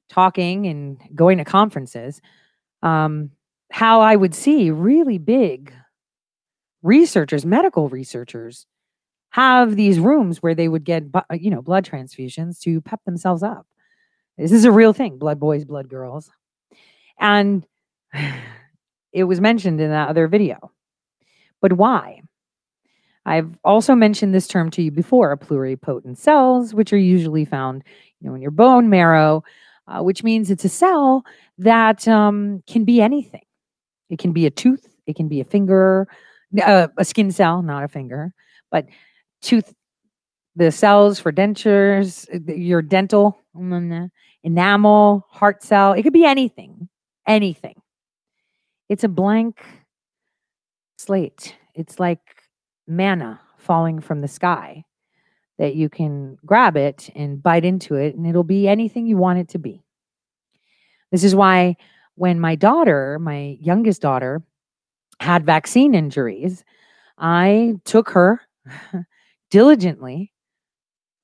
talking 0.10 0.68
and 0.68 1.00
going 1.16 1.38
to 1.38 1.46
conferences, 1.46 2.22
um, 2.84 3.32
how 3.72 4.02
I 4.02 4.16
would 4.16 4.36
see 4.36 4.70
really 4.70 5.18
big 5.18 5.74
researchers, 6.84 7.46
medical 7.46 7.90
researchers, 7.90 8.68
have 9.32 9.76
these 9.76 10.00
rooms 10.00 10.42
where 10.42 10.56
they 10.56 10.68
would 10.68 10.84
get, 10.84 11.04
you 11.32 11.50
know, 11.50 11.62
blood 11.62 11.86
transfusions 11.86 12.60
to 12.62 12.80
pep 12.82 13.02
themselves 13.06 13.44
up. 13.44 13.66
This 14.38 14.52
is 14.52 14.66
a 14.66 14.72
real 14.72 14.94
thing 14.94 15.18
blood 15.18 15.40
boys, 15.40 15.66
blood 15.66 15.90
girls. 15.90 16.30
And 17.20 17.66
it 19.14 19.24
was 19.24 19.42
mentioned 19.42 19.82
in 19.82 19.90
that 19.90 20.10
other 20.10 20.28
video. 20.28 20.72
But 21.62 21.74
why? 21.74 22.22
I've 23.26 23.58
also 23.64 23.96
mentioned 23.96 24.34
this 24.34 24.48
term 24.48 24.70
to 24.72 24.82
you 24.84 24.92
before 24.92 25.36
pluripotent 25.38 26.18
cells, 26.18 26.74
which 26.74 26.94
are 26.94 26.98
usually 26.98 27.46
found 27.46 27.84
you 28.22 28.30
know, 28.30 28.36
in 28.36 28.42
your 28.42 28.52
bone 28.52 28.90
marrow, 28.90 29.44
uh, 29.88 30.02
which 30.02 30.24
means 30.24 30.52
it's 30.52 30.66
a 30.66 30.70
cell 30.70 31.26
that 31.58 32.08
um, 32.08 32.64
can 32.68 32.86
be 32.86 33.02
anything. 33.02 33.42
It 34.10 34.20
can 34.20 34.32
be 34.32 34.46
a 34.46 34.52
tooth, 34.52 34.88
it 35.08 35.16
can 35.16 35.28
be 35.28 35.42
a 35.42 35.44
finger, 35.44 36.08
uh, 36.64 36.88
a 36.98 37.06
skin 37.06 37.32
cell, 37.32 37.62
not 37.62 37.84
a 37.84 37.88
finger, 37.88 38.34
but 38.70 38.86
tooth, 39.42 39.74
the 40.56 40.72
cells 40.72 41.20
for 41.20 41.32
dentures, 41.32 42.28
your 42.48 42.82
dental 42.82 43.42
enamel, 44.44 45.26
heart 45.30 45.64
cell. 45.64 45.94
It 45.94 46.04
could 46.04 46.14
be 46.14 46.26
anything, 46.26 46.88
anything. 47.28 47.82
It's 48.88 49.04
a 49.04 49.10
blank 49.10 49.66
slate. 50.98 51.56
It's 51.74 52.00
like 52.00 52.35
manna 52.88 53.40
falling 53.57 53.99
from 53.99 54.22
the 54.22 54.28
sky 54.28 54.84
that 55.57 55.76
you 55.76 55.90
can 55.90 56.38
grab 56.45 56.76
it 56.76 57.10
and 57.16 57.41
bite 57.41 57.66
into 57.66 57.95
it, 57.95 58.16
and 58.16 58.28
it'll 58.28 58.44
be 58.44 58.68
anything 58.68 59.07
you 59.07 59.18
want 59.18 59.40
it 59.40 59.49
to 59.49 59.57
be. 59.60 59.84
This 61.12 61.24
is 61.24 61.34
why 61.34 61.78
when 62.16 62.40
my 62.40 62.56
daughter, 62.56 63.18
my 63.20 63.57
youngest 63.62 64.02
daughter, 64.02 64.44
had 65.20 65.45
vaccine 65.45 65.95
injuries, 65.95 66.64
I 67.18 67.76
took 67.86 68.10
her 68.10 68.41
diligently 69.49 70.34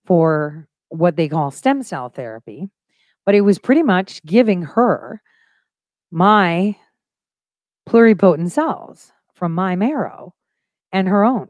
for 0.06 0.68
what 0.90 1.18
they 1.18 1.28
call 1.28 1.52
stem 1.52 1.84
cell 1.84 2.10
therapy 2.10 2.70
but 3.26 3.36
it 3.36 3.42
was 3.42 3.60
pretty 3.60 3.84
much 3.84 4.24
giving 4.26 4.64
her 4.64 5.22
my 6.12 6.76
pluripotent 7.88 8.52
cells 8.52 9.12
from 9.34 9.54
my 9.54 9.76
marrow 9.76 10.34
and 10.92 11.08
her 11.08 11.24
own 11.24 11.50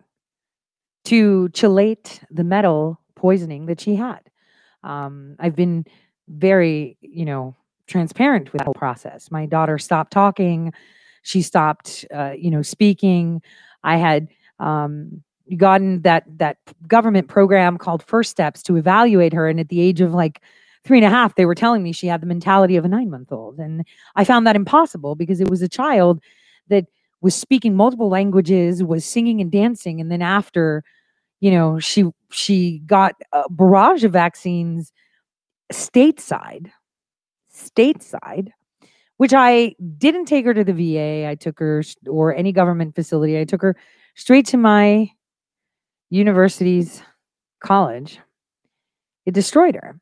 to 1.06 1.50
chelate 1.50 2.24
the 2.30 2.44
metal 2.44 3.00
poisoning 3.16 3.66
that 3.68 3.82
she 3.82 3.96
had. 3.96 4.20
Um, 4.84 5.36
I've 5.40 5.56
been 5.56 5.86
very, 6.28 6.98
you 7.02 7.26
know, 7.26 7.56
transparent 7.88 8.52
with 8.54 8.60
that 8.60 8.66
whole 8.66 8.74
process. 8.74 9.32
My 9.32 9.46
daughter 9.46 9.78
stopped 9.78 10.12
talking. 10.12 10.74
She 11.24 11.42
stopped, 11.42 12.06
uh, 12.14 12.34
you 12.38 12.50
know, 12.50 12.62
speaking. 12.62 13.42
I 13.84 13.98
had 13.98 14.28
um, 14.60 15.24
gotten 15.58 16.02
that 16.04 16.24
that 16.38 16.58
government 16.88 17.28
program 17.28 17.78
called 17.78 18.04
First 18.04 18.32
Steps 18.32 18.64
to 18.64 18.78
evaluate 18.78 19.34
her, 19.34 19.48
and 19.48 19.60
at 19.60 19.70
the 19.70 19.82
age 19.82 20.02
of 20.02 20.14
like 20.14 20.42
three 20.84 20.98
and 20.98 21.06
a 21.06 21.10
half, 21.10 21.36
they 21.36 21.46
were 21.46 21.56
telling 21.56 21.84
me 21.84 21.92
she 21.92 22.08
had 22.08 22.22
the 22.22 22.28
mentality 22.28 22.76
of 22.76 22.86
a 22.86 22.88
nine 22.88 23.10
month 23.10 23.32
old, 23.32 23.60
and 23.60 23.86
I 24.16 24.24
found 24.24 24.48
that 24.48 24.56
impossible 24.56 25.16
because 25.16 25.42
it 25.42 25.50
was 25.50 25.62
a 25.62 25.70
child 25.70 26.22
that 26.70 26.86
was 27.22 27.36
speaking 27.36 27.76
multiple 27.76 28.10
languages, 28.10 28.84
was 28.84 29.06
singing 29.06 29.42
and 29.42 29.52
dancing, 29.52 30.02
and 30.02 30.12
then 30.12 30.22
after, 30.22 30.84
you 31.40 31.52
know, 31.52 31.80
she 31.80 32.06
she 32.32 32.80
got 32.86 33.16
a 33.32 33.50
barrage 33.50 34.04
of 34.04 34.14
vaccines 34.14 34.92
stateside, 35.72 36.72
stateside, 37.54 38.50
which 39.18 39.34
I 39.34 39.76
didn't 39.98 40.26
take 40.26 40.46
her 40.46 40.54
to 40.54 40.64
the 40.64 40.74
VA. 40.74 41.28
I 41.28 41.36
took 41.36 41.60
her 41.60 41.84
or 42.08 42.36
any 42.36 42.52
government 42.52 42.96
facility. 42.96 43.40
I 43.40 43.46
took 43.46 43.62
her 43.62 43.76
straight 44.16 44.48
to 44.48 44.58
my 44.58 45.12
university's 46.10 47.02
college. 47.62 48.20
It 49.26 49.34
destroyed 49.34 49.76
her. 49.76 50.00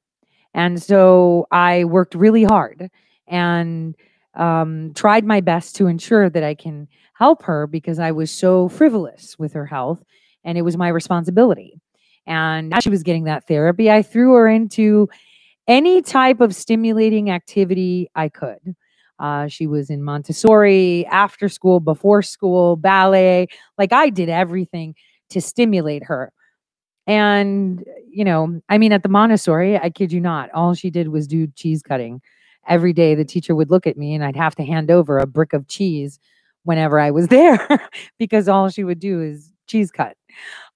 And 0.54 0.82
so 0.82 1.48
I 1.52 1.84
worked 1.84 2.16
really 2.16 2.44
hard 2.44 2.90
and 3.28 3.96
um, 4.36 4.94
tried 4.94 5.26
my 5.26 5.42
best 5.42 5.76
to 5.78 5.88
ensure 5.88 6.30
that 6.30 6.44
I 6.44 6.56
can 6.56 6.88
help 7.14 7.44
her 7.44 7.68
because 7.68 8.00
I 8.00 8.12
was 8.12 8.32
so 8.32 8.70
frivolous 8.70 9.38
with 9.38 9.54
her 9.54 9.66
health 9.66 10.04
and 10.44 10.58
it 10.58 10.62
was 10.62 10.78
my 10.78 10.88
responsibility. 10.88 11.80
And 12.26 12.74
as 12.74 12.84
she 12.84 12.90
was 12.90 13.04
getting 13.04 13.26
that 13.26 13.48
therapy, 13.48 13.90
I 13.92 14.04
threw 14.04 14.34
her 14.34 14.48
into 14.48 15.10
any 15.68 16.02
type 16.02 16.42
of 16.42 16.56
stimulating 16.56 17.30
activity 17.30 18.10
I 18.16 18.30
could. 18.30 18.76
Uh, 19.20 19.48
she 19.48 19.68
was 19.68 19.90
in 19.90 20.02
Montessori, 20.02 21.06
after 21.08 21.50
school, 21.50 21.80
before 21.80 22.22
school, 22.22 22.76
ballet. 22.76 23.48
Like 23.78 23.92
I 23.92 24.10
did 24.10 24.30
everything 24.30 24.96
to 25.32 25.42
stimulate 25.42 26.04
her. 26.06 26.32
And, 27.06 27.84
you 28.10 28.24
know, 28.24 28.62
I 28.70 28.78
mean, 28.78 28.94
at 28.94 29.04
the 29.04 29.10
Montessori, 29.10 29.78
I 29.78 29.90
kid 29.90 30.12
you 30.12 30.22
not, 30.22 30.52
all 30.52 30.74
she 30.74 30.90
did 30.90 31.08
was 31.08 31.28
do 31.28 31.48
cheese 31.48 31.82
cutting. 31.82 32.22
Every 32.70 32.94
day, 32.94 33.16
the 33.16 33.26
teacher 33.26 33.56
would 33.56 33.70
look 33.70 33.86
at 33.88 33.98
me 33.98 34.14
and 34.14 34.24
I'd 34.24 34.36
have 34.38 34.56
to 34.56 34.64
hand 34.64 34.90
over 34.92 35.18
a 35.18 35.28
brick 35.28 35.54
of 35.54 35.68
cheese 35.68 36.20
whenever 36.64 37.00
I 37.00 37.12
was 37.12 37.28
there 37.30 37.90
because 38.18 38.48
all 38.48 38.70
she 38.70 38.84
would 38.84 39.00
do 39.00 39.22
is 39.22 39.52
cheese 39.68 39.92
cut. 39.92 40.16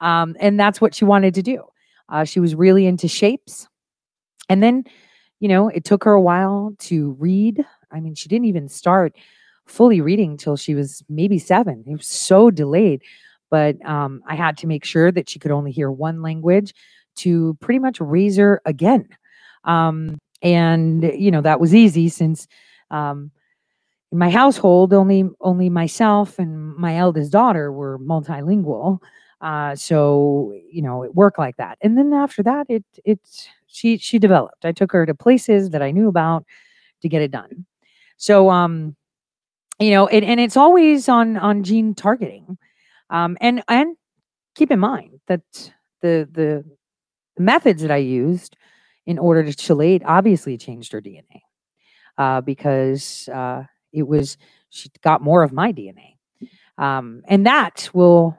Um, 0.01 0.35
and 0.39 0.59
that's 0.59 0.81
what 0.81 0.95
she 0.95 1.05
wanted 1.05 1.33
to 1.35 1.41
do. 1.41 1.63
Uh, 2.09 2.25
she 2.25 2.39
was 2.39 2.55
really 2.55 2.85
into 2.85 3.07
shapes. 3.07 3.67
And 4.49 4.61
then, 4.61 4.83
you 5.39 5.47
know, 5.47 5.69
it 5.69 5.85
took 5.85 6.03
her 6.03 6.11
a 6.13 6.21
while 6.21 6.75
to 6.79 7.11
read. 7.19 7.65
I 7.91 7.99
mean, 7.99 8.15
she 8.15 8.27
didn't 8.27 8.45
even 8.45 8.67
start 8.67 9.15
fully 9.65 10.01
reading 10.01 10.35
till 10.35 10.57
she 10.57 10.75
was 10.75 11.03
maybe 11.09 11.39
seven. 11.39 11.83
It 11.87 11.93
was 11.97 12.07
so 12.07 12.51
delayed. 12.51 13.01
But 13.49 13.83
um, 13.85 14.23
I 14.27 14.35
had 14.35 14.57
to 14.57 14.67
make 14.67 14.83
sure 14.83 15.11
that 15.11 15.29
she 15.29 15.39
could 15.39 15.51
only 15.51 15.71
hear 15.71 15.91
one 15.91 16.21
language 16.21 16.73
to 17.17 17.55
pretty 17.61 17.79
much 17.79 17.99
raise 18.01 18.37
her 18.37 18.61
again. 18.65 19.07
Um, 19.63 20.17
and 20.43 21.03
you 21.17 21.31
know 21.31 21.41
that 21.41 21.59
was 21.59 21.73
easy 21.73 22.09
since 22.09 22.47
um, 22.91 23.31
in 24.11 24.17
my 24.19 24.29
household 24.29 24.93
only 24.93 25.25
only 25.41 25.69
myself 25.69 26.37
and 26.39 26.75
my 26.75 26.97
eldest 26.97 27.31
daughter 27.31 27.71
were 27.71 27.99
multilingual. 27.99 28.99
Uh, 29.41 29.75
so 29.75 30.53
you 30.71 30.81
know 30.81 31.03
it 31.03 31.15
worked 31.15 31.39
like 31.39 31.57
that. 31.57 31.77
And 31.81 31.97
then 31.97 32.13
after 32.13 32.43
that, 32.43 32.67
it 32.69 32.83
it 33.05 33.19
she 33.67 33.97
she 33.97 34.19
developed. 34.19 34.65
I 34.65 34.71
took 34.71 34.91
her 34.91 35.05
to 35.05 35.15
places 35.15 35.71
that 35.71 35.81
I 35.81 35.91
knew 35.91 36.07
about 36.09 36.45
to 37.01 37.09
get 37.09 37.21
it 37.21 37.31
done. 37.31 37.65
So 38.17 38.49
um, 38.49 38.95
you 39.79 39.91
know, 39.91 40.07
it, 40.07 40.23
and 40.23 40.39
it's 40.39 40.57
always 40.57 41.09
on 41.09 41.37
on 41.37 41.63
gene 41.63 41.95
targeting. 41.95 42.57
Um, 43.09 43.37
and 43.41 43.63
and 43.67 43.97
keep 44.55 44.71
in 44.71 44.79
mind 44.79 45.19
that 45.27 45.41
the 46.01 46.27
the 46.31 46.65
methods 47.37 47.81
that 47.81 47.91
I 47.91 47.97
used 47.97 48.55
in 49.05 49.19
order 49.19 49.43
to 49.43 49.51
chelate 49.51 50.01
obviously 50.05 50.57
changed 50.57 50.91
her 50.91 51.01
DNA 51.01 51.41
uh, 52.17 52.41
because 52.41 53.29
uh, 53.33 53.63
it 53.91 54.07
was 54.07 54.37
she 54.69 54.89
got 55.01 55.21
more 55.21 55.43
of 55.43 55.53
my 55.53 55.71
DNA, 55.71 56.17
um, 56.77 57.21
and 57.27 57.45
that 57.45 57.89
will, 57.93 58.37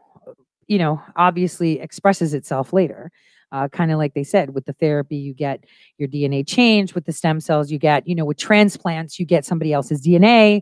you 0.67 0.79
know, 0.79 1.01
obviously 1.17 1.81
expresses 1.81 2.35
itself 2.35 2.73
later 2.73 3.13
uh, 3.55 3.69
kind 3.69 3.93
of 3.93 3.99
like 3.99 4.15
they 4.15 4.25
said 4.25 4.53
with 4.53 4.67
the 4.67 4.73
therapy 4.75 5.17
you 5.17 5.33
get 5.33 5.65
your 5.97 6.09
dna 6.09 6.47
change 6.47 6.95
with 6.95 7.05
the 7.07 7.13
stem 7.13 7.41
cells 7.41 7.71
you 7.71 7.79
get 7.79 8.07
you 8.07 8.15
know 8.15 8.25
with 8.25 8.37
transplants 8.37 9.19
you 9.21 9.25
get 9.25 9.45
somebody 9.45 9.73
else's 9.73 10.05
dna 10.05 10.61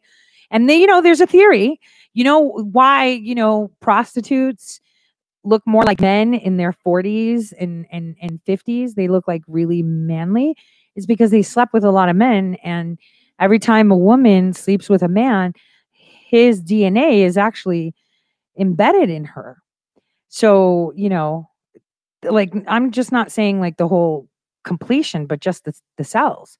and 0.51 0.69
then 0.69 0.79
you 0.79 0.87
know 0.87 1.01
there's 1.01 1.21
a 1.21 1.27
theory 1.27 1.81
you 2.13 2.23
know 2.23 2.41
why 2.41 3.07
you 3.07 3.35
know 3.35 3.71
prostitutes 3.81 4.81
look 5.45 5.63
more 5.67 5.85
like 5.85 6.01
men 6.01 6.35
in 6.35 6.57
their 6.57 6.75
40s 6.87 7.53
and 7.59 7.87
and, 7.93 8.17
and 8.23 8.41
50s 8.49 8.95
they 8.95 9.09
look 9.09 9.29
like 9.29 9.43
really 9.49 9.83
manly. 9.83 10.57
Is 10.97 11.07
because 11.07 11.31
they 11.31 11.43
slept 11.43 11.73
with 11.73 11.85
a 11.85 11.91
lot 11.91 12.11
of 12.11 12.17
men 12.17 12.57
and 12.63 12.99
every 13.41 13.59
time 13.59 13.91
a 13.91 13.97
woman 13.97 14.53
sleeps 14.53 14.91
with 14.91 15.03
a 15.03 15.09
man 15.09 15.55
his 15.93 16.63
dna 16.63 17.25
is 17.25 17.39
actually 17.39 17.95
embedded 18.59 19.11
in 19.11 19.25
her. 19.25 19.59
So 20.29 20.93
you 20.97 21.09
know 21.09 21.49
like 22.25 22.53
I'm 22.69 22.91
just 22.91 23.13
not 23.13 23.33
saying 23.33 23.61
like 23.61 23.77
the 23.79 23.89
whole 23.89 24.29
completion, 24.65 25.27
but 25.27 25.41
just 25.41 25.65
the, 25.65 25.75
the 25.97 26.05
cells 26.05 26.59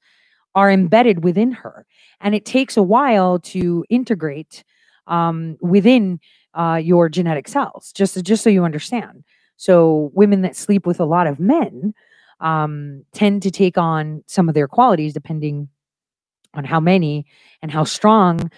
are 0.55 0.71
embedded 0.71 1.23
within 1.23 1.51
her. 1.51 1.85
And 2.21 2.35
it 2.35 2.45
takes 2.45 2.77
a 2.77 2.83
while 2.83 3.39
to 3.39 3.85
integrate 3.89 4.63
um, 5.07 5.57
within 5.61 6.19
uh, 6.53 6.79
your 6.81 7.09
genetic 7.09 7.47
cells, 7.47 7.91
just, 7.93 8.21
just 8.23 8.43
so 8.43 8.49
you 8.49 8.63
understand. 8.63 9.23
So 9.57 10.11
women 10.13 10.41
that 10.41 10.55
sleep 10.55 10.85
with 10.85 10.99
a 10.99 11.05
lot 11.05 11.27
of 11.27 11.39
men 11.39 11.93
um, 12.39 13.05
tend 13.13 13.41
to 13.43 13.51
take 13.51 13.77
on 13.77 14.23
some 14.27 14.49
of 14.49 14.55
their 14.55 14.67
qualities 14.67 15.13
depending 15.13 15.69
on 16.53 16.65
how 16.65 16.79
many 16.79 17.25
and 17.61 17.71
how 17.71 17.83
strong, 17.83 18.51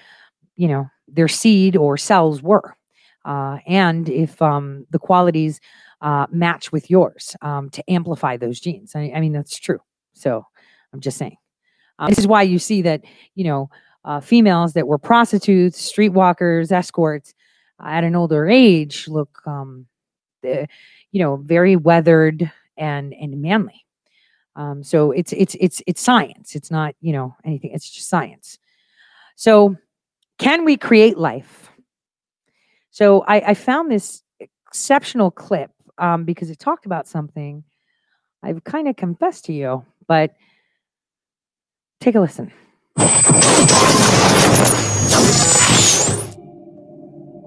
you 0.56 0.68
know, 0.68 0.90
their 1.08 1.28
seed 1.28 1.78
or 1.78 1.98
cells 1.98 2.42
were. 2.42 2.76
Uh, 3.24 3.60
and 3.68 4.10
if 4.10 4.42
um, 4.42 4.86
the 4.90 5.00
qualities 5.00 5.60
uh, 6.02 6.26
match 6.32 6.72
with 6.72 6.90
yours 6.90 7.36
um, 7.42 7.70
to 7.70 7.84
amplify 7.90 8.38
those 8.38 8.60
genes. 8.60 8.96
I, 8.96 9.12
I, 9.16 9.22
mean, 9.22 9.32
that's 9.32 9.58
true. 9.58 9.80
So 10.14 10.46
I'm 10.92 11.00
just 11.00 11.18
saying. 11.18 11.38
Um, 12.00 12.10
this 12.10 12.20
is 12.20 12.28
why 12.28 12.42
you 12.42 12.60
see 12.60 12.82
that, 12.82 13.04
you 13.36 13.44
know, 13.46 13.70
uh, 14.04 14.20
females 14.20 14.74
that 14.74 14.88
were 14.88 14.98
prostitutes, 14.98 15.92
streetwalkers, 15.92 16.72
escorts 16.72 17.35
at 17.82 18.04
an 18.04 18.16
older 18.16 18.48
age 18.50 19.08
look, 19.08 19.42
um, 19.46 19.86
the, 20.42 20.68
you 21.12 21.22
know, 21.22 21.38
very 21.38 21.76
weathered 21.76 22.52
and 22.78 23.14
and 23.14 23.42
manly. 23.42 23.86
Um, 24.56 24.84
so 24.84 25.12
it's 25.12 25.34
it's 25.34 25.56
it's 25.60 25.82
it's 25.86 26.02
science. 26.02 26.56
It's 26.56 26.72
not 26.72 26.96
you 27.02 27.14
know 27.14 27.36
anything. 27.44 27.72
It's 27.74 27.90
just 27.90 28.08
science. 28.08 28.58
So 29.36 29.76
can 30.38 30.66
we 30.66 30.78
create 30.78 31.18
life? 31.18 31.70
So 32.92 33.26
I, 33.28 33.50
I 33.50 33.54
found 33.54 33.92
this 33.92 34.24
exceptional 34.40 35.32
clip 35.32 35.72
um, 35.98 36.24
because 36.24 36.50
it 36.50 36.60
talked 36.60 36.86
about 36.86 37.08
something 37.08 37.64
I've 38.42 38.64
kind 38.64 38.88
of 38.88 38.96
confessed 38.96 39.46
to 39.46 39.54
you, 39.54 39.86
but 40.08 40.36
take 42.00 42.16
a 42.16 42.20
listen. 42.20 42.52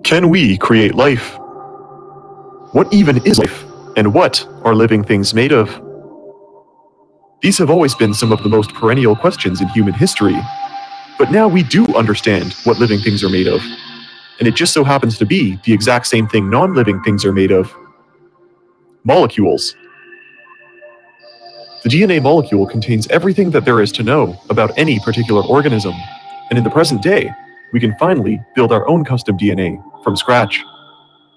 Can 0.09 0.31
we 0.31 0.57
create 0.57 0.95
life? 0.95 1.39
What 2.73 2.91
even 2.95 3.19
is 3.27 3.39
life, 3.39 3.65
and 3.95 4.15
what 4.15 4.43
are 4.65 4.75
living 4.75 5.05
things 5.05 5.35
made 5.35 5.53
of? 5.53 5.69
These 7.43 7.59
have 7.59 7.69
always 7.69 7.95
been 7.95 8.15
some 8.15 8.33
of 8.33 8.43
the 8.43 8.49
most 8.49 8.73
perennial 8.73 9.15
questions 9.15 9.61
in 9.61 9.69
human 9.69 9.93
history, 9.93 10.35
but 11.19 11.31
now 11.31 11.47
we 11.47 11.63
do 11.63 11.85
understand 11.95 12.55
what 12.65 12.79
living 12.79 13.01
things 13.01 13.23
are 13.23 13.29
made 13.29 13.49
of. 13.49 13.61
And 14.39 14.49
it 14.49 14.55
just 14.55 14.73
so 14.73 14.83
happens 14.83 15.19
to 15.19 15.27
be 15.27 15.61
the 15.65 15.75
exact 15.75 16.07
same 16.07 16.27
thing 16.27 16.49
non 16.49 16.73
living 16.73 17.03
things 17.03 17.27
are 17.27 17.33
made 17.35 17.51
of 17.51 17.71
Molecules. 19.05 19.77
The 21.83 21.91
DNA 21.91 22.23
molecule 22.23 22.67
contains 22.67 23.07
everything 23.09 23.51
that 23.51 23.67
there 23.67 23.83
is 23.83 23.93
to 23.93 24.03
know 24.03 24.41
about 24.49 24.71
any 24.79 25.01
particular 25.01 25.43
organism, 25.43 25.93
and 26.49 26.57
in 26.57 26.65
the 26.65 26.71
present 26.71 27.03
day, 27.03 27.31
we 27.73 27.81
can 27.81 27.97
finally 27.99 28.41
build 28.55 28.73
our 28.73 28.89
own 28.89 29.05
custom 29.05 29.39
DNA 29.39 29.83
from 30.05 30.17
scratch. 30.17 30.63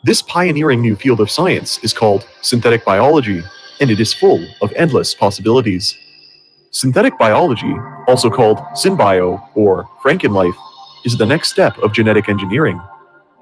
This 0.04 0.22
pioneering 0.24 0.82
new 0.82 0.96
field 0.96 1.22
of 1.22 1.32
science 1.32 1.80
is 1.84 1.94
called 1.94 2.28
synthetic 2.42 2.86
biology, 2.86 3.42
and 3.82 3.92
it 3.92 4.00
is 4.00 4.14
full 4.14 4.46
of 4.62 4.74
endless 4.76 5.16
possibilities. 5.16 5.98
Synthetic 6.72 7.18
biology, 7.20 7.74
also 8.08 8.30
called 8.30 8.60
synbio 8.76 9.42
or 9.56 9.86
Frankenlife, 10.04 10.56
is 11.06 11.18
the 11.18 11.26
next 11.26 11.52
step 11.52 11.78
of 11.80 11.94
genetic 11.94 12.30
engineering. 12.30 12.82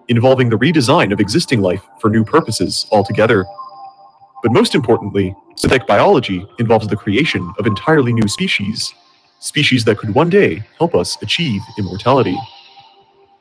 involving 0.10 0.50
the 0.50 0.58
redesign 0.58 1.12
of 1.14 1.20
existing 1.20 1.62
life 1.62 1.84
for 2.00 2.10
new 2.10 2.24
purposes 2.24 2.88
altogether. 2.92 3.46
But 4.44 4.54
most 4.54 4.76
importantly, 4.76 5.36
synthetic 5.56 5.88
biology 5.88 6.46
involves 6.60 6.88
the 6.88 6.98
creation 6.98 7.54
of 7.60 7.68
entirely 7.68 8.14
new 8.14 8.28
species, 8.28 8.94
species 9.40 9.86
that 9.86 9.98
could 10.00 10.16
one 10.16 10.30
day 10.30 10.64
help 10.78 10.96
us 10.96 11.18
achieve 11.22 11.62
immortality. 11.80 12.38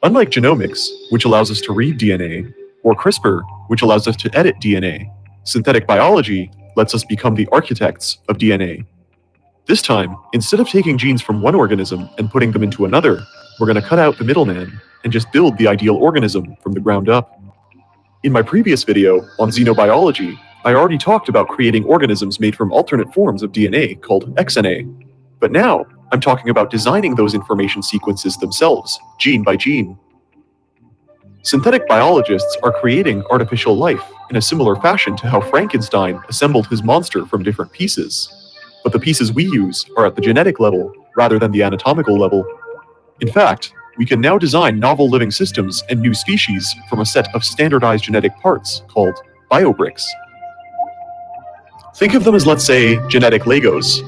Unlike 0.05 0.31
genomics, 0.31 0.89
which 1.11 1.25
allows 1.25 1.51
us 1.51 1.61
to 1.63 1.73
read 1.73 1.99
DNA, 1.99 2.55
or 2.85 2.95
CRISPR, 2.95 3.43
which 3.67 3.83
allows 3.83 4.07
us 4.07 4.15
to 4.17 4.31
edit 4.39 4.55
DNA, 4.61 5.13
synthetic 5.43 5.89
biology 5.89 6.53
lets 6.77 6.95
us 6.95 7.03
become 7.05 7.35
the 7.35 7.49
architects 7.51 8.19
of 8.29 8.39
DNA. 8.39 8.87
This 9.67 9.83
time, 9.83 10.17
instead 10.33 10.61
of 10.61 10.69
taking 10.69 10.99
genes 10.99 11.21
from 11.21 11.43
one 11.43 11.57
organism 11.57 12.09
and 12.17 12.31
putting 12.31 12.53
them 12.53 12.63
into 12.63 12.85
another, 12.85 13.21
we're 13.59 13.67
going 13.67 13.75
to 13.75 13.87
cut 13.87 13.99
out 13.99 14.17
the 14.19 14.25
middleman 14.25 14.81
and 15.03 15.13
just 15.13 15.33
build 15.33 15.59
the 15.59 15.67
ideal 15.67 15.97
organism 15.97 16.55
from 16.63 16.75
the 16.75 16.81
ground 16.81 17.09
up. 17.09 17.43
In 18.23 18.31
my 18.31 18.43
previous 18.43 18.85
video 18.85 19.29
on 19.41 19.51
xenobiology, 19.51 20.39
I 20.65 20.75
already 20.75 20.99
talked 20.99 21.29
about 21.29 21.49
creating 21.49 21.85
organisms 21.85 22.39
made 22.39 22.55
from 22.55 22.73
alternate 22.73 23.13
forms 23.13 23.43
of 23.43 23.51
DNA 23.51 24.01
called 24.01 24.33
XNA. 24.37 25.07
But 25.41 25.51
now, 25.51 25.87
I'm 26.11 26.21
talking 26.21 26.49
about 26.49 26.71
designing 26.71 27.15
those 27.15 27.35
information 27.35 27.83
sequences 27.83 28.37
themselves, 28.37 28.99
gene 29.19 29.43
by 29.43 29.57
gene. 29.57 29.99
Synthetic 31.43 31.87
biologists 31.87 32.57
are 32.63 32.73
creating 32.73 33.23
artificial 33.31 33.77
life 33.77 34.03
in 34.31 34.37
a 34.37 34.43
similar 34.43 34.77
fashion 34.77 35.17
to 35.17 35.29
how 35.29 35.41
Frankenstein 35.41 36.21
assembled 36.29 36.67
his 36.69 36.83
monster 36.83 37.27
from 37.27 37.43
different 37.43 37.73
pieces. 37.73 38.35
But 38.83 38.93
the 38.93 38.99
pieces 38.99 39.33
we 39.33 39.45
use 39.45 39.85
are 39.97 40.07
at 40.07 40.15
the 40.15 40.23
genetic 40.23 40.61
level 40.61 40.93
rather 41.17 41.39
than 41.39 41.53
the 41.53 41.63
anatomical 41.63 42.19
level. 42.19 42.45
In 43.21 43.31
fact, 43.31 43.73
we 43.99 44.07
can 44.07 44.21
now 44.21 44.39
design 44.39 44.79
novel 44.79 45.11
living 45.11 45.31
systems 45.31 45.83
and 45.91 46.01
new 46.01 46.15
species 46.15 46.75
from 46.89 47.01
a 47.01 47.07
set 47.07 47.35
of 47.35 47.45
standardized 47.45 48.05
genetic 48.05 48.35
parts 48.39 48.83
called 48.89 49.19
biobricks. 49.51 50.05
Think 51.97 52.15
of 52.15 52.25
them 52.25 52.35
as, 52.35 52.47
let's 52.47 52.65
say, 52.65 52.97
genetic 53.09 53.43
Legos. 53.43 54.01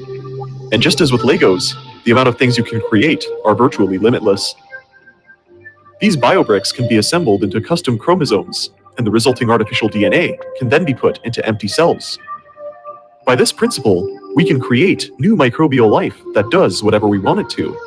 And 0.71 0.81
just 0.81 1.01
as 1.01 1.11
with 1.11 1.21
Legos, 1.21 1.75
the 2.03 2.11
amount 2.11 2.27
of 2.27 2.37
things 2.37 2.57
you 2.57 2.63
can 2.63 2.81
create 2.81 3.25
are 3.45 3.55
virtually 3.55 3.97
limitless. 3.97 4.55
These 5.99 6.17
biobricks 6.17 6.73
can 6.73 6.87
be 6.87 6.97
assembled 6.97 7.43
into 7.43 7.61
custom 7.61 7.97
chromosomes, 7.97 8.71
and 8.97 9.05
the 9.05 9.11
resulting 9.11 9.49
artificial 9.49 9.89
DNA 9.89 10.37
can 10.57 10.69
then 10.69 10.83
be 10.83 10.93
put 10.93 11.23
into 11.25 11.45
empty 11.45 11.67
cells. 11.67 12.17
By 13.25 13.35
this 13.35 13.51
principle, 13.51 14.07
we 14.35 14.45
can 14.45 14.59
create 14.59 15.11
new 15.19 15.35
microbial 15.35 15.89
life 15.89 16.19
that 16.33 16.49
does 16.49 16.83
whatever 16.83 17.07
we 17.07 17.19
want 17.19 17.39
it 17.39 17.49
to, 17.51 17.77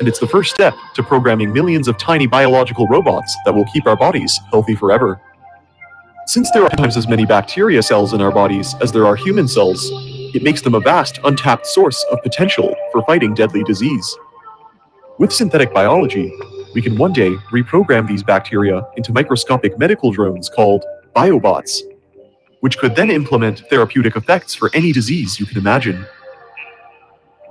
and 0.00 0.08
it's 0.08 0.18
the 0.18 0.26
first 0.26 0.54
step 0.54 0.74
to 0.94 1.02
programming 1.02 1.52
millions 1.52 1.88
of 1.88 1.98
tiny 1.98 2.26
biological 2.26 2.86
robots 2.88 3.36
that 3.44 3.54
will 3.54 3.66
keep 3.66 3.86
our 3.86 3.96
bodies 3.96 4.40
healthy 4.50 4.74
forever. 4.74 5.20
Since 6.26 6.50
there 6.52 6.64
are 6.64 6.70
times 6.70 6.96
as 6.96 7.08
many 7.08 7.26
bacteria 7.26 7.82
cells 7.82 8.12
in 8.12 8.20
our 8.20 8.32
bodies 8.32 8.74
as 8.80 8.92
there 8.92 9.06
are 9.06 9.16
human 9.16 9.46
cells, 9.46 9.90
it 10.34 10.42
makes 10.42 10.62
them 10.62 10.74
a 10.74 10.80
vast, 10.80 11.18
untapped 11.24 11.66
source 11.66 12.04
of 12.10 12.22
potential 12.22 12.74
for 12.90 13.02
fighting 13.04 13.34
deadly 13.34 13.62
disease. 13.64 14.16
With 15.18 15.32
synthetic 15.32 15.72
biology, 15.72 16.32
we 16.74 16.82
can 16.82 16.96
one 16.96 17.12
day 17.12 17.30
reprogram 17.52 18.08
these 18.08 18.22
bacteria 18.22 18.86
into 18.96 19.12
microscopic 19.12 19.78
medical 19.78 20.10
drones 20.10 20.48
called 20.48 20.84
biobots, 21.14 21.80
which 22.60 22.78
could 22.78 22.96
then 22.96 23.10
implement 23.10 23.60
therapeutic 23.68 24.16
effects 24.16 24.54
for 24.54 24.70
any 24.74 24.92
disease 24.92 25.38
you 25.38 25.46
can 25.46 25.58
imagine 25.58 26.06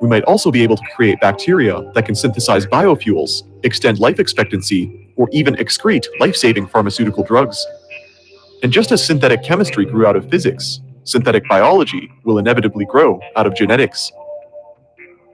we 0.01 0.09
might 0.09 0.23
also 0.23 0.49
be 0.49 0.63
able 0.63 0.75
to 0.75 0.83
create 0.95 1.21
bacteria 1.21 1.79
that 1.93 2.07
can 2.07 2.15
synthesize 2.15 2.65
biofuels, 2.65 3.43
extend 3.63 3.99
life 3.99 4.19
expectancy, 4.19 5.13
or 5.15 5.29
even 5.31 5.53
excrete 5.57 6.07
life 6.19 6.35
saving 6.35 6.65
pharmaceutical 6.65 7.23
drugs. 7.23 7.63
And 8.63 8.73
just 8.73 8.91
as 8.91 9.05
synthetic 9.05 9.43
chemistry 9.43 9.85
grew 9.85 10.07
out 10.07 10.15
of 10.15 10.27
physics, 10.27 10.81
synthetic 11.03 11.47
biology 11.47 12.11
will 12.23 12.37
inevitably 12.37 12.85
grow 12.85 13.19
out 13.35 13.47
of 13.47 13.55
genetics. 13.55 14.11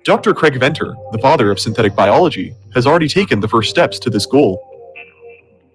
Dr. 0.03 0.33
Craig 0.33 0.59
Venter, 0.59 0.95
the 1.11 1.19
father 1.19 1.51
of 1.51 1.59
synthetic 1.59 1.95
biology, 1.95 2.55
has 2.73 2.87
already 2.87 3.09
taken 3.09 3.39
the 3.39 3.47
first 3.47 3.69
steps 3.69 3.99
to 3.99 4.09
this 4.09 4.25
goal. 4.25 4.61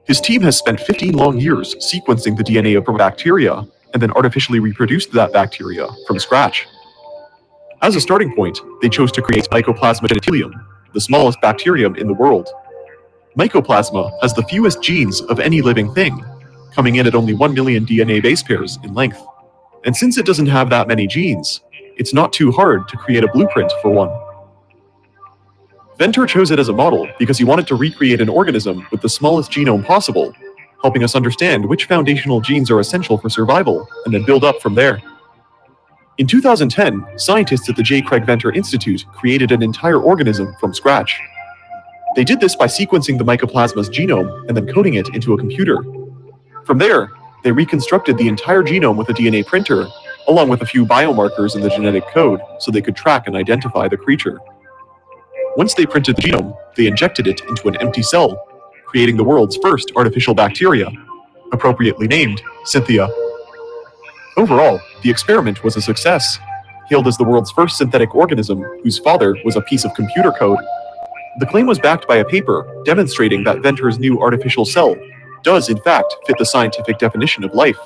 His 0.07 0.21
team 0.21 0.43
has 0.43 0.57
spent 0.57 0.81
15 0.81 1.13
long 1.13 1.39
years 1.39 1.75
sequencing 1.77 2.37
the 2.37 2.45
DNA 2.45 2.77
of 2.77 2.99
bacteria 2.99 3.65
and 3.93 4.03
then 4.03 4.11
artificially 4.13 4.59
reproduced 4.59 5.13
that 5.13 5.33
bacteria 5.33 5.89
from 6.07 6.19
scratch. 6.19 6.67
As 7.83 7.97
a 7.97 8.01
starting 8.01 8.35
point, 8.35 8.61
they 8.81 8.89
chose 8.89 9.13
to 9.13 9.23
create 9.23 9.49
Mycoplasma 9.51 10.09
genitalium, 10.09 10.53
the 10.95 11.01
smallest 11.01 11.41
bacterium 11.41 11.97
in 11.97 12.07
the 12.07 12.15
world. 12.15 12.49
Mycoplasma 13.37 14.13
has 14.23 14.35
the 14.35 14.43
fewest 14.45 14.83
genes 14.83 15.21
of 15.23 15.41
any 15.41 15.63
living 15.63 15.93
thing, 15.95 16.25
coming 16.75 16.97
in 16.97 17.07
at 17.07 17.15
only 17.15 17.35
1 17.35 17.55
million 17.55 17.85
DNA 17.85 18.23
base 18.23 18.43
pairs 18.43 18.79
in 18.85 18.95
length. 18.95 19.23
And 19.85 19.97
since 19.97 20.19
it 20.19 20.27
doesn't 20.27 20.47
have 20.47 20.71
that 20.71 20.89
many 20.89 21.07
genes, 21.07 21.61
it's 21.97 22.15
not 22.15 22.33
too 22.33 22.53
hard 22.53 22.89
to 22.89 22.97
create 22.97 23.25
a 23.25 23.29
blueprint 23.29 23.73
for 23.83 23.91
one. 23.91 24.11
Venter 25.99 26.27
chose 26.27 26.51
it 26.51 26.59
as 26.59 26.69
a 26.69 26.73
model 26.73 27.09
because 27.19 27.39
he 27.39 27.45
wanted 27.45 27.67
to 27.69 27.75
recreate 27.75 28.21
an 28.21 28.29
organism 28.29 28.87
with 28.91 29.01
the 29.03 29.09
smallest 29.09 29.51
genome 29.51 29.85
possible, 29.85 30.33
helping 30.81 31.05
us 31.05 31.15
understand 31.15 31.65
which 31.65 31.85
foundational 31.85 32.41
genes 32.41 32.71
are 32.71 32.81
essential 32.81 33.19
for 33.19 33.29
survival 33.29 33.89
and 34.05 34.15
then 34.15 34.25
build 34.25 34.45
up 34.45 34.61
from 34.61 34.75
there. 34.75 35.03
In 36.19 36.27
2010, 36.27 37.19
scientists 37.19 37.69
at 37.69 37.77
the 37.77 37.83
J. 37.83 38.03
Craig 38.03 38.25
Venter 38.25 38.53
Institute 38.53 39.05
created 39.13 39.51
an 39.53 39.63
entire 39.63 40.01
organism 40.01 40.55
from 40.61 40.75
scratch. 40.75 41.21
They 42.17 42.25
did 42.25 42.41
this 42.41 42.55
by 42.55 42.67
sequencing 42.67 43.19
the 43.19 43.25
mycoplasma's 43.25 43.89
genome 43.89 44.47
and 44.47 44.57
then 44.57 44.67
coding 44.67 44.95
it 44.95 45.15
into 45.15 45.35
a 45.35 45.39
computer. 45.39 45.79
From 46.65 46.79
there, 46.79 47.11
they 47.43 47.53
reconstructed 47.53 48.19
the 48.19 48.29
entire 48.29 48.63
genome 48.63 48.97
with 48.97 49.09
a 49.09 49.15
DNA 49.15 49.45
printer, 49.45 49.87
along 50.29 50.49
with 50.49 50.63
a 50.63 50.67
few 50.67 50.87
biomarkers 50.87 51.57
in 51.57 51.61
the 51.61 51.69
genetic 51.71 52.07
code 52.09 52.41
so 52.59 52.71
they 52.71 52.83
could 52.83 52.97
track 52.97 53.27
and 53.27 53.37
identify 53.37 53.89
the 53.89 53.97
creature. 53.97 54.39
Once 55.57 55.75
they 55.75 55.85
printed 55.85 56.17
the 56.17 56.23
genome, 56.23 56.57
they 56.77 56.87
injected 56.87 57.27
it 57.27 57.41
into 57.49 57.69
an 57.69 57.77
empty 57.81 58.03
cell, 58.03 58.47
creating 58.87 59.17
the 59.17 59.25
world's 59.25 59.57
first 59.57 59.93
artificial 59.97 60.35
bacteria, 60.35 60.89
appropriately 61.53 62.07
named 62.07 62.43
Synthia. 62.65 63.11
Overall, 64.37 64.81
the 65.03 65.11
experiment 65.11 65.63
was 65.63 65.77
a 65.77 65.83
success, 65.83 66.39
hailed 66.89 67.07
as 67.07 67.17
the 67.17 67.25
world's 67.25 67.51
first 67.51 67.77
synthetic 67.77 68.15
organism 68.15 68.63
whose 68.83 68.99
father 68.99 69.37
was 69.45 69.57
a 69.57 69.61
piece 69.63 69.85
of 69.85 69.95
computer 69.95 70.33
code. 70.33 70.59
The 71.39 71.47
claim 71.47 71.67
was 71.67 71.79
backed 71.79 72.07
by 72.07 72.17
a 72.17 72.25
paper 72.25 72.83
demonstrating 72.85 73.45
that 73.45 73.61
Venter's 73.61 73.99
new 73.99 74.21
artificial 74.21 74.65
cell 74.65 74.97
does, 75.43 75.69
in 75.69 75.79
fact, 75.81 76.15
fit 76.27 76.37
the 76.39 76.45
scientific 76.45 76.99
definition 76.99 77.45
of 77.45 77.55
life, 77.55 77.79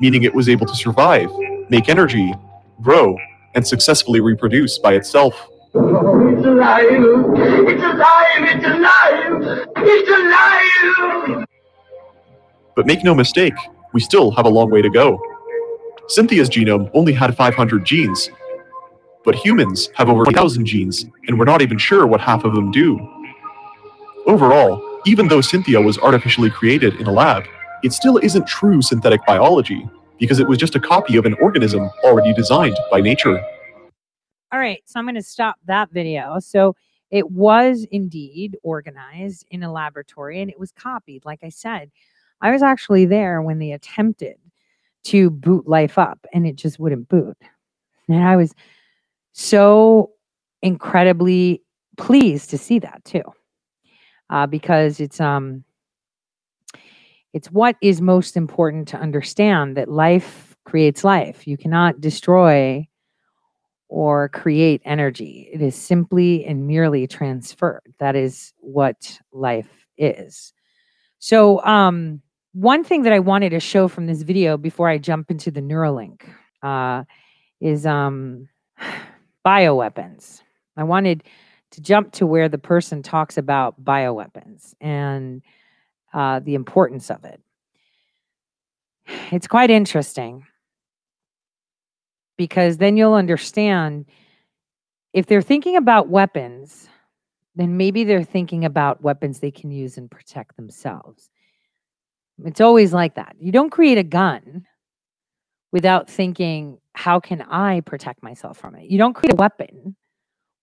meaning 0.00 0.22
it 0.22 0.34
was 0.34 0.48
able 0.48 0.66
to 0.66 0.74
survive, 0.74 1.30
make 1.68 1.88
energy, 1.88 2.32
grow, 2.82 3.16
and 3.54 3.66
successfully 3.66 4.20
reproduce 4.20 4.78
by 4.78 4.94
itself. 4.94 5.34
It's 5.74 6.46
alive! 6.46 6.86
It's 6.86 7.82
alive! 7.82 8.40
It's 8.40 8.64
alive! 8.64 9.68
It's 9.76 10.10
alive! 10.10 11.46
But 12.76 12.86
make 12.86 13.04
no 13.04 13.14
mistake, 13.14 13.54
we 13.92 14.00
still 14.00 14.30
have 14.32 14.46
a 14.46 14.48
long 14.48 14.70
way 14.70 14.82
to 14.82 14.90
go. 14.90 15.20
Synthia's 16.08 16.50
genome 16.50 16.90
only 16.92 17.12
had 17.12 17.36
500 17.36 17.84
genes, 17.84 18.30
but 19.24 19.34
humans 19.34 19.88
have 19.94 20.08
over 20.08 20.24
1,000 20.24 20.66
genes, 20.66 21.06
and 21.28 21.38
we're 21.38 21.44
not 21.44 21.62
even 21.62 21.78
sure 21.78 22.06
what 22.06 22.20
half 22.20 22.44
of 22.44 22.54
them 22.54 22.70
do. 22.70 22.98
Overall, 24.26 24.93
even 25.04 25.28
though 25.28 25.38
Synthia 25.38 25.84
was 25.84 25.98
artificially 25.98 26.50
created 26.50 26.94
in 26.96 27.06
a 27.06 27.12
lab, 27.12 27.44
it 27.82 27.92
still 27.92 28.18
isn't 28.18 28.46
true 28.46 28.80
synthetic 28.80 29.24
biology, 29.26 29.88
because 30.18 30.40
it 30.40 30.48
was 30.48 30.58
just 30.58 30.74
a 30.74 30.80
copy 30.80 31.16
of 31.16 31.26
an 31.26 31.34
organism 31.34 31.90
already 32.02 32.32
designed 32.32 32.78
by 32.90 33.00
nature. 33.00 33.44
All 34.52 34.58
right, 34.58 34.80
so 34.84 34.98
I'm 34.98 35.04
going 35.04 35.16
to 35.16 35.22
stop 35.22 35.56
that 35.66 35.90
video. 35.90 36.38
So 36.38 36.76
it 37.10 37.30
was 37.30 37.86
indeed 37.90 38.56
organized 38.62 39.44
in 39.50 39.62
a 39.62 39.72
laboratory 39.72 40.40
and 40.40 40.50
it 40.50 40.58
was 40.58 40.72
copied. 40.72 41.24
Like 41.24 41.40
I 41.42 41.48
said, 41.48 41.90
I 42.40 42.50
was 42.50 42.62
actually 42.62 43.06
there 43.06 43.42
when 43.42 43.58
they 43.58 43.72
attempted 43.72 44.36
to 45.04 45.30
boot 45.30 45.68
life 45.68 45.98
up 45.98 46.24
and 46.32 46.46
it 46.46 46.56
just 46.56 46.78
wouldn't 46.78 47.08
boot. 47.08 47.36
And 48.08 48.22
I 48.22 48.36
was 48.36 48.54
so 49.32 50.12
incredibly 50.62 51.62
pleased 51.96 52.50
to 52.50 52.58
see 52.58 52.78
that 52.78 53.04
too. 53.04 53.22
Uh, 54.30 54.46
because 54.46 55.00
it's 55.00 55.20
um 55.20 55.64
it's 57.32 57.50
what 57.50 57.76
is 57.82 58.00
most 58.00 58.36
important 58.36 58.88
to 58.88 58.96
understand 58.96 59.76
that 59.76 59.90
life 59.90 60.56
creates 60.64 61.04
life. 61.04 61.46
You 61.46 61.56
cannot 61.56 62.00
destroy 62.00 62.86
or 63.88 64.28
create 64.30 64.80
energy. 64.84 65.48
It 65.52 65.60
is 65.60 65.74
simply 65.74 66.44
and 66.44 66.66
merely 66.66 67.06
transferred. 67.06 67.94
That 67.98 68.16
is 68.16 68.52
what 68.58 69.18
life 69.32 69.86
is. 69.98 70.52
So 71.18 71.64
um 71.64 72.22
one 72.54 72.84
thing 72.84 73.02
that 73.02 73.12
I 73.12 73.18
wanted 73.18 73.50
to 73.50 73.60
show 73.60 73.88
from 73.88 74.06
this 74.06 74.22
video 74.22 74.56
before 74.56 74.88
I 74.88 74.96
jump 74.96 75.30
into 75.30 75.50
the 75.50 75.60
Neuralink 75.60 76.22
uh, 76.62 77.02
is 77.60 77.84
um, 77.84 78.48
bioweapons. 79.46 80.40
I 80.76 80.84
wanted 80.84 81.24
to 81.74 81.80
jump 81.80 82.12
to 82.12 82.26
where 82.26 82.48
the 82.48 82.58
person 82.58 83.02
talks 83.02 83.36
about 83.36 83.84
bioweapons. 83.84 84.74
And 84.80 85.42
uh, 86.14 86.38
the 86.38 86.54
importance 86.54 87.10
of 87.10 87.24
it. 87.24 87.40
It's 89.32 89.48
quite 89.48 89.68
interesting 89.68 90.46
because 92.38 92.78
then 92.78 92.96
you'll 92.96 93.14
understand 93.14 94.06
if 95.12 95.26
they're 95.26 95.42
thinking 95.42 95.76
about 95.76 96.08
weapons, 96.08 96.88
then 97.56 97.76
maybe 97.76 98.04
they're 98.04 98.24
thinking 98.24 98.64
about 98.64 99.02
weapons 99.02 99.40
they 99.40 99.50
can 99.50 99.70
use 99.70 99.98
and 99.98 100.10
protect 100.10 100.56
themselves. 100.56 101.30
It's 102.44 102.60
always 102.60 102.92
like 102.92 103.16
that. 103.16 103.36
You 103.38 103.52
don't 103.52 103.70
create 103.70 103.98
a 103.98 104.02
gun 104.04 104.66
without 105.72 106.08
thinking, 106.08 106.78
how 106.94 107.20
can 107.20 107.42
I 107.42 107.80
protect 107.80 108.22
myself 108.22 108.56
from 108.56 108.76
it? 108.76 108.88
You 108.88 108.98
don't 108.98 109.14
create 109.14 109.32
a 109.32 109.36
weapon 109.36 109.96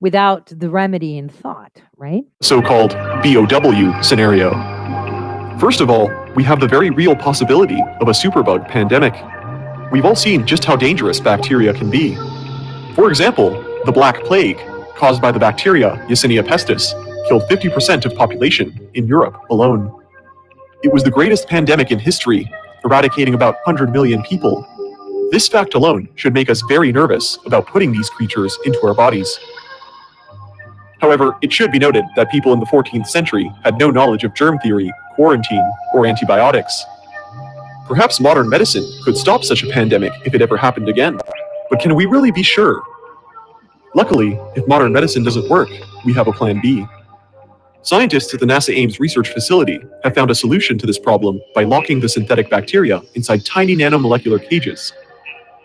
without 0.02 0.48
the 0.48 0.70
remedy 0.70 1.18
in 1.18 1.30
thought, 1.30 1.82
right? 1.96 2.26
So 2.42 2.62
called 2.62 2.92
BOW 3.24 4.02
scenario. 4.02 4.52
First 5.60 5.80
of 5.80 5.90
all, 5.90 6.12
we 6.36 6.44
have 6.44 6.60
the 6.60 6.68
very 6.68 6.90
real 6.90 7.16
possibility 7.16 7.80
of 8.02 8.08
a 8.08 8.12
superbug 8.12 8.68
pandemic. 8.68 9.14
We've 9.92 10.06
all 10.06 10.16
seen 10.16 10.46
just 10.46 10.66
how 10.66 10.76
dangerous 10.76 11.20
bacteria 11.20 11.74
can 11.74 11.90
be. 11.90 12.16
For 12.96 13.10
example, 13.10 13.52
the 13.86 13.92
Black 13.92 14.24
Plague, 14.24 14.58
caused 14.96 15.22
by 15.22 15.32
the 15.32 15.40
bacteria 15.40 16.04
Yersinia 16.10 16.44
pestis, 16.44 16.94
killed 17.28 17.44
50% 17.44 18.06
of 18.06 18.16
population 18.16 18.90
in 18.96 19.06
Europe 19.08 19.38
alone. 19.52 19.96
It 20.84 20.92
was 20.92 21.04
the 21.04 21.12
greatest 21.12 21.48
pandemic 21.48 21.92
in 21.92 22.00
history, 22.00 22.52
eradicating 22.84 23.36
about 23.36 23.56
100 23.66 23.92
million 23.92 24.24
people. 24.24 24.68
This 25.32 25.48
fact 25.48 25.76
alone 25.76 26.10
should 26.16 26.34
make 26.34 26.50
us 26.50 26.64
very 26.68 26.92
nervous 26.92 27.38
about 27.46 27.68
putting 27.68 27.92
these 27.92 28.10
creatures 28.10 28.58
into 28.66 28.80
our 28.86 28.96
bodies. 28.96 29.40
However, 31.02 31.36
it 31.42 31.52
should 31.52 31.72
be 31.72 31.80
noted 31.80 32.06
that 32.16 32.30
people 32.30 32.54
in 32.54 32.60
the 32.60 32.66
14th 32.68 33.08
century 33.08 33.52
had 33.64 33.78
no 33.80 33.90
knowledge 33.90 34.24
of 34.24 34.36
germ 34.36 34.60
theory, 34.60 34.92
quarantine, 35.16 35.68
or 35.94 36.06
antibiotics. 36.06 36.86
Perhaps 37.88 38.20
modern 38.20 38.48
medicine 38.48 38.88
could 39.04 39.18
stop 39.18 39.44
such 39.44 39.64
a 39.64 39.68
pandemic 39.68 40.14
if 40.26 40.36
it 40.36 40.42
ever 40.42 40.56
happened 40.56 40.88
again. 40.88 41.20
But 41.70 41.80
can 41.80 41.96
we 41.96 42.06
really 42.06 42.32
be 42.32 42.44
sure? 42.44 42.84
Luckily, 43.96 44.40
if 44.56 44.68
modern 44.68 44.94
medicine 44.94 45.24
doesn't 45.24 45.50
work, 45.50 45.70
we 46.06 46.14
have 46.14 46.28
a 46.28 46.32
plan 46.32 46.62
B. 46.62 46.86
Scientists 47.82 48.32
at 48.34 48.40
the 48.40 48.46
NASA 48.46 48.74
Ames 48.76 49.00
research 49.00 49.30
facility 49.30 49.80
have 50.04 50.14
found 50.14 50.30
a 50.30 50.36
solution 50.36 50.78
to 50.78 50.86
this 50.86 51.00
problem 51.00 51.42
by 51.56 51.64
locking 51.64 52.00
the 52.00 52.08
synthetic 52.08 52.48
bacteria 52.50 53.02
inside 53.16 53.44
tiny 53.44 53.76
nanomolecular 53.76 54.48
cages. 54.48 54.94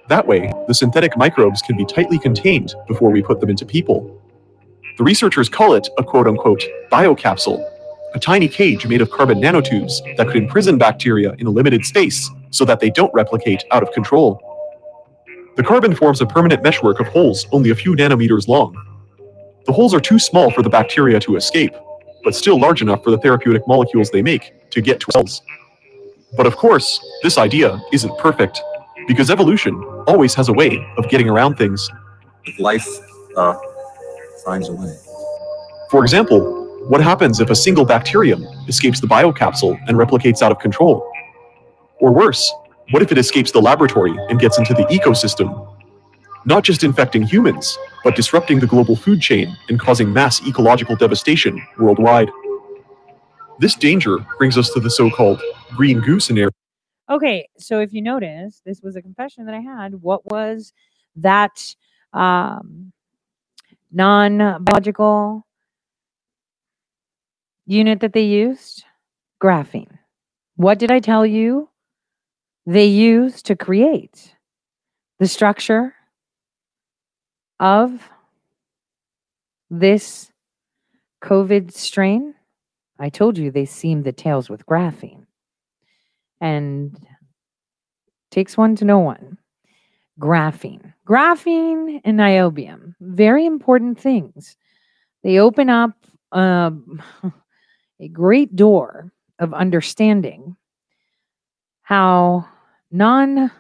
That 0.09 0.27
way, 0.27 0.51
the 0.67 0.75
synthetic 0.75 1.17
microbes 1.19 1.61
can 1.61 1.77
be 1.77 1.85
tightly 1.85 2.19
contained 2.19 2.75
before 2.89 3.11
we 3.11 3.23
put 3.23 3.41
them 3.41 3.51
into 3.51 3.67
people. 3.67 4.23
The 4.97 5.05
researchers 5.05 5.49
call 5.49 5.75
it 5.75 5.89
a 5.99 6.05
quote 6.05 6.27
unquote 6.27 6.63
biocapsule, 6.91 7.63
a 8.15 8.19
tiny 8.19 8.49
cage 8.49 8.87
made 8.87 9.03
of 9.03 9.11
carbon 9.11 9.39
nanotubes 9.41 9.93
that 10.17 10.27
could 10.27 10.37
imprison 10.37 10.79
bacteria 10.79 11.35
in 11.39 11.47
a 11.47 11.51
limited 11.51 11.85
space 11.85 12.31
so 12.51 12.65
that 12.65 12.81
they 12.81 12.89
don't 12.89 13.13
replicate 13.13 13.63
out 13.73 13.83
of 13.83 13.93
control. 13.93 14.41
The 15.57 15.63
carbon 15.63 15.95
forms 15.95 16.21
a 16.23 16.27
permanent 16.27 16.63
meshwork 16.63 17.01
of 17.01 17.09
holes 17.09 17.47
only 17.53 17.71
a 17.71 17.75
few 17.75 17.95
nanometers 17.95 18.49
long. 18.49 18.75
The 19.67 19.73
holes 19.73 19.93
are 19.93 20.01
too 20.01 20.19
small 20.19 20.51
for 20.51 20.63
the 20.63 20.71
bacteria 20.71 21.21
to 21.21 21.37
escape, 21.37 21.75
but 22.25 22.35
still 22.35 22.59
large 22.59 22.81
enough 22.81 23.05
for 23.05 23.11
the 23.11 23.19
therapeutic 23.19 23.67
molecules 23.67 24.11
they 24.11 24.23
make 24.23 24.71
to 24.71 24.81
get 24.81 25.01
to 25.01 25.13
cells. 25.13 25.43
But 26.37 26.47
of 26.47 26.57
course, 26.57 27.01
this 27.23 27.37
idea 27.37 27.81
isn't 27.93 28.17
perfect, 28.19 28.63
because 29.07 29.31
evolution 29.31 29.75
always 30.07 30.35
has 30.35 30.49
a 30.49 30.53
way 30.53 30.87
of 30.97 31.09
getting 31.09 31.29
around 31.29 31.57
things. 31.57 31.91
Life 32.59 32.87
uh, 33.37 33.57
finds 34.47 34.69
a 34.69 34.73
way. 34.73 34.97
For 35.91 36.03
example, 36.03 36.41
what 36.89 37.03
happens 37.03 37.41
if 37.41 37.51
a 37.51 37.55
single 37.55 37.85
bacterium 37.85 38.45
escapes 38.69 39.01
the 39.01 39.09
biocapsule 39.09 39.77
and 39.89 39.99
replicates 39.99 40.41
out 40.41 40.53
of 40.53 40.61
control? 40.61 41.07
Or 41.99 42.13
worse, 42.13 42.53
what 42.93 43.03
if 43.03 43.11
it 43.11 43.19
escapes 43.19 43.51
the 43.51 43.61
laboratory 43.61 44.15
and 44.29 44.39
gets 44.39 44.59
into 44.59 44.73
the 44.73 44.85
ecosystem? 44.85 45.75
Not 46.45 46.63
just 46.63 46.85
infecting 46.85 47.25
humans, 47.25 47.77
but 48.05 48.15
disrupting 48.15 48.61
the 48.61 48.69
global 48.69 48.95
food 48.95 49.21
chain 49.21 49.57
and 49.69 49.81
causing 49.81 50.13
mass 50.13 50.41
ecological 50.47 50.95
devastation 50.95 51.61
worldwide. 51.77 52.31
This 53.59 53.75
danger 53.75 54.19
brings 54.39 54.57
us 54.57 54.71
to 54.75 54.81
the 54.81 54.91
so 54.91 55.11
called 55.11 55.43
green 55.71 56.01
goo 56.01 56.21
scenario. 56.21 56.51
Okay, 57.11 57.49
so 57.59 57.81
if 57.81 57.93
you 57.93 58.03
notice, 58.03 58.63
this 58.65 58.81
was 58.81 58.95
a 58.95 59.03
confession 59.03 59.47
that 59.47 59.55
I 59.55 59.61
had. 59.61 60.03
What 60.03 60.25
was 60.31 60.73
that 61.17 61.75
um, 62.13 62.93
non 63.91 64.63
biological 64.63 65.47
unit 67.67 68.01
that 68.01 68.13
they 68.13 68.25
used? 68.25 68.85
Graphene. 69.43 69.99
What 70.57 70.79
did 70.79 70.91
I 70.91 71.01
tell 71.01 71.27
you 71.27 71.69
they 72.65 72.87
used 72.87 73.47
to 73.47 73.57
create 73.57 74.35
the 75.19 75.29
structure 75.29 75.95
of 77.61 78.09
this 79.71 80.31
COVID 81.23 81.73
strain? 81.73 82.35
I 82.99 83.11
told 83.11 83.37
you 83.37 83.51
they 83.51 83.67
seamed 83.67 84.05
the 84.05 84.13
tails 84.13 84.49
with 84.49 84.65
graphene. 84.65 85.27
And 86.41 86.99
takes 88.31 88.57
one 88.57 88.77
to 88.77 88.85
know 88.85 88.99
one. 88.99 89.39
Graphene. 90.21 90.95
Graphene 91.07 92.01
and 92.05 92.19
niobium, 92.19 92.95
very 93.01 93.47
important 93.47 94.01
things. 94.01 94.57
They 95.23 95.39
open 95.39 95.69
up 95.69 95.93
um, 96.33 97.03
a 98.01 98.09
great 98.09 98.57
door 98.57 99.13
of 99.39 99.53
understanding 99.55 100.57
how 101.83 102.49
non 102.91 103.51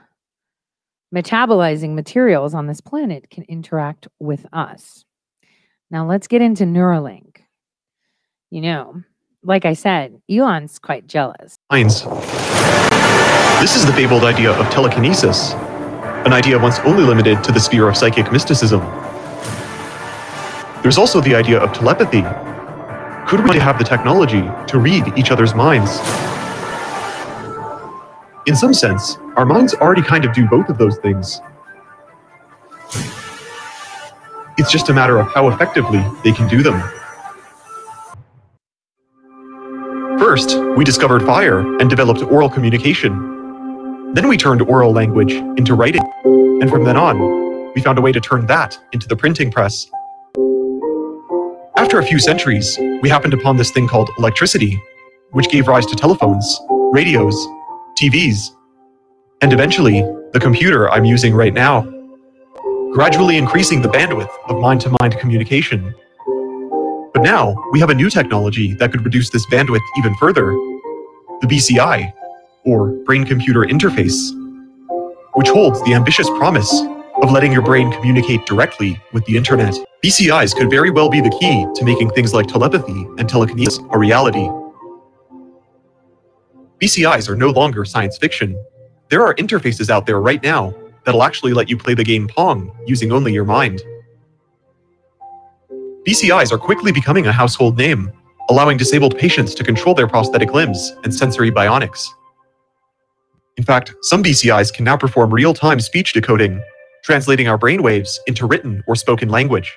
metabolizing 1.14 1.94
materials 1.94 2.54
on 2.54 2.66
this 2.66 2.80
planet 2.80 3.30
can 3.30 3.44
interact 3.44 4.08
with 4.18 4.46
us. 4.52 5.04
Now, 5.90 6.06
let's 6.06 6.26
get 6.26 6.42
into 6.42 6.64
Neuralink. 6.64 7.38
You 8.50 8.60
know, 8.60 9.02
like 9.42 9.64
I 9.64 9.74
said, 9.74 10.20
Elon's 10.30 10.78
quite 10.78 11.06
jealous. 11.06 11.56
This 13.60 13.76
is 13.76 13.86
the 13.86 13.92
fabled 13.92 14.24
idea 14.24 14.52
of 14.52 14.68
telekinesis, 14.70 15.52
an 16.26 16.32
idea 16.32 16.58
once 16.58 16.80
only 16.80 17.04
limited 17.04 17.44
to 17.44 17.52
the 17.52 17.60
sphere 17.60 17.88
of 17.88 17.96
psychic 17.96 18.32
mysticism. 18.32 18.80
There's 20.82 20.98
also 20.98 21.20
the 21.20 21.36
idea 21.36 21.60
of 21.60 21.72
telepathy. 21.72 22.22
Could 23.28 23.44
we 23.48 23.56
have 23.60 23.78
the 23.78 23.84
technology 23.84 24.42
to 24.66 24.78
read 24.80 25.16
each 25.16 25.30
other's 25.30 25.54
minds? 25.54 26.00
In 28.46 28.56
some 28.56 28.74
sense, 28.74 29.18
our 29.36 29.46
minds 29.46 29.74
already 29.74 30.02
kind 30.02 30.24
of 30.24 30.34
do 30.34 30.48
both 30.48 30.68
of 30.68 30.78
those 30.78 30.98
things. 30.98 31.40
It's 34.58 34.72
just 34.72 34.88
a 34.88 34.92
matter 34.92 35.18
of 35.18 35.28
how 35.32 35.48
effectively 35.50 36.04
they 36.24 36.32
can 36.32 36.48
do 36.48 36.60
them. 36.60 36.80
First, 40.18 40.58
we 40.76 40.84
discovered 40.84 41.22
fire 41.22 41.60
and 41.80 41.88
developed 41.88 42.22
oral 42.24 42.50
communication. 42.50 43.35
Then 44.16 44.28
we 44.28 44.38
turned 44.38 44.62
oral 44.62 44.92
language 44.92 45.34
into 45.34 45.74
writing. 45.74 46.00
And 46.24 46.70
from 46.70 46.84
then 46.84 46.96
on, 46.96 47.74
we 47.74 47.82
found 47.82 47.98
a 47.98 48.00
way 48.00 48.12
to 48.12 48.20
turn 48.20 48.46
that 48.46 48.78
into 48.92 49.06
the 49.06 49.14
printing 49.14 49.50
press. 49.50 49.90
After 51.76 51.98
a 51.98 52.02
few 52.02 52.18
centuries, 52.18 52.78
we 53.02 53.10
happened 53.10 53.34
upon 53.34 53.58
this 53.58 53.70
thing 53.70 53.86
called 53.86 54.08
electricity, 54.16 54.80
which 55.32 55.50
gave 55.50 55.68
rise 55.68 55.84
to 55.84 55.94
telephones, 55.94 56.58
radios, 56.94 57.36
TVs, 58.00 58.52
and 59.42 59.52
eventually, 59.52 60.00
the 60.32 60.40
computer 60.40 60.90
I'm 60.90 61.04
using 61.04 61.34
right 61.34 61.52
now, 61.52 61.82
gradually 62.92 63.36
increasing 63.36 63.82
the 63.82 63.90
bandwidth 63.90 64.34
of 64.48 64.58
mind 64.58 64.80
to 64.80 64.96
mind 64.98 65.18
communication. 65.18 65.94
But 67.12 67.20
now, 67.20 67.54
we 67.70 67.80
have 67.80 67.90
a 67.90 67.94
new 67.94 68.08
technology 68.08 68.72
that 68.76 68.92
could 68.92 69.04
reduce 69.04 69.28
this 69.28 69.44
bandwidth 69.50 69.86
even 69.98 70.14
further 70.14 70.46
the 71.42 71.46
BCI, 71.46 72.14
or 72.66 72.88
Brain 73.04 73.24
Computer 73.24 73.62
Interface, 73.62 74.32
which 75.34 75.48
holds 75.48 75.82
the 75.84 75.94
ambitious 75.94 76.28
promise 76.30 76.82
of 77.22 77.30
letting 77.30 77.52
your 77.52 77.62
brain 77.62 77.90
communicate 77.92 78.44
directly 78.46 79.00
with 79.12 79.24
the 79.26 79.36
internet. 79.36 79.74
BCIs 80.04 80.54
could 80.54 80.68
very 80.68 80.90
well 80.90 81.08
be 81.08 81.20
the 81.20 81.30
key 81.40 81.66
to 81.74 81.84
making 81.84 82.10
things 82.10 82.34
like 82.34 82.46
telepathy 82.46 83.06
and 83.18 83.28
telekinesis 83.28 83.78
a 83.90 83.98
reality. 83.98 84.48
BCIs 86.80 87.28
are 87.28 87.36
no 87.36 87.50
longer 87.50 87.84
science 87.84 88.18
fiction. 88.18 88.62
There 89.08 89.24
are 89.24 89.34
interfaces 89.36 89.88
out 89.88 90.04
there 90.04 90.20
right 90.20 90.42
now 90.42 90.74
that'll 91.04 91.22
actually 91.22 91.54
let 91.54 91.70
you 91.70 91.78
play 91.78 91.94
the 91.94 92.04
game 92.04 92.28
Pong 92.28 92.76
using 92.86 93.12
only 93.12 93.32
your 93.32 93.44
mind. 93.46 93.82
BCIs 96.06 96.52
are 96.52 96.58
quickly 96.58 96.92
becoming 96.92 97.26
a 97.26 97.32
household 97.32 97.78
name, 97.78 98.12
allowing 98.50 98.76
disabled 98.76 99.16
patients 99.16 99.54
to 99.54 99.64
control 99.64 99.94
their 99.94 100.06
prosthetic 100.06 100.52
limbs 100.52 100.92
and 101.04 101.14
sensory 101.14 101.50
bionics. 101.50 102.06
In 103.56 103.64
fact, 103.64 103.94
some 104.02 104.22
BCIs 104.22 104.72
can 104.72 104.84
now 104.84 104.96
perform 104.96 105.32
real 105.32 105.54
time 105.54 105.80
speech 105.80 106.12
decoding, 106.12 106.62
translating 107.04 107.48
our 107.48 107.58
brainwaves 107.58 108.18
into 108.26 108.46
written 108.46 108.82
or 108.86 108.96
spoken 108.96 109.30
language. 109.30 109.76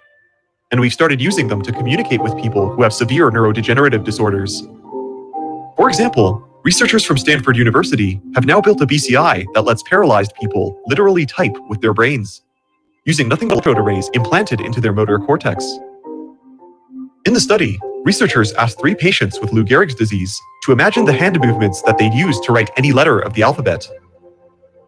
And 0.72 0.81
we've 0.81 0.93
started 0.93 1.22
using 1.22 1.47
them 1.47 1.61
to 1.61 1.72
communicate 1.72 2.22
with 2.22 2.38
people 2.38 2.69
who 2.69 2.84
have 2.84 2.93
severe 2.93 3.31
neurodegenerative 3.31 4.03
disorders. 4.03 4.64
For 5.77 5.89
example, 5.89 6.45
researchers 6.64 7.06
from 7.06 7.18
Stanford 7.18 7.57
University 7.57 8.22
have 8.35 8.45
now 8.45 8.61
built 8.61 8.81
a 8.81 8.85
BCI 8.85 9.45
that 9.53 9.64
lets 9.64 9.84
paralyzed 9.84 10.34
people 10.39 10.81
literally 10.88 11.26
type 11.26 11.56
with 11.69 11.81
their 11.81 11.93
brains, 11.93 12.41
using 13.06 13.30
nothing 13.30 13.47
but 13.47 13.56
electrode 13.56 13.80
arrays 13.80 14.10
implanted 14.14 14.61
into 14.61 14.81
their 14.81 14.93
motor 14.93 15.19
cortex. 15.19 15.65
In 17.26 17.34
the 17.34 17.39
study, 17.39 17.80
researchers 18.04 18.54
asked 18.54 18.80
three 18.80 18.96
patients 18.96 19.40
with 19.40 19.54
Lou 19.54 19.64
Gehrig's 19.64 19.96
disease 19.96 20.40
to 20.64 20.72
imagine 20.72 21.06
the 21.06 21.14
hand 21.14 21.40
movements 21.40 21.82
that 21.84 21.98
they'd 21.98 22.14
use 22.14 22.40
to 22.42 22.52
write 22.52 22.70
any 22.78 22.92
letter 22.92 23.20
of 23.20 23.34
the 23.34 23.44
alphabet. 23.44 23.88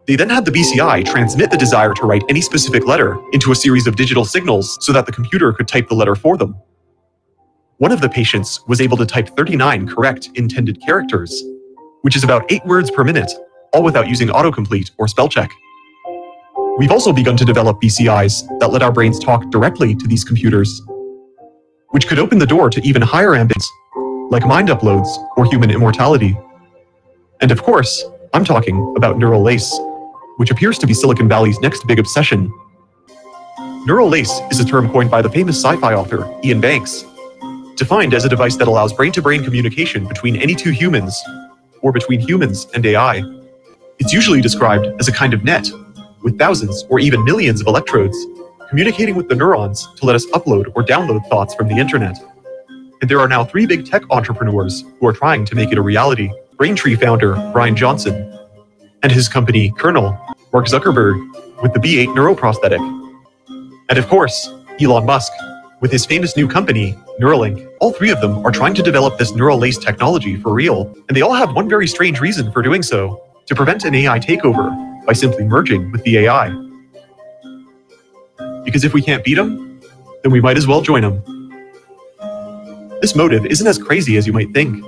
They 0.06 0.16
then 0.16 0.30
had 0.30 0.44
the 0.44 0.50
BCI 0.50 1.06
transmit 1.06 1.50
the 1.50 1.56
desire 1.56 1.94
to 1.94 2.06
write 2.06 2.24
any 2.28 2.40
specific 2.40 2.86
letter 2.86 3.18
into 3.32 3.52
a 3.52 3.56
series 3.56 3.86
of 3.86 3.96
digital 3.96 4.24
signals 4.24 4.78
so 4.84 4.92
that 4.92 5.06
the 5.06 5.12
computer 5.12 5.52
could 5.52 5.68
type 5.68 5.88
the 5.88 5.94
letter 5.94 6.14
for 6.14 6.36
them. 6.36 6.56
One 7.78 7.92
of 7.92 8.00
the 8.00 8.08
patients 8.08 8.60
was 8.68 8.80
able 8.80 8.96
to 8.96 9.06
type 9.06 9.36
39 9.36 9.88
correct 9.88 10.30
intended 10.34 10.80
characters, 10.82 11.42
which 12.02 12.16
is 12.16 12.24
about 12.24 12.50
eight 12.50 12.64
words 12.66 12.90
per 12.90 13.04
minute, 13.04 13.32
all 13.72 13.82
without 13.82 14.08
using 14.08 14.28
autocomplete 14.28 14.90
or 14.98 15.08
spell 15.08 15.28
check. 15.28 15.50
We've 16.78 16.92
also 16.92 17.12
begun 17.12 17.36
to 17.36 17.44
develop 17.44 17.80
BCIs 17.80 18.58
that 18.60 18.70
let 18.70 18.82
our 18.82 18.92
brains 18.92 19.18
talk 19.18 19.50
directly 19.50 19.94
to 19.94 20.06
these 20.08 20.24
computers, 20.24 20.82
which 21.92 22.08
could 22.08 22.18
open 22.18 22.38
the 22.38 22.46
door 22.46 22.68
to 22.70 22.80
even 22.86 23.00
higher 23.00 23.34
ambitions, 23.34 23.70
like 24.30 24.46
mind 24.46 24.68
uploads 24.68 25.08
or 25.36 25.44
human 25.44 25.70
immortality. 25.70 26.36
And 27.40 27.50
of 27.50 27.62
course, 27.62 28.04
I'm 28.34 28.44
talking 28.44 28.94
about 28.96 29.18
neural 29.18 29.42
lace, 29.42 29.78
which 30.38 30.50
appears 30.50 30.78
to 30.78 30.86
be 30.86 30.94
Silicon 30.94 31.28
Valley's 31.28 31.60
next 31.60 31.86
big 31.86 31.98
obsession. 31.98 32.52
Neural 33.86 34.08
lace 34.08 34.40
is 34.50 34.58
a 34.58 34.64
term 34.64 34.90
coined 34.90 35.10
by 35.10 35.22
the 35.22 35.30
famous 35.30 35.56
sci 35.62 35.76
fi 35.76 35.94
author 35.94 36.24
Iain 36.44 36.60
Banks, 36.60 37.04
defined 37.76 38.14
as 38.14 38.24
a 38.24 38.28
device 38.28 38.56
that 38.56 38.68
allows 38.68 38.92
brain 38.92 39.12
to 39.12 39.22
brain 39.22 39.44
communication 39.44 40.06
between 40.06 40.36
any 40.36 40.54
two 40.54 40.70
humans, 40.70 41.20
or 41.82 41.92
between 41.92 42.20
humans 42.20 42.68
and 42.74 42.86
AI. 42.86 43.22
It's 43.98 44.12
usually 44.12 44.40
described 44.40 44.86
as 44.98 45.08
a 45.08 45.12
kind 45.12 45.34
of 45.34 45.44
net, 45.44 45.68
with 46.22 46.38
thousands 46.38 46.84
or 46.88 47.00
even 47.00 47.24
millions 47.24 47.60
of 47.60 47.66
electrodes 47.66 48.16
communicating 48.72 49.14
with 49.14 49.28
the 49.28 49.34
neurons 49.34 49.86
to 49.96 50.06
let 50.06 50.16
us 50.16 50.24
upload 50.28 50.72
or 50.74 50.82
download 50.82 51.22
thoughts 51.28 51.54
from 51.54 51.68
the 51.68 51.76
internet. 51.76 52.18
And 53.02 53.10
there 53.10 53.20
are 53.20 53.28
now 53.28 53.44
three 53.44 53.66
big 53.66 53.84
tech 53.84 54.02
entrepreneurs 54.08 54.82
who 54.98 55.06
are 55.06 55.12
trying 55.12 55.44
to 55.44 55.54
make 55.54 55.72
it 55.72 55.76
a 55.76 55.82
reality. 55.82 56.30
Braintree 56.56 56.96
founder 56.96 57.34
Brian 57.52 57.76
Johnson 57.76 58.34
and 59.02 59.12
his 59.12 59.28
company 59.28 59.74
Kernel, 59.76 60.18
Mark 60.54 60.64
Zuckerberg, 60.68 61.20
with 61.60 61.74
the 61.74 61.80
B8 61.80 62.16
neuroprosthetic. 62.16 62.80
And 63.90 63.98
of 63.98 64.08
course, 64.08 64.48
Elon 64.80 65.04
Musk, 65.04 65.32
with 65.82 65.92
his 65.92 66.06
famous 66.06 66.34
new 66.34 66.48
company, 66.48 66.96
Neuralink. 67.20 67.70
All 67.78 67.92
three 67.92 68.10
of 68.10 68.22
them 68.22 68.38
are 68.46 68.50
trying 68.50 68.72
to 68.72 68.82
develop 68.82 69.18
this 69.18 69.34
neural 69.34 69.58
lace 69.58 69.76
technology 69.76 70.36
for 70.36 70.54
real, 70.54 70.94
and 71.08 71.14
they 71.14 71.20
all 71.20 71.34
have 71.34 71.54
one 71.54 71.68
very 71.68 71.86
strange 71.86 72.22
reason 72.22 72.50
for 72.50 72.62
doing 72.62 72.82
so 72.82 73.22
to 73.44 73.54
prevent 73.54 73.84
an 73.84 73.94
AI 73.94 74.18
takeover 74.18 75.04
by 75.04 75.12
simply 75.12 75.44
merging 75.44 75.92
with 75.92 76.02
the 76.04 76.16
AI. 76.20 76.61
Because 78.64 78.84
if 78.84 78.94
we 78.94 79.02
can't 79.02 79.24
beat 79.24 79.34
them, 79.34 79.80
then 80.22 80.32
we 80.32 80.40
might 80.40 80.56
as 80.56 80.66
well 80.66 80.82
join 80.82 81.02
them. 81.02 81.22
This 83.00 83.16
motive 83.16 83.44
isn't 83.46 83.66
as 83.66 83.78
crazy 83.78 84.16
as 84.16 84.26
you 84.26 84.32
might 84.32 84.52
think. 84.52 84.84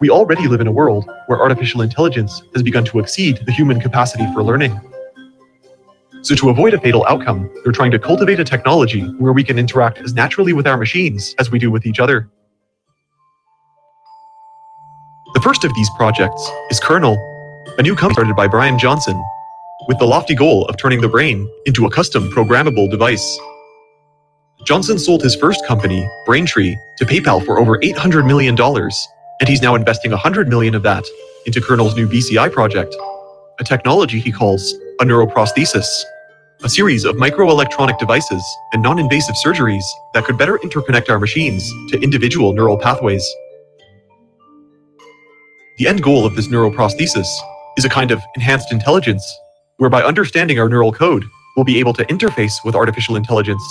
We 0.00 0.10
already 0.10 0.48
live 0.48 0.60
in 0.60 0.66
a 0.66 0.72
world 0.72 1.10
where 1.26 1.40
artificial 1.40 1.82
intelligence 1.82 2.42
has 2.54 2.62
begun 2.62 2.84
to 2.86 2.98
exceed 2.98 3.40
the 3.44 3.52
human 3.52 3.80
capacity 3.80 4.26
for 4.32 4.42
learning. 4.42 4.80
So, 6.22 6.34
to 6.34 6.48
avoid 6.50 6.74
a 6.74 6.80
fatal 6.80 7.04
outcome, 7.06 7.50
they're 7.62 7.72
trying 7.72 7.92
to 7.92 7.98
cultivate 7.98 8.40
a 8.40 8.44
technology 8.44 9.02
where 9.18 9.32
we 9.32 9.44
can 9.44 9.58
interact 9.58 9.98
as 9.98 10.14
naturally 10.14 10.52
with 10.52 10.66
our 10.66 10.76
machines 10.76 11.34
as 11.38 11.50
we 11.50 11.58
do 11.58 11.70
with 11.70 11.86
each 11.86 12.00
other. 12.00 12.28
The 15.34 15.40
first 15.40 15.64
of 15.64 15.74
these 15.74 15.90
projects 15.96 16.50
is 16.70 16.80
Kernel, 16.80 17.16
a 17.78 17.82
new 17.82 17.94
company 17.94 18.14
started 18.14 18.36
by 18.36 18.48
Brian 18.48 18.78
Johnson 18.78 19.22
with 19.88 19.98
the 19.98 20.06
lofty 20.06 20.34
goal 20.34 20.66
of 20.66 20.76
turning 20.76 21.00
the 21.00 21.08
brain 21.08 21.50
into 21.66 21.86
a 21.86 21.90
custom 21.90 22.30
programmable 22.30 22.90
device. 22.90 23.38
Johnson 24.64 24.98
sold 24.98 25.22
his 25.22 25.36
first 25.36 25.64
company, 25.66 26.08
Braintree, 26.26 26.76
to 26.98 27.04
PayPal 27.04 27.44
for 27.44 27.58
over 27.58 27.78
$800 27.78 28.26
million, 28.26 28.58
and 28.60 29.48
he's 29.48 29.62
now 29.62 29.74
investing 29.74 30.10
100 30.10 30.48
million 30.48 30.74
of 30.74 30.82
that 30.82 31.04
into 31.46 31.60
Kernel's 31.60 31.94
new 31.96 32.08
BCI 32.08 32.52
project, 32.52 32.96
a 33.60 33.64
technology 33.64 34.18
he 34.18 34.32
calls 34.32 34.72
a 35.00 35.04
neuroprosthesis, 35.04 36.02
a 36.64 36.68
series 36.68 37.04
of 37.04 37.16
microelectronic 37.16 37.98
devices 37.98 38.42
and 38.72 38.82
non 38.82 38.98
invasive 38.98 39.36
surgeries 39.36 39.84
that 40.14 40.24
could 40.24 40.38
better 40.38 40.58
interconnect 40.58 41.08
our 41.10 41.20
machines 41.20 41.70
to 41.90 42.00
individual 42.02 42.52
neural 42.52 42.78
pathways. 42.78 43.24
The 45.78 45.86
end 45.86 46.02
goal 46.02 46.26
of 46.26 46.34
this 46.34 46.48
neuroprosthesis 46.48 47.28
is 47.76 47.84
a 47.84 47.88
kind 47.90 48.10
of 48.10 48.22
enhanced 48.34 48.72
intelligence 48.72 49.24
whereby 49.78 50.02
understanding 50.02 50.58
our 50.58 50.68
neural 50.68 50.92
code, 50.92 51.24
we'll 51.56 51.64
be 51.64 51.78
able 51.78 51.92
to 51.94 52.04
interface 52.06 52.64
with 52.64 52.74
artificial 52.74 53.16
intelligence 53.16 53.62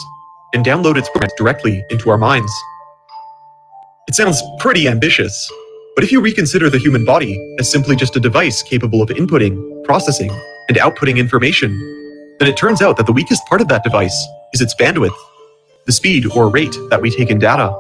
and 0.54 0.66
download 0.66 0.98
its 0.98 1.10
programs 1.10 1.34
directly 1.38 1.84
into 1.90 2.10
our 2.10 2.18
minds. 2.18 2.52
It 4.08 4.16
sounds 4.16 4.42
pretty 4.60 4.88
ambitious, 4.88 5.52
but 5.96 6.04
if 6.04 6.12
you 6.12 6.22
reconsider 6.22 6.70
the 6.70 6.78
human 6.78 7.06
body 7.06 7.56
as 7.60 7.72
simply 7.72 7.96
just 7.96 8.16
a 8.16 8.20
device 8.20 8.62
capable 8.62 9.02
of 9.02 9.10
inputting, 9.10 9.84
processing, 9.84 10.32
and 10.70 10.78
outputting 10.78 11.18
information, 11.18 11.72
then 12.40 12.48
it 12.48 12.58
turns 12.58 12.82
out 12.82 12.98
that 12.98 13.06
the 13.06 13.14
weakest 13.14 13.46
part 13.48 13.62
of 13.62 13.68
that 13.70 13.84
device 13.84 14.28
is 14.54 14.62
its 14.62 14.76
bandwidth, 14.76 15.16
the 15.86 15.92
speed 15.92 16.26
or 16.36 16.50
rate 16.50 16.76
that 16.90 17.02
we 17.02 17.10
take 17.10 17.30
in 17.30 17.40
data. 17.40 17.74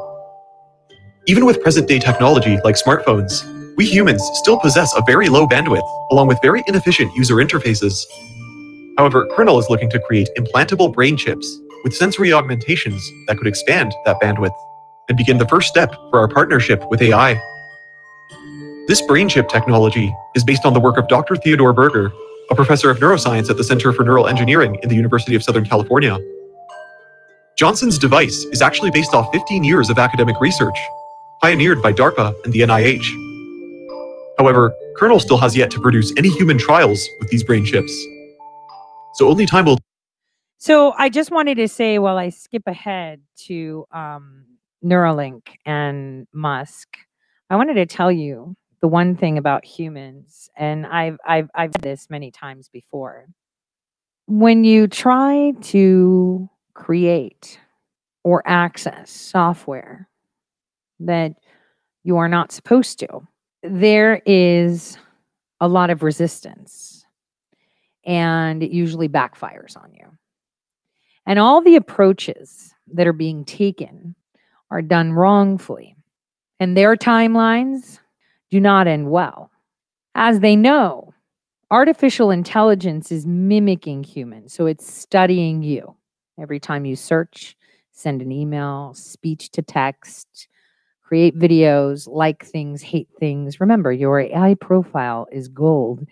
Even 1.27 1.45
with 1.45 1.61
present 1.61 1.88
day 1.88 1.99
technology 1.99 2.57
like 2.64 2.76
smartphones, 2.76 3.43
we 3.76 3.85
humans 3.85 4.23
still 4.35 4.60
possess 4.60 4.93
a 4.95 5.03
very 5.06 5.27
low 5.27 5.47
bandwidth, 5.47 5.88
along 6.11 6.27
with 6.27 6.39
very 6.41 6.64
inefficient 6.68 7.14
user 7.15 7.35
interfaces. 7.35 8.06
However, 8.97 9.27
Kernel 9.35 9.60
is 9.60 9.69
looking 9.69 9.89
to 9.89 9.99
create 9.99 10.30
implantable 10.38 10.93
brain 10.93 11.18
chips 11.18 11.60
with 11.84 11.95
sensory 11.95 12.31
augmentations 12.31 13.02
that 13.27 13.38
could 13.38 13.47
expand 13.47 13.93
that 14.06 14.19
bandwidth 14.22 14.56
and 15.10 15.18
begin 15.18 15.38
the 15.38 15.47
first 15.47 15.68
step 15.68 15.93
for 16.10 16.19
our 16.19 16.27
partnership 16.27 16.84
with 16.89 17.02
AI. 17.02 17.39
This 18.88 19.02
brain 19.02 19.27
chip 19.27 19.49
technology 19.49 20.14
is 20.35 20.43
based 20.43 20.65
on 20.65 20.73
the 20.73 20.80
work 20.80 20.97
of 20.97 21.07
Dr. 21.07 21.35
Theodore 21.35 21.73
Berger, 21.73 22.11
a 22.49 22.56
professor 22.56 22.89
of 22.89 22.99
neuroscience 22.99 23.49
at 23.49 23.57
the 23.57 23.64
Center 23.64 23.91
for 23.91 24.03
Neural 24.03 24.27
Engineering 24.27 24.80
in 24.84 24.89
the 24.89 24.95
University 24.95 25.35
of 25.35 25.43
Southern 25.43 25.65
California. 25.65 26.18
Johnson's 27.57 27.97
device 27.97 28.45
is 28.52 28.61
actually 28.61 28.91
based 28.91 29.14
off 29.14 29.31
15 29.34 29.64
years 29.64 29.89
of 29.89 29.97
academic 29.97 30.39
research, 30.39 30.77
pioneered 31.41 31.81
by 31.81 31.93
DARPA 31.93 32.34
and 32.43 32.53
the 32.53 32.61
NIH. 32.61 33.24
However, 34.38 34.76
Kernel 34.98 35.20
still 35.20 35.38
has 35.38 35.56
yet 35.56 35.72
to 35.72 35.80
produce 35.80 36.14
any 36.18 36.30
human 36.30 36.57
trials 36.57 37.07
with 37.20 37.30
these 37.30 37.44
brain 37.44 37.66
chips. 37.66 37.91
So 39.16 39.30
only 39.30 39.45
time 39.45 39.66
will 39.66 39.80
So 40.57 40.94
I 40.98 41.10
just 41.10 41.32
wanted 41.32 41.56
to 41.56 41.68
say 41.68 41.99
while 41.99 42.18
I 42.18 42.30
skip 42.30 42.64
ahead 42.68 43.22
to 43.48 43.86
um, 43.91 44.45
Neuralink 44.84 45.44
and 45.66 46.28
Musk, 46.34 46.98
I 47.49 47.56
wanted 47.56 47.76
to 47.76 47.86
tell 47.86 48.12
you 48.12 48.56
the 48.82 48.88
one 48.88 49.16
thing 49.16 49.38
about 49.38 49.64
humans, 49.66 50.49
and 50.57 50.86
I've 50.86 51.18
I've 51.26 51.49
I've 51.56 51.72
said 51.74 51.82
this 51.82 52.10
many 52.10 52.30
times 52.32 52.70
before. 52.70 53.28
When 54.28 54.64
you 54.64 54.88
try 54.88 55.53
to 55.62 56.49
create 56.74 57.60
or 58.24 58.44
access 58.45 59.12
software 59.12 60.10
that 60.99 61.36
you 62.03 62.18
are 62.18 62.28
not 62.28 62.52
supposed 62.52 62.99
to, 62.99 63.28
there 63.70 64.22
is 64.26 64.98
a 65.60 65.68
lot 65.68 65.90
of 65.90 66.04
resistance 66.04 67.06
and 68.06 68.62
it 68.62 68.72
usually 68.72 69.10
backfires 69.10 69.76
on 69.78 69.92
you. 69.94 70.06
And 71.26 71.40
all 71.40 71.62
the 71.62 71.76
approaches 71.76 72.74
that 72.94 73.08
are 73.08 73.14
being 73.14 73.46
taken 73.46 74.16
are 74.70 74.82
done 74.82 75.14
wrongfully, 75.14 75.96
and 76.60 76.78
their 76.78 76.96
timelines 76.96 78.00
do 78.52 78.60
not 78.60 78.88
end 78.88 79.10
well. 79.10 79.52
As 80.14 80.40
they 80.40 80.56
know, 80.56 81.14
artificial 81.72 82.30
intelligence 82.30 83.12
is 83.12 83.26
mimicking 83.26 84.04
humans, 84.04 84.54
so 84.54 84.66
it's 84.68 84.92
studying 84.92 85.64
you. 85.64 85.96
Every 86.40 86.60
time 86.60 86.86
you 86.86 86.96
search, 86.96 87.58
send 87.92 88.22
an 88.22 88.32
email, 88.32 88.94
speech 88.94 89.50
to 89.52 89.62
text, 89.62 90.48
create 91.06 91.38
videos, 91.38 92.07
like 92.07 92.44
things, 92.44 92.82
hate 92.82 93.10
things. 93.19 93.60
Remember, 93.60 93.91
your 93.91 94.19
AI 94.19 94.56
profile 94.56 95.27
is 95.32 95.48
gold 95.48 96.06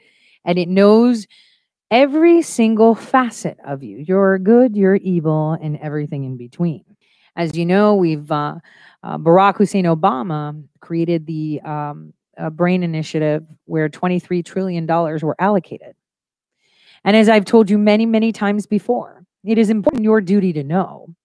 and 0.45 0.59
it 0.59 0.69
knows 0.69 1.25
every 1.89 2.41
single 2.43 2.93
facet 2.93 3.57
of 3.65 3.83
you 3.83 3.97
your 4.07 4.37
good, 4.37 4.75
your 4.75 4.95
evil, 4.95 5.53
and 5.53 5.77
everything 5.77 6.25
in 6.25 6.37
between. 6.37 6.85
As 7.35 7.57
you 7.57 7.65
know, 7.65 7.95
we've 7.95 8.31
uh, 8.31 8.55
uh, 9.01 9.17
Barack 9.17 9.57
Hussein 9.57 9.85
Obama 9.85 10.63
created 10.79 11.25
the 11.25 11.59
um, 11.61 12.13
uh, 12.37 12.51
Brain 12.51 12.83
Initiative 12.83 13.43
where 13.65 13.89
$23 13.89 14.45
trillion 14.45 14.85
were 14.85 15.35
allocated. 15.39 15.95
And 17.03 17.17
as 17.17 17.29
I've 17.29 17.45
told 17.45 17.69
you 17.69 17.79
many, 17.79 18.05
many 18.05 18.31
times 18.31 18.67
before, 18.67 19.25
it 19.43 19.57
is 19.57 19.71
important 19.71 20.03
your 20.03 20.21
duty 20.21 20.53
to 20.53 20.63
know 20.63 21.15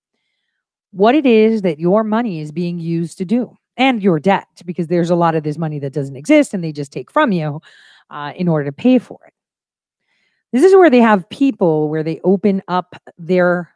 what 0.91 1.15
it 1.15 1.27
is 1.27 1.63
that 1.63 1.79
your 1.79 2.03
money 2.05 2.41
is 2.41 2.53
being 2.53 2.79
used 2.79 3.19
to 3.19 3.25
do. 3.25 3.57
and 3.79 4.03
your 4.03 4.19
debt 4.19 4.49
because 4.67 4.89
there's 4.89 5.11
a 5.11 5.15
lot 5.15 5.37
of 5.37 5.45
this 5.45 5.57
money 5.57 5.79
that 5.79 5.93
doesn't 5.93 6.17
exist 6.17 6.53
and 6.53 6.63
they 6.63 6.73
just 6.73 6.93
take 6.93 7.11
from 7.13 7.31
you 7.33 7.63
uh, 8.11 8.33
in 8.35 8.49
order 8.49 8.65
to 8.65 8.73
pay 8.73 8.99
for 8.99 9.21
it. 9.27 9.33
This 10.53 10.65
is 10.65 10.75
where 10.75 10.91
they 10.91 11.01
have 11.01 11.29
people 11.29 11.89
where 11.89 12.03
they 12.03 12.21
open 12.25 12.61
up 12.67 12.97
their 13.17 13.71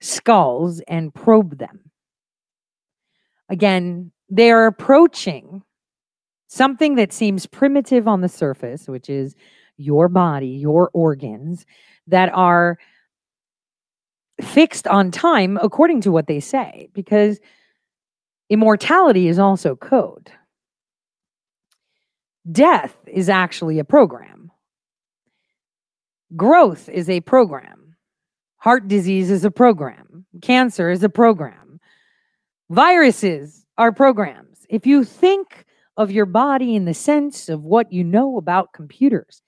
skulls 0.00 0.80
and 0.88 1.14
probe 1.14 1.58
them. 1.58 1.90
Again, 3.48 4.10
they're 4.28 4.66
approaching 4.66 5.62
something 6.48 6.96
that 6.96 7.12
seems 7.12 7.46
primitive 7.46 8.08
on 8.08 8.20
the 8.20 8.28
surface, 8.28 8.88
which 8.88 9.08
is 9.08 9.36
your 9.76 10.08
body, 10.08 10.48
your 10.48 10.90
organs 10.94 11.64
that 12.08 12.30
are 12.34 12.78
fixed 14.40 14.86
on 14.86 15.10
time 15.10 15.58
according 15.60 16.00
to 16.02 16.12
what 16.12 16.26
they 16.26 16.40
say, 16.40 16.88
because 16.92 17.40
immortality 18.48 19.28
is 19.28 19.38
also 19.38 19.76
code. 19.76 20.30
Death 22.50 22.96
is 23.06 23.28
actually 23.28 23.78
a 23.78 23.84
program. 23.84 24.50
Growth 26.36 26.88
is 26.88 27.10
a 27.10 27.20
program. 27.20 27.96
Heart 28.56 28.88
disease 28.88 29.30
is 29.30 29.44
a 29.44 29.50
program. 29.50 30.26
Cancer 30.42 30.90
is 30.90 31.02
a 31.02 31.08
program. 31.08 31.80
Viruses 32.70 33.64
are 33.76 33.92
programs. 33.92 34.66
If 34.68 34.86
you 34.86 35.04
think 35.04 35.64
of 35.96 36.10
your 36.10 36.26
body 36.26 36.74
in 36.74 36.84
the 36.84 36.94
sense 36.94 37.48
of 37.48 37.64
what 37.64 37.92
you 37.92 38.04
know 38.04 38.36
about 38.36 38.72
computers, 38.72 39.42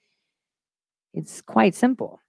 it's 1.13 1.41
quite 1.41 1.75
simple. 1.75 2.19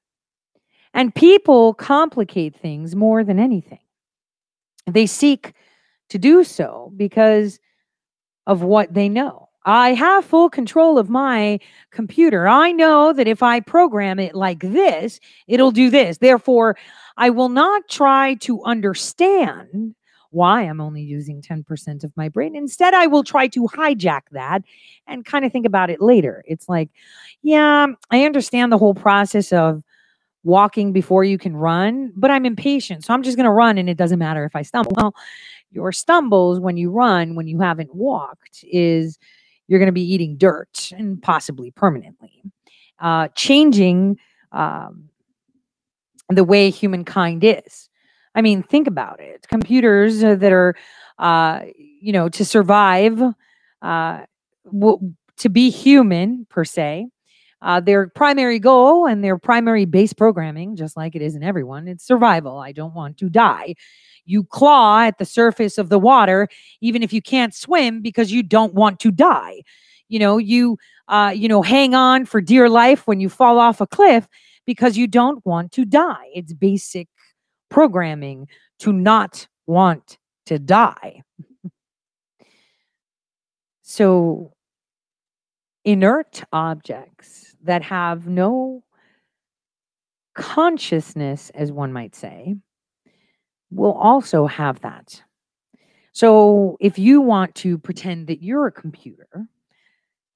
And 0.95 1.15
people 1.15 1.75
complicate 1.75 2.55
things 2.55 2.95
more 2.95 3.25
than 3.25 3.39
anything. 3.39 3.79
They 4.87 5.07
seek 5.07 5.55
to 6.11 6.19
do 6.19 6.45
so 6.45 6.93
because 6.97 7.59
of 8.47 8.63
what 8.63 8.93
they 8.93 9.09
know. 9.09 9.49
I 9.65 9.95
have 9.95 10.25
full 10.25 10.51
control 10.51 10.99
of 10.99 11.09
my 11.09 11.61
computer. 11.93 12.49
I 12.49 12.73
know 12.73 13.13
that 13.13 13.29
if 13.29 13.43
I 13.43 13.61
program 13.61 14.19
it 14.19 14.35
like 14.35 14.59
this, 14.59 15.21
it'll 15.47 15.71
do 15.71 15.89
this. 15.89 16.19
Therefore, 16.19 16.77
I 17.17 17.31
will 17.31 17.49
not 17.49 17.89
try 17.89 18.35
to 18.41 18.63
understand 18.65 19.95
why 20.31 20.63
I'm 20.63 20.81
only 20.81 21.03
using 21.03 21.43
10% 21.43 22.05
of 22.05 22.13
my 22.17 22.29
brain. 22.29 22.57
Instead, 22.57 22.95
I 22.95 23.07
will 23.07 23.23
try 23.23 23.47
to 23.49 23.69
hijack 23.69 24.23
that 24.33 24.63
and 25.07 25.25
kind 25.25 25.45
of 25.45 25.53
think 25.53 25.67
about 25.67 25.91
it 25.91 26.01
later. 26.01 26.43
It's 26.47 26.69
like, 26.69 26.89
yeah, 27.43 27.87
I 28.11 28.25
understand 28.25 28.73
the 28.73 28.79
whole 28.79 28.95
process 28.95 29.53
of 29.53 29.83
walking 30.45 30.93
before 30.93 31.25
you 31.25 31.39
can 31.39 31.57
run, 31.57 32.13
but 32.17 32.31
I'm 32.31 32.45
impatient. 32.45 33.05
So 33.05 33.15
I'm 33.15 33.23
just 33.23 33.37
going 33.37 33.45
to 33.45 33.53
run 33.53 33.79
and 33.79 33.89
it 33.89 33.97
doesn't 33.97 34.19
matter 34.19 34.45
if 34.45 34.57
I 34.57 34.63
stumble. 34.63 34.93
Well, 34.97 35.15
your 35.71 35.93
stumbles 35.93 36.61
when 36.61 36.77
you 36.77 36.91
run, 36.91 37.35
when 37.35 37.47
you 37.47 37.61
haven't 37.61 37.95
walked, 37.95 38.65
is 38.71 39.19
you're 39.69 39.79
going 39.79 39.87
to 39.87 39.93
be 39.93 40.03
eating 40.03 40.37
dirt 40.37 40.91
and 40.97 41.23
possibly 41.23 41.71
permanently. 41.71 42.43
Uh, 42.99 43.29
changing 43.35 44.19
um, 44.53 45.09
the 46.29 46.45
way 46.45 46.71
humankind 46.71 47.43
is. 47.45 47.89
I 48.35 48.43
mean, 48.43 48.63
think 48.63 48.87
about 48.87 49.21
it. 49.21 49.47
Computers 49.49 50.21
that 50.21 50.53
are, 50.53 50.75
uh, 51.19 51.63
you 51.77 52.13
know, 52.13 52.29
to 52.31 52.45
survive, 52.45 53.21
uh, 53.83 54.21
w- 54.65 55.15
to 55.39 55.49
be 55.49 55.71
human 55.71 56.47
per 56.49 56.65
se, 56.65 57.09
uh, 57.63 57.81
their 57.81 58.09
primary 58.09 58.59
goal 58.59 59.07
and 59.07 59.23
their 59.23 59.39
primary 59.39 59.85
base 59.85 60.13
programming, 60.13 60.77
just 60.77 60.97
like 60.97 61.15
it 61.15 61.23
is 61.23 61.35
in 61.35 61.43
everyone, 61.43 61.87
it's 61.87 62.05
survival. 62.05 62.59
I 62.59 62.73
don't 62.73 62.95
want 62.95 63.17
to 63.19 63.31
die. 63.31 63.75
You 64.25 64.45
claw 64.45 65.03
at 65.03 65.19
the 65.19 65.25
surface 65.25 65.79
of 65.79 65.89
the 65.89 65.99
water, 65.99 66.49
even 66.81 67.03
if 67.03 67.13
you 67.13 67.23
can't 67.23 67.55
swim, 67.55 68.03
because 68.03 68.33
you 68.33 68.43
don't 68.43 68.75
want 68.75 69.01
to 69.01 69.11
die. 69.11 69.63
You 70.09 70.19
know, 70.19 70.39
you, 70.39 70.77
uh, 71.09 71.33
you 71.35 71.49
know, 71.49 71.63
hang 71.63 71.95
on 71.95 72.27
for 72.27 72.41
dear 72.41 72.69
life 72.69 73.07
when 73.07 73.21
you 73.21 73.29
fall 73.29 73.59
off 73.59 73.81
a 73.81 73.87
cliff 73.87 74.29
because 74.67 74.97
you 74.97 75.07
don't 75.07 75.45
want 75.47 75.73
to 75.73 75.85
die. 75.85 76.31
It's 76.35 76.53
basic 76.53 77.09
programming 77.71 78.49
to 78.81 78.93
not 78.93 79.47
want 79.67 80.19
to 80.47 80.59
die. 80.59 81.23
so, 83.83 84.53
inert 85.85 86.43
objects 86.53 87.57
that 87.63 87.83
have 87.83 88.27
no 88.27 88.83
consciousness, 90.35 91.51
as 91.55 91.73
one 91.73 91.93
might 91.93 92.15
say, 92.15 92.55
will 93.71 93.93
also 93.93 94.47
have 94.47 94.81
that. 94.81 95.23
So, 96.13 96.77
if 96.81 96.99
you 96.99 97.21
want 97.21 97.55
to 97.57 97.79
pretend 97.79 98.27
that 98.27 98.43
you're 98.43 98.67
a 98.67 98.73
computer 98.73 99.47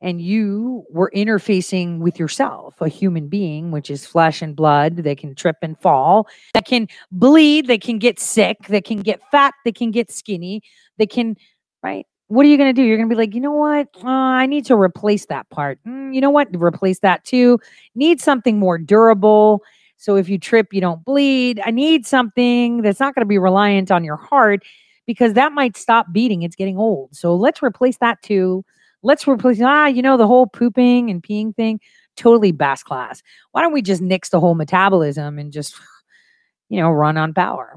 and 0.00 0.20
you 0.20 0.84
were 0.90 1.10
interfacing 1.14 1.98
with 1.98 2.18
yourself, 2.18 2.80
a 2.80 2.88
human 2.88 3.28
being, 3.28 3.70
which 3.70 3.90
is 3.90 4.06
flesh 4.06 4.42
and 4.42 4.56
blood, 4.56 4.96
that 4.98 5.18
can 5.18 5.34
trip 5.34 5.56
and 5.62 5.78
fall, 5.80 6.28
that 6.54 6.66
can 6.66 6.88
bleed, 7.12 7.66
that 7.66 7.82
can 7.82 7.98
get 7.98 8.18
sick, 8.18 8.58
that 8.68 8.84
can 8.84 9.00
get 9.00 9.20
fat, 9.30 9.54
that 9.64 9.74
can 9.74 9.90
get 9.90 10.10
skinny, 10.10 10.62
that 10.98 11.10
can, 11.10 11.36
right? 11.82 12.06
What 12.28 12.44
are 12.44 12.48
you 12.48 12.56
going 12.56 12.74
to 12.74 12.80
do? 12.80 12.82
You're 12.82 12.96
going 12.96 13.08
to 13.08 13.14
be 13.14 13.18
like, 13.18 13.34
you 13.34 13.40
know 13.40 13.52
what? 13.52 13.88
Uh, 14.02 14.08
I 14.08 14.46
need 14.46 14.66
to 14.66 14.74
replace 14.74 15.26
that 15.26 15.48
part. 15.50 15.78
Mm, 15.86 16.14
you 16.14 16.20
know 16.20 16.30
what? 16.30 16.48
Replace 16.56 16.98
that 17.00 17.24
too. 17.24 17.58
Need 17.94 18.20
something 18.20 18.58
more 18.58 18.78
durable. 18.78 19.62
So 19.96 20.16
if 20.16 20.28
you 20.28 20.38
trip, 20.38 20.72
you 20.72 20.80
don't 20.80 21.04
bleed. 21.04 21.60
I 21.64 21.70
need 21.70 22.06
something 22.06 22.82
that's 22.82 23.00
not 23.00 23.14
going 23.14 23.22
to 23.22 23.28
be 23.28 23.38
reliant 23.38 23.90
on 23.90 24.04
your 24.04 24.16
heart 24.16 24.64
because 25.06 25.34
that 25.34 25.52
might 25.52 25.76
stop 25.76 26.12
beating. 26.12 26.42
It's 26.42 26.56
getting 26.56 26.78
old. 26.78 27.14
So 27.14 27.34
let's 27.34 27.62
replace 27.62 27.98
that 27.98 28.20
too 28.22 28.64
let's 29.02 29.28
replace 29.28 29.60
ah 29.62 29.86
you 29.86 30.02
know 30.02 30.16
the 30.16 30.26
whole 30.26 30.46
pooping 30.46 31.10
and 31.10 31.22
peeing 31.22 31.54
thing 31.54 31.80
totally 32.16 32.52
bass 32.52 32.82
class 32.82 33.22
why 33.52 33.62
don't 33.62 33.72
we 33.72 33.82
just 33.82 34.02
nix 34.02 34.30
the 34.30 34.40
whole 34.40 34.54
metabolism 34.54 35.38
and 35.38 35.52
just 35.52 35.74
you 36.68 36.80
know 36.80 36.90
run 36.90 37.16
on 37.16 37.32
power 37.32 37.74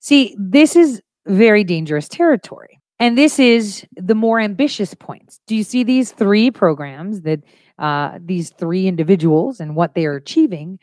see 0.00 0.36
this 0.38 0.76
is 0.76 1.02
very 1.26 1.64
dangerous 1.64 2.08
territory 2.08 2.79
and 3.00 3.18
this 3.18 3.40
is 3.40 3.84
the 3.96 4.14
more 4.14 4.38
ambitious 4.38 4.94
points. 4.94 5.40
Do 5.48 5.56
you 5.56 5.64
see 5.64 5.82
these 5.82 6.12
three 6.12 6.52
programs 6.52 7.22
that 7.22 7.42
uh, 7.78 8.18
these 8.24 8.50
three 8.50 8.86
individuals 8.86 9.58
and 9.58 9.74
what 9.74 9.94
they 9.94 10.06
are 10.06 10.14
achieving? 10.14 10.78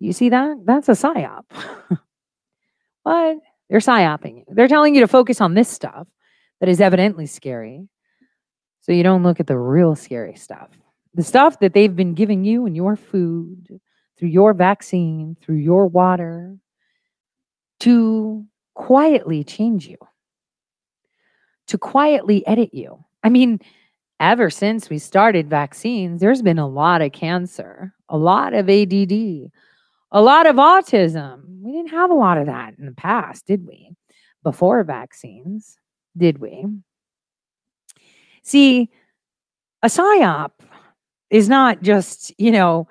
You 0.00 0.12
see 0.12 0.28
that? 0.28 0.58
That's 0.66 0.90
a 0.90 0.92
psyop. 0.92 1.44
What? 3.02 3.38
They're 3.68 3.80
psyoping 3.80 4.38
you. 4.38 4.44
They're 4.48 4.68
telling 4.68 4.94
you 4.94 5.00
to 5.00 5.08
focus 5.08 5.40
on 5.40 5.54
this 5.54 5.68
stuff 5.68 6.06
that 6.60 6.68
is 6.68 6.80
evidently 6.80 7.26
scary 7.26 7.88
so 8.80 8.92
you 8.92 9.02
don't 9.02 9.22
look 9.22 9.40
at 9.40 9.46
the 9.46 9.58
real 9.58 9.96
scary 9.96 10.34
stuff. 10.34 10.68
The 11.14 11.22
stuff 11.22 11.58
that 11.60 11.72
they've 11.72 11.94
been 11.94 12.14
giving 12.14 12.44
you 12.44 12.66
in 12.66 12.74
your 12.74 12.96
food, 12.96 13.80
through 14.18 14.28
your 14.28 14.54
vaccine, 14.54 15.36
through 15.40 15.56
your 15.56 15.86
water, 15.86 16.56
to 17.80 18.44
quietly 18.74 19.44
change 19.44 19.86
you, 19.86 19.96
to 21.68 21.78
quietly 21.78 22.46
edit 22.46 22.72
you. 22.72 23.04
I 23.22 23.28
mean, 23.28 23.60
ever 24.20 24.50
since 24.50 24.90
we 24.90 24.98
started 24.98 25.48
vaccines, 25.50 26.20
there's 26.20 26.42
been 26.42 26.58
a 26.58 26.68
lot 26.68 27.02
of 27.02 27.12
cancer, 27.12 27.94
a 28.08 28.16
lot 28.16 28.54
of 28.54 28.68
ADD, 28.68 29.12
a 30.12 30.22
lot 30.22 30.46
of 30.46 30.56
autism. 30.56 31.42
We 31.60 31.72
didn't 31.72 31.90
have 31.90 32.10
a 32.10 32.14
lot 32.14 32.38
of 32.38 32.46
that 32.46 32.74
in 32.78 32.86
the 32.86 32.92
past, 32.92 33.46
did 33.46 33.66
we? 33.66 33.90
Before 34.42 34.82
vaccines, 34.84 35.78
did 36.16 36.38
we? 36.38 36.66
See, 38.42 38.90
a 39.82 39.86
psyop 39.86 40.50
is 41.30 41.48
not 41.48 41.82
just, 41.82 42.32
you 42.38 42.50
know, 42.50 42.88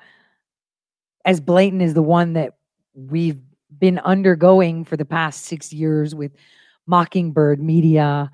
as 1.26 1.40
blatant 1.40 1.82
as 1.82 1.94
the 1.94 2.02
one 2.02 2.34
that 2.34 2.56
we've 2.94 3.40
been 3.78 4.00
undergoing 4.00 4.84
for 4.84 4.98
the 4.98 5.06
past 5.06 5.46
six 5.46 5.72
years 5.72 6.16
with 6.16 6.32
Mockingbird 6.88 7.62
Media 7.62 8.32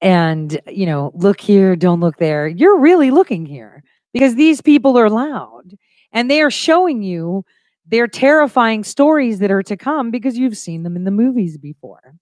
and, 0.00 0.60
you 0.66 0.86
know, 0.86 1.12
look 1.14 1.40
here, 1.40 1.76
don't 1.76 2.00
look 2.00 2.18
there. 2.18 2.46
You're 2.46 2.78
really 2.78 3.10
looking 3.10 3.46
here 3.46 3.82
because 4.12 4.34
these 4.34 4.60
people 4.60 4.98
are 4.98 5.10
loud 5.10 5.76
and 6.12 6.30
they 6.30 6.42
are 6.42 6.50
showing 6.50 7.02
you 7.02 7.44
their 7.86 8.06
terrifying 8.06 8.84
stories 8.84 9.38
that 9.38 9.50
are 9.50 9.62
to 9.62 9.76
come 9.76 10.10
because 10.10 10.36
you've 10.36 10.56
seen 10.56 10.82
them 10.82 10.96
in 10.96 11.04
the 11.04 11.10
movies 11.10 11.56
before. 11.58 12.14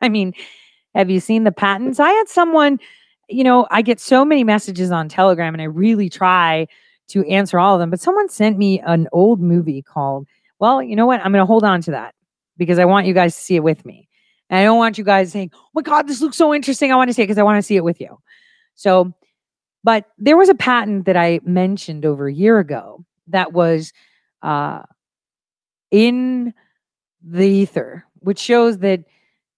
I 0.00 0.08
mean, 0.08 0.32
have 0.94 1.10
you 1.10 1.20
seen 1.20 1.44
the 1.44 1.52
patents? 1.52 2.00
I 2.00 2.10
had 2.10 2.28
someone 2.28 2.78
you 3.30 3.44
know, 3.44 3.66
I 3.70 3.82
get 3.82 4.00
so 4.00 4.24
many 4.24 4.44
messages 4.44 4.90
on 4.90 5.08
Telegram 5.08 5.54
and 5.54 5.62
I 5.62 5.66
really 5.66 6.08
try 6.10 6.66
to 7.08 7.24
answer 7.26 7.58
all 7.58 7.74
of 7.74 7.80
them. 7.80 7.90
But 7.90 8.00
someone 8.00 8.28
sent 8.28 8.58
me 8.58 8.80
an 8.80 9.08
old 9.12 9.40
movie 9.40 9.82
called, 9.82 10.26
well, 10.58 10.82
you 10.82 10.96
know 10.96 11.06
what? 11.06 11.20
I'm 11.20 11.32
going 11.32 11.42
to 11.42 11.46
hold 11.46 11.64
on 11.64 11.80
to 11.82 11.92
that 11.92 12.14
because 12.56 12.78
I 12.78 12.84
want 12.84 13.06
you 13.06 13.14
guys 13.14 13.34
to 13.34 13.40
see 13.40 13.56
it 13.56 13.62
with 13.62 13.86
me. 13.86 14.08
And 14.50 14.58
I 14.58 14.64
don't 14.64 14.78
want 14.78 14.98
you 14.98 15.04
guys 15.04 15.32
saying, 15.32 15.52
oh 15.54 15.68
my 15.74 15.82
God, 15.82 16.08
this 16.08 16.20
looks 16.20 16.36
so 16.36 16.52
interesting. 16.52 16.92
I 16.92 16.96
want 16.96 17.08
to 17.08 17.14
see 17.14 17.22
it 17.22 17.26
because 17.26 17.38
I 17.38 17.44
want 17.44 17.56
to 17.58 17.62
see 17.62 17.76
it 17.76 17.84
with 17.84 18.00
you. 18.00 18.18
So, 18.74 19.14
but 19.84 20.06
there 20.18 20.36
was 20.36 20.48
a 20.48 20.54
patent 20.54 21.06
that 21.06 21.16
I 21.16 21.40
mentioned 21.44 22.04
over 22.04 22.26
a 22.26 22.32
year 22.32 22.58
ago 22.58 23.04
that 23.28 23.52
was 23.52 23.92
uh, 24.42 24.82
in 25.90 26.52
the 27.22 27.46
ether, 27.46 28.04
which 28.18 28.40
shows 28.40 28.78
that 28.78 29.04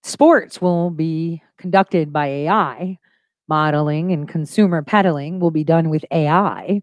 sports 0.04 0.60
will 0.60 0.90
be 0.90 1.42
conducted 1.56 2.12
by 2.12 2.26
AI 2.26 2.98
modeling 3.48 4.12
and 4.12 4.28
consumer 4.28 4.82
peddling 4.82 5.40
will 5.40 5.50
be 5.50 5.64
done 5.64 5.90
with 5.90 6.04
AI, 6.10 6.80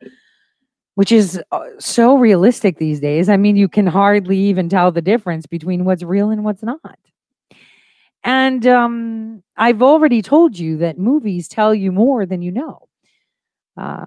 which 0.96 1.12
is 1.12 1.42
uh, 1.52 1.66
so 1.80 2.18
realistic 2.18 2.78
these 2.78 3.00
days. 3.00 3.30
I 3.30 3.38
mean, 3.38 3.56
you 3.56 3.68
can 3.68 3.88
hardly 3.88 4.38
even 4.38 4.70
tell 4.70 4.92
the 4.92 5.02
difference 5.02 5.46
between 5.46 5.86
what's 5.86 6.04
real 6.04 6.30
and 6.30 6.44
what's 6.44 6.64
not. 6.64 7.00
And 8.24 8.66
um, 8.68 9.44
I've 9.58 9.82
already 9.82 10.22
told 10.22 10.58
you 10.58 10.78
that 10.78 10.98
movies 10.98 11.48
tell 11.48 11.74
you 11.74 11.92
more 11.92 12.26
than 12.26 12.42
you 12.42 12.52
know. 12.52 12.88
Uh, 13.78 14.06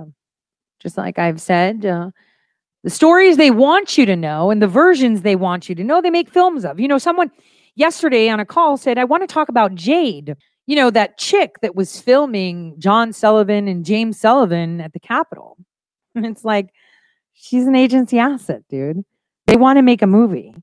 just 0.81 0.99
like 0.99 1.19
I've 1.19 1.41
said, 1.41 1.87
uh, 1.87 2.11
the 2.83 2.91
stories 2.91 3.37
they 3.37 3.51
want 3.51 3.97
you 3.97 4.05
to 4.07 4.17
know 4.17 4.51
and 4.51 4.61
the 4.61 4.67
versions 4.67 5.23
they 5.23 5.37
want 5.37 5.69
you 5.69 5.75
to 5.77 5.85
know, 5.85 6.01
they 6.01 6.11
make 6.11 6.29
films 6.29 6.65
of. 6.65 6.81
You 6.81 6.89
know, 6.89 6.99
someone 6.99 7.31
yesterday 7.75 8.29
on 8.29 8.41
a 8.41 8.45
call 8.45 8.77
said, 8.77 8.99
I 8.99 9.05
want 9.05 9.23
to 9.23 9.33
talk 9.33 9.49
about 9.49 9.75
Jade, 9.75 10.37
you 10.67 10.77
know, 10.77 10.91
that 10.91 11.19
chick 11.19 11.61
that 11.63 11.75
was 11.77 12.01
filming 12.01 12.75
John 12.79 13.13
Sullivan 13.13 13.69
and 13.69 13.85
James 13.85 14.19
Sullivan 14.19 14.81
at 14.81 14.93
the 14.93 15.01
Capitol. 15.01 15.57
And 16.15 16.27
it's 16.27 16.45
like, 16.45 16.71
she's 17.33 17.67
an 17.67 17.77
agency 17.77 18.19
asset, 18.19 18.63
dude. 18.69 19.05
They 19.47 19.57
want 19.57 19.79
to 19.79 19.83
make 19.83 20.03
a 20.03 20.07
movie 20.07 20.55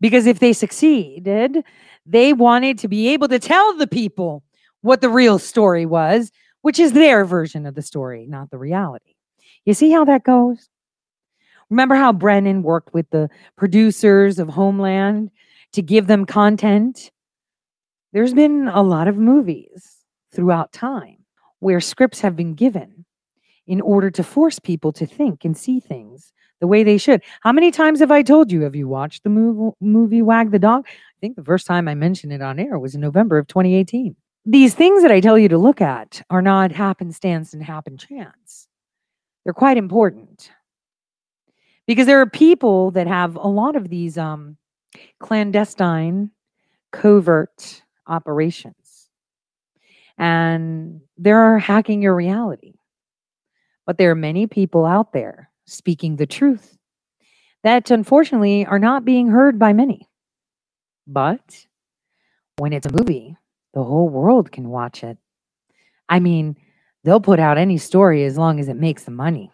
because 0.00 0.26
if 0.26 0.38
they 0.38 0.52
succeeded, 0.52 1.64
they 2.06 2.32
wanted 2.32 2.78
to 2.78 2.88
be 2.88 3.08
able 3.08 3.28
to 3.28 3.38
tell 3.38 3.76
the 3.76 3.86
people 3.86 4.42
what 4.82 5.00
the 5.00 5.08
real 5.08 5.38
story 5.38 5.84
was, 5.84 6.30
which 6.62 6.78
is 6.78 6.92
their 6.92 7.24
version 7.24 7.66
of 7.66 7.74
the 7.74 7.82
story, 7.82 8.26
not 8.28 8.50
the 8.50 8.58
reality. 8.58 9.14
You 9.64 9.74
see 9.74 9.90
how 9.90 10.04
that 10.04 10.22
goes? 10.22 10.68
Remember 11.70 11.96
how 11.96 12.12
Brennan 12.12 12.62
worked 12.62 12.94
with 12.94 13.10
the 13.10 13.28
producers 13.56 14.38
of 14.38 14.48
Homeland 14.48 15.30
to 15.72 15.82
give 15.82 16.06
them 16.06 16.24
content? 16.24 17.10
There's 18.12 18.34
been 18.34 18.68
a 18.68 18.82
lot 18.82 19.08
of 19.08 19.16
movies 19.16 19.96
throughout 20.32 20.72
time 20.72 21.24
where 21.58 21.80
scripts 21.80 22.20
have 22.20 22.36
been 22.36 22.54
given 22.54 23.04
in 23.66 23.80
order 23.80 24.10
to 24.12 24.22
force 24.22 24.60
people 24.60 24.92
to 24.92 25.06
think 25.06 25.44
and 25.44 25.56
see 25.56 25.80
things 25.80 26.32
the 26.60 26.66
way 26.68 26.84
they 26.84 26.98
should. 26.98 27.20
How 27.40 27.52
many 27.52 27.70
times 27.70 27.98
have 27.98 28.12
I 28.12 28.22
told 28.22 28.52
you? 28.52 28.62
Have 28.62 28.76
you 28.76 28.86
watched 28.86 29.24
the 29.24 29.30
movie, 29.80 30.22
Wag 30.22 30.52
the 30.52 30.58
Dog? 30.58 30.86
I 31.16 31.18
think 31.20 31.36
the 31.36 31.44
first 31.44 31.66
time 31.66 31.88
I 31.88 31.94
mentioned 31.94 32.32
it 32.32 32.42
on 32.42 32.58
air 32.58 32.78
was 32.78 32.94
in 32.94 33.00
November 33.00 33.38
of 33.38 33.46
2018. 33.46 34.16
These 34.44 34.74
things 34.74 35.02
that 35.02 35.10
I 35.10 35.20
tell 35.20 35.38
you 35.38 35.48
to 35.48 35.56
look 35.56 35.80
at 35.80 36.22
are 36.28 36.42
not 36.42 36.72
happenstance 36.72 37.54
and 37.54 37.62
happen 37.62 37.96
chance. 37.96 38.68
They're 39.42 39.54
quite 39.54 39.78
important 39.78 40.50
because 41.86 42.06
there 42.06 42.20
are 42.20 42.28
people 42.28 42.90
that 42.90 43.06
have 43.06 43.34
a 43.36 43.48
lot 43.48 43.76
of 43.76 43.88
these 43.88 44.18
um, 44.18 44.58
clandestine, 45.18 46.32
covert 46.92 47.82
operations, 48.06 49.08
and 50.18 51.00
they're 51.16 51.58
hacking 51.58 52.02
your 52.02 52.14
reality. 52.14 52.74
But 53.86 53.96
there 53.96 54.10
are 54.10 54.16
many 54.16 54.46
people 54.46 54.84
out 54.84 55.12
there 55.12 55.50
speaking 55.64 56.16
the 56.16 56.26
truth 56.26 56.76
that 57.62 57.90
unfortunately 57.90 58.66
are 58.66 58.78
not 58.78 59.04
being 59.04 59.28
heard 59.28 59.58
by 59.58 59.72
many. 59.72 60.08
But 61.06 61.66
when 62.58 62.72
it's 62.72 62.86
a 62.86 62.92
movie, 62.92 63.36
the 63.74 63.84
whole 63.84 64.08
world 64.08 64.50
can 64.50 64.68
watch 64.68 65.04
it. 65.04 65.18
I 66.08 66.20
mean, 66.20 66.56
they'll 67.04 67.20
put 67.20 67.38
out 67.38 67.58
any 67.58 67.78
story 67.78 68.24
as 68.24 68.38
long 68.38 68.58
as 68.58 68.68
it 68.68 68.76
makes 68.76 69.04
the 69.04 69.10
money. 69.10 69.52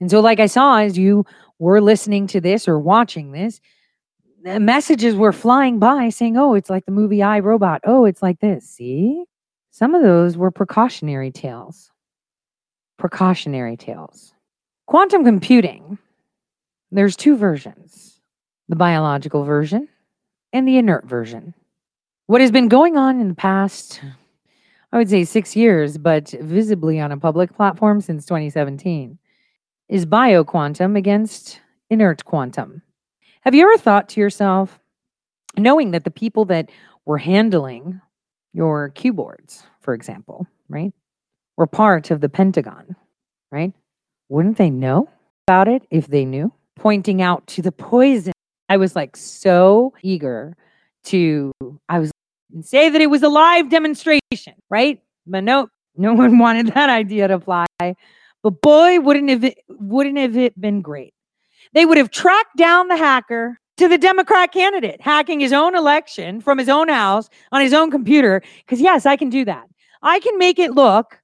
And 0.00 0.10
so, 0.10 0.20
like 0.20 0.40
I 0.40 0.46
saw 0.46 0.78
as 0.78 0.98
you 0.98 1.24
were 1.58 1.80
listening 1.80 2.26
to 2.28 2.40
this 2.40 2.68
or 2.68 2.78
watching 2.78 3.32
this, 3.32 3.60
messages 4.44 5.14
were 5.14 5.32
flying 5.32 5.78
by 5.78 6.08
saying, 6.10 6.36
Oh, 6.36 6.54
it's 6.54 6.70
like 6.70 6.84
the 6.84 6.92
movie 6.92 7.22
I 7.22 7.40
Robot. 7.40 7.80
Oh, 7.84 8.04
it's 8.04 8.22
like 8.22 8.40
this. 8.40 8.68
See? 8.68 9.24
Some 9.70 9.94
of 9.94 10.02
those 10.02 10.36
were 10.36 10.50
precautionary 10.50 11.32
tales. 11.32 11.90
Precautionary 12.98 13.76
tales. 13.76 14.32
Quantum 14.86 15.24
computing, 15.24 15.98
there's 16.90 17.16
two 17.16 17.36
versions 17.36 18.20
the 18.68 18.76
biological 18.76 19.44
version 19.44 19.88
and 20.54 20.66
the 20.66 20.78
inert 20.78 21.04
version. 21.04 21.52
What 22.26 22.40
has 22.40 22.50
been 22.50 22.68
going 22.68 22.96
on 22.96 23.20
in 23.20 23.28
the 23.28 23.34
past 23.34 24.00
I 24.94 24.96
would 24.96 25.10
say 25.10 25.24
six 25.24 25.56
years, 25.56 25.98
but 25.98 26.30
visibly 26.40 27.00
on 27.00 27.10
a 27.10 27.16
public 27.16 27.52
platform 27.52 28.00
since 28.00 28.26
2017, 28.26 29.18
is 29.88 30.06
bioquantum 30.06 30.96
against 30.96 31.60
inert 31.90 32.24
quantum. 32.24 32.80
Have 33.40 33.56
you 33.56 33.64
ever 33.64 33.76
thought 33.76 34.08
to 34.10 34.20
yourself, 34.20 34.78
knowing 35.56 35.90
that 35.90 36.04
the 36.04 36.12
people 36.12 36.44
that 36.44 36.70
were 37.04 37.18
handling 37.18 38.00
your 38.52 38.90
keyboards, 38.90 39.64
for 39.80 39.94
example, 39.94 40.46
right, 40.68 40.92
were 41.56 41.66
part 41.66 42.12
of 42.12 42.20
the 42.20 42.28
Pentagon, 42.28 42.94
right? 43.50 43.72
Wouldn't 44.28 44.58
they 44.58 44.70
know 44.70 45.08
about 45.48 45.66
it 45.66 45.82
if 45.90 46.06
they 46.06 46.24
knew? 46.24 46.52
Pointing 46.76 47.20
out 47.20 47.44
to 47.48 47.62
the 47.62 47.72
poison. 47.72 48.33
I 48.68 48.76
was 48.76 48.96
like 48.96 49.16
so 49.16 49.94
eager 50.02 50.56
to, 51.04 51.52
I 51.88 51.98
was 51.98 52.10
say 52.62 52.88
that 52.88 53.00
it 53.00 53.10
was 53.10 53.22
a 53.22 53.28
live 53.28 53.70
demonstration, 53.70 54.54
right? 54.70 55.00
But 55.26 55.44
no, 55.44 55.68
no 55.96 56.12
one 56.14 56.38
wanted 56.38 56.68
that 56.68 56.88
idea 56.88 57.28
to 57.28 57.40
fly. 57.40 57.66
But 57.78 58.60
boy, 58.60 59.00
wouldn't 59.00 59.30
have 59.30 59.44
it, 59.44 59.58
wouldn't 59.68 60.18
have 60.18 60.36
it 60.36 60.58
been 60.60 60.82
great? 60.82 61.14
They 61.72 61.86
would 61.86 61.98
have 61.98 62.10
tracked 62.10 62.56
down 62.56 62.88
the 62.88 62.96
hacker 62.96 63.58
to 63.78 63.88
the 63.88 63.98
Democrat 63.98 64.52
candidate, 64.52 65.00
hacking 65.00 65.40
his 65.40 65.52
own 65.52 65.74
election 65.74 66.40
from 66.40 66.58
his 66.58 66.68
own 66.68 66.88
house 66.88 67.28
on 67.52 67.60
his 67.60 67.72
own 67.72 67.90
computer. 67.90 68.42
Because 68.58 68.80
yes, 68.80 69.06
I 69.06 69.16
can 69.16 69.30
do 69.30 69.44
that. 69.46 69.64
I 70.02 70.20
can 70.20 70.38
make 70.38 70.58
it 70.58 70.72
look 70.72 71.18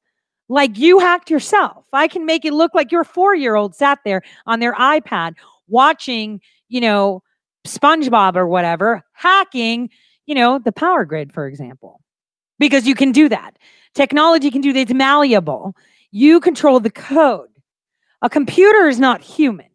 like 0.49 0.77
you 0.79 0.99
hacked 0.99 1.31
yourself. 1.31 1.85
I 1.93 2.09
can 2.09 2.27
make 2.27 2.45
it 2.45 2.53
look 2.53 2.75
like 2.75 2.91
your 2.91 3.05
four-year-old 3.05 3.75
sat 3.75 4.01
there 4.05 4.23
on 4.47 4.59
their 4.59 4.75
iPad 4.75 5.35
watching, 5.69 6.41
you 6.69 6.81
know, 6.81 7.23
SpongeBob 7.65 8.37
or 8.37 8.47
whatever, 8.47 9.05
hacking 9.13 9.91
you 10.31 10.37
know, 10.37 10.61
the 10.61 10.71
power 10.71 11.05
grid, 11.05 11.33
for 11.33 11.49
example, 11.49 12.01
because 12.61 12.87
you 12.87 12.95
can 12.95 13.11
do 13.11 13.29
that. 13.29 13.59
Technology 13.97 14.49
can 14.53 14.61
do 14.61 14.73
that. 14.73 14.79
It's 14.79 14.95
malleable. 14.95 15.75
You 16.13 16.39
control 16.39 16.79
the 16.79 16.89
code. 16.89 17.49
A 18.23 18.31
computer 18.31 18.87
is 18.87 19.01
not 19.01 19.23
human. 19.23 19.67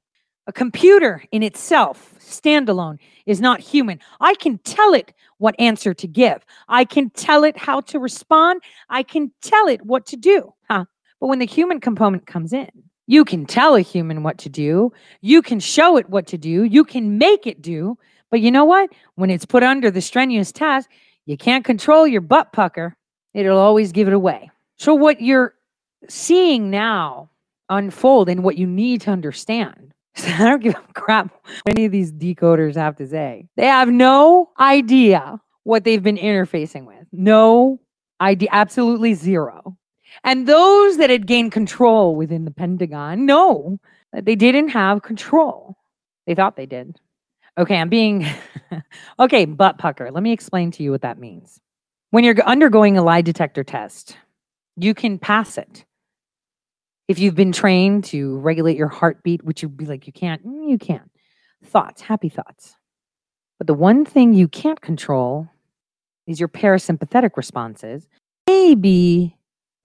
A 0.48 0.54
computer 0.54 1.22
in 1.34 1.44
itself, 1.44 2.16
standalone, 2.20 3.00
is 3.26 3.42
not 3.42 3.60
human. 3.60 4.00
I 4.22 4.36
can 4.36 4.58
tell 4.60 4.94
it 4.94 5.14
what 5.40 5.60
answer 5.60 5.94
to 5.94 6.08
give. 6.08 6.46
I 6.70 6.86
can 6.86 7.10
tell 7.10 7.44
it 7.44 7.58
how 7.58 7.82
to 7.82 8.00
respond. 8.00 8.62
I 8.88 9.04
can 9.04 9.34
tell 9.42 9.68
it 9.68 9.86
what 9.86 10.06
to 10.06 10.16
do. 10.16 10.54
Huh? 10.70 10.86
But 11.20 11.28
when 11.28 11.40
the 11.40 11.46
human 11.46 11.82
component 11.82 12.28
comes 12.28 12.54
in, 12.54 12.70
you 13.08 13.26
can 13.26 13.46
tell 13.46 13.76
a 13.76 13.82
human 13.82 14.24
what 14.24 14.38
to 14.40 14.50
do. 14.50 14.92
You 15.22 15.42
can 15.42 15.60
show 15.60 15.98
it 15.98 16.10
what 16.10 16.28
to 16.28 16.38
do. 16.38 16.64
You 16.64 16.84
can 16.84 17.18
make 17.18 17.46
it 17.46 17.62
do. 17.62 17.98
But 18.32 18.42
you 18.42 18.52
know 18.52 18.66
what? 18.66 18.90
When 19.16 19.30
it's 19.30 19.46
put 19.46 19.64
under 19.64 19.92
the 19.92 20.02
strenuous 20.02 20.52
task, 20.52 20.90
you 21.26 21.38
can't 21.38 21.64
control 21.64 22.08
your 22.08 22.22
butt 22.22 22.52
pucker. 22.52 22.96
It'll 23.34 23.60
always 23.60 23.92
give 23.92 24.08
it 24.08 24.14
away. 24.14 24.50
So, 24.78 24.94
what 24.94 25.22
you're 25.22 25.54
seeing 26.10 26.70
now 26.70 27.30
unfold 27.70 28.30
and 28.30 28.44
what 28.44 28.58
you 28.58 28.68
need 28.68 29.02
to 29.02 29.12
understand 29.12 29.94
I 30.28 30.50
don't 30.50 30.64
give 30.64 30.76
a 30.76 30.94
crap 30.94 31.34
what 31.44 31.76
any 31.76 31.86
of 31.86 31.92
these 31.92 32.12
decoders 32.12 32.76
have 32.76 32.96
to 32.98 33.08
say. 33.08 33.48
They 33.58 33.66
have 33.66 33.90
no 33.90 34.52
idea 34.60 35.42
what 35.64 35.84
they've 35.84 36.02
been 36.02 36.18
interfacing 36.18 36.86
with. 36.86 37.06
No 37.12 37.80
idea, 38.22 38.50
absolutely 38.52 39.14
zero. 39.14 39.78
And 40.24 40.48
those 40.48 40.98
that 40.98 41.10
had 41.10 41.28
gained 41.28 41.52
control 41.52 42.16
within 42.16 42.46
the 42.46 42.52
Pentagon 42.52 43.26
know 43.26 43.80
that 44.14 44.26
they 44.26 44.36
didn't 44.36 44.70
have 44.70 45.02
control. 45.02 45.78
They 46.26 46.36
thought 46.36 46.56
they 46.56 46.66
did. 46.66 47.00
Okay, 47.58 47.78
I'm 47.78 47.90
being 47.90 48.26
okay, 49.20 49.46
butt 49.46 49.78
pucker. 49.78 50.12
Let 50.12 50.24
me 50.24 50.32
explain 50.32 50.72
to 50.72 50.84
you 50.84 50.92
what 50.92 51.02
that 51.02 51.20
means. 51.20 51.60
When 52.12 52.24
you're 52.24 52.42
undergoing 52.44 52.98
a 52.98 53.04
lie 53.04 53.22
detector 53.22 53.64
test, 53.64 54.18
you 54.78 54.94
can 54.94 55.20
pass 55.20 55.58
it. 55.58 55.86
If 57.08 57.20
you've 57.20 57.36
been 57.36 57.52
trained 57.52 58.06
to 58.06 58.38
regulate 58.40 58.78
your 58.78 58.88
heartbeat, 58.88 59.44
which 59.44 59.62
you'd 59.62 59.78
be 59.78 59.86
like, 59.86 60.08
you 60.08 60.14
can't, 60.14 60.46
mm, 60.46 60.70
you 60.70 60.78
can't. 60.78 61.12
Thoughts, 61.64 62.02
happy 62.02 62.30
thoughts. 62.30 62.76
But 63.58 63.68
the 63.68 63.74
one 63.74 64.06
thing 64.06 64.34
you 64.34 64.48
can't 64.48 64.82
control 64.82 65.48
is 66.28 66.40
your 66.40 66.50
parasympathetic 66.50 67.38
responses. 67.38 68.08
Maybe 68.48 69.35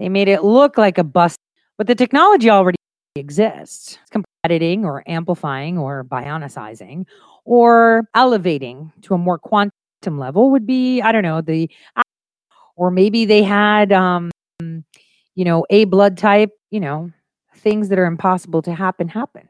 they 0.01 0.09
made 0.09 0.27
it 0.27 0.43
look 0.43 0.77
like 0.77 0.98
a 0.98 1.05
bust, 1.05 1.39
but 1.78 1.86
the 1.86 1.94
technology 1.94 2.51
already 2.51 2.77
exists. 3.14 3.98
It's 4.12 4.24
editing 4.44 4.85
or 4.85 5.05
amplifying 5.06 5.78
or 5.78 6.02
bionicizing 6.02 7.05
or 7.44 8.09
elevating 8.14 8.93
to 9.02 9.14
a 9.14 9.18
more 9.18 9.39
quantum 9.39 9.72
level 10.18 10.51
would 10.51 10.66
be 10.66 11.02
i 11.02 11.12
don't 11.12 11.22
know 11.22 11.43
the 11.43 11.68
or 12.77 12.90
maybe 12.90 13.27
they 13.27 13.43
had 13.43 13.93
um 13.93 14.31
you 14.60 15.44
know 15.44 15.66
a 15.70 15.85
blood 15.85 16.16
type 16.16 16.51
you 16.70 16.81
know 16.81 17.10
things 17.56 17.89
that 17.90 17.98
are 17.98 18.06
impossible 18.06 18.62
to 18.62 18.74
happen 18.74 19.09
happen. 19.09 19.48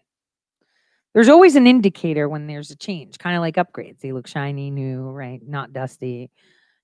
There's 1.14 1.28
always 1.28 1.56
an 1.56 1.66
indicator 1.66 2.28
when 2.28 2.46
there's 2.46 2.70
a 2.70 2.76
change 2.76 3.18
kind 3.18 3.36
of 3.36 3.40
like 3.40 3.56
upgrades. 3.56 4.00
They 4.00 4.12
look 4.12 4.26
shiny 4.26 4.70
new 4.70 5.10
right? 5.10 5.40
Not 5.46 5.72
dusty 5.72 6.30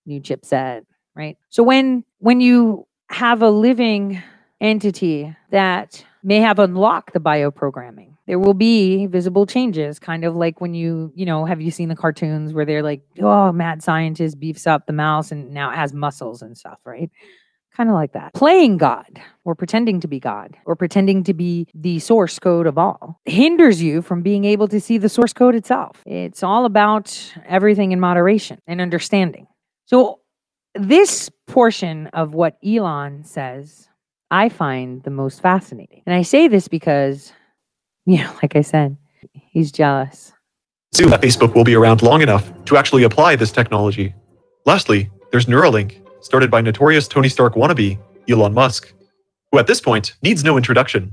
new 0.05 0.20
chipset 0.20 0.82
right? 1.14 1.36
So 1.48 1.62
when 1.62 2.05
when 2.18 2.40
you 2.40 2.86
have 3.08 3.42
a 3.42 3.50
living 3.50 4.22
entity 4.60 5.34
that 5.50 6.04
may 6.22 6.40
have 6.40 6.58
unlocked 6.58 7.12
the 7.12 7.20
bioprogramming. 7.20 8.16
There 8.26 8.38
will 8.38 8.54
be 8.54 9.06
visible 9.06 9.46
changes, 9.46 10.00
kind 10.00 10.24
of 10.24 10.34
like 10.34 10.60
when 10.60 10.74
you, 10.74 11.12
you 11.14 11.24
know, 11.24 11.44
have 11.44 11.60
you 11.60 11.70
seen 11.70 11.88
the 11.88 11.94
cartoons 11.94 12.52
where 12.52 12.64
they're 12.64 12.82
like, 12.82 13.02
oh, 13.20 13.52
mad 13.52 13.82
scientist 13.82 14.40
beefs 14.40 14.66
up 14.66 14.86
the 14.86 14.92
mouse 14.92 15.30
and 15.30 15.52
now 15.52 15.70
it 15.70 15.76
has 15.76 15.92
muscles 15.92 16.42
and 16.42 16.58
stuff, 16.58 16.80
right? 16.84 17.10
Kind 17.76 17.88
of 17.90 17.94
like 17.94 18.12
that. 18.14 18.34
Playing 18.34 18.78
God 18.78 19.20
or 19.44 19.54
pretending 19.54 20.00
to 20.00 20.08
be 20.08 20.18
God 20.18 20.56
or 20.64 20.74
pretending 20.74 21.22
to 21.24 21.34
be 21.34 21.68
the 21.74 22.00
source 22.00 22.38
code 22.38 22.66
of 22.66 22.78
all 22.78 23.20
hinders 23.26 23.80
you 23.80 24.02
from 24.02 24.22
being 24.22 24.44
able 24.44 24.66
to 24.68 24.80
see 24.80 24.98
the 24.98 25.10
source 25.10 25.32
code 25.32 25.54
itself. 25.54 26.02
It's 26.06 26.42
all 26.42 26.64
about 26.64 27.34
everything 27.46 27.92
in 27.92 28.00
moderation 28.00 28.58
and 28.66 28.80
understanding. 28.80 29.46
So, 29.84 30.20
this 30.78 31.31
portion 31.47 32.09
of 32.09 32.35
what 32.35 32.57
Elon 32.65 33.24
says, 33.24 33.89
I 34.31 34.48
find 34.48 35.03
the 35.03 35.11
most 35.11 35.40
fascinating. 35.40 36.03
And 36.07 36.15
I 36.15 36.23
say 36.23 36.48
this 36.48 36.69
because, 36.69 37.32
you 38.07 38.19
know, 38.19 38.32
like 38.43 38.57
I 38.57 38.62
said, 38.62 38.97
he's 39.32 39.73
jealous. 39.73 40.32
Soon 40.93 41.11
that 41.11 41.20
Facebook 41.20 41.55
will 41.55 41.65
be 41.65 41.74
around 41.74 42.03
long 42.03 42.23
enough 42.23 42.53
to 42.66 42.77
actually 42.77 43.03
apply 43.03 43.36
this 43.36 43.53
technology. 43.53 44.15
Lastly, 44.65 45.11
there's 45.31 45.47
Neuralink, 45.47 46.01
started 46.20 46.51
by 46.51 46.61
notorious 46.61 47.07
Tony 47.07 47.28
Stark 47.28 47.55
wannabe, 47.55 47.98
Elon 48.28 48.55
Musk, 48.55 48.93
who 49.53 49.59
at 49.59 49.66
this 49.66 49.81
point 49.81 50.15
needs 50.23 50.43
no 50.43 50.57
introduction. 50.57 51.12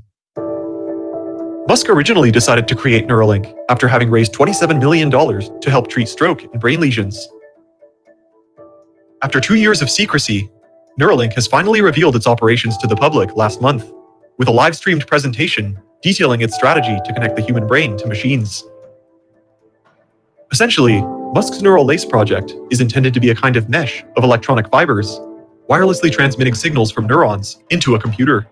Musk 1.67 1.89
originally 1.89 2.31
decided 2.31 2.67
to 2.67 2.75
create 2.75 3.07
Neuralink 3.07 3.53
after 3.69 3.87
having 3.87 4.09
raised 4.09 4.33
$27 4.33 4.79
million 4.79 5.09
to 5.09 5.69
help 5.69 5.87
treat 5.87 6.07
stroke 6.09 6.43
and 6.43 6.59
brain 6.59 6.79
lesions. 6.79 7.27
After 9.23 9.39
two 9.39 9.55
years 9.55 9.81
of 9.81 9.89
secrecy, 9.89 10.51
Neuralink 10.99 11.31
has 11.35 11.47
finally 11.47 11.81
revealed 11.81 12.17
its 12.17 12.27
operations 12.27 12.75
to 12.79 12.87
the 12.87 12.95
public 12.97 13.37
last 13.37 13.61
month, 13.61 13.89
with 14.37 14.49
a 14.49 14.51
live 14.51 14.75
streamed 14.75 15.07
presentation 15.07 15.79
detailing 16.01 16.41
its 16.41 16.55
strategy 16.55 16.97
to 17.05 17.13
connect 17.13 17.37
the 17.37 17.41
human 17.41 17.65
brain 17.65 17.95
to 17.95 18.05
machines. 18.05 18.65
Essentially, 20.51 21.01
Musk's 21.33 21.61
Neural 21.61 21.85
Lace 21.85 22.03
project 22.03 22.53
is 22.69 22.81
intended 22.81 23.13
to 23.13 23.21
be 23.21 23.29
a 23.29 23.35
kind 23.35 23.55
of 23.55 23.69
mesh 23.69 24.03
of 24.17 24.25
electronic 24.25 24.67
fibers, 24.67 25.21
wirelessly 25.69 26.11
transmitting 26.11 26.53
signals 26.53 26.91
from 26.91 27.07
neurons 27.07 27.63
into 27.69 27.95
a 27.95 27.99
computer. 27.99 28.45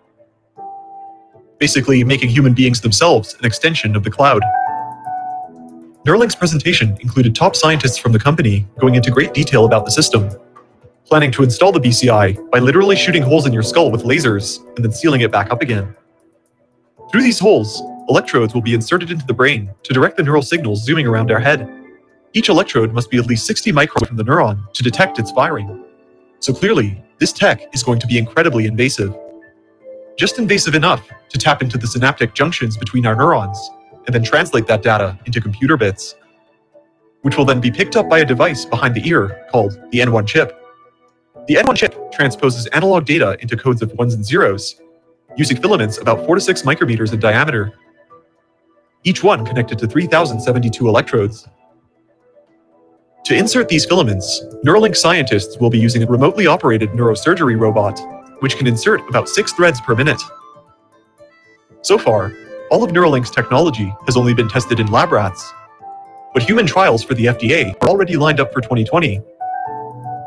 Basically, 1.59 2.01
making 2.05 2.29
human 2.29 2.53
beings 2.53 2.79
themselves 2.79 3.35
an 3.37 3.45
extension 3.45 3.93
of 3.93 4.05
the 4.05 4.09
cloud. 4.09 4.41
Neuralink's 6.07 6.35
presentation 6.35 6.97
included 7.01 7.35
top 7.35 7.57
scientists 7.57 7.97
from 7.97 8.13
the 8.13 8.19
company 8.19 8.65
going 8.79 8.95
into 8.95 9.11
great 9.11 9.33
detail 9.33 9.65
about 9.65 9.83
the 9.83 9.91
system 9.91 10.31
planning 11.11 11.29
to 11.29 11.43
install 11.43 11.73
the 11.73 11.79
BCI 11.81 12.49
by 12.51 12.59
literally 12.59 12.95
shooting 12.95 13.21
holes 13.21 13.45
in 13.45 13.51
your 13.51 13.63
skull 13.63 13.91
with 13.91 14.03
lasers 14.03 14.65
and 14.77 14.85
then 14.85 14.93
sealing 14.93 15.19
it 15.19 15.29
back 15.29 15.51
up 15.51 15.61
again. 15.61 15.93
Through 17.11 17.23
these 17.23 17.37
holes, 17.37 17.81
electrodes 18.07 18.53
will 18.53 18.61
be 18.61 18.73
inserted 18.73 19.11
into 19.11 19.25
the 19.25 19.33
brain 19.33 19.73
to 19.83 19.93
direct 19.93 20.15
the 20.15 20.23
neural 20.23 20.41
signals 20.41 20.85
zooming 20.85 21.05
around 21.05 21.29
our 21.29 21.41
head. 21.41 21.69
Each 22.31 22.47
electrode 22.47 22.93
must 22.93 23.09
be 23.09 23.17
at 23.17 23.25
least 23.25 23.45
60 23.45 23.73
microns 23.73 24.07
from 24.07 24.15
the 24.15 24.23
neuron 24.23 24.71
to 24.71 24.83
detect 24.83 25.19
its 25.19 25.31
firing. 25.31 25.83
So 26.39 26.53
clearly, 26.53 27.03
this 27.19 27.33
tech 27.33 27.61
is 27.73 27.83
going 27.83 27.99
to 27.99 28.07
be 28.07 28.17
incredibly 28.17 28.65
invasive. 28.65 29.13
Just 30.17 30.39
invasive 30.39 30.75
enough 30.75 31.05
to 31.27 31.37
tap 31.37 31.61
into 31.61 31.77
the 31.77 31.87
synaptic 31.87 32.33
junctions 32.33 32.77
between 32.77 33.05
our 33.05 33.17
neurons 33.17 33.59
and 34.05 34.15
then 34.15 34.23
translate 34.23 34.65
that 34.67 34.81
data 34.81 35.19
into 35.25 35.41
computer 35.41 35.75
bits, 35.75 36.15
which 37.23 37.37
will 37.37 37.43
then 37.43 37.59
be 37.59 37.69
picked 37.69 37.97
up 37.97 38.07
by 38.07 38.19
a 38.19 38.25
device 38.25 38.63
behind 38.63 38.95
the 38.95 39.05
ear 39.05 39.45
called 39.51 39.73
the 39.91 39.99
N1 39.99 40.25
chip. 40.25 40.57
The 41.47 41.55
N1 41.55 41.75
chip 41.75 42.11
transposes 42.11 42.67
analog 42.67 43.05
data 43.05 43.35
into 43.39 43.57
codes 43.57 43.81
of 43.81 43.91
ones 43.93 44.13
and 44.13 44.23
zeros, 44.23 44.79
using 45.35 45.59
filaments 45.59 45.97
about 45.97 46.25
4 46.25 46.35
to 46.35 46.41
6 46.41 46.61
micrometers 46.61 47.13
in 47.13 47.19
diameter, 47.19 47.73
each 49.03 49.23
one 49.23 49.43
connected 49.43 49.79
to 49.79 49.87
3072 49.87 50.87
electrodes. 50.87 51.47
To 53.25 53.35
insert 53.35 53.69
these 53.69 53.85
filaments, 53.85 54.43
Neuralink 54.63 54.95
scientists 54.95 55.57
will 55.57 55.71
be 55.71 55.79
using 55.79 56.03
a 56.03 56.05
remotely 56.05 56.45
operated 56.45 56.91
neurosurgery 56.91 57.59
robot, 57.59 57.99
which 58.41 58.55
can 58.57 58.67
insert 58.67 59.01
about 59.09 59.27
6 59.27 59.53
threads 59.53 59.81
per 59.81 59.95
minute. 59.95 60.21
So 61.81 61.97
far, 61.97 62.33
all 62.69 62.83
of 62.83 62.91
Neuralink's 62.91 63.31
technology 63.31 63.91
has 64.05 64.15
only 64.15 64.35
been 64.35 64.47
tested 64.47 64.79
in 64.79 64.91
lab 64.91 65.11
rats, 65.11 65.53
but 66.35 66.43
human 66.43 66.67
trials 66.67 67.03
for 67.03 67.15
the 67.15 67.25
FDA 67.25 67.73
are 67.81 67.89
already 67.89 68.15
lined 68.15 68.39
up 68.39 68.53
for 68.53 68.61
2020 68.61 69.21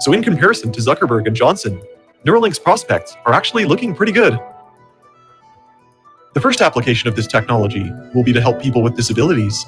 so, 0.01 0.13
in 0.13 0.23
comparison 0.23 0.73
to 0.73 0.81
Zuckerberg 0.81 1.27
and 1.27 1.37
Johnson, 1.37 1.81
Neuralink's 2.25 2.59
prospects 2.59 3.17
are 3.27 3.33
actually 3.33 3.65
looking 3.65 3.95
pretty 3.95 4.13
good. 4.13 4.39
The 6.35 6.41
first 6.41 6.61
application 6.61 7.09
of 7.09 7.15
this 7.15 7.27
technology 7.27 7.91
will 8.15 8.25
be 8.25 8.33
to 8.33 8.41
help 8.41 8.61
people 8.61 8.83
with 8.83 8.97
disabilities. 8.97 9.65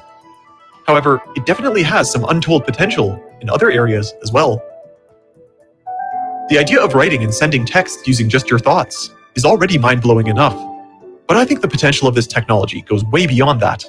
However, 0.87 1.21
it 1.37 1.47
definitely 1.47 1.83
has 1.83 2.11
some 2.11 2.25
untold 2.29 2.65
potential 2.65 3.23
in 3.41 3.51
other 3.51 3.71
areas 3.71 4.15
as 4.23 4.33
well. 4.33 4.63
The 6.49 6.59
idea 6.59 6.81
of 6.81 6.95
writing 6.95 7.23
and 7.23 7.33
sending 7.33 7.65
text 7.65 8.07
using 8.07 8.29
just 8.29 8.51
your 8.51 8.59
thoughts 8.59 9.11
is 9.35 9.45
already 9.45 9.79
mind 9.79 10.03
blowing 10.03 10.27
enough, 10.27 10.57
but 11.29 11.37
I 11.37 11.45
think 11.45 11.61
the 11.61 11.69
potential 11.69 12.09
of 12.09 12.15
this 12.15 12.27
technology 12.27 12.83
goes 12.83 13.05
way 13.05 13.27
beyond 13.27 13.61
that. 13.61 13.85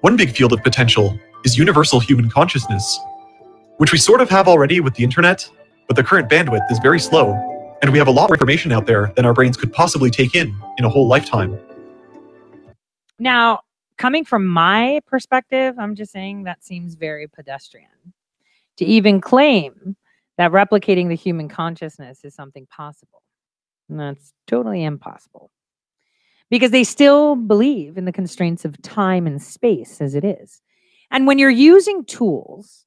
One 0.00 0.16
big 0.16 0.32
field 0.32 0.52
of 0.52 0.62
potential 0.62 1.18
is 1.44 1.56
universal 1.56 2.00
human 2.00 2.28
consciousness 2.28 2.98
which 3.78 3.92
we 3.92 3.98
sort 3.98 4.20
of 4.20 4.30
have 4.30 4.48
already 4.48 4.80
with 4.80 4.94
the 4.94 5.04
internet, 5.04 5.48
but 5.86 5.96
the 5.96 6.04
current 6.04 6.28
bandwidth 6.30 6.70
is 6.70 6.78
very 6.78 7.00
slow, 7.00 7.32
and 7.82 7.92
we 7.92 7.98
have 7.98 8.08
a 8.08 8.10
lot 8.10 8.28
more 8.28 8.34
information 8.34 8.72
out 8.72 8.86
there 8.86 9.12
than 9.16 9.26
our 9.26 9.34
brains 9.34 9.56
could 9.56 9.72
possibly 9.72 10.10
take 10.10 10.34
in 10.34 10.54
in 10.78 10.84
a 10.84 10.88
whole 10.88 11.06
lifetime. 11.06 11.58
Now, 13.18 13.60
coming 13.96 14.24
from 14.24 14.46
my 14.46 15.00
perspective, 15.06 15.76
I'm 15.78 15.94
just 15.94 16.12
saying 16.12 16.44
that 16.44 16.64
seems 16.64 16.94
very 16.94 17.28
pedestrian. 17.28 17.88
To 18.78 18.84
even 18.84 19.20
claim 19.20 19.96
that 20.36 20.50
replicating 20.50 21.08
the 21.08 21.14
human 21.14 21.48
consciousness 21.48 22.24
is 22.24 22.34
something 22.34 22.66
possible. 22.66 23.22
And 23.88 24.00
that's 24.00 24.32
totally 24.46 24.82
impossible. 24.82 25.50
Because 26.50 26.70
they 26.70 26.84
still 26.84 27.36
believe 27.36 27.96
in 27.96 28.04
the 28.04 28.12
constraints 28.12 28.64
of 28.64 28.80
time 28.82 29.26
and 29.26 29.40
space 29.40 30.00
as 30.00 30.14
it 30.14 30.24
is. 30.24 30.60
And 31.10 31.26
when 31.26 31.38
you're 31.38 31.50
using 31.50 32.04
tools 32.04 32.83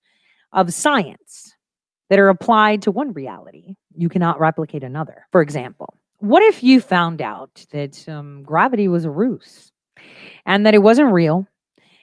of 0.53 0.73
science 0.73 1.53
that 2.09 2.19
are 2.19 2.29
applied 2.29 2.81
to 2.83 2.91
one 2.91 3.13
reality, 3.13 3.75
you 3.95 4.09
cannot 4.09 4.39
replicate 4.39 4.83
another. 4.83 5.25
For 5.31 5.41
example, 5.41 5.97
what 6.19 6.43
if 6.43 6.63
you 6.63 6.81
found 6.81 7.21
out 7.21 7.65
that 7.71 8.07
um, 8.09 8.43
gravity 8.43 8.87
was 8.87 9.05
a 9.05 9.11
ruse 9.11 9.71
and 10.45 10.65
that 10.65 10.73
it 10.73 10.79
wasn't 10.79 11.11
real 11.11 11.47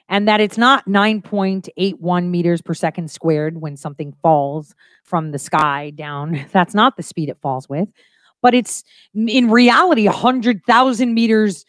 and 0.07 0.27
that 0.27 0.39
it's 0.39 0.57
not 0.57 0.85
9.81 0.85 2.29
meters 2.29 2.61
per 2.61 2.73
second 2.73 3.09
squared 3.09 3.59
when 3.59 3.75
something 3.75 4.13
falls 4.21 4.75
from 5.03 5.31
the 5.31 5.39
sky 5.39 5.89
down? 5.89 6.45
That's 6.51 6.73
not 6.73 6.97
the 6.97 7.03
speed 7.03 7.29
it 7.29 7.37
falls 7.41 7.67
with, 7.67 7.89
but 8.41 8.53
it's 8.53 8.83
in 9.13 9.49
reality 9.49 10.05
100,000 10.05 11.13
meters 11.13 11.65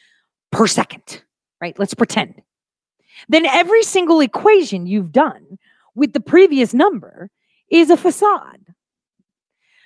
per 0.53 0.67
second, 0.67 1.23
right? 1.61 1.77
Let's 1.79 1.95
pretend. 1.95 2.43
Then 3.29 3.47
every 3.47 3.83
single 3.83 4.21
equation 4.21 4.87
you've 4.87 5.11
done 5.11 5.59
with 5.97 6.13
the 6.13 6.21
previous 6.21 6.73
number 6.73 7.31
is 7.71 7.91
a 7.91 7.97
facade. 7.97 8.61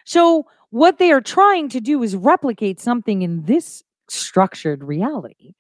So, 0.05 0.47
what 0.71 0.99
they 0.99 1.11
are 1.11 1.21
trying 1.21 1.69
to 1.71 1.81
do 1.81 2.03
is 2.03 2.15
replicate 2.15 2.79
something 2.81 3.23
in 3.23 3.45
this 3.45 3.83
structured 4.09 4.85
reality 4.85 5.55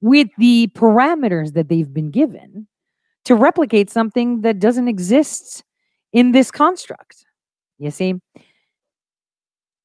with 0.00 0.28
the 0.38 0.70
parameters 0.74 1.54
that 1.54 1.68
they've 1.68 1.92
been 1.92 2.10
given 2.10 2.66
to 3.24 3.34
replicate 3.34 3.90
something 3.90 4.42
that 4.42 4.58
doesn't 4.58 4.88
exist 4.88 5.64
in 6.12 6.32
this 6.32 6.50
construct. 6.50 7.24
You 7.78 7.90
see? 7.90 8.14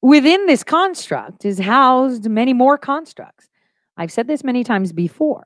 Within 0.02 0.46
this 0.46 0.64
construct 0.64 1.46
is 1.46 1.60
housed 1.60 2.30
many 2.30 2.54
more 2.54 2.78
constructs. 2.78 3.50
I've 3.98 4.12
said 4.12 4.28
this 4.28 4.44
many 4.44 4.64
times 4.64 4.94
before. 4.94 5.46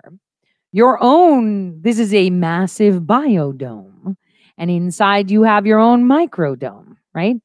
Your 0.71 0.97
own, 1.01 1.81
this 1.81 1.97
is 1.97 2.13
a 2.13 2.29
massive 2.29 3.01
biodome 3.01 4.15
and 4.57 4.69
inside 4.69 5.31
you 5.31 5.43
have 5.43 5.65
your 5.65 5.79
own 5.79 6.05
microdome, 6.05 6.97
right? 7.13 7.37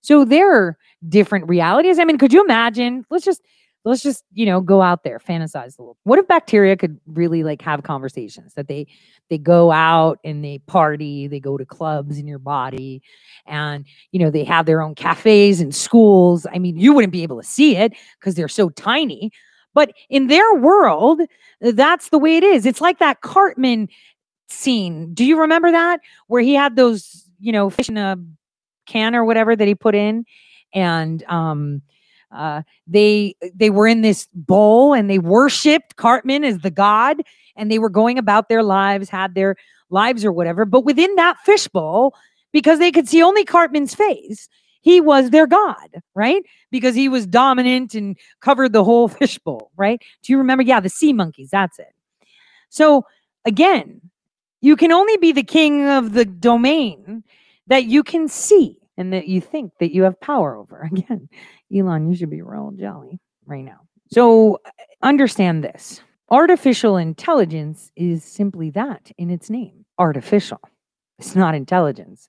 So 0.00 0.24
there 0.24 0.52
are 0.52 0.78
different 1.08 1.48
realities. 1.48 1.98
I 1.98 2.04
mean, 2.04 2.18
could 2.18 2.32
you 2.32 2.44
imagine? 2.44 3.04
Let's 3.10 3.24
just 3.24 3.42
let's 3.84 4.02
just 4.02 4.24
you 4.32 4.44
know 4.44 4.60
go 4.60 4.82
out 4.82 5.02
there 5.02 5.18
fantasize 5.18 5.78
a 5.78 5.82
little 5.82 5.96
what 6.04 6.18
if 6.18 6.26
bacteria 6.26 6.76
could 6.76 6.98
really 7.06 7.42
like 7.42 7.62
have 7.62 7.82
conversations 7.82 8.52
that 8.54 8.68
they 8.68 8.86
they 9.30 9.38
go 9.38 9.70
out 9.70 10.18
and 10.24 10.44
they 10.44 10.58
party 10.66 11.26
they 11.26 11.40
go 11.40 11.56
to 11.56 11.64
clubs 11.64 12.18
in 12.18 12.26
your 12.26 12.38
body 12.38 13.00
and 13.46 13.86
you 14.12 14.18
know 14.18 14.30
they 14.30 14.44
have 14.44 14.66
their 14.66 14.82
own 14.82 14.94
cafes 14.94 15.60
and 15.60 15.74
schools 15.74 16.46
i 16.52 16.58
mean 16.58 16.76
you 16.76 16.92
wouldn't 16.92 17.12
be 17.12 17.22
able 17.22 17.40
to 17.40 17.46
see 17.46 17.76
it 17.76 17.92
because 18.18 18.34
they're 18.34 18.48
so 18.48 18.68
tiny 18.70 19.30
but 19.74 19.92
in 20.10 20.26
their 20.26 20.54
world 20.54 21.20
that's 21.60 22.10
the 22.10 22.18
way 22.18 22.36
it 22.36 22.44
is 22.44 22.66
it's 22.66 22.80
like 22.80 22.98
that 22.98 23.20
cartman 23.20 23.88
scene. 24.48 25.14
Do 25.14 25.24
you 25.24 25.40
remember 25.40 25.70
that 25.70 26.00
where 26.26 26.42
he 26.42 26.54
had 26.54 26.76
those, 26.76 27.28
you 27.40 27.52
know, 27.52 27.70
fish 27.70 27.88
in 27.88 27.96
a 27.96 28.16
can 28.86 29.14
or 29.14 29.24
whatever 29.24 29.54
that 29.54 29.68
he 29.68 29.74
put 29.74 29.94
in, 29.94 30.24
and 30.74 31.22
um, 31.24 31.82
uh, 32.32 32.62
they 32.86 33.34
they 33.54 33.70
were 33.70 33.86
in 33.86 34.02
this 34.02 34.28
bowl 34.34 34.94
and 34.94 35.08
they 35.08 35.18
worshipped 35.18 35.96
Cartman 35.96 36.44
as 36.44 36.58
the 36.58 36.70
god, 36.70 37.22
and 37.56 37.70
they 37.70 37.78
were 37.78 37.90
going 37.90 38.18
about 38.18 38.48
their 38.48 38.62
lives, 38.62 39.08
had 39.08 39.34
their 39.34 39.56
lives 39.90 40.24
or 40.24 40.32
whatever. 40.32 40.64
But 40.64 40.84
within 40.84 41.14
that 41.16 41.38
fishbowl, 41.44 42.14
because 42.52 42.78
they 42.78 42.92
could 42.92 43.08
see 43.08 43.22
only 43.22 43.44
Cartman's 43.44 43.94
face, 43.94 44.48
he 44.80 45.00
was 45.00 45.30
their 45.30 45.46
god, 45.46 46.02
right? 46.14 46.42
Because 46.70 46.94
he 46.94 47.08
was 47.08 47.26
dominant 47.26 47.94
and 47.94 48.16
covered 48.40 48.72
the 48.72 48.84
whole 48.84 49.08
fishbowl, 49.08 49.70
right? 49.76 50.00
Do 50.22 50.32
you 50.32 50.38
remember? 50.38 50.62
Yeah, 50.62 50.80
the 50.80 50.88
sea 50.88 51.12
monkeys. 51.12 51.50
That's 51.50 51.78
it. 51.78 51.94
So 52.68 53.06
again, 53.44 54.00
you 54.60 54.76
can 54.76 54.92
only 54.92 55.16
be 55.16 55.32
the 55.32 55.42
king 55.42 55.88
of 55.88 56.12
the 56.12 56.24
domain 56.24 57.22
that 57.66 57.84
you 57.84 58.02
can 58.02 58.28
see 58.28 58.76
and 58.96 59.12
that 59.12 59.28
you 59.28 59.40
think 59.40 59.72
that 59.78 59.92
you 59.92 60.02
have 60.02 60.20
power 60.20 60.56
over. 60.56 60.82
Again, 60.92 61.28
Elon, 61.74 62.08
you 62.08 62.16
should 62.16 62.30
be 62.30 62.42
real 62.42 62.72
jelly 62.76 63.20
right 63.46 63.64
now. 63.64 63.80
So 64.10 64.60
understand 65.02 65.62
this 65.62 66.00
artificial 66.30 66.96
intelligence 66.96 67.90
is 67.96 68.24
simply 68.24 68.70
that 68.70 69.10
in 69.16 69.30
its 69.30 69.48
name 69.50 69.84
artificial. 69.98 70.60
It's 71.18 71.34
not 71.34 71.54
intelligence. 71.54 72.28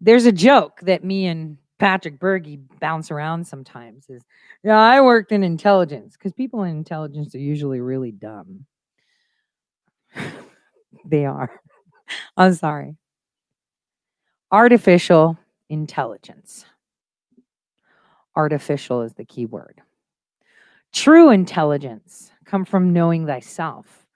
There's 0.00 0.26
a 0.26 0.32
joke 0.32 0.80
that 0.82 1.04
me 1.04 1.26
and 1.26 1.58
Patrick 1.78 2.18
Byrne 2.18 2.68
bounce 2.80 3.10
around 3.10 3.46
sometimes 3.46 4.08
is, 4.08 4.22
yeah, 4.64 4.78
I 4.78 5.00
worked 5.00 5.32
in 5.32 5.44
intelligence 5.44 6.16
because 6.16 6.32
people 6.32 6.62
in 6.64 6.76
intelligence 6.76 7.34
are 7.34 7.38
usually 7.38 7.80
really 7.80 8.12
dumb. 8.12 8.66
They 11.04 11.26
are. 11.26 11.60
I'm 12.36 12.54
sorry. 12.54 12.96
Artificial 14.50 15.38
intelligence. 15.68 16.64
Artificial 18.36 19.02
is 19.02 19.14
the 19.14 19.24
key 19.24 19.46
word. 19.46 19.82
True 20.92 21.30
intelligence 21.30 22.30
comes 22.44 22.68
from 22.68 22.92
knowing 22.92 23.26
thyself. 23.26 24.06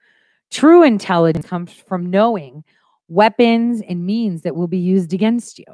True 0.50 0.82
intelligence 0.82 1.46
comes 1.46 1.72
from 1.72 2.10
knowing 2.10 2.64
weapons 3.08 3.82
and 3.86 4.06
means 4.06 4.42
that 4.42 4.56
will 4.56 4.68
be 4.68 4.78
used 4.78 5.12
against 5.12 5.58
you. 5.58 5.66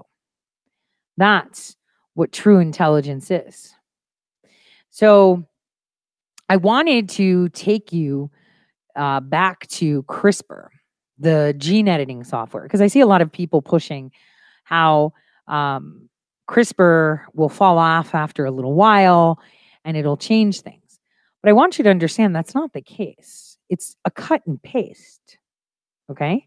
That's 1.16 1.76
what 2.14 2.32
true 2.32 2.58
intelligence 2.58 3.30
is. 3.30 3.74
So 4.90 5.44
I 6.48 6.56
wanted 6.56 7.08
to 7.10 7.48
take 7.50 7.92
you 7.92 8.30
uh, 8.96 9.20
back 9.20 9.66
to 9.68 10.02
CRISPR, 10.04 10.68
the 11.18 11.54
gene 11.58 11.88
editing 11.88 12.24
software, 12.24 12.62
because 12.62 12.80
I 12.80 12.86
see 12.86 13.00
a 13.00 13.06
lot 13.06 13.22
of 13.22 13.30
people 13.30 13.62
pushing 13.62 14.12
how 14.64 15.12
um, 15.46 16.08
CRISPR 16.48 17.24
will 17.34 17.48
fall 17.48 17.78
off 17.78 18.14
after 18.14 18.44
a 18.44 18.50
little 18.50 18.74
while 18.74 19.40
and 19.84 19.96
it'll 19.96 20.16
change 20.16 20.60
things. 20.60 20.98
But 21.42 21.50
I 21.50 21.52
want 21.52 21.78
you 21.78 21.84
to 21.84 21.90
understand 21.90 22.34
that's 22.34 22.54
not 22.54 22.72
the 22.72 22.82
case. 22.82 23.58
It's 23.68 23.96
a 24.04 24.10
cut 24.10 24.42
and 24.46 24.62
paste. 24.62 25.38
Okay. 26.10 26.46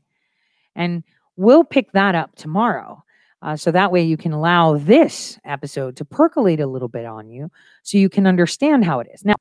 And 0.75 1.03
we'll 1.35 1.63
pick 1.63 1.91
that 1.93 2.15
up 2.15 2.35
tomorrow. 2.35 3.03
Uh, 3.41 3.55
so 3.55 3.71
that 3.71 3.91
way 3.91 4.01
you 4.03 4.17
can 4.17 4.33
allow 4.33 4.77
this 4.77 5.39
episode 5.45 5.95
to 5.97 6.05
percolate 6.05 6.59
a 6.59 6.67
little 6.67 6.87
bit 6.87 7.05
on 7.05 7.29
you 7.29 7.49
so 7.83 7.97
you 7.97 8.09
can 8.09 8.27
understand 8.27 8.85
how 8.85 8.99
it 8.99 9.07
is. 9.13 9.25
Now, 9.25 9.35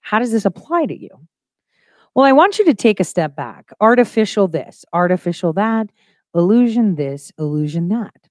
how 0.00 0.18
does 0.18 0.32
this 0.32 0.46
apply 0.46 0.86
to 0.86 0.98
you? 0.98 1.10
Well, 2.14 2.26
I 2.26 2.32
want 2.32 2.58
you 2.58 2.64
to 2.66 2.74
take 2.74 3.00
a 3.00 3.04
step 3.04 3.34
back. 3.34 3.72
Artificial 3.80 4.46
this, 4.48 4.84
artificial 4.92 5.52
that, 5.54 5.88
illusion 6.34 6.96
this, 6.96 7.32
illusion 7.38 7.88
that. 7.88 8.28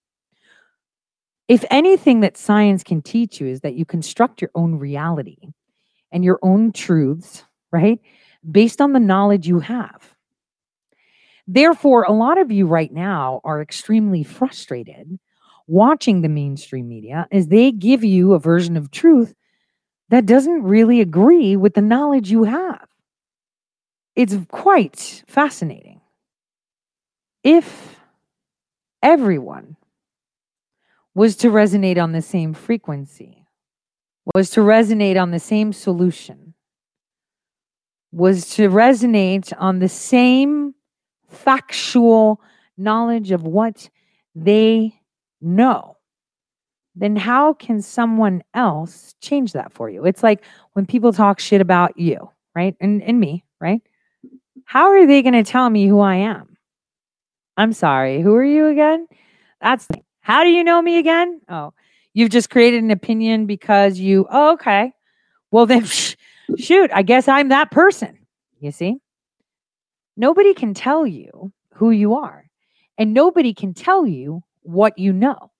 If 1.47 1.65
anything 1.71 2.21
that 2.21 2.37
science 2.37 2.83
can 2.83 3.01
teach 3.01 3.41
you 3.41 3.47
is 3.47 3.61
that 3.61 3.73
you 3.73 3.85
construct 3.85 4.41
your 4.41 4.51
own 4.55 4.75
reality 4.75 5.49
and 6.11 6.23
your 6.23 6.39
own 6.43 6.71
truths, 6.71 7.43
right? 7.71 7.99
Based 8.49 8.81
on 8.81 8.93
the 8.93 8.99
knowledge 8.99 9.47
you 9.47 9.59
have. 9.59 10.15
Therefore, 11.47 12.03
a 12.03 12.13
lot 12.13 12.37
of 12.37 12.51
you 12.51 12.67
right 12.67 12.91
now 12.93 13.41
are 13.43 13.61
extremely 13.61 14.23
frustrated 14.23 15.19
watching 15.67 16.21
the 16.21 16.29
mainstream 16.29 16.87
media 16.87 17.27
as 17.31 17.47
they 17.47 17.71
give 17.71 18.03
you 18.03 18.33
a 18.33 18.39
version 18.39 18.77
of 18.77 18.91
truth 18.91 19.33
that 20.09 20.25
doesn't 20.25 20.63
really 20.63 21.01
agree 21.01 21.55
with 21.55 21.73
the 21.73 21.81
knowledge 21.81 22.29
you 22.29 22.43
have. 22.43 22.87
It's 24.15 24.35
quite 24.49 25.23
fascinating. 25.27 26.01
If 27.43 27.95
everyone 29.01 29.77
was 31.13 31.35
to 31.37 31.49
resonate 31.49 32.01
on 32.01 32.11
the 32.11 32.21
same 32.21 32.53
frequency, 32.53 33.45
was 34.35 34.49
to 34.51 34.61
resonate 34.61 35.19
on 35.19 35.31
the 35.31 35.39
same 35.39 35.73
solution, 35.73 36.53
was 38.11 38.49
to 38.55 38.69
resonate 38.69 39.53
on 39.57 39.79
the 39.79 39.89
same 39.89 40.75
factual 41.29 42.41
knowledge 42.77 43.31
of 43.31 43.43
what 43.43 43.89
they 44.35 44.99
know, 45.41 45.97
then 46.95 47.15
how 47.15 47.53
can 47.53 47.81
someone 47.81 48.43
else 48.53 49.15
change 49.21 49.53
that 49.53 49.71
for 49.71 49.89
you? 49.89 50.05
It's 50.05 50.23
like 50.23 50.43
when 50.73 50.85
people 50.85 51.13
talk 51.13 51.39
shit 51.39 51.61
about 51.61 51.97
you, 51.97 52.29
right? 52.53 52.75
And, 52.81 53.01
and 53.03 53.19
me, 53.19 53.45
right? 53.59 53.81
How 54.71 54.91
are 54.91 55.05
they 55.05 55.21
going 55.21 55.33
to 55.33 55.43
tell 55.43 55.69
me 55.69 55.85
who 55.85 55.99
I 55.99 56.15
am? 56.15 56.55
I'm 57.57 57.73
sorry. 57.73 58.21
Who 58.21 58.33
are 58.35 58.45
you 58.45 58.67
again? 58.67 59.05
That's 59.59 59.85
how 60.21 60.45
do 60.45 60.49
you 60.49 60.63
know 60.63 60.81
me 60.81 60.97
again? 60.97 61.41
Oh, 61.49 61.73
you've 62.13 62.29
just 62.29 62.49
created 62.49 62.81
an 62.81 62.89
opinion 62.89 63.47
because 63.47 63.99
you, 63.99 64.25
oh, 64.31 64.53
okay. 64.53 64.93
Well, 65.51 65.65
then, 65.65 65.83
shoot, 66.57 66.89
I 66.93 67.01
guess 67.01 67.27
I'm 67.27 67.49
that 67.49 67.69
person. 67.69 68.17
You 68.61 68.71
see? 68.71 68.95
Nobody 70.15 70.53
can 70.53 70.73
tell 70.73 71.05
you 71.05 71.51
who 71.73 71.91
you 71.91 72.15
are, 72.15 72.45
and 72.97 73.13
nobody 73.13 73.53
can 73.53 73.73
tell 73.73 74.07
you 74.07 74.41
what 74.61 74.97
you 74.97 75.11
know. 75.11 75.51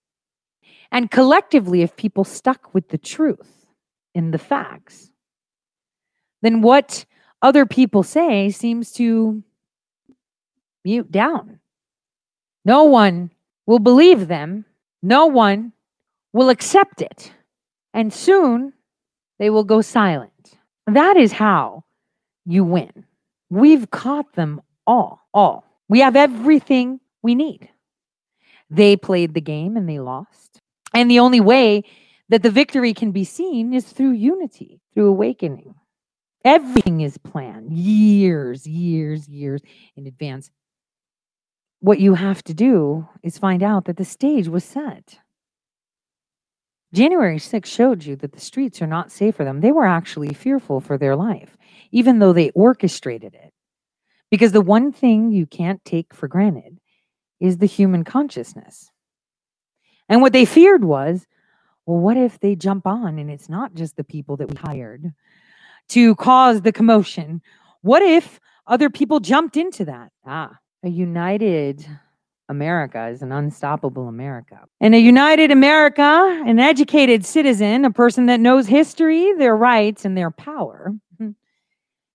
And 0.90 1.10
collectively, 1.10 1.82
if 1.82 1.96
people 1.96 2.24
stuck 2.24 2.72
with 2.72 2.88
the 2.88 2.96
truth 2.96 3.66
in 4.14 4.30
the 4.30 4.38
facts, 4.38 5.10
then 6.40 6.62
what 6.62 7.04
other 7.42 7.66
people 7.66 8.02
say 8.02 8.50
seems 8.50 8.92
to 8.92 9.42
mute 10.84 11.10
down. 11.10 11.58
No 12.64 12.84
one 12.84 13.30
will 13.66 13.80
believe 13.80 14.28
them, 14.28 14.64
no 15.02 15.26
one 15.26 15.72
will 16.32 16.48
accept 16.48 17.02
it, 17.02 17.32
and 17.92 18.12
soon 18.12 18.72
they 19.38 19.50
will 19.50 19.64
go 19.64 19.80
silent. 19.80 20.56
That 20.86 21.16
is 21.16 21.32
how 21.32 21.84
you 22.46 22.64
win. 22.64 23.04
We've 23.50 23.90
caught 23.90 24.32
them 24.34 24.62
all, 24.86 25.20
all. 25.34 25.64
We 25.88 26.00
have 26.00 26.16
everything 26.16 27.00
we 27.22 27.34
need. 27.34 27.68
They 28.70 28.96
played 28.96 29.34
the 29.34 29.40
game 29.40 29.76
and 29.76 29.88
they 29.88 29.98
lost. 29.98 30.60
And 30.94 31.10
the 31.10 31.18
only 31.18 31.40
way 31.40 31.84
that 32.28 32.42
the 32.42 32.50
victory 32.50 32.94
can 32.94 33.12
be 33.12 33.24
seen 33.24 33.74
is 33.74 33.84
through 33.84 34.12
unity, 34.12 34.80
through 34.94 35.08
awakening. 35.08 35.74
Everything 36.44 37.00
is 37.00 37.18
planned 37.18 37.72
years, 37.72 38.66
years, 38.66 39.28
years 39.28 39.62
in 39.96 40.06
advance 40.06 40.50
what 41.82 41.98
you 41.98 42.14
have 42.14 42.44
to 42.44 42.54
do 42.54 43.08
is 43.24 43.38
find 43.38 43.60
out 43.60 43.86
that 43.86 43.96
the 43.96 44.04
stage 44.04 44.46
was 44.46 44.62
set. 44.62 45.18
January 46.94 47.40
6 47.40 47.68
showed 47.68 48.04
you 48.04 48.14
that 48.16 48.32
the 48.32 48.40
streets 48.40 48.80
are 48.80 48.86
not 48.86 49.10
safe 49.10 49.34
for 49.34 49.44
them. 49.44 49.60
They 49.60 49.72
were 49.72 49.86
actually 49.86 50.32
fearful 50.32 50.80
for 50.80 50.96
their 50.96 51.16
life, 51.16 51.56
even 51.90 52.20
though 52.20 52.32
they 52.32 52.50
orchestrated 52.50 53.34
it. 53.34 53.52
Because 54.30 54.52
the 54.52 54.60
one 54.60 54.92
thing 54.92 55.32
you 55.32 55.44
can't 55.44 55.84
take 55.84 56.14
for 56.14 56.28
granted 56.28 56.78
is 57.40 57.58
the 57.58 57.66
human 57.66 58.04
consciousness. 58.04 58.92
And 60.08 60.22
what 60.22 60.32
they 60.32 60.44
feared 60.44 60.84
was 60.84 61.26
well, 61.84 61.98
what 61.98 62.16
if 62.16 62.38
they 62.38 62.54
jump 62.54 62.86
on 62.86 63.18
and 63.18 63.28
it's 63.28 63.48
not 63.48 63.74
just 63.74 63.96
the 63.96 64.04
people 64.04 64.36
that 64.36 64.48
we 64.48 64.56
hired 64.56 65.12
to 65.90 66.14
cause 66.16 66.62
the 66.62 66.72
commotion? 66.72 67.42
What 67.82 68.02
if 68.02 68.40
other 68.66 68.90
people 68.90 69.20
jumped 69.20 69.56
into 69.56 69.84
that? 69.86 70.10
Ah, 70.26 70.58
a 70.82 70.88
united 70.88 71.86
America 72.48 73.08
is 73.08 73.22
an 73.22 73.32
unstoppable 73.32 74.08
America. 74.08 74.60
And 74.80 74.94
a 74.94 74.98
united 74.98 75.50
America, 75.50 76.42
an 76.46 76.58
educated 76.58 77.24
citizen, 77.24 77.84
a 77.84 77.90
person 77.90 78.26
that 78.26 78.40
knows 78.40 78.66
history, 78.66 79.32
their 79.34 79.56
rights, 79.56 80.04
and 80.04 80.16
their 80.16 80.30
power, 80.30 80.92
hmm, 81.18 81.30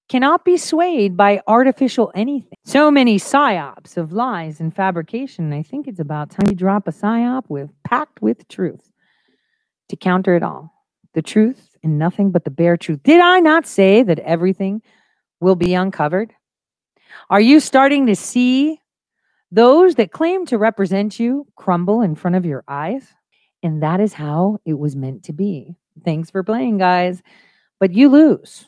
cannot 0.10 0.45
be 0.45 0.57
swayed 0.57 1.18
by 1.18 1.41
artificial 1.48 2.11
anything. 2.15 2.57
So 2.65 2.91
many 2.91 3.18
psyops 3.18 3.98
of 3.98 4.11
lies 4.11 4.60
and 4.60 4.73
fabrication. 4.73 5.52
I 5.53 5.64
think 5.64 5.88
it's 5.88 5.99
about 5.99 6.30
time 6.30 6.48
you 6.49 6.56
drop 6.56 6.88
a 6.88 6.91
psyop 6.91 7.44
with 7.49 7.72
packed 7.84 8.22
with 8.22 8.48
truth 8.48 8.91
to 9.89 9.95
counter 9.95 10.35
it 10.35 10.44
all. 10.44 10.72
The 11.14 11.22
truth 11.22 11.66
and 11.83 11.99
nothing 11.99 12.31
but 12.31 12.43
the 12.43 12.51
bare 12.51 12.77
truth. 12.77 13.01
Did 13.03 13.21
I 13.21 13.39
not 13.39 13.65
say 13.65 14.03
that 14.03 14.19
everything 14.19 14.81
will 15.39 15.55
be 15.55 15.73
uncovered? 15.73 16.33
Are 17.29 17.41
you 17.41 17.59
starting 17.59 18.07
to 18.07 18.15
see 18.15 18.79
those 19.51 19.95
that 19.95 20.11
claim 20.11 20.45
to 20.47 20.57
represent 20.57 21.19
you 21.19 21.47
crumble 21.55 22.01
in 22.01 22.15
front 22.15 22.35
of 22.35 22.45
your 22.45 22.63
eyes? 22.67 23.07
And 23.63 23.81
that 23.83 23.99
is 23.99 24.13
how 24.13 24.59
it 24.65 24.77
was 24.77 24.95
meant 24.95 25.23
to 25.23 25.33
be. 25.33 25.75
Thanks 26.05 26.29
for 26.29 26.43
playing, 26.43 26.77
guys. 26.77 27.21
But 27.79 27.93
you 27.93 28.09
lose. 28.09 28.65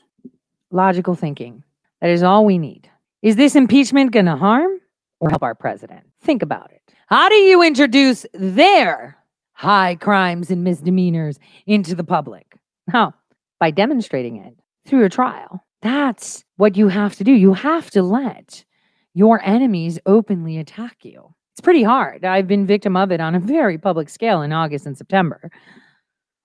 Logical 0.72 1.15
thinking. 1.15 1.64
That 2.02 2.10
is 2.10 2.23
all 2.23 2.45
we 2.45 2.57
need. 2.57 2.90
Is 3.22 3.36
this 3.36 3.56
impeachment 3.56 4.11
going 4.11 4.26
to 4.26 4.36
harm 4.36 4.80
or 5.19 5.30
help 5.30 5.44
our 5.44 5.56
president? 5.56 6.06
Think 6.22 6.41
about 6.41 6.72
it. 6.72 6.81
How 7.07 7.27
do 7.27 7.36
you 7.36 7.64
introduce 7.64 8.26
their 8.34 9.18
high 9.53 9.95
crimes 9.95 10.52
and 10.52 10.64
misdemeanors 10.64 11.40
into 11.65 11.95
the 11.95 12.03
public? 12.03 12.49
How? 12.91 13.14
By 13.60 13.72
demonstrating 13.72 14.38
it 14.38 14.56
through 14.86 15.06
a 15.06 15.10
trial. 15.10 15.66
That's 15.82 16.44
what 16.57 16.76
you 16.76 16.88
have 16.90 17.16
to 17.18 17.24
do. 17.24 17.32
You 17.32 17.53
have 17.53 17.90
to 17.91 18.02
let 18.02 18.66
your 19.14 19.41
enemies 19.44 19.99
openly 20.06 20.57
attack 20.57 20.98
you. 21.03 21.34
It's 21.53 21.61
pretty 21.61 21.84
hard. 21.84 22.26
I've 22.26 22.48
been 22.48 22.66
victim 22.66 22.95
of 22.95 23.11
it 23.11 23.20
on 23.20 23.36
a 23.36 23.40
very 23.40 23.78
public 23.78 24.10
scale 24.10 24.41
in 24.41 24.53
August 24.53 24.86
and 24.86 24.98
September 24.98 25.52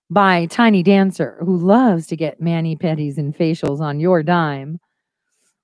by 0.09 0.45
Tiny 0.47 0.83
Dancer, 0.83 1.37
who 1.39 1.57
loves 1.57 2.07
to 2.07 2.15
get 2.15 2.41
mani 2.41 2.75
pedis 2.75 3.17
and 3.17 3.35
facials 3.35 3.79
on 3.79 3.99
your 3.99 4.23
dime, 4.23 4.79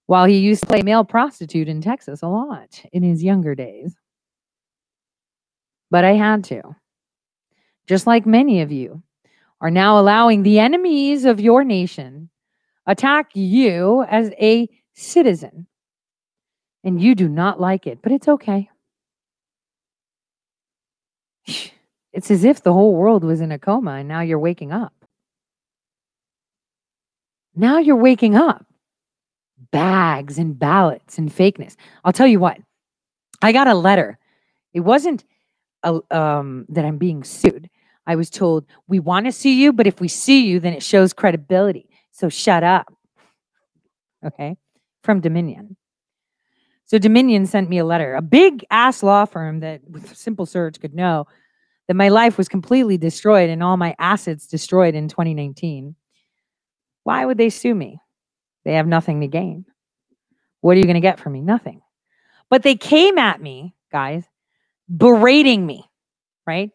while 0.07 0.25
he 0.25 0.37
used 0.37 0.61
to 0.61 0.67
play 0.67 0.81
male 0.81 1.03
prostitute 1.03 1.67
in 1.67 1.81
Texas 1.81 2.21
a 2.21 2.27
lot 2.27 2.81
in 2.91 3.03
his 3.03 3.23
younger 3.23 3.55
days. 3.55 3.95
But 5.89 6.05
I 6.05 6.13
had 6.13 6.43
to. 6.45 6.75
Just 7.87 8.07
like 8.07 8.25
many 8.25 8.61
of 8.61 8.71
you 8.71 9.03
are 9.61 9.71
now 9.71 9.99
allowing 9.99 10.43
the 10.43 10.59
enemies 10.59 11.23
of 11.23 11.39
your 11.39 11.63
nation 11.63 12.29
attack 12.87 13.29
you 13.35 14.03
as 14.09 14.31
a 14.41 14.67
citizen. 14.95 15.67
And 16.83 16.99
you 16.99 17.13
do 17.13 17.29
not 17.29 17.61
like 17.61 17.85
it, 17.85 17.99
but 18.01 18.11
it's 18.11 18.27
okay. 18.27 18.69
It's 22.13 22.29
as 22.29 22.43
if 22.43 22.61
the 22.61 22.73
whole 22.73 22.93
world 22.93 23.23
was 23.23 23.39
in 23.39 23.53
a 23.53 23.57
coma 23.57 23.91
and 23.91 24.09
now 24.09 24.19
you're 24.19 24.37
waking 24.37 24.73
up. 24.73 24.91
Now 27.55 27.77
you're 27.77 27.95
waking 27.95 28.35
up. 28.35 28.65
Bags 29.71 30.37
and 30.37 30.59
ballots 30.59 31.17
and 31.17 31.33
fakeness. 31.33 31.77
I'll 32.03 32.11
tell 32.11 32.27
you 32.27 32.37
what, 32.37 32.57
I 33.41 33.53
got 33.53 33.69
a 33.69 33.73
letter. 33.73 34.19
It 34.73 34.81
wasn't 34.81 35.23
a, 35.83 36.01
um, 36.11 36.65
that 36.67 36.83
I'm 36.83 36.97
being 36.97 37.23
sued. 37.23 37.69
I 38.11 38.15
was 38.15 38.29
told, 38.29 38.65
we 38.87 38.99
want 38.99 39.25
to 39.25 39.31
see 39.31 39.61
you, 39.61 39.71
but 39.71 39.87
if 39.87 40.01
we 40.01 40.09
see 40.09 40.45
you, 40.45 40.59
then 40.59 40.73
it 40.73 40.83
shows 40.83 41.13
credibility. 41.13 41.87
So 42.11 42.27
shut 42.27 42.61
up. 42.61 42.93
Okay. 44.25 44.57
From 45.01 45.21
Dominion. 45.21 45.77
So 46.85 46.97
Dominion 46.97 47.45
sent 47.45 47.69
me 47.69 47.77
a 47.77 47.85
letter, 47.85 48.15
a 48.15 48.21
big 48.21 48.65
ass 48.69 49.01
law 49.01 49.23
firm 49.23 49.61
that 49.61 49.79
with 49.89 50.13
simple 50.17 50.45
search 50.45 50.81
could 50.81 50.93
know 50.93 51.25
that 51.87 51.93
my 51.93 52.09
life 52.09 52.37
was 52.37 52.49
completely 52.49 52.97
destroyed 52.97 53.49
and 53.49 53.63
all 53.63 53.77
my 53.77 53.95
assets 53.97 54.45
destroyed 54.45 54.93
in 54.93 55.07
2019. 55.07 55.95
Why 57.03 57.25
would 57.25 57.37
they 57.37 57.49
sue 57.49 57.73
me? 57.73 58.01
They 58.65 58.73
have 58.73 58.87
nothing 58.87 59.21
to 59.21 59.27
gain. 59.27 59.65
What 60.59 60.75
are 60.75 60.79
you 60.79 60.85
going 60.85 60.95
to 60.95 60.99
get 60.99 61.17
from 61.17 61.31
me? 61.31 61.39
Nothing. 61.39 61.81
But 62.49 62.63
they 62.63 62.75
came 62.75 63.17
at 63.17 63.41
me, 63.41 63.73
guys, 63.89 64.25
berating 64.93 65.65
me, 65.65 65.85
right? 66.45 66.71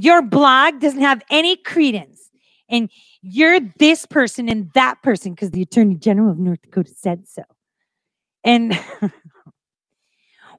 Your 0.00 0.22
blog 0.22 0.80
doesn't 0.80 1.00
have 1.00 1.22
any 1.30 1.56
credence. 1.56 2.30
And 2.68 2.90
you're 3.22 3.58
this 3.78 4.06
person 4.06 4.48
and 4.48 4.70
that 4.74 5.02
person 5.02 5.34
because 5.34 5.50
the 5.50 5.62
Attorney 5.62 5.96
General 5.96 6.30
of 6.30 6.38
North 6.38 6.62
Dakota 6.62 6.92
said 6.94 7.26
so. 7.26 7.42
And 8.44 8.78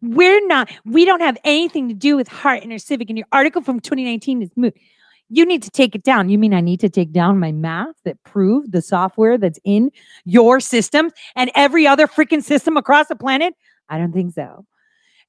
we're 0.01 0.45
not, 0.47 0.69
we 0.85 1.05
don't 1.05 1.21
have 1.21 1.37
anything 1.43 1.87
to 1.87 1.93
do 1.93 2.17
with 2.17 2.27
Hart 2.27 2.63
InterCivic. 2.63 3.09
And 3.09 3.17
your 3.17 3.27
article 3.31 3.61
from 3.61 3.79
2019 3.79 4.41
is 4.41 4.49
moot. 4.55 4.75
You 5.29 5.45
need 5.45 5.61
to 5.63 5.69
take 5.69 5.93
it 5.93 6.03
down. 6.03 6.29
You 6.29 6.39
mean 6.39 6.53
I 6.53 6.61
need 6.61 6.79
to 6.79 6.89
take 6.89 7.11
down 7.11 7.39
my 7.39 7.51
math 7.51 7.95
that 8.03 8.21
proved 8.23 8.71
the 8.71 8.81
software 8.81 9.37
that's 9.37 9.59
in 9.63 9.91
your 10.25 10.59
system 10.59 11.11
and 11.35 11.51
every 11.53 11.85
other 11.85 12.07
freaking 12.07 12.43
system 12.43 12.75
across 12.75 13.07
the 13.07 13.15
planet? 13.15 13.53
I 13.89 13.99
don't 13.99 14.11
think 14.11 14.33
so. 14.33 14.65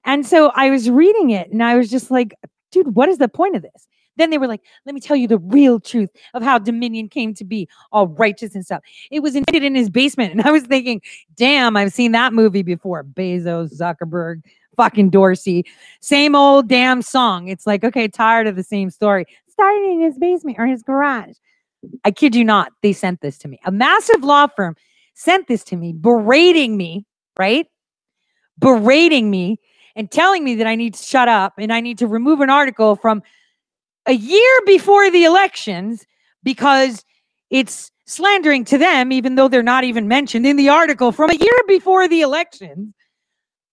And 0.05 0.27
so 0.27 0.51
I 0.55 0.71
was 0.71 0.89
reading 0.89 1.31
it 1.31 1.51
and 1.51 1.63
I 1.63 1.77
was 1.77 1.91
just 1.91 2.11
like, 2.11 2.35
dude, 2.73 2.95
what 2.95 3.11
is 3.11 3.19
the 3.19 3.29
point 3.29 3.57
of 3.57 3.63
this? 3.63 3.87
Then 4.21 4.29
they 4.29 4.37
were 4.37 4.47
like, 4.47 4.61
let 4.85 4.95
me 4.95 5.01
tell 5.01 5.17
you 5.17 5.27
the 5.27 5.39
real 5.39 5.81
truth 5.81 6.11
of 6.35 6.43
how 6.43 6.59
Dominion 6.59 7.09
came 7.09 7.33
to 7.35 7.45
be 7.45 7.67
all 7.91 8.09
righteous 8.09 8.55
and 8.55 8.63
stuff. 8.63 8.83
It 9.11 9.21
was 9.21 9.35
invented 9.35 9.65
in 9.65 9.75
his 9.75 9.89
basement. 9.89 10.33
And 10.33 10.43
I 10.43 10.51
was 10.51 10.65
thinking, 10.65 11.01
damn, 11.37 11.75
I've 11.75 11.95
seen 11.95 12.13
that 12.13 12.35
movie 12.35 12.63
before. 12.63 13.03
Bezos, 13.03 13.75
Zuckerberg, 13.79 14.43
fucking 14.77 15.09
Dorsey. 15.09 15.65
Same 16.01 16.35
old 16.35 16.69
damn 16.69 17.01
song. 17.01 17.49
It's 17.49 17.67
like, 17.67 17.83
okay, 17.83 18.09
tired 18.09 18.47
of 18.47 18.57
the 18.57 18.63
same 18.63 18.91
story. 18.91 19.25
Started 19.49 19.85
in 19.91 20.03
his 20.03 20.19
basement 20.19 20.59
or 20.59 20.67
his 20.67 20.83
garage. 20.83 21.37
I 22.05 22.11
kid 22.11 22.35
you 22.35 22.45
not, 22.45 22.73
they 22.83 22.93
sent 22.93 23.23
this 23.23 23.39
to 23.39 23.49
me. 23.49 23.59
A 23.65 23.73
massive 23.73 24.23
law 24.23 24.49
firm 24.55 24.77
sent 25.15 25.49
this 25.49 25.65
to 25.65 25.77
me, 25.77 25.95
berating 25.95 26.77
me, 26.77 27.07
right? 27.39 27.67
Berating 28.59 29.31
me 29.31 29.61
and 29.97 30.11
telling 30.11 30.45
me 30.45 30.57
that 30.57 30.67
I 30.67 30.77
need 30.77 30.93
to 30.93 31.03
shut 31.03 31.29
up 31.29 31.55
and 31.57 31.73
I 31.73 31.81
need 31.81 31.97
to 31.99 32.07
remove 32.07 32.41
an 32.41 32.51
article 32.51 32.97
from 32.97 33.23
a 34.07 34.13
year 34.13 34.61
before 34.67 35.11
the 35.11 35.25
elections 35.25 36.07
because 36.43 37.05
it's 37.51 37.91
slandering 38.07 38.65
to 38.67 38.79
them, 38.79 39.13
even 39.13 39.35
though 39.35 39.49
they're 39.49 39.63
not 39.63 39.85
even 39.85 40.09
mentioned 40.09 40.47
in 40.47 40.57
the 40.57 40.69
article 40.69 41.13
from 41.13 41.31
a 41.31 41.35
year 41.35 41.59
before 41.69 42.09
the 42.09 42.23
elections, 42.23 42.95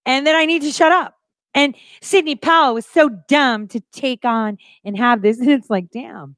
and 0.05 0.27
that 0.27 0.35
I 0.35 0.45
need 0.45 0.61
to 0.61 0.71
shut 0.71 0.91
up. 0.91 1.15
And 1.53 1.75
Sidney 2.01 2.35
Powell 2.35 2.75
was 2.75 2.85
so 2.85 3.09
dumb 3.27 3.67
to 3.69 3.79
take 3.91 4.25
on 4.25 4.57
and 4.83 4.97
have 4.97 5.21
this. 5.21 5.39
And 5.41 5.49
it's 5.49 5.69
like, 5.69 5.89
damn, 5.91 6.35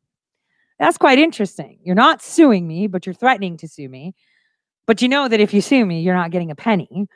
that's 0.80 0.98
quite 0.98 1.20
interesting. 1.20 1.80
You're 1.84 1.96
not 1.96 2.22
suing 2.22 2.68
me, 2.68 2.88
but 2.88 3.06
you're 3.06 3.14
threatening 3.14 3.58
to 3.58 3.68
sue 3.68 3.90
me. 3.90 4.16
But 4.86 5.02
you 5.02 5.10
know 5.10 5.28
that 5.28 5.40
if 5.40 5.54
you 5.54 5.62
sue 5.62 5.86
me, 5.86 6.02
you're 6.02 6.16
not 6.16 6.32
getting 6.32 6.52
a 6.52 6.56
penny. 6.56 7.08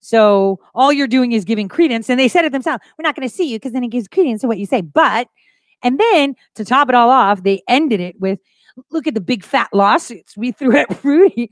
So 0.00 0.58
all 0.74 0.92
you're 0.92 1.06
doing 1.06 1.32
is 1.32 1.44
giving 1.44 1.68
credence. 1.68 2.08
And 2.08 2.18
they 2.18 2.28
said 2.28 2.44
it 2.44 2.52
themselves 2.52 2.82
we're 2.98 3.02
not 3.02 3.14
going 3.14 3.28
to 3.28 3.34
see 3.34 3.50
you 3.50 3.58
because 3.58 3.72
then 3.72 3.84
it 3.84 3.90
gives 3.90 4.08
credence 4.08 4.40
to 4.40 4.48
what 4.48 4.58
you 4.58 4.66
say. 4.66 4.80
But 4.80 5.28
and 5.82 5.98
then 5.98 6.34
to 6.54 6.64
top 6.64 6.88
it 6.88 6.94
all 6.94 7.10
off, 7.10 7.42
they 7.42 7.62
ended 7.68 8.00
it 8.00 8.20
with 8.20 8.38
look 8.90 9.06
at 9.06 9.14
the 9.14 9.20
big 9.20 9.44
fat 9.44 9.68
lawsuits 9.72 10.36
we 10.36 10.52
threw 10.52 10.76
at 10.76 11.04
Rudy 11.04 11.50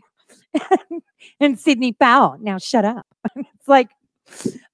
and, 0.54 1.02
and 1.40 1.60
Sidney 1.60 1.92
Powell. 1.92 2.36
Now 2.40 2.58
shut 2.58 2.84
up. 2.84 3.06
it's 3.36 3.68
like 3.68 3.88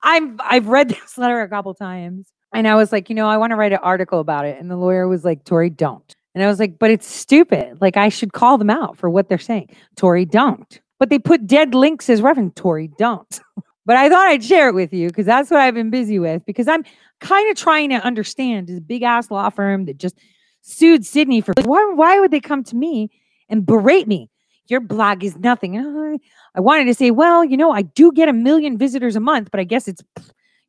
I've 0.03 0.41
I've 0.41 0.69
read 0.69 0.89
this 0.91 1.19
letter 1.19 1.41
a 1.41 1.49
couple 1.49 1.75
times. 1.75 2.29
And 2.53 2.69
I 2.69 2.77
was 2.77 2.93
like, 2.93 3.09
you 3.09 3.17
know, 3.17 3.27
I 3.27 3.37
want 3.37 3.51
to 3.51 3.57
write 3.57 3.73
an 3.73 3.81
article 3.83 4.21
about 4.21 4.47
it. 4.47 4.61
And 4.61 4.71
the 4.71 4.77
lawyer 4.77 5.09
was 5.09 5.25
like, 5.25 5.45
Tori, 5.45 5.71
don't. 5.71 6.15
And 6.37 6.45
I 6.45 6.47
was 6.47 6.61
like, 6.61 6.79
but 6.79 6.91
it's 6.91 7.07
stupid. 7.07 7.81
Like 7.81 7.97
I 7.97 8.09
should 8.09 8.33
call 8.33 8.59
them 8.59 8.71
out 8.71 8.97
for 8.97 9.11
what 9.11 9.29
they're 9.29 9.39
saying. 9.39 9.75
Tori, 9.97 10.25
don't. 10.25 10.81
But 11.01 11.11
they 11.11 11.19
put 11.19 11.49
dead 11.49 11.75
links 11.75 12.09
as 12.09 12.23
reference. 12.23 12.53
Tori, 12.55 12.91
don't. 12.97 13.41
But 13.87 13.97
I 13.97 14.09
thought 14.09 14.27
I'd 14.29 14.45
share 14.45 14.69
it 14.69 14.75
with 14.75 14.93
you 14.93 15.09
because 15.09 15.27
that's 15.27 15.51
what 15.51 15.61
I've 15.61 15.75
been 15.75 15.91
busy 15.91 16.19
with 16.19 16.45
because 16.47 16.69
I'm 16.69 16.85
kind 17.21 17.51
of 17.51 17.57
trying 17.57 17.91
to 17.91 17.97
understand 17.97 18.67
this 18.67 18.81
big 18.81 19.03
ass 19.03 19.31
law 19.31 19.51
firm 19.51 19.85
that 19.87 19.99
just 19.99 20.19
sued 20.63 21.05
Sidney 21.05 21.41
for 21.41 21.53
why 21.65 21.93
why 21.95 22.19
would 22.21 22.31
they 22.31 22.41
come 22.41 22.65
to 22.65 22.77
me 22.77 23.11
and 23.49 23.67
berate 23.67 24.09
me? 24.09 24.31
Your 24.69 24.81
blog 24.81 25.23
is 25.23 25.37
nothing. 25.37 25.77
I 26.55 26.61
wanted 26.61 26.87
to 26.87 26.95
say, 26.95 27.11
well, 27.11 27.45
you 27.45 27.57
know, 27.57 27.71
I 27.71 27.83
do 27.83 28.11
get 28.13 28.31
a 28.31 28.33
million 28.33 28.79
visitors 28.79 29.15
a 29.17 29.21
month, 29.21 29.51
but 29.51 29.61
I 29.61 29.65
guess 29.65 29.87
it's 29.87 30.03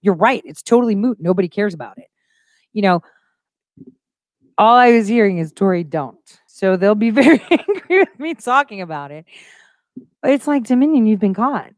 you're 0.02 0.16
right. 0.16 0.42
It's 0.46 0.62
totally 0.62 0.96
moot. 0.96 1.18
Nobody 1.22 1.48
cares 1.48 1.74
about 1.74 1.98
it. 1.98 2.08
You 2.74 2.82
know, 2.82 3.04
all 4.58 4.76
I 4.76 4.92
was 4.92 5.08
hearing 5.08 5.38
is 5.38 5.54
Tori 5.54 5.84
don't. 5.84 6.20
So 6.48 6.76
they'll 6.76 6.96
be 6.96 7.10
very 7.12 7.42
angry 7.50 8.00
with 8.00 8.20
me 8.20 8.34
talking 8.34 8.82
about 8.82 9.12
it. 9.12 9.26
But 10.22 10.32
it's 10.32 10.48
like 10.48 10.66
Dominion, 10.66 11.06
you've 11.06 11.20
been 11.20 11.34
caught. 11.34 11.72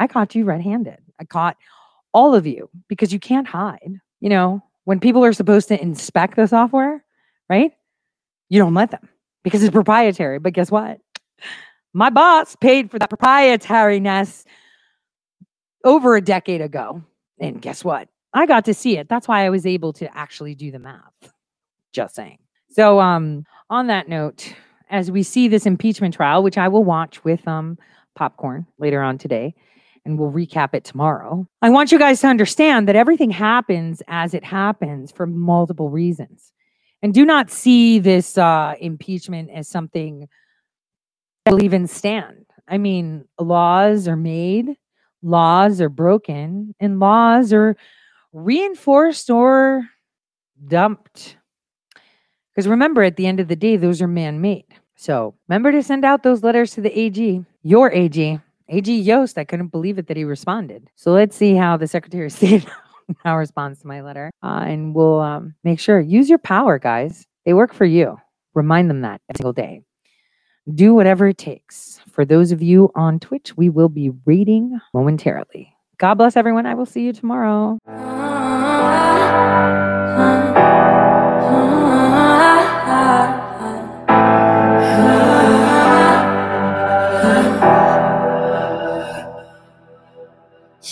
I 0.00 0.08
caught 0.08 0.34
you 0.34 0.44
red 0.44 0.62
handed. 0.62 0.98
I 1.20 1.24
caught 1.24 1.56
all 2.12 2.34
of 2.34 2.44
you 2.44 2.68
because 2.88 3.12
you 3.12 3.20
can't 3.20 3.46
hide 3.46 4.00
you 4.20 4.28
know, 4.28 4.62
when 4.84 5.00
people 5.00 5.24
are 5.24 5.32
supposed 5.32 5.68
to 5.68 5.80
inspect 5.80 6.36
the 6.36 6.46
software, 6.46 7.04
right? 7.48 7.72
You 8.48 8.58
don't 8.58 8.74
let 8.74 8.90
them 8.90 9.08
because 9.42 9.62
it's 9.62 9.72
proprietary. 9.72 10.38
But 10.38 10.52
guess 10.52 10.70
what? 10.70 11.00
My 11.92 12.10
boss 12.10 12.54
paid 12.56 12.90
for 12.90 12.98
that 12.98 13.10
proprietariness 13.10 14.44
over 15.84 16.16
a 16.16 16.20
decade 16.20 16.60
ago. 16.60 17.02
And 17.40 17.60
guess 17.60 17.84
what? 17.84 18.08
I 18.32 18.46
got 18.46 18.66
to 18.66 18.74
see 18.74 18.96
it. 18.96 19.08
That's 19.08 19.26
why 19.26 19.44
I 19.44 19.50
was 19.50 19.66
able 19.66 19.92
to 19.94 20.16
actually 20.16 20.54
do 20.54 20.70
the 20.70 20.78
math. 20.78 21.32
Just 21.92 22.14
saying. 22.14 22.38
So 22.70 23.00
um 23.00 23.44
on 23.70 23.86
that 23.88 24.08
note, 24.08 24.54
as 24.90 25.10
we 25.10 25.22
see 25.22 25.48
this 25.48 25.66
impeachment 25.66 26.14
trial, 26.14 26.42
which 26.42 26.58
I 26.58 26.68
will 26.68 26.84
watch 26.84 27.24
with 27.24 27.46
um 27.48 27.78
popcorn 28.14 28.66
later 28.78 29.02
on 29.02 29.18
today, 29.18 29.54
and 30.04 30.18
we'll 30.18 30.32
recap 30.32 30.74
it 30.74 30.84
tomorrow. 30.84 31.46
I 31.62 31.70
want 31.70 31.92
you 31.92 31.98
guys 31.98 32.20
to 32.20 32.26
understand 32.26 32.88
that 32.88 32.96
everything 32.96 33.30
happens 33.30 34.02
as 34.08 34.34
it 34.34 34.44
happens 34.44 35.12
for 35.12 35.26
multiple 35.26 35.90
reasons. 35.90 36.52
And 37.02 37.14
do 37.14 37.24
not 37.24 37.50
see 37.50 37.98
this 37.98 38.36
uh, 38.36 38.74
impeachment 38.80 39.50
as 39.50 39.68
something 39.68 40.28
that 41.44 41.52
will 41.52 41.62
even 41.62 41.86
stand. 41.86 42.46
I 42.68 42.78
mean, 42.78 43.24
laws 43.38 44.06
are 44.06 44.16
made, 44.16 44.76
laws 45.22 45.80
are 45.80 45.88
broken, 45.88 46.74
and 46.78 47.00
laws 47.00 47.52
are 47.52 47.76
reinforced 48.32 49.30
or 49.30 49.88
dumped. 50.68 51.36
Because 52.54 52.68
remember, 52.68 53.02
at 53.02 53.16
the 53.16 53.26
end 53.26 53.40
of 53.40 53.48
the 53.48 53.56
day, 53.56 53.76
those 53.76 54.02
are 54.02 54.08
man 54.08 54.40
made. 54.40 54.66
So 54.96 55.34
remember 55.48 55.72
to 55.72 55.82
send 55.82 56.04
out 56.04 56.22
those 56.22 56.42
letters 56.42 56.72
to 56.72 56.80
the 56.80 56.96
AG, 56.98 57.44
your 57.62 57.90
AG, 57.90 58.38
AG 58.70 59.00
Yost. 59.00 59.36
I 59.36 59.44
couldn't 59.44 59.68
believe 59.68 59.98
it 59.98 60.06
that 60.06 60.16
he 60.16 60.24
responded. 60.24 60.88
So 60.94 61.12
let's 61.12 61.36
see 61.36 61.54
how 61.54 61.76
the 61.76 61.88
Secretary 61.88 62.26
of 62.26 62.32
State 62.40 62.64
now 63.24 63.36
responds 63.36 63.80
to 63.80 63.86
my 63.86 64.00
letter. 64.00 64.30
Uh, 64.42 64.62
and 64.64 64.94
we'll 64.94 65.20
um, 65.20 65.54
make 65.64 65.80
sure, 65.80 66.00
use 66.00 66.28
your 66.28 66.38
power, 66.38 66.78
guys. 66.78 67.26
They 67.44 67.52
work 67.52 67.74
for 67.74 67.84
you. 67.84 68.18
Remind 68.54 68.88
them 68.88 69.02
that 69.02 69.20
every 69.28 69.38
single 69.38 69.52
day. 69.52 69.82
Do 70.72 70.94
whatever 70.94 71.26
it 71.28 71.38
takes. 71.38 72.00
For 72.10 72.24
those 72.24 72.52
of 72.52 72.62
you 72.62 72.90
on 72.94 73.18
Twitch, 73.18 73.56
we 73.56 73.68
will 73.68 73.88
be 73.88 74.10
reading 74.24 74.78
momentarily. 74.94 75.74
God 75.98 76.14
bless 76.14 76.36
everyone. 76.36 76.66
I 76.66 76.74
will 76.74 76.86
see 76.86 77.02
you 77.02 77.12
tomorrow. 77.12 77.78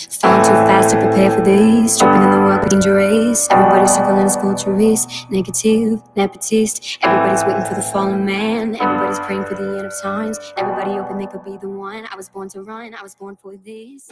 Falling 0.09 0.43
too 0.43 0.49
fast 0.49 0.91
to 0.91 1.01
prepare 1.01 1.31
for 1.31 1.41
these. 1.43 1.97
Tripping 1.97 2.23
in 2.23 2.31
the 2.31 2.37
world, 2.37 2.61
with 2.63 2.71
dangerous. 2.71 3.47
Everybody's 3.51 3.91
circling 3.93 4.27
vultures. 4.41 5.07
Negative, 5.29 6.01
nepotist. 6.15 6.97
Everybody's 7.01 7.43
waiting 7.45 7.65
for 7.65 7.75
the 7.75 7.83
fallen 7.83 8.25
man. 8.25 8.75
Everybody's 8.75 9.19
praying 9.19 9.45
for 9.45 9.55
the 9.55 9.77
end 9.77 9.87
of 9.87 9.93
times. 10.01 10.39
Everybody 10.57 10.93
hoping 10.93 11.17
they 11.19 11.27
could 11.27 11.45
be 11.45 11.57
the 11.57 11.69
one. 11.69 12.07
I 12.11 12.15
was 12.15 12.29
born 12.29 12.49
to 12.49 12.63
run. 12.63 12.95
I 12.95 13.03
was 13.03 13.15
born 13.15 13.37
for 13.37 13.57
this. 13.57 14.11